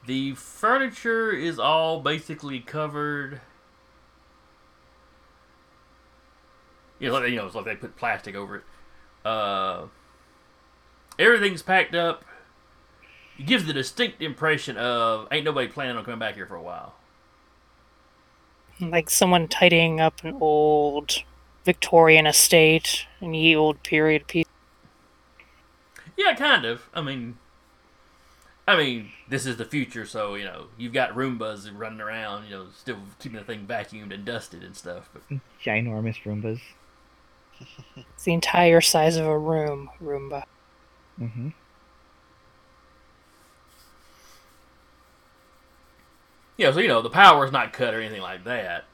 the 0.06 0.34
furniture 0.34 1.30
is 1.30 1.58
all 1.58 2.00
basically 2.00 2.60
covered. 2.60 3.40
You 7.02 7.08
know, 7.08 7.14
like, 7.14 7.30
you 7.30 7.36
know, 7.36 7.46
it's 7.46 7.56
like 7.56 7.64
they 7.64 7.74
put 7.74 7.96
plastic 7.96 8.36
over 8.36 8.56
it. 8.58 8.62
Uh, 9.24 9.86
everything's 11.18 11.60
packed 11.60 11.96
up. 11.96 12.24
It 13.36 13.46
gives 13.46 13.64
the 13.64 13.72
distinct 13.72 14.22
impression 14.22 14.76
of 14.76 15.26
ain't 15.32 15.44
nobody 15.44 15.66
planning 15.66 15.96
on 15.96 16.04
coming 16.04 16.20
back 16.20 16.36
here 16.36 16.46
for 16.46 16.54
a 16.54 16.62
while. 16.62 16.94
Like 18.80 19.10
someone 19.10 19.48
tidying 19.48 20.00
up 20.00 20.22
an 20.22 20.36
old 20.40 21.24
Victorian 21.64 22.24
estate, 22.24 23.06
an 23.20 23.34
ye 23.34 23.56
old 23.56 23.82
period 23.82 24.28
piece. 24.28 24.46
Yeah, 26.16 26.36
kind 26.36 26.64
of. 26.64 26.88
I 26.94 27.02
mean, 27.02 27.36
I 28.68 28.76
mean, 28.76 29.10
this 29.28 29.44
is 29.44 29.56
the 29.56 29.64
future, 29.64 30.06
so 30.06 30.36
you 30.36 30.44
know 30.44 30.66
you've 30.78 30.92
got 30.92 31.16
Roombas 31.16 31.68
running 31.74 32.00
around, 32.00 32.44
you 32.44 32.50
know, 32.50 32.66
still 32.76 32.98
keeping 33.18 33.40
the 33.40 33.44
thing 33.44 33.66
vacuumed 33.66 34.14
and 34.14 34.24
dusted 34.24 34.62
and 34.62 34.76
stuff. 34.76 35.10
But 35.12 35.40
Ginormous 35.60 36.22
Roombas. 36.22 36.60
It's 37.96 38.24
the 38.24 38.32
entire 38.32 38.80
size 38.80 39.16
of 39.16 39.26
a 39.26 39.38
room, 39.38 39.90
Roomba. 40.02 40.44
Mm-hmm. 41.20 41.48
Yeah, 46.56 46.70
so 46.72 46.80
you 46.80 46.88
know 46.88 47.02
the 47.02 47.10
power's 47.10 47.50
not 47.52 47.72
cut 47.72 47.94
or 47.94 48.00
anything 48.00 48.22
like 48.22 48.44
that. 48.44 48.84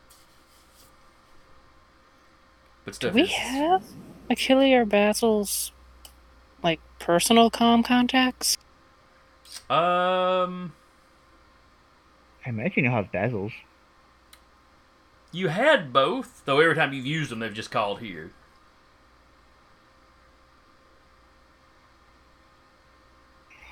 But 2.84 2.92
Do 2.92 2.96
stuff 2.96 3.14
we 3.14 3.22
is- 3.22 3.32
have 3.32 3.82
Achille 4.30 4.72
or 4.74 4.84
Basil's 4.84 5.72
like 6.62 6.80
personal 6.98 7.50
comm 7.50 7.84
contacts? 7.84 8.56
Um, 9.68 10.72
I 12.44 12.50
imagine 12.50 12.84
you'll 12.84 12.92
have 12.94 13.12
Basil's. 13.12 13.52
you 15.32 15.48
had 15.48 15.92
both, 15.92 16.42
though. 16.44 16.60
Every 16.60 16.74
time 16.74 16.92
you've 16.92 17.06
used 17.06 17.30
them, 17.30 17.40
they've 17.40 17.52
just 17.52 17.70
called 17.70 18.00
here. 18.00 18.32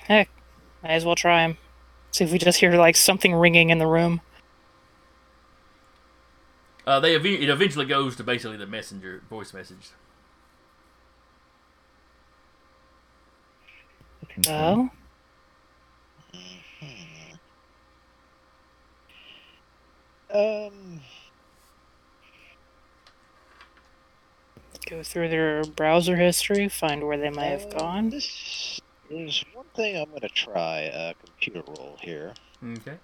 Heck, 0.08 0.28
might 0.82 0.90
as 0.90 1.04
well 1.04 1.14
try 1.16 1.42
him. 1.42 1.58
See 2.10 2.24
if 2.24 2.32
we 2.32 2.38
just 2.38 2.60
hear 2.60 2.74
like 2.76 2.96
something 2.96 3.34
ringing 3.34 3.70
in 3.70 3.78
the 3.78 3.86
room. 3.86 4.20
Uh, 6.86 7.00
they 7.00 7.14
ev- 7.16 7.26
it 7.26 7.48
eventually 7.48 7.84
goes 7.84 8.14
to 8.16 8.22
basically 8.22 8.56
the 8.56 8.66
messenger 8.66 9.22
voice 9.28 9.52
message. 9.52 9.90
That. 14.38 14.48
Well, 14.48 14.90
Um, 20.32 21.00
go 24.86 25.02
through 25.02 25.28
their 25.28 25.64
browser 25.64 26.16
history, 26.16 26.68
find 26.68 27.06
where 27.06 27.16
they 27.16 27.30
might 27.30 27.46
have 27.46 27.66
uh, 27.66 27.78
gone. 27.78 28.10
This 28.10 28.80
is 29.10 29.44
one 29.54 29.66
thing 29.74 29.96
I'm 29.96 30.08
going 30.08 30.20
to 30.20 30.28
try 30.28 30.80
a 30.80 31.14
computer 31.14 31.62
roll 31.66 31.98
here. 32.00 32.34
Okay. 32.64 32.98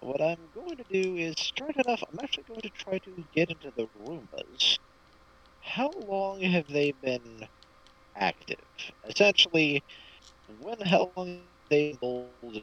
What 0.00 0.20
I'm 0.20 0.38
going 0.54 0.76
to 0.76 0.84
do 0.90 1.16
is 1.16 1.34
start 1.38 1.76
off. 1.86 2.02
I'm 2.10 2.18
actually 2.22 2.44
going 2.44 2.60
to 2.62 2.70
try 2.70 2.98
to 2.98 3.24
get 3.34 3.50
into 3.50 3.72
the 3.76 3.86
Roombas. 3.98 4.78
How 5.60 5.90
long 5.90 6.40
have 6.40 6.66
they 6.68 6.92
been 6.92 7.46
active? 8.16 8.58
Essentially, 9.06 9.82
when 10.60 10.80
how 10.80 11.12
long 11.16 11.42
they 11.68 11.98
old 12.00 12.62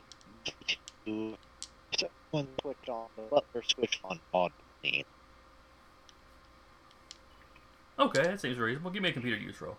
to 1.06 1.36
someone 1.98 2.48
switch 2.62 2.90
on 2.90 3.08
the 3.16 3.24
butler 3.24 3.64
switch 3.64 4.00
on 4.34 4.50
me? 4.84 5.06
Okay, 8.00 8.24
that 8.24 8.42
seems 8.42 8.58
reasonable. 8.58 8.92
Give 8.92 9.04
me 9.04 9.10
a 9.10 9.14
computer 9.14 9.38
use 9.42 9.62
roll. 9.62 9.78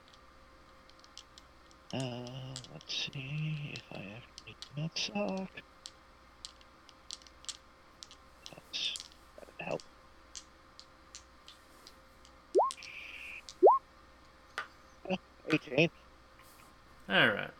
Uh, 1.92 1.98
let's 2.72 3.10
see 3.12 3.72
if 3.72 3.82
I 3.92 4.04
actually 4.16 4.56
do 4.60 4.82
not 4.82 4.98
suck. 4.98 5.48
That's 8.50 8.94
that'd 9.38 9.54
help. 9.58 9.82
Oh, 15.10 15.16
18. 15.50 15.90
All 17.08 17.28
right. 17.28 17.50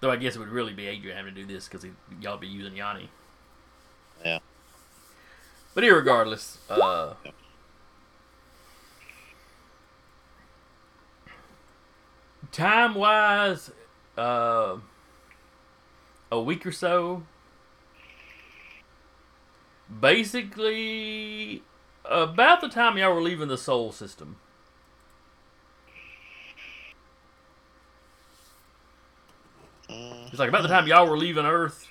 Though 0.00 0.10
I 0.10 0.16
guess 0.16 0.36
it 0.36 0.38
would 0.38 0.48
really 0.48 0.72
be 0.72 0.86
Adrian 0.86 1.16
having 1.16 1.34
to 1.34 1.40
do 1.40 1.46
this 1.52 1.68
because 1.68 1.84
y'all 2.20 2.36
be 2.36 2.46
using 2.46 2.76
Yanni. 2.76 3.08
Yeah. 4.24 4.38
But 5.74 5.84
irregardless, 5.84 6.58
uh, 6.70 7.14
time 12.52 12.94
wise, 12.94 13.70
uh, 14.16 14.76
a 16.30 16.40
week 16.40 16.64
or 16.64 16.72
so. 16.72 17.24
Basically, 20.00 21.62
about 22.04 22.60
the 22.60 22.68
time 22.68 22.96
y'all 22.96 23.14
were 23.14 23.22
leaving 23.22 23.48
the 23.48 23.58
Sol 23.58 23.92
system. 23.92 24.36
It's 29.88 30.38
like 30.38 30.48
about 30.48 30.62
the 30.62 30.68
time 30.68 30.86
y'all 30.86 31.06
were 31.06 31.18
leaving 31.18 31.44
Earth, 31.44 31.88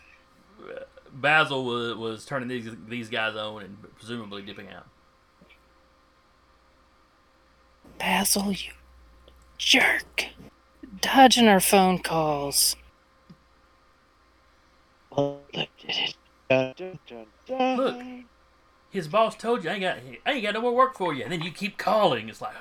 Basil 1.12 1.64
was, 1.64 1.96
was 1.96 2.26
turning 2.26 2.48
these 2.48 2.70
these 2.88 3.10
guys 3.10 3.36
on 3.36 3.62
and 3.62 3.78
presumably 3.96 4.42
dipping 4.42 4.70
out. 4.70 4.88
Basil, 8.00 8.52
you 8.52 8.72
jerk. 9.62 10.26
Dodging 11.00 11.48
our 11.48 11.60
phone 11.60 12.00
calls. 12.00 12.76
look. 17.50 17.96
His 18.90 19.08
boss 19.08 19.38
told 19.38 19.64
you 19.64 19.70
I 19.70 19.74
ain't 19.74 19.82
got 19.82 19.98
I 20.26 20.32
ain't 20.34 20.44
got 20.44 20.54
no 20.56 20.62
more 20.62 20.76
work 20.76 20.98
for 20.98 21.14
you, 21.14 21.24
and 21.24 21.32
then 21.32 21.42
you 21.42 21.52
keep 21.52 21.78
calling. 21.78 22.28
It's 22.28 22.42
like, 22.42 22.56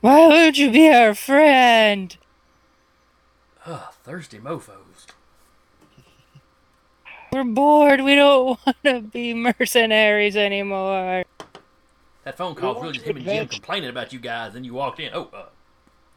Why 0.00 0.26
would 0.26 0.58
you 0.58 0.70
be 0.70 0.90
our 0.90 1.14
friend? 1.14 2.16
oh, 3.66 3.90
thirsty 4.02 4.38
mofo's. 4.38 5.06
We're 7.32 7.44
bored. 7.44 8.00
We 8.00 8.16
don't 8.16 8.58
want 8.66 8.76
to 8.84 9.00
be 9.00 9.34
mercenaries 9.34 10.36
anymore. 10.36 11.24
That 12.24 12.36
phone 12.36 12.54
call 12.54 12.74
was 12.74 12.82
really 12.82 12.94
just 12.94 13.06
him 13.06 13.16
and 13.16 13.24
Jim 13.24 13.48
complaining 13.48 13.88
about 13.90 14.12
you 14.12 14.18
guys. 14.18 14.52
Then 14.52 14.64
you 14.64 14.74
walked 14.74 15.00
in. 15.00 15.10
Oh, 15.14 15.30
uh, 15.32 15.46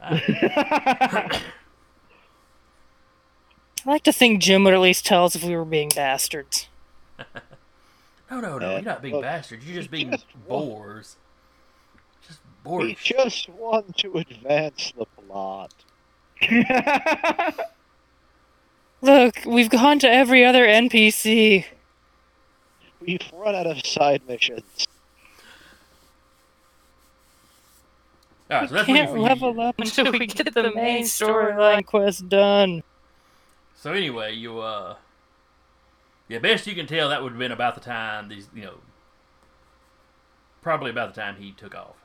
I 0.00 1.40
like 3.86 4.02
to 4.04 4.12
think 4.12 4.42
Jim 4.42 4.64
would 4.64 4.74
at 4.74 4.80
least 4.80 5.06
tell 5.06 5.24
us 5.24 5.34
if 5.34 5.44
we 5.44 5.56
were 5.56 5.64
being 5.64 5.90
bastards. 5.94 6.68
no, 8.30 8.40
no, 8.40 8.58
no. 8.58 8.68
Uh, 8.68 8.72
You're 8.72 8.82
not 8.82 9.02
being 9.02 9.14
look, 9.14 9.22
bastards. 9.22 9.64
You're 9.66 9.76
just 9.76 9.90
he 9.90 9.96
being 10.04 10.10
just 10.10 10.26
wa- 10.46 10.58
bores. 10.60 11.16
Just 12.26 12.40
We 12.64 12.70
bores. 12.70 12.96
just 13.02 13.48
want 13.48 13.96
to 13.98 14.12
advance 14.18 14.92
the 14.96 15.06
plot. 15.06 15.72
Look, 19.02 19.36
we've 19.46 19.68
gone 19.70 19.98
to 20.00 20.10
every 20.10 20.44
other 20.44 20.64
NPC. 20.66 21.64
we've 23.00 23.20
run 23.34 23.54
out 23.54 23.66
of 23.66 23.84
side 23.86 24.22
missions. 24.26 24.86
Right, 28.50 28.68
so 28.68 28.74
that's 28.74 28.86
Can't 28.86 29.10
what 29.10 29.20
level 29.20 29.60
up 29.60 29.74
until 29.78 30.12
we 30.12 30.26
get 30.26 30.52
the 30.52 30.72
main 30.74 31.04
storyline 31.04 31.84
quest 31.84 32.28
done. 32.28 32.82
So 33.74 33.92
anyway, 33.92 34.34
you 34.34 34.60
uh, 34.60 34.96
yeah, 36.28 36.38
best 36.38 36.66
you 36.66 36.74
can 36.74 36.86
tell, 36.86 37.10
that 37.10 37.22
would 37.22 37.32
have 37.32 37.38
been 37.38 37.52
about 37.52 37.74
the 37.74 37.80
time 37.80 38.28
these, 38.28 38.48
you 38.54 38.62
know, 38.62 38.74
probably 40.62 40.90
about 40.90 41.14
the 41.14 41.20
time 41.20 41.36
he 41.36 41.52
took 41.52 41.74
off. 41.74 41.96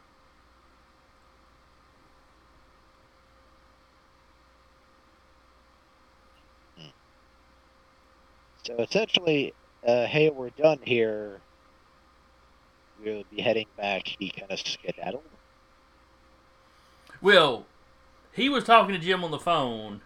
So 8.64 8.76
essentially, 8.78 9.54
uh, 9.88 10.06
hey, 10.06 10.30
we're 10.30 10.52
done 10.52 10.80
here. 10.84 11.40
We'll 13.04 13.24
be 13.32 13.42
heading 13.42 13.68
back. 13.78 14.08
He 14.20 14.30
kind 14.30 14.52
of 14.52 14.60
skedaddled. 14.60 15.24
Well, 17.22 17.66
he 18.32 18.50
was 18.50 18.64
talking 18.64 18.94
to 18.94 19.00
Jim 19.00 19.24
on 19.24 19.32
the 19.32 19.40
phone. 19.40 20.02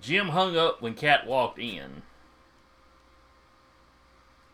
Jim 0.00 0.28
hung 0.28 0.56
up 0.56 0.80
when 0.80 0.94
Kat 0.94 1.26
walked 1.26 1.58
in. 1.58 2.02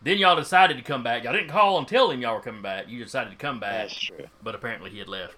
Then 0.01 0.17
y'all 0.17 0.35
decided 0.35 0.77
to 0.77 0.83
come 0.83 1.03
back. 1.03 1.23
Y'all 1.23 1.33
didn't 1.33 1.49
call 1.49 1.77
and 1.77 1.87
tell 1.87 2.09
him 2.11 2.21
y'all 2.21 2.35
were 2.35 2.41
coming 2.41 2.61
back. 2.61 2.87
You 2.87 3.03
decided 3.03 3.31
to 3.31 3.35
come 3.35 3.59
back, 3.59 3.89
That's 3.89 3.99
true. 3.99 4.25
but 4.43 4.55
apparently 4.55 4.89
he 4.89 4.99
had 4.99 5.07
left. 5.07 5.37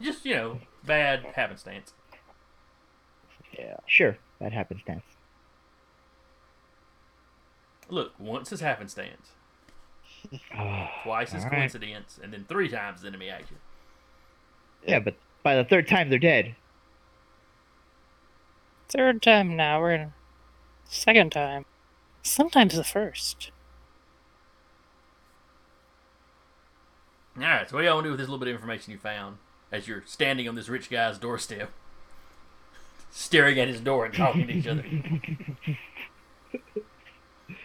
Just 0.00 0.24
you 0.24 0.34
know, 0.34 0.58
bad 0.84 1.24
happenstance. 1.34 1.92
Yeah. 3.56 3.76
Sure, 3.86 4.16
that 4.40 4.52
happenstance. 4.52 5.04
Look, 7.88 8.12
once 8.18 8.50
is 8.52 8.60
happenstance, 8.60 9.32
twice 11.04 11.28
is 11.34 11.44
all 11.44 11.50
right. 11.50 11.58
coincidence, 11.58 12.18
and 12.22 12.32
then 12.32 12.44
three 12.48 12.68
times 12.68 13.00
is 13.00 13.04
enemy 13.04 13.28
action. 13.28 13.56
Yeah, 14.86 14.98
but 14.98 15.14
by 15.42 15.54
the 15.56 15.64
third 15.64 15.88
time 15.88 16.10
they're 16.10 16.18
dead. 16.18 16.54
Third 18.88 19.22
time 19.22 19.56
now, 19.56 19.80
we're 19.80 19.92
in. 19.92 20.12
Second 20.84 21.32
time. 21.32 21.64
Sometimes 22.22 22.76
the 22.76 22.84
first. 22.84 23.50
All 27.36 27.42
right, 27.42 27.68
so 27.68 27.76
what 27.76 27.80
do 27.80 27.86
y'all 27.86 27.94
want 27.96 28.04
to 28.04 28.08
do 28.08 28.12
with 28.12 28.20
this 28.20 28.28
little 28.28 28.38
bit 28.38 28.48
of 28.48 28.54
information 28.54 28.92
you 28.92 28.98
found 28.98 29.38
as 29.72 29.88
you're 29.88 30.02
standing 30.04 30.46
on 30.48 30.54
this 30.54 30.68
rich 30.68 30.90
guy's 30.90 31.18
doorstep, 31.18 31.70
staring 33.10 33.58
at 33.58 33.68
his 33.68 33.80
door 33.80 34.04
and 34.04 34.14
talking 34.14 34.46
to 34.46 34.52
each 34.52 34.66
other 34.66 34.84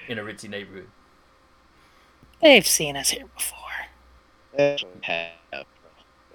in 0.08 0.18
a 0.18 0.24
ritzy 0.24 0.50
neighborhood? 0.50 0.88
They've 2.42 2.66
seen 2.66 2.96
us 2.96 3.10
here 3.10 3.26
before. 3.36 3.58
Actually, 4.58 4.92
have. 5.02 5.37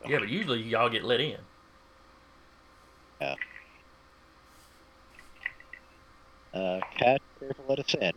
Yeah, 0.09 0.19
but 0.19 0.29
usually 0.29 0.61
y'all 0.63 0.89
get 0.89 1.05
let 1.05 1.21
in. 1.21 1.39
Yeah. 3.21 3.35
Uh, 6.53 6.81
Cat, 6.99 7.21
care 7.39 7.51
to 7.51 7.63
let 7.69 7.79
us 7.79 7.95
in? 7.95 8.13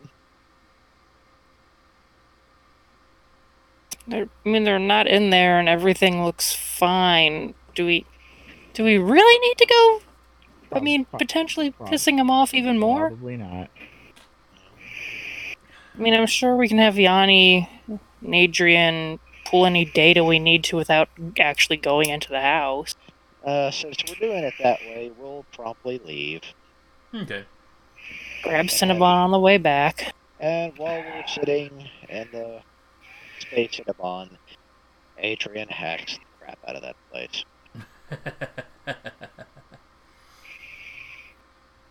They're, 4.08 4.28
I 4.44 4.48
mean, 4.48 4.64
they're 4.64 4.78
not 4.78 5.06
in 5.06 5.30
there, 5.30 5.58
and 5.58 5.68
everything 5.68 6.24
looks 6.24 6.52
fine. 6.52 7.54
Do 7.74 7.86
we? 7.86 8.04
Do 8.74 8.84
we 8.84 8.98
really 8.98 9.48
need 9.48 9.56
to 9.58 9.66
go? 9.66 10.00
I 10.76 10.80
mean, 10.80 11.06
Prob- 11.06 11.20
potentially 11.20 11.70
prob- 11.70 11.90
pissing 11.90 12.16
them 12.16 12.30
off 12.30 12.52
even 12.52 12.78
more. 12.78 13.08
Probably 13.08 13.36
not. 13.36 13.70
I 15.94 15.98
mean, 15.98 16.12
I'm 16.12 16.26
sure 16.26 16.56
we 16.56 16.68
can 16.68 16.78
have 16.78 16.98
Yanni 16.98 17.68
and 17.88 18.34
Adrian 18.34 19.18
pull 19.46 19.66
any 19.66 19.84
data 19.84 20.24
we 20.24 20.38
need 20.38 20.64
to 20.64 20.76
without 20.76 21.08
actually 21.38 21.76
going 21.76 22.08
into 22.08 22.28
the 22.28 22.40
house. 22.40 22.94
Uh, 23.44 23.70
since 23.70 23.96
we're 24.08 24.14
doing 24.16 24.42
it 24.44 24.54
that 24.60 24.80
way, 24.80 25.10
we'll 25.16 25.44
promptly 25.52 26.00
leave. 26.04 26.42
Okay. 27.14 27.44
Grab 28.42 28.66
Cinnabon 28.66 29.00
on 29.02 29.30
the 29.30 29.38
way 29.38 29.56
back. 29.56 30.12
And 30.40 30.76
while 30.76 31.00
we're 31.00 31.26
sitting 31.26 31.88
in 32.08 32.28
the 32.32 32.60
space 33.38 33.80
Cinnabon, 33.80 34.30
Adrian 35.18 35.68
hacks 35.68 36.14
the 36.14 36.20
crap 36.40 36.58
out 36.66 36.76
of 36.76 36.82
that 36.82 36.96
place. 37.10 37.44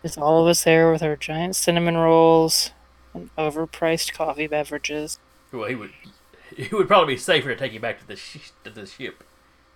There's 0.02 0.18
all 0.18 0.42
of 0.42 0.48
us 0.48 0.64
there 0.64 0.92
with 0.92 1.02
our 1.02 1.16
giant 1.16 1.56
cinnamon 1.56 1.96
rolls 1.96 2.70
and 3.12 3.30
overpriced 3.36 4.12
coffee 4.12 4.46
beverages. 4.46 5.18
well, 5.52 5.68
he 5.68 5.74
would. 5.74 5.92
It 6.70 6.72
would 6.72 6.88
probably 6.88 7.14
be 7.14 7.18
safer 7.18 7.48
to 7.50 7.56
take 7.56 7.72
you 7.72 7.80
back 7.80 7.98
to 8.00 8.06
the 8.08 8.16
sh- 8.16 8.50
to 8.64 8.70
the 8.70 8.86
ship 8.86 9.22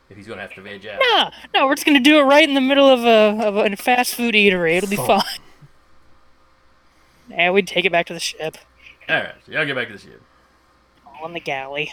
if 0.08 0.16
he's 0.16 0.26
gonna 0.26 0.40
have 0.40 0.54
to 0.54 0.62
veg 0.62 0.86
out. 0.86 0.98
No, 1.00 1.30
no, 1.60 1.66
we're 1.66 1.74
just 1.74 1.84
gonna 1.86 2.00
do 2.00 2.18
it 2.18 2.22
right 2.22 2.48
in 2.48 2.54
the 2.54 2.60
middle 2.60 2.88
of 2.88 3.04
a 3.04 3.44
of 3.46 3.56
a 3.56 3.76
fast 3.76 4.14
food 4.14 4.34
eatery. 4.34 4.76
It'll 4.78 4.88
be 4.90 4.96
Fuck. 4.96 5.06
fine. 5.24 5.40
Yeah, 7.28 7.52
we'd 7.52 7.68
take 7.68 7.84
it 7.84 7.92
back 7.92 8.06
to 8.06 8.12
the 8.12 8.18
ship, 8.18 8.58
All 9.08 9.14
right, 9.14 9.34
so 9.46 9.52
y'all 9.52 9.64
get 9.64 9.76
back 9.76 9.86
to 9.86 9.92
the 9.92 10.00
ship. 10.00 10.20
all 11.06 11.24
in 11.28 11.32
the 11.32 11.38
galley. 11.38 11.92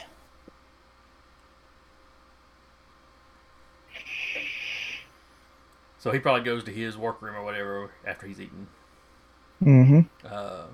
So 5.97 6.11
he 6.11 6.19
probably 6.19 6.43
goes 6.43 6.63
to 6.65 6.71
his 6.71 6.97
workroom 6.97 7.35
or 7.35 7.43
whatever 7.43 7.91
after 8.05 8.27
he's 8.27 8.39
eaten. 8.39 8.67
Mm-hmm. 9.63 9.99
Uh, 10.25 10.65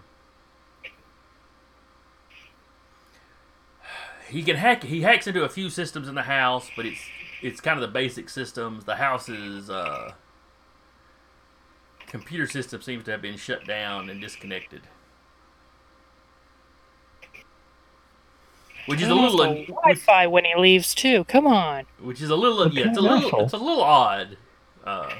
he 4.33 4.43
can 4.43 4.55
hack. 4.57 4.83
He 4.83 5.01
hacks 5.01 5.27
into 5.27 5.43
a 5.43 5.49
few 5.49 5.69
systems 5.69 6.07
in 6.07 6.15
the 6.15 6.23
house, 6.23 6.69
but 6.75 6.85
it's 6.85 6.99
it's 7.41 7.61
kind 7.61 7.77
of 7.77 7.81
the 7.81 7.87
basic 7.93 8.29
systems. 8.29 8.83
The 8.85 8.95
house's 8.95 9.69
uh, 9.69 10.13
computer 12.07 12.47
system 12.47 12.81
seems 12.81 13.03
to 13.05 13.11
have 13.11 13.21
been 13.21 13.37
shut 13.37 13.65
down 13.65 14.09
and 14.09 14.19
disconnected, 14.19 14.81
which 18.85 19.01
is 19.01 19.09
a 19.09 19.15
little 19.15 19.41
un- 19.41 19.65
Wi-Fi 19.67 20.27
when 20.27 20.45
he 20.45 20.55
leaves 20.55 20.93
too. 20.93 21.23
Come 21.25 21.47
on. 21.47 21.85
which 21.99 22.21
is 22.21 22.29
a 22.29 22.35
little 22.35 22.67
yeah, 22.71 22.87
it's 22.89 22.97
a 22.97 23.01
little 23.01 23.39
it's 23.41 23.53
a 23.53 23.57
little 23.57 23.83
odd. 23.83 24.37
Uh, 24.83 25.13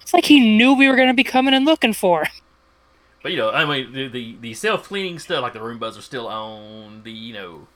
It's 0.00 0.14
like 0.14 0.24
he 0.24 0.56
knew 0.56 0.74
we 0.74 0.88
were 0.88 0.96
gonna 0.96 1.12
be 1.14 1.24
coming 1.24 1.52
and 1.54 1.64
looking 1.64 1.92
for. 1.92 2.24
him. 2.24 2.30
But 3.22 3.32
you 3.32 3.38
know, 3.38 3.50
I 3.50 3.64
mean, 3.64 3.92
the 3.92 4.08
the, 4.08 4.36
the 4.40 4.54
self 4.54 4.84
cleaning 4.84 5.18
stuff, 5.18 5.42
like 5.42 5.52
the 5.52 5.58
Roombas, 5.58 6.00
still 6.02 6.28
on. 6.28 7.02
The 7.02 7.10
you 7.10 7.34
know, 7.34 7.68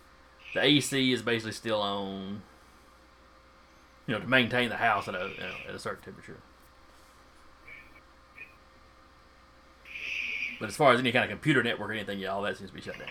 the 0.55 0.63
AC 0.63 1.13
is 1.13 1.23
basically 1.23 1.53
still 1.53 1.81
on. 1.81 2.43
You 4.07 4.15
know, 4.15 4.21
to 4.21 4.27
maintain 4.27 4.69
the 4.69 4.77
house 4.77 5.09
at 5.09 5.15
a 5.15 5.31
you 5.35 5.41
know, 5.41 5.55
at 5.69 5.75
a 5.75 5.79
certain 5.79 6.05
temperature. 6.05 6.39
But 10.61 10.69
as 10.69 10.77
far 10.77 10.93
as 10.93 11.01
any 11.01 11.11
kind 11.11 11.25
of 11.25 11.31
computer 11.31 11.63
network 11.63 11.89
or 11.89 11.95
anything, 11.95 12.19
yeah, 12.19 12.29
all 12.29 12.43
that 12.43 12.59
seems 12.59 12.71
to 12.71 12.75
be 12.77 12.83
shut 12.83 12.99
down. 12.99 13.09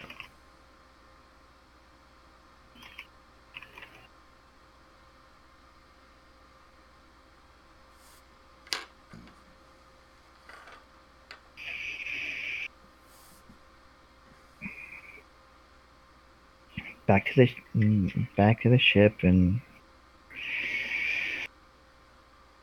Back 17.10 17.26
to 17.34 17.36
the 17.38 17.50
mm, 17.76 18.28
back 18.38 18.62
to 18.62 18.70
the 18.70 18.78
ship 18.78 19.24
and. 19.24 19.62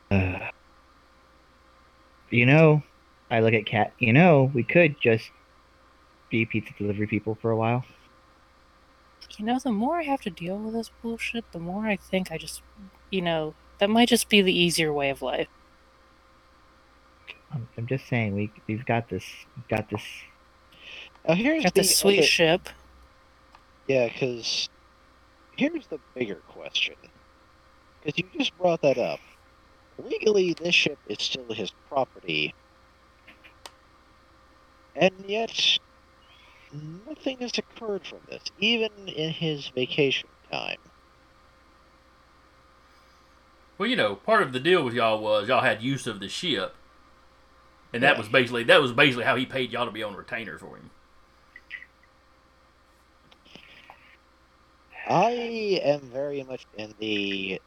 Uh, 0.09 0.39
you 2.31 2.47
know, 2.47 2.81
I 3.29 3.41
look 3.41 3.55
at 3.55 3.67
Cat. 3.67 3.93
You 3.99 4.13
know, 4.13 4.53
we 4.55 4.63
could 4.63 5.01
just 5.01 5.33
be 6.31 6.47
pizza 6.47 6.73
delivery 6.79 7.09
people 7.09 7.35
for 7.43 7.51
a 7.51 7.57
while. 7.57 7.85
You 9.37 9.45
know, 9.47 9.59
the 9.59 9.73
more 9.73 9.97
I 9.97 10.05
have 10.05 10.21
to 10.21 10.31
deal 10.31 10.57
with 10.59 10.75
this 10.75 10.93
bullshit, 11.03 11.51
the 11.51 11.59
more 11.59 11.87
I 11.89 11.97
think 11.97 12.31
I 12.31 12.39
just, 12.39 12.63
you 13.11 13.23
know, 13.23 13.55
that 13.81 13.91
might 13.91 14.09
just 14.09 14.29
be 14.29 14.43
the 14.43 14.57
easier 14.57 14.93
way 14.93 15.11
of 15.11 15.23
life. 15.23 15.49
I'm, 17.53 17.67
I'm 17.77 17.89
just 17.89 18.07
saying, 18.07 18.33
we 18.37 18.53
we've 18.69 18.87
got 18.87 19.09
this. 19.09 19.25
We've 19.57 19.67
got 19.67 19.91
this. 19.91 20.05
Now 21.27 21.35
here's 21.35 21.65
Got 21.65 21.75
the 21.75 21.81
this 21.81 21.97
sweet 21.97 22.19
other- 22.19 22.27
ship. 22.29 22.69
Yeah, 23.89 24.09
because 24.09 24.69
here's 25.53 25.87
the 25.89 26.01
bigger 26.15 26.43
question. 26.47 26.97
Because 28.03 28.19
you 28.19 28.31
just 28.39 28.57
brought 28.57 28.83
that 28.83 28.99
up. 28.99 29.21
Legally, 29.99 30.55
this 30.55 30.75
ship 30.75 30.99
is 31.07 31.19
still 31.23 31.51
his 31.53 31.73
property. 31.87 32.55
And 34.97 35.25
yet, 35.27 35.79
nothing 36.73 37.39
has 37.41 37.53
occurred 37.59 38.07
from 38.07 38.21
this, 38.29 38.43
even 38.57 39.09
in 39.09 39.31
his 39.33 39.69
vacation 39.71 40.31
time. 40.51 40.79
Well, 43.79 43.89
you 43.89 43.97
know, 43.97 44.17
part 44.17 44.43
of 44.43 44.53
the 44.53 44.61
deal 44.61 44.85
with 44.85 44.95
y'all 44.95 45.21
was 45.21 45.49
y'all 45.49 45.63
had 45.63 45.83
use 45.83 46.07
of 46.07 46.21
the 46.21 46.29
ship, 46.29 46.77
and 47.93 48.03
that 48.03 48.17
Yeah. 48.17 48.19
was 48.19 48.29
basically 48.29 48.65
that 48.65 48.81
was 48.83 48.93
basically 48.93 49.25
how 49.25 49.37
he 49.37 49.47
paid 49.47 49.73
y'all 49.73 49.87
to 49.87 49.93
be 49.93 50.03
on 50.03 50.17
retainer 50.17 50.59
for 50.59 50.77
him. 50.77 50.91
I 55.07 55.31
am 55.83 56.01
very 56.01 56.43
much 56.43 56.67
in 56.77 56.93
the. 56.99 57.61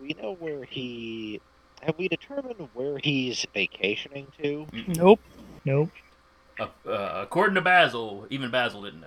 We 0.00 0.14
know 0.20 0.34
where 0.34 0.64
he. 0.64 1.40
Have 1.82 1.96
we 1.98 2.08
determined 2.08 2.68
where 2.74 2.98
he's 2.98 3.46
vacationing 3.54 4.26
to? 4.42 4.66
Nope. 4.88 5.20
Nope. 5.64 5.90
Uh, 6.58 6.66
uh, 6.86 7.20
according 7.22 7.54
to 7.54 7.60
Basil, 7.60 8.26
even 8.30 8.50
Basil 8.50 8.82
didn't 8.82 9.00
know. 9.00 9.06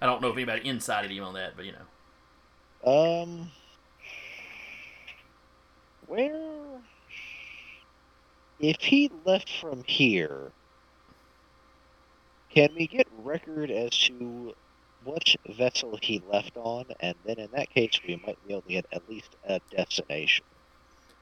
I 0.00 0.06
don't 0.06 0.22
know 0.22 0.28
if 0.28 0.36
anybody 0.36 0.68
incited 0.68 1.10
him 1.10 1.24
on 1.24 1.34
that, 1.34 1.56
but 1.56 1.64
you 1.64 1.72
know. 2.84 3.22
Um. 3.22 3.50
Where. 6.06 6.80
If 8.60 8.76
he 8.80 9.10
left 9.24 9.50
from 9.58 9.82
here, 9.84 10.52
can 12.50 12.70
we 12.76 12.86
get 12.86 13.06
record 13.22 13.70
as 13.70 13.90
to 13.90 14.54
what 15.04 15.34
vessel 15.56 15.98
he 16.02 16.22
left 16.30 16.56
on? 16.56 16.84
And 17.00 17.14
then 17.24 17.38
in 17.38 17.48
that 17.52 17.70
case, 17.70 17.98
we 18.06 18.16
might 18.26 18.38
be 18.46 18.52
able 18.54 18.62
to 18.62 18.68
get 18.68 18.86
at 18.92 19.08
least 19.08 19.36
a 19.48 19.60
destination. 19.70 20.44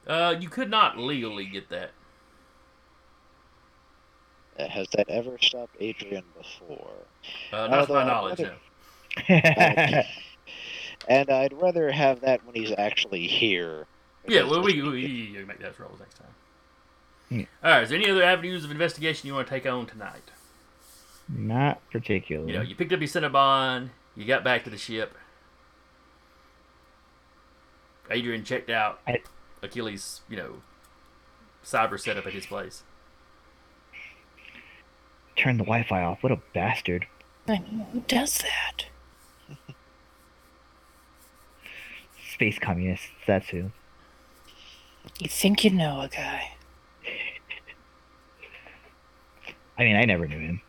Uh, 0.06 0.34
you 0.40 0.48
could 0.48 0.70
not 0.70 0.98
legally 0.98 1.44
get 1.46 1.68
that. 1.68 1.90
Uh, 4.58 4.68
Has 4.68 4.88
that 4.96 5.08
ever 5.08 5.36
stopped 5.40 5.76
Adrian 5.80 6.24
before? 6.36 6.90
Uh, 7.52 7.68
not 7.68 7.86
to 7.86 7.92
my 7.92 8.00
Although, 8.00 8.04
knowledge, 8.04 8.38
whether- 8.40 8.56
no. 9.28 10.02
and 11.08 11.30
I'd 11.30 11.52
rather 11.52 11.90
have 11.92 12.20
that 12.22 12.44
when 12.44 12.54
he's 12.54 12.72
actually 12.76 13.26
here. 13.26 13.86
Yeah, 14.26 14.42
well, 14.44 14.62
we, 14.62 14.74
this- 14.80 14.84
we, 14.84 15.32
we 15.36 15.44
make 15.44 15.60
those 15.60 15.78
rolls 15.78 16.00
next 16.00 16.16
time. 16.18 16.26
Yeah. 17.30 17.44
All 17.62 17.70
right. 17.72 17.82
Is 17.82 17.90
there 17.90 17.98
any 17.98 18.10
other 18.10 18.22
avenues 18.24 18.64
of 18.64 18.70
investigation 18.70 19.26
you 19.26 19.34
want 19.34 19.46
to 19.46 19.52
take 19.54 19.66
on 19.66 19.84
tonight? 19.86 20.22
Not 21.28 21.80
particularly. 21.90 22.52
You 22.52 22.58
know, 22.58 22.64
you 22.64 22.74
picked 22.74 22.92
up 22.92 23.00
your 23.00 23.08
Cinnabon, 23.08 23.90
you 24.16 24.24
got 24.24 24.42
back 24.44 24.64
to 24.64 24.70
the 24.70 24.78
ship. 24.78 25.14
Adrian 28.10 28.44
checked 28.44 28.70
out 28.70 29.00
I- 29.06 29.22
Achilles, 29.62 30.22
you 30.28 30.36
know, 30.36 30.62
cyber 31.64 32.00
setup 32.00 32.26
at 32.26 32.32
his 32.32 32.46
place. 32.46 32.82
Turn 35.36 35.58
the 35.58 35.64
Wi-Fi 35.64 36.02
off. 36.02 36.22
What 36.22 36.32
a 36.32 36.40
bastard. 36.54 37.06
I 37.46 37.58
know, 37.58 37.86
who 37.92 38.00
does 38.08 38.38
that? 38.38 38.86
Space 42.34 42.58
communists. 42.58 43.08
That's 43.26 43.48
who. 43.48 43.70
You 45.18 45.28
think 45.28 45.64
you 45.64 45.70
know 45.70 46.00
a 46.00 46.08
guy. 46.08 46.52
I 49.78 49.84
mean, 49.84 49.96
I 49.96 50.04
never 50.04 50.26
knew 50.26 50.38
him. 50.38 50.60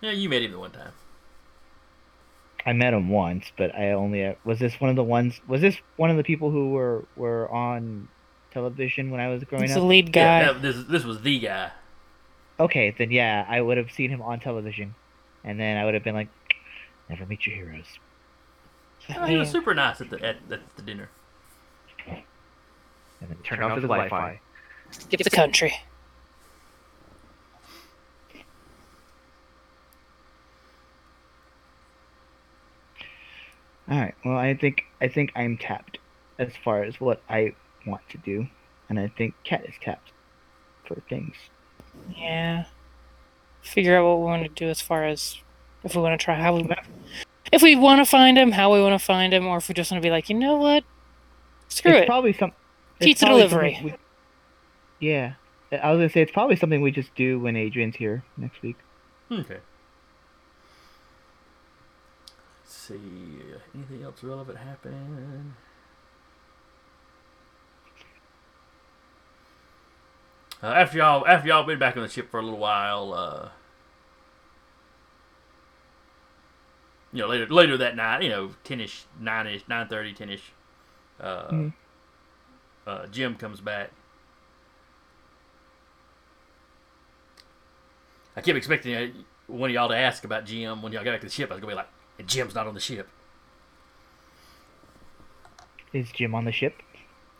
Yeah, 0.00 0.10
you 0.12 0.28
met 0.28 0.42
him 0.42 0.52
the 0.52 0.58
one 0.58 0.70
time. 0.70 0.92
I 2.64 2.72
met 2.72 2.92
him 2.94 3.08
once, 3.08 3.52
but 3.56 3.74
I 3.74 3.92
only 3.92 4.24
uh, 4.24 4.34
was 4.44 4.58
this 4.58 4.80
one 4.80 4.90
of 4.90 4.96
the 4.96 5.04
ones. 5.04 5.40
Was 5.46 5.60
this 5.60 5.76
one 5.96 6.10
of 6.10 6.16
the 6.16 6.24
people 6.24 6.50
who 6.50 6.70
were 6.70 7.04
were 7.16 7.48
on 7.50 8.08
television 8.50 9.10
when 9.10 9.20
I 9.20 9.28
was 9.28 9.44
growing 9.44 9.64
He's 9.64 9.72
up? 9.72 9.78
the 9.80 9.86
lead 9.86 10.12
guy. 10.12 10.40
Yeah, 10.40 10.52
that- 10.52 10.62
this 10.62 10.84
this 10.84 11.04
was 11.04 11.22
the 11.22 11.38
guy. 11.38 11.70
Okay, 12.58 12.94
then 12.96 13.10
yeah, 13.10 13.44
I 13.48 13.60
would 13.60 13.76
have 13.76 13.92
seen 13.92 14.10
him 14.10 14.22
on 14.22 14.40
television, 14.40 14.94
and 15.44 15.60
then 15.60 15.76
I 15.76 15.84
would 15.84 15.94
have 15.94 16.02
been 16.02 16.14
like, 16.14 16.28
"Never 17.08 17.26
meet 17.26 17.46
your 17.46 17.54
heroes." 17.54 17.84
Oh, 19.14 19.24
he 19.26 19.36
was 19.36 19.50
super 19.50 19.74
nice 19.74 20.00
at 20.00 20.10
the 20.10 20.16
at, 20.24 20.36
at 20.50 20.76
the 20.76 20.82
dinner. 20.82 21.10
And 23.20 23.30
then 23.30 23.38
turn, 23.44 23.62
off 23.62 23.76
his 23.76 23.82
Wi-Fi. 23.82 24.40
Get 25.08 25.24
the 25.24 25.30
country. 25.30 25.72
All 33.88 33.98
right. 34.00 34.14
Well, 34.24 34.36
I 34.36 34.54
think 34.54 34.82
I 35.00 35.08
think 35.08 35.32
I'm 35.36 35.56
tapped 35.56 35.98
as 36.38 36.52
far 36.64 36.82
as 36.82 37.00
what 37.00 37.22
I 37.28 37.54
want 37.86 38.02
to 38.10 38.18
do, 38.18 38.46
and 38.88 38.98
I 38.98 39.08
think 39.08 39.34
Cat 39.44 39.64
is 39.66 39.74
tapped 39.80 40.12
for 40.84 41.00
things. 41.08 41.34
Yeah. 42.16 42.64
Figure 43.62 43.96
out 43.96 44.06
what 44.06 44.18
we 44.18 44.24
want 44.24 44.42
to 44.42 44.48
do 44.48 44.68
as 44.70 44.80
far 44.80 45.04
as 45.04 45.38
if 45.84 45.94
we 45.94 46.02
want 46.02 46.18
to 46.18 46.24
try 46.24 46.34
how 46.34 46.56
we 46.56 46.68
if 47.52 47.62
we 47.62 47.76
want 47.76 48.00
to 48.00 48.04
find 48.04 48.36
him, 48.36 48.52
how 48.52 48.72
we 48.72 48.80
want 48.82 48.98
to 48.98 49.04
find 49.04 49.32
him, 49.32 49.46
or 49.46 49.58
if 49.58 49.68
we 49.68 49.74
just 49.74 49.90
want 49.90 50.02
to 50.02 50.06
be 50.06 50.10
like, 50.10 50.28
you 50.28 50.34
know 50.36 50.56
what? 50.56 50.84
Screw 51.68 51.92
it's 51.92 52.02
it. 52.02 52.06
probably 52.06 52.32
some 52.32 52.52
it's 52.98 53.06
Pizza 53.06 53.26
probably 53.26 53.42
delivery. 53.42 53.80
we- 53.84 53.94
yeah, 54.98 55.34
I 55.72 55.90
was 55.90 55.98
gonna 55.98 56.08
say 56.10 56.22
it's 56.22 56.32
probably 56.32 56.56
something 56.56 56.80
we 56.80 56.90
just 56.90 57.14
do 57.14 57.38
when 57.38 57.54
Adrian's 57.56 57.96
here 57.96 58.24
next 58.36 58.62
week. 58.62 58.76
Okay. 59.30 59.58
Let's 62.64 62.75
see. 62.86 63.40
Anything 63.74 64.02
else 64.02 64.22
relevant 64.22 64.58
happen? 64.58 65.54
Uh, 70.62 70.68
after 70.68 70.98
y'all, 70.98 71.26
after 71.26 71.48
y'all 71.48 71.64
been 71.64 71.78
back 71.78 71.96
on 71.96 72.02
the 72.02 72.08
ship 72.08 72.30
for 72.30 72.40
a 72.40 72.42
little 72.42 72.58
while, 72.58 73.12
uh, 73.12 73.48
you 77.12 77.20
know, 77.20 77.28
later 77.28 77.46
later 77.48 77.76
that 77.76 77.94
night, 77.94 78.22
you 78.22 78.30
know, 78.30 78.50
ten-ish, 78.64 79.04
nine-ish, 79.20 79.68
nine 79.68 79.86
thirty, 79.88 80.14
ten-ish, 80.14 80.52
uh, 81.20 81.48
Mhm. 81.50 81.72
uh, 82.86 83.06
Jim 83.08 83.34
comes 83.36 83.60
back. 83.60 83.90
I 88.34 88.40
kept 88.40 88.56
expecting 88.56 88.94
uh, 88.94 89.08
one 89.46 89.70
of 89.70 89.74
y'all 89.74 89.88
to 89.88 89.96
ask 89.96 90.24
about 90.24 90.44
Jim 90.46 90.82
when 90.82 90.92
y'all 90.92 91.04
got 91.04 91.12
back 91.12 91.20
to 91.20 91.26
the 91.26 91.32
ship. 91.32 91.50
I 91.50 91.54
was 91.54 91.60
gonna 91.60 91.72
be 91.72 91.76
like, 91.76 91.88
"And 92.18 92.28
Jim's 92.28 92.54
not 92.54 92.66
on 92.66 92.74
the 92.74 92.80
ship." 92.80 93.08
Is 95.92 96.10
Jim 96.12 96.34
on 96.34 96.44
the 96.44 96.52
ship? 96.52 96.82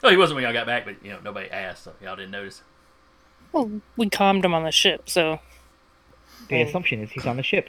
Oh, 0.02 0.10
he 0.10 0.16
wasn't 0.16 0.36
when 0.36 0.44
y'all 0.44 0.52
got 0.52 0.66
back, 0.66 0.84
but 0.84 0.96
you 1.02 1.10
know 1.10 1.18
nobody 1.22 1.50
asked, 1.50 1.84
so 1.84 1.92
y'all 2.02 2.16
didn't 2.16 2.30
notice. 2.30 2.62
Well, 3.52 3.70
we 3.96 4.08
calmed 4.08 4.44
him 4.44 4.54
on 4.54 4.64
the 4.64 4.70
ship, 4.70 5.08
so 5.08 5.40
The 6.48 6.62
assumption 6.62 7.00
is 7.02 7.10
he's 7.10 7.26
on 7.26 7.36
the 7.36 7.42
ship. 7.42 7.68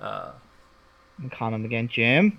Uh, 0.00 0.32
And 1.18 1.30
calm 1.32 1.54
him 1.54 1.64
again, 1.64 1.88
Jim. 1.88 2.38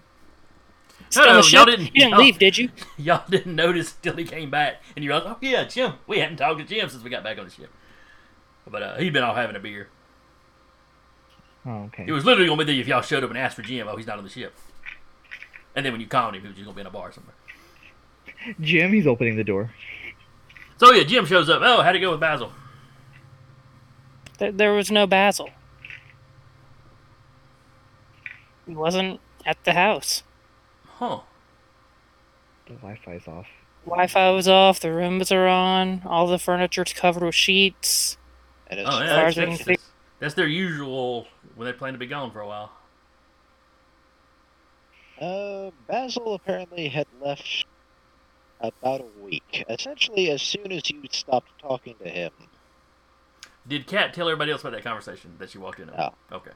still 1.09 1.25
no, 1.25 1.41
no, 1.41 1.47
y'all 1.47 1.65
didn't. 1.65 1.85
You 1.87 1.91
didn't 1.91 2.09
y'all, 2.11 2.19
leave, 2.19 2.39
did 2.39 2.57
you? 2.57 2.69
Y'all 2.97 3.23
didn't 3.29 3.55
notice 3.55 3.93
till 3.93 4.15
he 4.15 4.25
came 4.25 4.49
back, 4.51 4.81
and 4.95 5.03
you 5.03 5.11
were 5.11 5.17
like, 5.19 5.25
"Oh 5.27 5.37
yeah, 5.41 5.63
Jim. 5.63 5.93
We 6.07 6.19
hadn't 6.19 6.37
talked 6.37 6.59
to 6.59 6.65
Jim 6.65 6.89
since 6.89 7.03
we 7.03 7.09
got 7.09 7.23
back 7.23 7.37
on 7.39 7.45
the 7.45 7.51
ship." 7.51 7.69
But 8.69 8.83
uh, 8.83 8.97
he'd 8.97 9.13
been 9.13 9.23
off 9.23 9.35
having 9.37 9.55
a 9.55 9.59
beer. 9.59 9.89
Oh, 11.67 11.83
okay. 11.87 12.05
It 12.07 12.11
was 12.13 12.23
literally 12.23 12.47
gonna 12.47 12.63
be 12.63 12.71
there 12.71 12.81
if 12.81 12.87
y'all 12.87 13.01
showed 13.01 13.23
up 13.23 13.29
and 13.29 13.37
asked 13.37 13.57
for 13.57 13.61
Jim. 13.61 13.87
Oh, 13.89 13.97
he's 13.97 14.07
not 14.07 14.17
on 14.17 14.23
the 14.23 14.29
ship. 14.29 14.55
And 15.75 15.85
then 15.85 15.91
when 15.91 15.99
you 15.99 16.07
called 16.07 16.33
him, 16.33 16.41
he 16.41 16.47
was 16.47 16.55
just 16.55 16.65
gonna 16.65 16.75
be 16.75 16.81
in 16.81 16.87
a 16.87 16.91
bar 16.91 17.11
somewhere. 17.11 17.35
Jim, 18.61 18.93
he's 18.93 19.05
opening 19.05 19.35
the 19.35 19.43
door. 19.43 19.71
So 20.77 20.93
yeah, 20.93 21.03
Jim 21.03 21.25
shows 21.25 21.49
up. 21.49 21.61
Oh, 21.63 21.81
how'd 21.81 21.95
it 21.95 21.99
go 21.99 22.11
with 22.11 22.19
Basil? 22.19 22.51
There, 24.37 24.51
there 24.51 24.73
was 24.73 24.89
no 24.89 25.05
Basil. 25.07 25.49
He 28.65 28.73
wasn't 28.73 29.19
at 29.45 29.63
the 29.63 29.73
house. 29.73 30.23
Huh. 30.85 31.21
The 32.67 32.73
Wi-Fi's 32.73 33.27
off. 33.27 33.47
Wi-Fi 33.85 34.29
was 34.31 34.47
off. 34.47 34.79
The 34.79 34.91
rooms 34.91 35.31
are 35.31 35.47
on. 35.47 36.01
All 36.05 36.27
the 36.27 36.37
furniture's 36.37 36.93
covered 36.93 37.23
with 37.23 37.35
sheets. 37.35 38.17
And 38.67 38.81
as 38.81 38.87
Oh 38.89 38.99
yeah, 38.99 39.05
that's, 39.05 39.37
as 39.37 39.37
we 39.37 39.43
can 39.43 39.51
that's, 39.51 39.65
that's, 39.65 39.83
that's 40.19 40.33
their 40.33 40.47
usual 40.47 41.27
when 41.57 41.65
they 41.65 41.73
plan 41.73 41.93
to 41.93 41.99
be 41.99 42.05
gone 42.05 42.31
for 42.31 42.39
a 42.39 42.47
while. 42.47 42.71
Uh, 45.19 45.71
Basil 45.87 46.35
apparently 46.35 46.87
had 46.87 47.07
left 47.19 47.65
about 48.61 49.01
a 49.01 49.23
week. 49.23 49.65
Essentially, 49.67 50.29
as 50.29 50.41
soon 50.41 50.71
as 50.71 50.89
you 50.89 51.01
stopped 51.11 51.49
talking 51.59 51.95
to 52.03 52.09
him. 52.09 52.31
Did 53.67 53.87
Cat 53.87 54.13
tell 54.13 54.29
everybody 54.29 54.51
else 54.51 54.61
about 54.61 54.73
that 54.73 54.83
conversation 54.83 55.33
that 55.39 55.49
she 55.49 55.57
walked 55.57 55.79
in 55.79 55.89
on? 55.89 55.97
No. 55.97 56.13
Okay. 56.37 56.51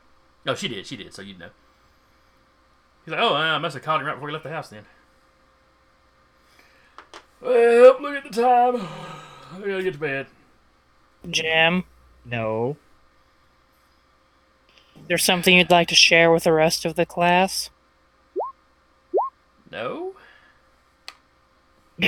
No, 0.46 0.56
she 0.56 0.68
did. 0.68 0.86
She 0.86 0.96
did. 0.96 1.14
So 1.14 1.22
you'd 1.22 1.40
know. 1.40 1.50
He's 3.04 3.12
like, 3.12 3.22
oh, 3.22 3.34
I 3.34 3.58
must 3.58 3.74
have 3.74 3.84
called 3.84 4.02
him 4.02 4.08
right 4.08 4.14
before 4.14 4.30
he 4.30 4.34
left 4.34 4.44
the 4.44 4.52
house 4.52 4.70
then. 4.70 4.86
Well, 7.42 7.98
look 8.00 8.16
at 8.16 8.32
the 8.32 8.42
time. 8.42 8.88
I 9.54 9.60
gotta 9.60 9.84
get 9.84 9.94
to 9.94 10.00
bed. 10.00 10.28
Jam? 11.30 11.84
No. 12.24 12.78
There's 15.12 15.26
something 15.26 15.58
you'd 15.58 15.70
like 15.70 15.90
to 15.90 15.96
share 15.96 16.32
with 16.32 16.46
the 16.46 16.54
rest 16.54 16.86
of 16.86 16.96
the 16.96 17.06
class? 17.06 17.70
No? 19.70 20.14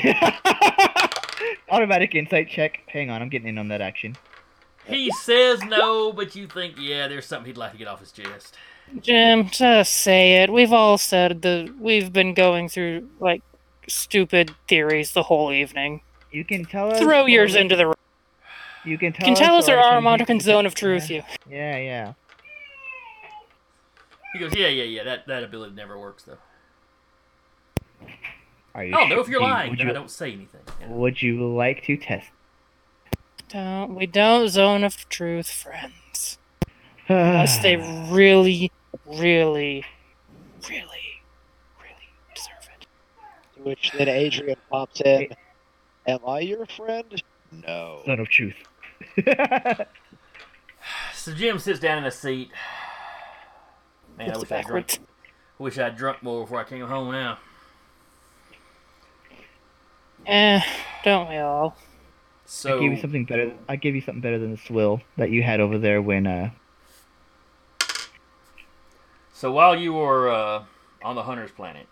Automatic 1.70 2.16
insight 2.16 2.48
check. 2.48 2.80
Hang 2.88 3.10
on, 3.10 3.22
I'm 3.22 3.28
getting 3.28 3.50
in 3.50 3.58
on 3.58 3.68
that 3.68 3.82
action. 3.82 4.16
He 4.86 5.12
says 5.22 5.62
no, 5.66 6.14
but 6.14 6.34
you 6.34 6.48
think, 6.48 6.76
yeah, 6.78 7.10
there's 7.10 7.26
something 7.26 7.48
he'd 7.48 7.58
like 7.58 7.74
to 7.74 7.78
get 7.78 7.90
off 7.90 8.00
his 8.00 8.14
chest. 8.14 8.56
Jim, 9.02 9.50
just 9.50 9.94
say 9.96 10.42
it. 10.42 10.54
We've 10.54 10.72
all 10.72 10.98
said 10.98 11.42
the 11.42 11.76
we've 11.78 12.14
been 12.14 12.34
going 12.34 12.70
through 12.70 13.10
like 13.20 13.42
stupid 13.90 14.56
theories 14.70 15.12
the 15.12 15.24
whole 15.24 15.52
evening. 15.52 16.00
You 16.32 16.46
can 16.46 16.64
tell 16.64 16.90
us. 16.90 17.00
Throw 17.00 17.26
yours 17.26 17.54
into 17.54 17.76
the. 17.76 17.94
You 18.86 18.98
can 18.98 19.12
tell 19.12 19.26
Can 19.26 19.36
tell 19.36 19.56
us 19.56 19.68
or 19.68 19.74
our 19.74 19.80
I 19.80 19.84
can 19.84 19.96
Armando 19.96 20.22
hit 20.24 20.30
you 20.30 20.36
can 20.36 20.40
zone 20.40 20.66
of 20.66 20.72
with- 20.72 20.80
truth 20.80 21.10
you. 21.10 21.22
Yeah, 21.50 21.78
yeah. 21.78 22.14
He 24.34 24.40
goes, 24.40 24.56
yeah, 24.56 24.68
yeah, 24.68 24.84
yeah. 24.84 25.04
That 25.04 25.28
that 25.28 25.44
ability 25.44 25.76
never 25.76 25.98
works 25.98 26.24
though. 26.24 26.38
Are 28.76 28.84
you 28.84 28.96
I 28.96 29.02
don't 29.02 29.10
know 29.10 29.20
if 29.20 29.28
you're 29.28 29.40
lying, 29.42 29.70
Would 29.70 29.80
you, 29.80 29.90
I 29.90 29.94
don't 29.94 30.10
say 30.10 30.34
anything. 30.34 30.62
you 30.82 30.88
know? 30.88 30.96
would 30.96 31.22
you 31.22 31.48
like 31.56 31.84
to 31.84 31.96
test? 31.96 32.30
Don't 33.50 33.94
we 33.94 34.08
don't 34.08 34.48
zone 34.50 34.84
of 34.84 35.08
truth, 35.10 35.50
friends. 35.52 36.40
Unless 37.08 37.60
they 37.62 37.76
really, 38.12 38.72
really, 39.06 39.86
really, 40.68 41.22
really 41.80 42.10
deserve 42.34 42.70
it. 42.80 42.88
To 43.58 43.62
which 43.62 43.92
then 43.96 44.10
Adrian 44.10 44.58
pops 44.72 45.02
in. 45.02 45.28
Am 46.08 46.20
I 46.28 46.40
your 46.40 46.66
friend? 46.66 47.22
No. 47.68 48.02
Son 48.06 48.20
of 48.20 48.28
truth. 48.30 48.56
So 51.14 51.34
Jim 51.34 51.58
sits 51.60 51.80
down 51.80 52.00
in 52.00 52.04
a 52.04 52.12
seat. 52.12 52.52
Man, 54.18 54.32
I 54.32 54.38
wish 54.38 54.52
it 54.52 54.56
I 54.56 54.62
drunk. 54.62 54.88
backwards. 54.88 55.00
Wish 55.60 55.78
I'd 55.78 55.96
drunk 55.98 56.24
more 56.24 56.44
before 56.44 56.60
I 56.60 56.64
came 56.64 56.86
home. 56.86 57.12
Now, 57.12 57.38
Eh, 60.26 60.62
don't 61.04 61.30
we 61.30 61.38
all? 61.38 61.76
so 62.46 62.78
I 62.78 62.82
gave 62.82 62.92
you 62.94 63.02
something 63.02 63.26
better. 63.26 63.54
I 63.68 63.76
gave 63.76 63.94
you 63.96 64.02
something 64.02 64.22
better 64.22 64.40
than 64.40 64.52
the 64.52 64.58
swill 64.58 65.02
that 65.18 65.30
you 65.32 65.44
had 65.44 65.60
over 65.60 65.78
there 65.78 66.02
when 66.02 66.26
uh 66.28 66.52
so 69.34 69.52
while 69.52 69.76
you 69.78 69.92
were 69.94 70.30
uh, 70.32 70.64
on 71.04 71.16
the 71.16 71.24
hunter's 71.24 71.52
planet, 71.52 71.86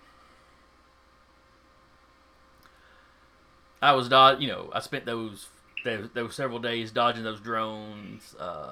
I 3.81 3.91
was 3.91 4.07
dod. 4.07 4.41
You 4.41 4.47
know, 4.47 4.69
I 4.73 4.79
spent 4.79 5.05
those 5.05 5.47
those, 5.83 6.09
those 6.13 6.35
several 6.35 6.59
days 6.59 6.91
dodging 6.91 7.23
those 7.25 7.41
drones, 7.41 8.35
uh, 8.39 8.71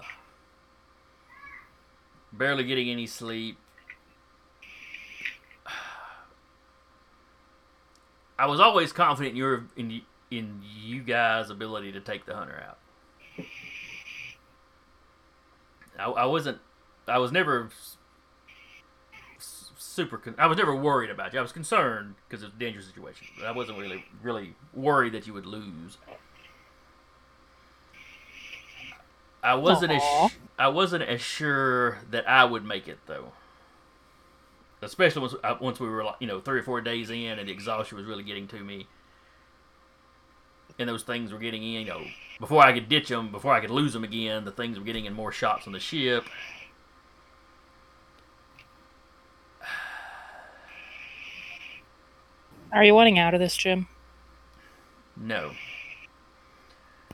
barely 2.31 2.63
getting 2.63 2.89
any 2.89 3.07
sleep. 3.07 3.57
I 8.37 8.45
was 8.45 8.59
always 8.59 8.93
confident 8.93 9.31
in 9.33 9.37
your 9.37 9.65
in 9.75 10.01
in 10.31 10.61
you 10.63 11.01
guys' 11.01 11.49
ability 11.49 11.91
to 11.91 11.99
take 11.99 12.25
the 12.25 12.35
hunter 12.35 12.63
out. 12.65 12.77
I, 15.99 16.05
I 16.05 16.25
wasn't. 16.25 16.59
I 17.07 17.17
was 17.17 17.31
never 17.31 17.69
super. 19.39 20.17
Con- 20.17 20.35
I 20.37 20.47
was 20.47 20.57
never 20.57 20.73
worried 20.73 21.09
about 21.09 21.33
you. 21.33 21.39
I 21.39 21.41
was 21.41 21.51
concerned 21.51 22.15
because 22.27 22.43
it's 22.43 22.53
a 22.53 22.57
dangerous 22.57 22.87
situation, 22.87 23.27
but 23.37 23.45
I 23.45 23.51
wasn't 23.51 23.77
really 23.77 24.05
really 24.21 24.55
worried 24.73 25.13
that 25.13 25.27
you 25.27 25.33
would 25.33 25.45
lose. 25.45 25.97
I 29.43 29.55
wasn't 29.55 29.93
as 29.93 30.31
I 30.57 30.67
wasn't 30.67 31.03
as 31.03 31.21
sure 31.21 31.99
that 32.11 32.27
I 32.29 32.43
would 32.45 32.65
make 32.65 32.87
it 32.87 32.99
though. 33.05 33.31
Especially 34.81 35.21
once 35.21 35.35
once 35.61 35.79
we 35.79 35.87
were 35.87 36.03
like 36.03 36.15
you 36.19 36.27
know 36.27 36.39
three 36.39 36.59
or 36.59 36.63
four 36.63 36.81
days 36.81 37.09
in 37.09 37.39
and 37.39 37.47
the 37.47 37.51
exhaustion 37.51 37.97
was 37.97 38.05
really 38.05 38.23
getting 38.23 38.47
to 38.47 38.59
me, 38.63 38.87
and 40.77 40.87
those 40.87 41.03
things 41.03 41.31
were 41.31 41.39
getting 41.39 41.63
in. 41.63 41.81
You 41.81 41.85
know, 41.85 42.01
before 42.39 42.63
I 42.63 42.73
could 42.73 42.89
ditch 42.89 43.09
them, 43.09 43.31
before 43.31 43.53
I 43.53 43.59
could 43.59 43.69
lose 43.71 43.93
them 43.93 44.03
again, 44.03 44.45
the 44.45 44.51
things 44.51 44.77
were 44.77 44.85
getting 44.85 45.05
in 45.05 45.13
more 45.13 45.31
shots 45.31 45.67
on 45.67 45.73
the 45.73 45.79
ship. 45.79 46.25
Are 52.71 52.83
you 52.83 52.93
wanting 52.93 53.17
out 53.17 53.33
of 53.33 53.39
this, 53.39 53.57
Jim? 53.57 53.87
No, 55.17 55.51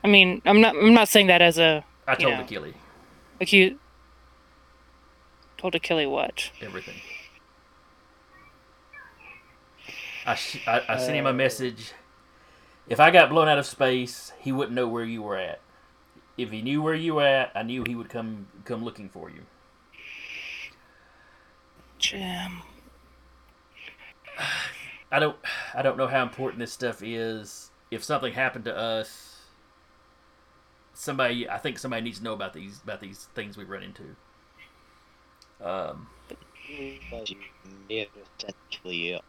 I 0.04 0.08
mean, 0.08 0.40
I'm 0.44 0.60
not. 0.60 0.76
I'm 0.76 0.94
not 0.94 1.08
saying 1.08 1.26
that 1.26 1.42
as 1.42 1.58
a 1.58 1.84
I 2.06 2.14
told 2.14 2.34
Yeah. 2.34 2.40
Achille 2.42 2.72
acute. 3.40 3.80
Told 5.58 5.74
Achilles 5.74 6.08
what? 6.08 6.50
everything. 6.60 6.96
I, 10.26 10.34
sh- 10.34 10.66
I, 10.66 10.82
I 10.88 10.96
sent 10.98 11.16
him 11.16 11.26
a 11.26 11.30
uh, 11.30 11.32
message. 11.32 11.92
If 12.88 12.98
I 12.98 13.10
got 13.10 13.30
blown 13.30 13.48
out 13.48 13.58
of 13.58 13.66
space, 13.66 14.32
he 14.40 14.50
wouldn't 14.50 14.74
know 14.74 14.88
where 14.88 15.04
you 15.04 15.22
were 15.22 15.36
at. 15.36 15.60
If 16.36 16.50
he 16.50 16.62
knew 16.62 16.82
where 16.82 16.94
you 16.94 17.14
were 17.14 17.26
at, 17.26 17.52
I 17.54 17.62
knew 17.62 17.84
he 17.86 17.94
would 17.94 18.08
come 18.08 18.48
come 18.64 18.84
looking 18.84 19.08
for 19.08 19.30
you. 19.30 19.42
Jim. 21.98 22.62
I 25.10 25.18
don't 25.18 25.36
I 25.74 25.82
don't 25.82 25.96
know 25.96 26.08
how 26.08 26.22
important 26.22 26.58
this 26.58 26.72
stuff 26.72 27.02
is. 27.02 27.70
If 27.90 28.04
something 28.04 28.32
happened 28.32 28.64
to 28.66 28.76
us, 28.76 29.25
somebody 30.96 31.48
I 31.48 31.58
think 31.58 31.78
somebody 31.78 32.02
needs 32.02 32.18
to 32.18 32.24
know 32.24 32.32
about 32.32 32.54
these 32.54 32.80
about 32.82 33.00
these 33.00 33.28
things 33.34 33.56
we 33.56 33.64
run 33.64 33.82
into. 33.82 34.02
Um, 35.62 36.08
Because 36.68 37.30
you 37.30 37.36
may 37.88 37.98
have 38.00 38.08
essentially. 38.38 39.20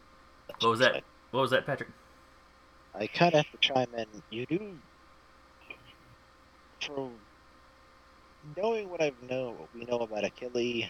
what 0.59 0.69
was 0.69 0.79
that? 0.79 1.03
What 1.31 1.41
was 1.41 1.51
that, 1.51 1.65
Patrick? 1.65 1.89
I 2.95 3.07
kind 3.07 3.35
of 3.35 3.45
have 3.45 3.51
to 3.51 3.57
chime 3.59 3.87
in. 3.95 4.05
You 4.29 4.45
do. 4.45 4.77
From 6.81 7.11
knowing 8.55 8.89
what 8.89 9.01
I've 9.01 9.21
known, 9.29 9.57
what 9.57 9.69
we 9.75 9.85
know 9.85 9.99
about 9.99 10.23
Achilles, 10.23 10.85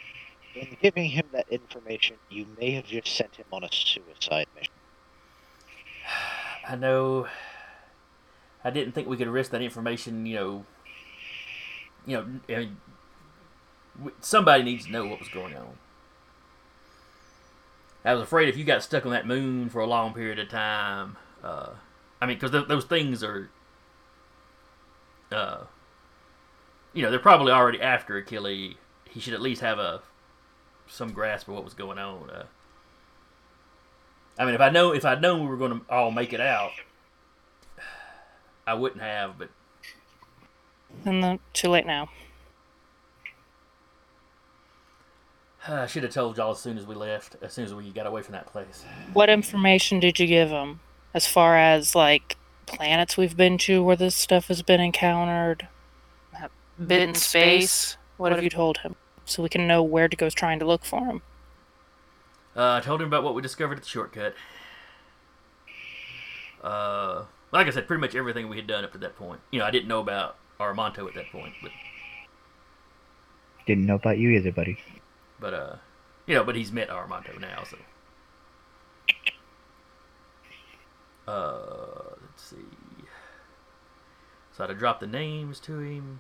and 0.55 0.77
giving 0.81 1.09
him 1.09 1.25
that 1.31 1.47
information, 1.49 2.17
you 2.29 2.45
may 2.59 2.71
have 2.71 2.85
just 2.85 3.15
sent 3.15 3.35
him 3.35 3.45
on 3.51 3.63
a 3.63 3.69
suicide 3.71 4.47
mission. 4.55 4.73
I 6.69 6.75
know. 6.75 7.27
I 8.63 8.69
didn't 8.69 8.93
think 8.93 9.07
we 9.07 9.17
could 9.17 9.27
risk 9.27 9.51
that 9.51 9.61
information. 9.61 10.25
You 10.25 10.35
know. 10.35 10.65
You 12.05 12.17
know. 12.17 12.25
I 12.49 12.59
mean, 12.59 12.77
somebody 14.21 14.63
needs 14.63 14.85
to 14.85 14.91
know 14.91 15.05
what 15.05 15.19
was 15.19 15.29
going 15.29 15.55
on. 15.55 15.77
I 18.05 18.13
was 18.13 18.23
afraid 18.23 18.47
if 18.47 18.57
you 18.57 18.63
got 18.63 18.83
stuck 18.83 19.05
on 19.05 19.11
that 19.11 19.27
moon 19.27 19.69
for 19.69 19.81
a 19.81 19.87
long 19.87 20.13
period 20.13 20.39
of 20.39 20.49
time. 20.49 21.17
Uh, 21.43 21.71
I 22.21 22.25
mean, 22.25 22.37
because 22.37 22.51
th- 22.51 22.67
those 22.67 22.85
things 22.85 23.23
are. 23.23 23.49
Uh, 25.31 25.63
you 26.93 27.03
know, 27.03 27.11
they're 27.11 27.19
probably 27.19 27.51
already 27.51 27.81
after 27.81 28.17
Achilles. 28.17 28.75
He 29.09 29.19
should 29.19 29.33
at 29.33 29.41
least 29.41 29.61
have 29.61 29.77
a 29.77 30.01
some 30.87 31.11
grasp 31.11 31.47
of 31.47 31.55
what 31.55 31.63
was 31.65 31.73
going 31.73 31.99
on. 31.99 32.29
Uh, 32.29 32.45
I 34.39 34.45
mean, 34.45 34.55
if 34.55 34.61
I 34.61 34.69
know 34.69 34.93
if 34.93 35.05
I'd 35.05 35.21
known 35.21 35.41
we 35.41 35.47
were 35.47 35.57
going 35.57 35.79
to 35.79 35.85
all 35.89 36.11
make 36.11 36.33
it 36.33 36.41
out, 36.41 36.71
I 38.67 38.73
wouldn't 38.73 39.01
have. 39.01 39.39
But 39.39 39.49
And 41.05 41.23
then 41.23 41.39
too 41.53 41.69
late 41.69 41.87
now. 41.87 42.09
I 45.67 45.87
should 45.87 46.03
have 46.03 46.13
told 46.13 46.37
y'all 46.37 46.51
as 46.51 46.59
soon 46.59 46.77
as 46.77 46.85
we 46.85 46.93
left, 46.93 47.37
as 47.41 47.53
soon 47.53 47.65
as 47.65 47.73
we 47.73 47.89
got 47.91 48.05
away 48.05 48.21
from 48.21 48.33
that 48.33 48.45
place. 48.45 48.83
What 49.13 49.29
information 49.29 49.99
did 49.99 50.19
you 50.19 50.27
give 50.27 50.49
him 50.49 50.81
as 51.13 51.25
far 51.25 51.57
as 51.57 51.95
like 51.95 52.37
planets 52.65 53.17
we've 53.17 53.37
been 53.37 53.57
to 53.59 53.81
where 53.81 53.95
this 53.95 54.13
stuff 54.13 54.49
has 54.49 54.61
been 54.61 54.81
encountered? 54.81 55.67
Been 56.79 57.09
in 57.09 57.15
space? 57.15 57.97
What 58.17 58.31
have 58.31 58.43
you 58.43 58.51
told 58.51 58.79
him? 58.79 58.95
So 59.25 59.41
we 59.41 59.49
can 59.49 59.67
know 59.67 59.81
where 59.81 60.07
to 60.07 60.15
go 60.15 60.29
trying 60.29 60.59
to 60.59 60.65
look 60.65 60.85
for 60.85 61.05
him. 61.05 61.21
Uh, 62.55 62.75
I 62.75 62.81
told 62.81 63.01
him 63.01 63.07
about 63.07 63.23
what 63.23 63.33
we 63.33 63.41
discovered 63.41 63.77
at 63.77 63.83
the 63.83 63.89
shortcut. 63.89 64.35
Uh, 66.63 67.23
like 67.57 67.67
I 67.67 67.71
said, 67.71 67.87
pretty 67.87 68.01
much 68.01 68.13
everything 68.13 68.49
we 68.49 68.55
had 68.55 68.67
done 68.67 68.83
up 68.83 68.91
to 68.91 68.99
that 68.99 69.15
point. 69.15 69.41
You 69.51 69.59
know, 69.59 69.65
I 69.65 69.71
didn't 69.71 69.87
know 69.87 69.99
about 69.99 70.37
Armando 70.59 71.07
at 71.07 71.15
that 71.15 71.31
point, 71.31 71.53
but 71.61 71.71
didn't 73.65 73.85
know 73.85 73.95
about 73.95 74.19
you 74.19 74.29
either, 74.29 74.51
buddy. 74.51 74.77
but 75.39 75.53
uh, 75.53 75.75
you 76.27 76.35
know, 76.35 76.43
but 76.43 76.55
he's 76.55 76.71
met 76.71 76.89
Armando 76.89 77.37
now, 77.39 77.63
so. 77.63 77.77
Uh, 81.27 82.15
let's 82.21 82.43
see. 82.43 82.55
So 84.53 84.63
I 84.63 84.67
had 84.67 84.73
to 84.73 84.79
drop 84.79 84.99
the 84.99 85.07
names 85.07 85.59
to 85.61 85.79
him. 85.79 86.19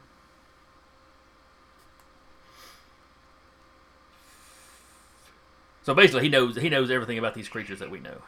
So 5.83 5.93
basically, 5.93 6.23
he 6.23 6.29
knows 6.29 6.57
he 6.57 6.69
knows 6.69 6.89
everything 6.91 7.17
about 7.19 7.35
these 7.35 7.47
creatures 7.47 7.79
that 7.79 7.91
we 7.91 7.99
know. 7.99 8.21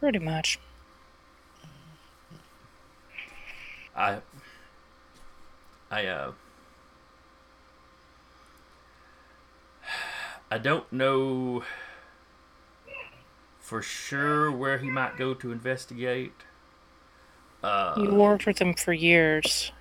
Pretty 0.00 0.18
much. 0.18 0.58
I 3.96 4.20
I 5.90 6.06
uh 6.06 6.32
I 10.50 10.58
don't 10.58 10.92
know 10.92 11.64
for 13.60 13.82
sure 13.82 14.50
where 14.50 14.78
he 14.78 14.90
might 14.90 15.16
go 15.16 15.34
to 15.34 15.52
investigate. 15.52 16.34
Uh 17.62 17.94
You 17.96 18.14
worked 18.14 18.46
with 18.46 18.60
him 18.60 18.74
for 18.74 18.92
years. 18.92 19.72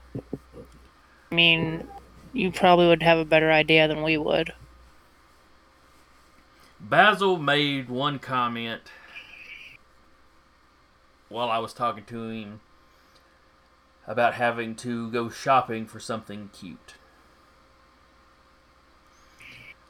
I 1.31 1.35
mean, 1.35 1.87
you 2.33 2.51
probably 2.51 2.87
would 2.87 3.03
have 3.03 3.17
a 3.17 3.25
better 3.25 3.51
idea 3.51 3.87
than 3.87 4.03
we 4.03 4.17
would. 4.17 4.53
Basil 6.79 7.37
made 7.37 7.89
one 7.89 8.19
comment 8.19 8.81
while 11.29 11.49
I 11.49 11.57
was 11.57 11.73
talking 11.73 12.05
to 12.05 12.29
him 12.29 12.61
about 14.07 14.33
having 14.35 14.75
to 14.75 15.09
go 15.11 15.29
shopping 15.29 15.85
for 15.85 15.99
something 15.99 16.49
cute. 16.53 16.95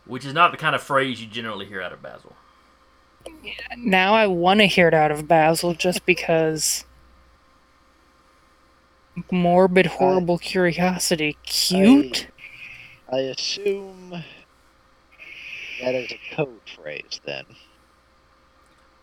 which 0.06 0.26
is 0.26 0.34
not 0.34 0.52
the 0.52 0.58
kind 0.58 0.76
of 0.76 0.82
phrase 0.84 1.22
you 1.22 1.28
generally 1.28 1.66
hear 1.66 1.82
out 1.82 1.94
of 1.94 2.02
Basil. 2.02 2.36
Now 3.78 4.14
I 4.14 4.28
want 4.28 4.60
to 4.60 4.66
hear 4.66 4.88
it 4.88 4.94
out 4.94 5.12
of 5.12 5.28
Basil 5.28 5.74
just 5.74 6.06
because. 6.06 6.86
Morbid, 9.32 9.86
horrible 9.86 10.40
curiosity. 10.40 11.38
Cute? 11.44 12.28
I 13.12 13.20
assume 13.20 14.24
that 15.82 15.94
is 15.94 16.12
a 16.12 16.36
code 16.36 16.62
phrase 16.76 17.22
then. 17.24 17.46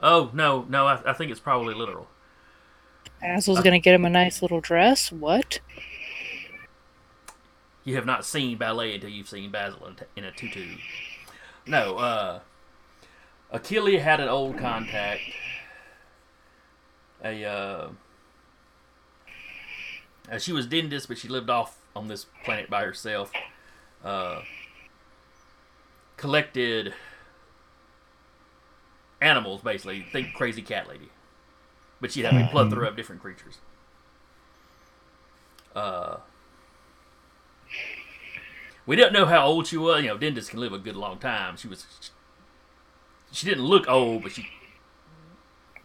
Oh 0.02 0.30
no, 0.32 0.66
no, 0.68 0.86
I, 0.86 1.00
I 1.10 1.12
think 1.12 1.30
it's 1.30 1.40
probably 1.40 1.74
literal. 1.74 2.08
Basil's 3.20 3.60
gonna 3.60 3.78
get 3.78 3.94
him 3.94 4.05
a 4.05 4.10
nice 4.10 4.42
little 4.42 4.60
dress? 4.60 5.12
What? 5.12 5.60
You 7.84 7.94
have 7.97 8.07
not 8.07 8.24
seen 8.24 8.58
ballet 8.58 8.94
until 8.94 9.10
you've 9.10 9.28
seen 9.28 9.50
Basil 9.50 9.86
in, 9.86 9.97
in 10.16 10.24
a 10.24 10.32
tutu. 10.32 10.76
No, 11.66 11.97
uh, 11.97 12.40
Achilles 13.50 14.02
had 14.02 14.20
an 14.20 14.28
old 14.28 14.58
contact. 14.58 15.23
A, 17.23 17.44
uh, 17.44 17.89
she 20.39 20.52
was 20.52 20.66
Dindis, 20.66 21.07
but 21.07 21.18
she 21.18 21.28
lived 21.28 21.50
off 21.50 21.78
on 21.94 22.08
this 22.08 22.26
planet 22.44 22.70
by 22.70 22.84
herself. 22.84 23.32
Uh, 24.05 24.42
collected 26.16 26.94
animals, 29.20 29.60
basically. 29.62 30.07
Think 30.12 30.34
crazy 30.34 30.62
cat 30.62 30.89
lady. 30.89 31.10
But 32.00 32.12
she'd 32.12 32.24
have 32.24 32.34
a 32.34 32.48
plethora 32.50 32.88
of 32.88 32.96
different 32.96 33.20
creatures. 33.20 33.58
Uh, 35.74 36.16
we 38.86 38.96
don't 38.96 39.12
know 39.12 39.26
how 39.26 39.46
old 39.46 39.66
she 39.66 39.76
was. 39.76 40.02
You 40.02 40.08
know, 40.08 40.18
Dindis 40.18 40.48
can 40.48 40.60
live 40.60 40.72
a 40.72 40.78
good 40.78 40.96
long 40.96 41.18
time. 41.18 41.56
She 41.56 41.68
was. 41.68 42.10
She 43.32 43.46
didn't 43.46 43.64
look 43.64 43.88
old, 43.88 44.22
but 44.22 44.32
she 44.32 44.48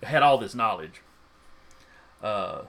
had 0.03 0.23
all 0.23 0.37
this 0.37 0.55
knowledge. 0.55 1.01
Uh, 2.23 2.63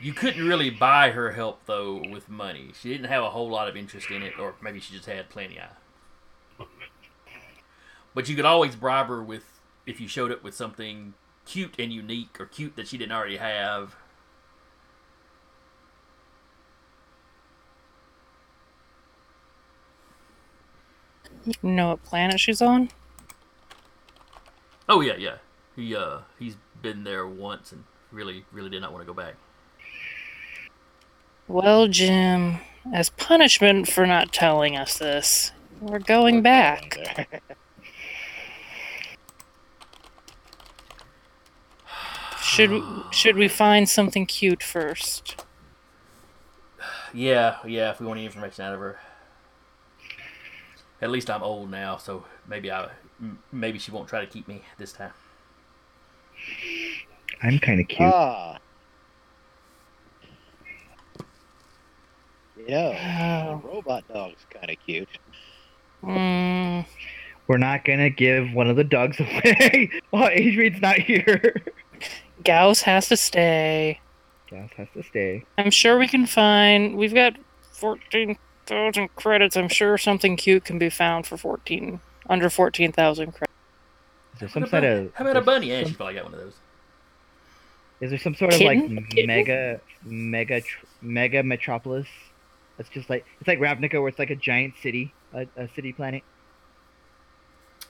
you 0.00 0.12
couldn't 0.12 0.46
really 0.46 0.70
buy 0.70 1.10
her 1.10 1.32
help 1.32 1.60
though 1.66 2.02
with 2.10 2.28
money. 2.28 2.70
She 2.80 2.88
didn't 2.88 3.06
have 3.06 3.22
a 3.22 3.30
whole 3.30 3.48
lot 3.48 3.68
of 3.68 3.76
interest 3.76 4.10
in 4.10 4.22
it, 4.22 4.32
or 4.38 4.54
maybe 4.60 4.80
she 4.80 4.94
just 4.94 5.06
had 5.06 5.28
plenty 5.28 5.58
of. 5.58 6.66
But 8.14 8.28
you 8.30 8.36
could 8.36 8.46
always 8.46 8.74
bribe 8.74 9.08
her 9.08 9.22
with 9.22 9.44
if 9.84 10.00
you 10.00 10.08
showed 10.08 10.32
up 10.32 10.42
with 10.42 10.54
something 10.54 11.14
cute 11.46 11.74
and 11.78 11.92
unique, 11.92 12.38
or 12.38 12.46
cute 12.46 12.76
that 12.76 12.88
she 12.88 12.98
didn't 12.98 13.12
already 13.12 13.38
have. 13.38 13.96
You 21.46 21.70
know 21.70 21.90
what 21.90 22.02
planet 22.02 22.40
she's 22.40 22.60
on? 22.60 22.90
Oh 24.88 25.00
yeah, 25.00 25.16
yeah. 25.16 25.36
He 25.74 25.94
uh 25.94 26.20
he's 26.38 26.56
been 26.82 27.04
there 27.04 27.26
once 27.26 27.72
and 27.72 27.84
really 28.10 28.44
really 28.52 28.70
did 28.70 28.80
not 28.82 28.92
want 28.92 29.02
to 29.02 29.06
go 29.06 29.14
back. 29.14 29.34
Well, 31.48 31.86
Jim, 31.86 32.58
as 32.92 33.10
punishment 33.10 33.88
for 33.88 34.06
not 34.06 34.32
telling 34.32 34.76
us 34.76 34.98
this, 34.98 35.52
we're 35.80 36.00
going 36.00 36.42
back. 36.42 37.42
Should 42.56 42.82
should 43.10 43.36
we 43.36 43.48
find 43.48 43.86
something 43.86 44.24
cute 44.24 44.62
first? 44.62 45.44
Yeah, 47.12 47.56
yeah. 47.66 47.90
If 47.90 48.00
we 48.00 48.06
want 48.06 48.16
any 48.16 48.24
information 48.24 48.64
out 48.64 48.72
of 48.72 48.80
her, 48.80 48.98
at 51.02 51.10
least 51.10 51.28
I'm 51.28 51.42
old 51.42 51.70
now, 51.70 51.98
so 51.98 52.24
maybe 52.48 52.70
I 52.72 52.88
maybe 53.52 53.78
she 53.78 53.90
won't 53.90 54.08
try 54.08 54.20
to 54.20 54.26
keep 54.26 54.48
me 54.48 54.62
this 54.78 54.94
time. 54.94 55.10
I'm 57.42 57.58
kind 57.58 57.78
of 57.78 57.88
cute. 57.88 58.00
Ah. 58.10 58.56
You 62.56 62.68
know, 62.68 62.96
Oh. 62.96 63.68
robot 63.68 64.08
dog's 64.08 64.46
kind 64.48 64.70
of 64.70 64.76
cute. 64.86 65.10
Mm, 66.02 66.86
We're 67.48 67.58
not 67.58 67.84
gonna 67.84 68.08
give 68.08 68.50
one 68.54 68.70
of 68.70 68.76
the 68.76 68.84
dogs 68.84 69.20
away 69.20 69.90
while 70.08 70.30
Adrian's 70.32 70.80
not 70.80 70.96
here. 70.96 71.54
Gauss 72.46 72.82
has 72.82 73.08
to 73.08 73.16
stay. 73.16 74.00
Gauss 74.50 74.70
has 74.76 74.88
to 74.94 75.02
stay. 75.02 75.44
I'm 75.58 75.70
sure 75.70 75.98
we 75.98 76.08
can 76.08 76.26
find. 76.26 76.96
We've 76.96 77.12
got 77.14 77.34
fourteen 77.72 78.38
thousand 78.66 79.08
credits. 79.16 79.56
I'm 79.56 79.68
sure 79.68 79.98
something 79.98 80.36
cute 80.36 80.64
can 80.64 80.78
be 80.78 80.88
found 80.88 81.26
for 81.26 81.36
fourteen 81.36 82.00
under 82.28 82.48
fourteen 82.48 82.92
thousand 82.92 83.32
credits. 83.32 83.52
Is 84.34 84.40
there 84.40 84.48
some 84.48 84.62
How 84.62 84.68
sort 84.68 84.84
about, 84.84 84.96
of 84.98 85.14
how 85.14 85.24
about 85.24 85.36
a 85.36 85.40
bunny? 85.40 85.68
there 85.68 85.78
Yeah, 85.78 85.84
some- 85.84 85.92
she 85.92 85.96
probably 85.96 86.14
got 86.14 86.24
one 86.24 86.34
of 86.34 86.40
those. 86.40 86.54
Is 88.00 88.10
there 88.10 88.18
some 88.18 88.34
sort 88.34 88.52
of 88.54 88.60
like 88.60 88.80
Kitten? 88.80 89.26
mega, 89.26 89.80
mega, 90.04 90.60
tr- 90.60 90.84
mega 91.00 91.42
metropolis? 91.42 92.06
That's 92.76 92.90
just 92.90 93.08
like 93.08 93.24
it's 93.40 93.48
like 93.48 93.58
Ravnica, 93.58 93.94
where 94.00 94.08
it's 94.08 94.18
like 94.18 94.28
a 94.30 94.36
giant 94.36 94.74
city, 94.82 95.14
a, 95.32 95.46
a 95.56 95.66
city 95.74 95.92
planet. 95.94 96.22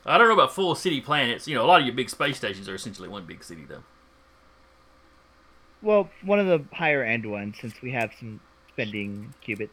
I 0.05 0.17
don't 0.17 0.29
know 0.29 0.35
about 0.35 0.55
full 0.55 0.77
city 0.77 1.01
planets. 1.01 1.49
You 1.49 1.57
know, 1.57 1.65
a 1.65 1.67
lot 1.67 1.81
of 1.81 1.87
your 1.87 1.95
big 1.97 2.09
space 2.09 2.37
stations 2.37 2.69
are 2.69 2.77
essentially 2.77 3.09
one 3.09 3.25
big 3.27 3.43
city, 3.43 3.65
though. 3.69 3.83
Well, 5.87 6.11
one 6.23 6.41
of 6.41 6.47
the 6.49 6.65
higher 6.75 7.05
end 7.05 7.31
ones, 7.31 7.57
since 7.61 7.81
we 7.81 7.93
have 7.93 8.11
some 8.19 8.41
spending 8.73 9.33
qubits. 9.47 9.69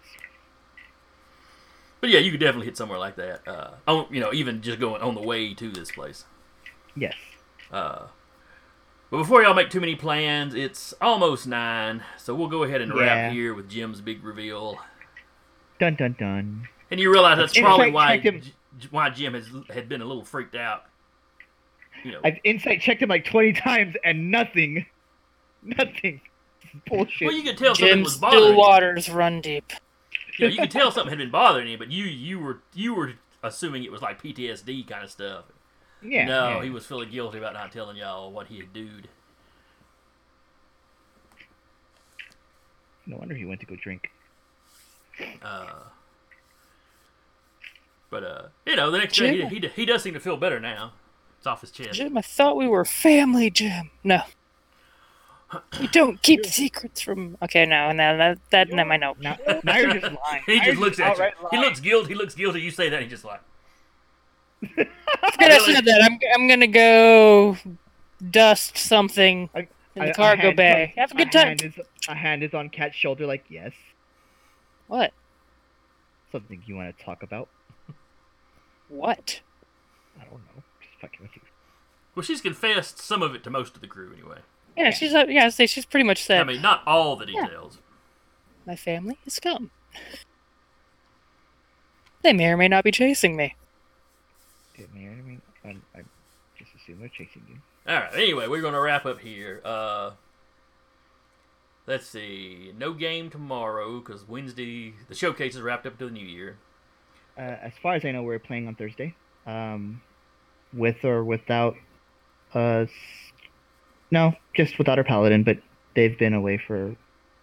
But 2.02 2.12
yeah, 2.12 2.20
you 2.20 2.30
could 2.32 2.40
definitely 2.40 2.66
hit 2.68 2.78
somewhere 2.78 3.00
like 3.00 3.16
that. 3.16 3.48
Uh, 3.48 3.72
on, 3.88 4.08
you 4.12 4.20
know, 4.20 4.32
even 4.32 4.62
just 4.62 4.80
going 4.80 5.02
on 5.02 5.16
the 5.16 5.22
way 5.22 5.54
to 5.56 5.72
this 5.72 5.90
place. 5.92 6.26
Yes. 6.96 7.16
Uh, 7.72 8.04
but 9.10 9.18
before 9.18 9.42
y'all 9.42 9.56
make 9.56 9.72
too 9.72 9.80
many 9.80 9.96
plans, 9.96 10.54
it's 10.54 10.94
almost 11.02 11.48
nine, 11.48 12.04
so 12.18 12.36
we'll 12.36 12.48
go 12.48 12.64
ahead 12.64 12.82
and 12.82 12.94
Yeah. 12.94 13.02
wrap 13.02 13.32
here 13.32 13.54
with 13.56 13.70
Jim's 13.70 14.00
big 14.02 14.24
reveal. 14.24 14.78
Dun 15.80 15.96
dun 15.96 16.16
dun. 16.20 16.68
And 16.92 17.00
you 17.00 17.12
realize 17.12 17.38
that's 17.40 17.58
Insight 17.58 17.64
probably 17.66 17.92
why 17.92 18.18
him. 18.18 18.42
Why 18.92 19.10
Jim 19.10 19.34
has 19.34 19.48
had 19.72 19.90
been 19.90 20.02
a 20.02 20.06
little 20.06 20.24
freaked 20.24 20.56
out. 20.56 20.84
You 22.04 22.12
know, 22.12 22.20
I've 22.24 22.38
insight 22.44 22.82
checked 22.82 23.02
him 23.02 23.10
like 23.10 23.26
twenty 23.26 23.54
times 23.54 23.96
and 24.04 24.30
nothing, 24.30 24.86
nothing. 25.78 26.22
Bullshit. 26.88 27.28
well, 27.28 27.36
you 27.36 27.44
could 27.44 27.58
tell 27.58 27.76
something 27.76 27.96
Jim 27.96 28.04
was 28.04 28.18
bothering 28.18 28.42
still 28.42 28.52
you. 28.52 28.58
waters 28.58 29.10
run 29.10 29.42
deep. 29.42 29.74
You, 30.40 30.48
know, 30.48 30.54
you 30.54 30.60
could 30.60 30.72
tell 30.72 30.92
something 30.92 31.10
had 31.10 31.20
been 31.20 31.30
bothering 31.30 31.68
you, 31.68 31.78
but 31.78 31.92
you 31.92 32.06
you 32.06 32.40
were 32.40 32.62
you 32.74 32.96
were 32.96 33.14
assuming 33.44 33.84
it 33.84 33.92
was 33.92 34.02
like 34.02 34.22
PTSD 34.22 34.88
kind 34.88 35.04
of 35.04 35.12
stuff. 35.12 35.46
yeah. 36.02 36.26
no, 36.26 36.50
yeah. 36.58 36.64
he 36.64 36.70
was 36.70 36.86
feeling 36.86 37.10
guilty 37.10 37.38
about 37.38 37.54
not 37.54 37.72
telling 37.72 37.98
y'all 37.98 38.32
what 38.32 38.48
he 38.48 38.58
had 38.58 38.74
doed. 38.74 39.08
No 43.06 43.18
wonder 43.18 43.36
he 43.36 43.46
went 43.46 43.60
to 43.60 43.66
go 43.66 43.76
drink. 43.76 44.10
Uh, 45.42 45.74
but 48.10 48.24
uh, 48.24 48.42
you 48.66 48.76
know, 48.76 48.90
the 48.90 48.98
next 48.98 49.18
day 49.18 49.46
he, 49.46 49.60
he 49.60 49.68
he 49.68 49.86
does 49.86 50.02
seem 50.02 50.14
to 50.14 50.20
feel 50.20 50.38
better 50.38 50.60
now. 50.60 50.94
It's 51.38 51.46
off 51.46 51.62
his 51.62 51.72
chest. 51.72 51.94
Jim, 51.94 52.18
I 52.18 52.22
thought 52.22 52.56
we 52.56 52.68
were 52.68 52.86
family, 52.86 53.50
Jim. 53.50 53.92
No. 54.04 54.22
You 55.80 55.88
don't 55.90 56.22
keep 56.22 56.46
secrets 56.46 57.02
from. 57.02 57.38
Okay, 57.42 57.66
no, 57.66 57.92
no, 57.92 58.18
that 58.18 58.40
that 58.52 58.70
no, 58.70 58.84
I 58.84 58.98
know. 58.98 59.16
Now, 59.20 59.38
now 59.64 59.78
you're 59.78 59.94
just 60.00 60.16
lying. 60.32 60.44
he 60.46 60.56
just 60.58 60.66
you're 60.68 60.76
looks 60.76 61.00
at 61.00 61.06
you. 61.06 61.12
outright 61.12 61.34
He 61.52 61.58
lying. 61.58 61.68
looks 61.70 61.80
guilty. 61.80 62.08
He 62.10 62.16
looks 62.16 62.36
guilty. 62.36 62.62
You 62.62 62.72
say 62.72 62.90
that, 62.90 63.02
he 63.02 63.08
just 63.08 63.26
like. 63.26 63.42
Forget 64.76 64.90
I 65.52 65.58
said 65.60 65.86
that. 65.86 66.02
I'm 66.10 66.20
I'm 66.36 66.48
gonna 66.48 66.68
go 66.68 67.58
dust 68.32 68.78
something 68.78 69.50
I- 69.54 69.68
in 69.96 70.02
I- 70.02 70.06
the 70.06 70.12
a 70.12 70.14
cargo 70.16 70.42
hand 70.44 70.56
bay. 70.58 70.84
is- 70.96 71.00
Have 71.00 71.12
a 71.12 71.16
good 71.16 71.32
time. 71.32 71.48
Hand 71.48 71.62
is, 71.64 71.74
a 72.08 72.16
hand 72.16 72.44
is 72.44 72.54
on 72.54 72.70
Cat's 72.70 72.96
shoulder, 72.96 73.26
like 73.26 73.44
yes. 73.50 73.74
What? 74.88 75.12
Something 76.32 76.64
you 76.66 76.76
want 76.76 76.98
to 76.98 77.04
talk 77.04 77.24
about? 77.24 77.48
What? 78.90 79.42
I 80.20 80.24
don't 80.26 80.34
know. 80.34 80.64
Just 80.82 81.00
fucking 81.02 81.20
with 81.22 81.36
you. 81.36 81.42
Well, 82.16 82.24
she's 82.24 82.42
confessed 82.42 83.00
some 83.00 83.22
of 83.22 83.34
it 83.36 83.44
to 83.44 83.50
most 83.50 83.76
of 83.76 83.82
the 83.82 83.88
crew 83.88 84.12
anyway. 84.14 84.40
Yeah, 84.76 84.90
she's 84.92 85.14
uh, 85.14 85.26
yeah. 85.30 85.46
I 85.46 85.50
say 85.50 85.68
she's 85.68 85.86
pretty 85.86 86.06
much 86.06 86.24
said 86.24 86.42
I 86.42 86.44
mean, 86.44 86.62
not 86.62 86.82
all 86.88 87.16
the 87.16 87.26
Yeah. 87.30 87.44
details. 87.46 87.78
my 88.66 88.76
family 88.76 89.18
is 89.26 89.34
scum. 89.34 89.72
They 92.24 92.34
may 92.34 92.48
or 92.48 92.58
may 92.58 92.68
not 92.68 92.84
be 92.84 92.92
chasing 92.92 93.36
me. 93.36 93.56
It 94.76 94.94
may 94.94 95.06
or 95.06 95.12
may 95.24 95.38
I, 95.66 95.70
I 96.00 96.02
just 96.58 96.72
assume 96.76 97.00
they're 97.00 97.10
chasing 97.10 97.44
you. 97.50 97.58
All 97.88 98.00
right. 98.00 98.14
Anyway, 98.16 98.48
we're 98.48 98.62
gonna 98.62 98.80
wrap 98.82 99.06
up 99.06 99.20
here. 99.20 99.62
Uh, 99.66 100.12
let's 101.86 102.08
see. 102.08 102.74
No 102.78 102.94
game 102.94 103.30
tomorrow 103.30 104.00
because 104.00 104.28
Wednesday 104.28 104.94
the 105.10 105.16
showcase 105.16 105.56
is 105.56 105.62
wrapped 105.62 105.86
up 105.86 105.98
to 106.00 106.06
the 106.06 106.12
new 106.12 106.26
year. 106.26 106.58
Uh, 107.38 107.42
as 107.42 107.74
far 107.82 107.96
as 107.96 108.06
I 108.06 108.12
know, 108.12 108.24
we're 108.24 108.40
playing 108.40 108.68
on 108.68 108.76
Thursday. 108.76 109.16
Um, 109.46 110.02
with 110.72 111.04
or 111.04 111.24
without 111.24 111.76
us. 112.54 112.90
No, 114.14 114.36
just 114.56 114.78
without 114.78 115.00
our 115.00 115.04
paladin, 115.04 115.42
but 115.44 115.58
they've 115.96 116.18
been 116.20 116.36
away 116.36 116.58
for 116.68 116.96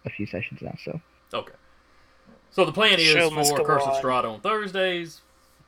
a 0.05 0.09
few 0.09 0.25
sessions 0.25 0.61
now, 0.61 0.73
so 0.83 1.01
Okay. 1.33 1.51
So 2.49 2.63
the 2.65 2.71
plan 2.71 2.93
is 2.99 3.07
Show 3.07 3.29
for 3.29 3.57
go 3.57 3.63
Curse 3.65 3.83
of 3.83 3.89
on. 3.89 4.01
Strahd 4.01 4.23
on 4.23 4.39
Thursdays, 4.39 5.21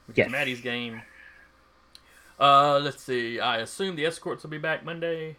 which 0.07 0.17
Yes. 0.17 0.27
is 0.27 0.31
Maddie's 0.31 0.61
game. 0.61 1.01
Uh, 2.39 2.79
let's 2.79 3.03
see. 3.03 3.39
I 3.39 3.57
assume 3.57 3.95
the 3.97 4.05
escorts 4.05 4.43
will 4.43 4.49
be 4.49 4.57
back 4.57 4.83
Monday. 4.85 5.35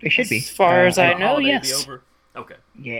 It 0.00 0.12
should 0.12 0.28
be. 0.28 0.36
As 0.38 0.50
far 0.50 0.84
Uh, 0.84 0.88
as 0.88 0.98
I 0.98 1.14
The 1.14 1.18
know, 1.20 1.26
holiday 1.28 1.52
will 1.54 1.60
be 1.60 1.68
yes. 1.68 1.82
over. 1.84 2.02
Okay. 2.36 2.56
Yeah. 2.78 2.98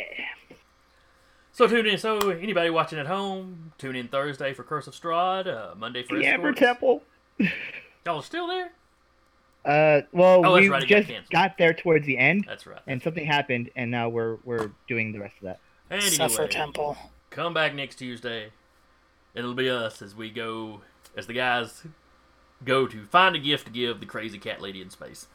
So 1.53 1.67
tune 1.67 1.87
in. 1.87 1.99
So 1.99 2.31
anybody 2.31 2.71
watching 2.71 2.99
at 2.99 3.07
home, 3.07 3.73
tune 3.79 3.97
in 3.97 4.09
Thursday 4.09 4.55
for 4.55 4.63
Curse 4.65 4.87
of 4.87 4.95
Strahd. 4.95 5.47
Uh, 5.47 5.75
Monday 5.75 6.03
for 6.03 6.19
The 6.19 6.25
Amber. 6.27 6.53
Temple. 6.55 7.03
Y'all 8.07 8.17
are 8.19 8.23
still 8.23 8.47
there? 8.47 8.73
Uh, 9.65 10.01
well, 10.13 10.45
Oh, 10.45 10.55
we 10.55 10.69
right, 10.69 10.83
it 10.83 10.89
got 10.89 11.05
just 11.07 11.31
got 11.31 11.57
there 11.59 11.73
towards 11.73 12.05
the 12.07 12.19
end, 12.19 12.45
That's 12.49 12.67
right. 12.67 12.81
and 12.89 13.01
something 13.03 13.25
happened, 13.25 13.71
and 13.77 13.91
now 13.91 14.09
we're 14.09 14.39
we're 14.45 14.73
doing 14.89 15.13
the 15.13 15.21
rest 15.21 15.35
of 15.41 15.43
that. 15.91 16.03
Suffer 16.03 16.49
Temple. 16.49 16.97
come 17.31 17.55
back 17.55 17.75
next 17.75 17.97
Tuesday. 17.97 18.51
It'll 19.35 19.55
be 19.55 19.71
us 19.71 20.03
as 20.03 20.15
we 20.17 20.31
go, 20.31 20.81
as 21.17 21.27
the 21.27 21.33
guys 21.33 21.85
go 22.65 22.87
to 22.87 23.05
find 23.07 23.37
a 23.37 23.39
gift 23.39 23.67
to 23.67 23.73
give 23.73 24.01
the 24.01 24.07
crazy 24.07 24.39
cat 24.39 24.61
lady 24.61 24.81
in 24.83 24.91
space. 24.91 25.27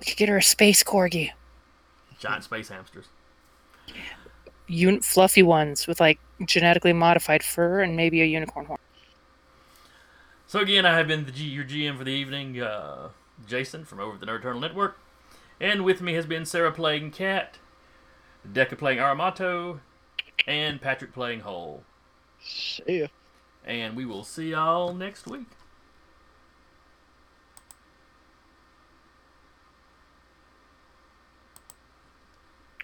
We 0.00 0.06
could 0.06 0.16
get 0.16 0.28
her 0.28 0.36
a 0.38 0.42
space 0.42 0.82
corgi. 0.84 1.30
Giant 2.20 2.44
space 2.44 2.68
hamsters. 2.68 3.06
Un- 4.70 5.00
fluffy 5.00 5.42
ones 5.42 5.86
with 5.86 6.00
like 6.00 6.18
genetically 6.44 6.92
modified 6.92 7.42
fur 7.42 7.80
and 7.80 7.96
maybe 7.96 8.20
a 8.22 8.24
unicorn 8.24 8.66
horn. 8.66 8.78
So 10.46 10.60
again, 10.60 10.86
I 10.86 10.96
have 10.96 11.08
been 11.08 11.24
the 11.26 11.32
G- 11.32 11.44
your 11.44 11.64
GM 11.64 11.96
for 11.98 12.04
the 12.04 12.10
evening, 12.12 12.60
uh, 12.60 13.08
Jason 13.46 13.84
from 13.84 14.00
over 14.00 14.14
at 14.14 14.20
the 14.20 14.26
Nerd 14.26 14.40
Eternal 14.40 14.60
Network, 14.60 14.98
and 15.60 15.84
with 15.84 16.00
me 16.00 16.14
has 16.14 16.26
been 16.26 16.44
Sarah 16.44 16.72
playing 16.72 17.10
Cat, 17.10 17.58
Decca 18.50 18.76
playing 18.76 19.00
Armando, 19.00 19.80
and 20.46 20.80
Patrick 20.80 21.12
playing 21.12 21.40
Hull. 21.40 21.82
See 22.40 23.00
ya. 23.00 23.06
And 23.64 23.96
we 23.96 24.04
will 24.04 24.24
see 24.24 24.50
y'all 24.50 24.94
next 24.94 25.26
week. 25.26 25.48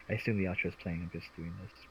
I 0.09 0.15
assume 0.15 0.37
the 0.37 0.45
outro 0.45 0.67
is 0.67 0.75
playing. 0.75 1.03
I'm 1.03 1.19
just 1.19 1.35
doing 1.37 1.55
this. 1.63 1.84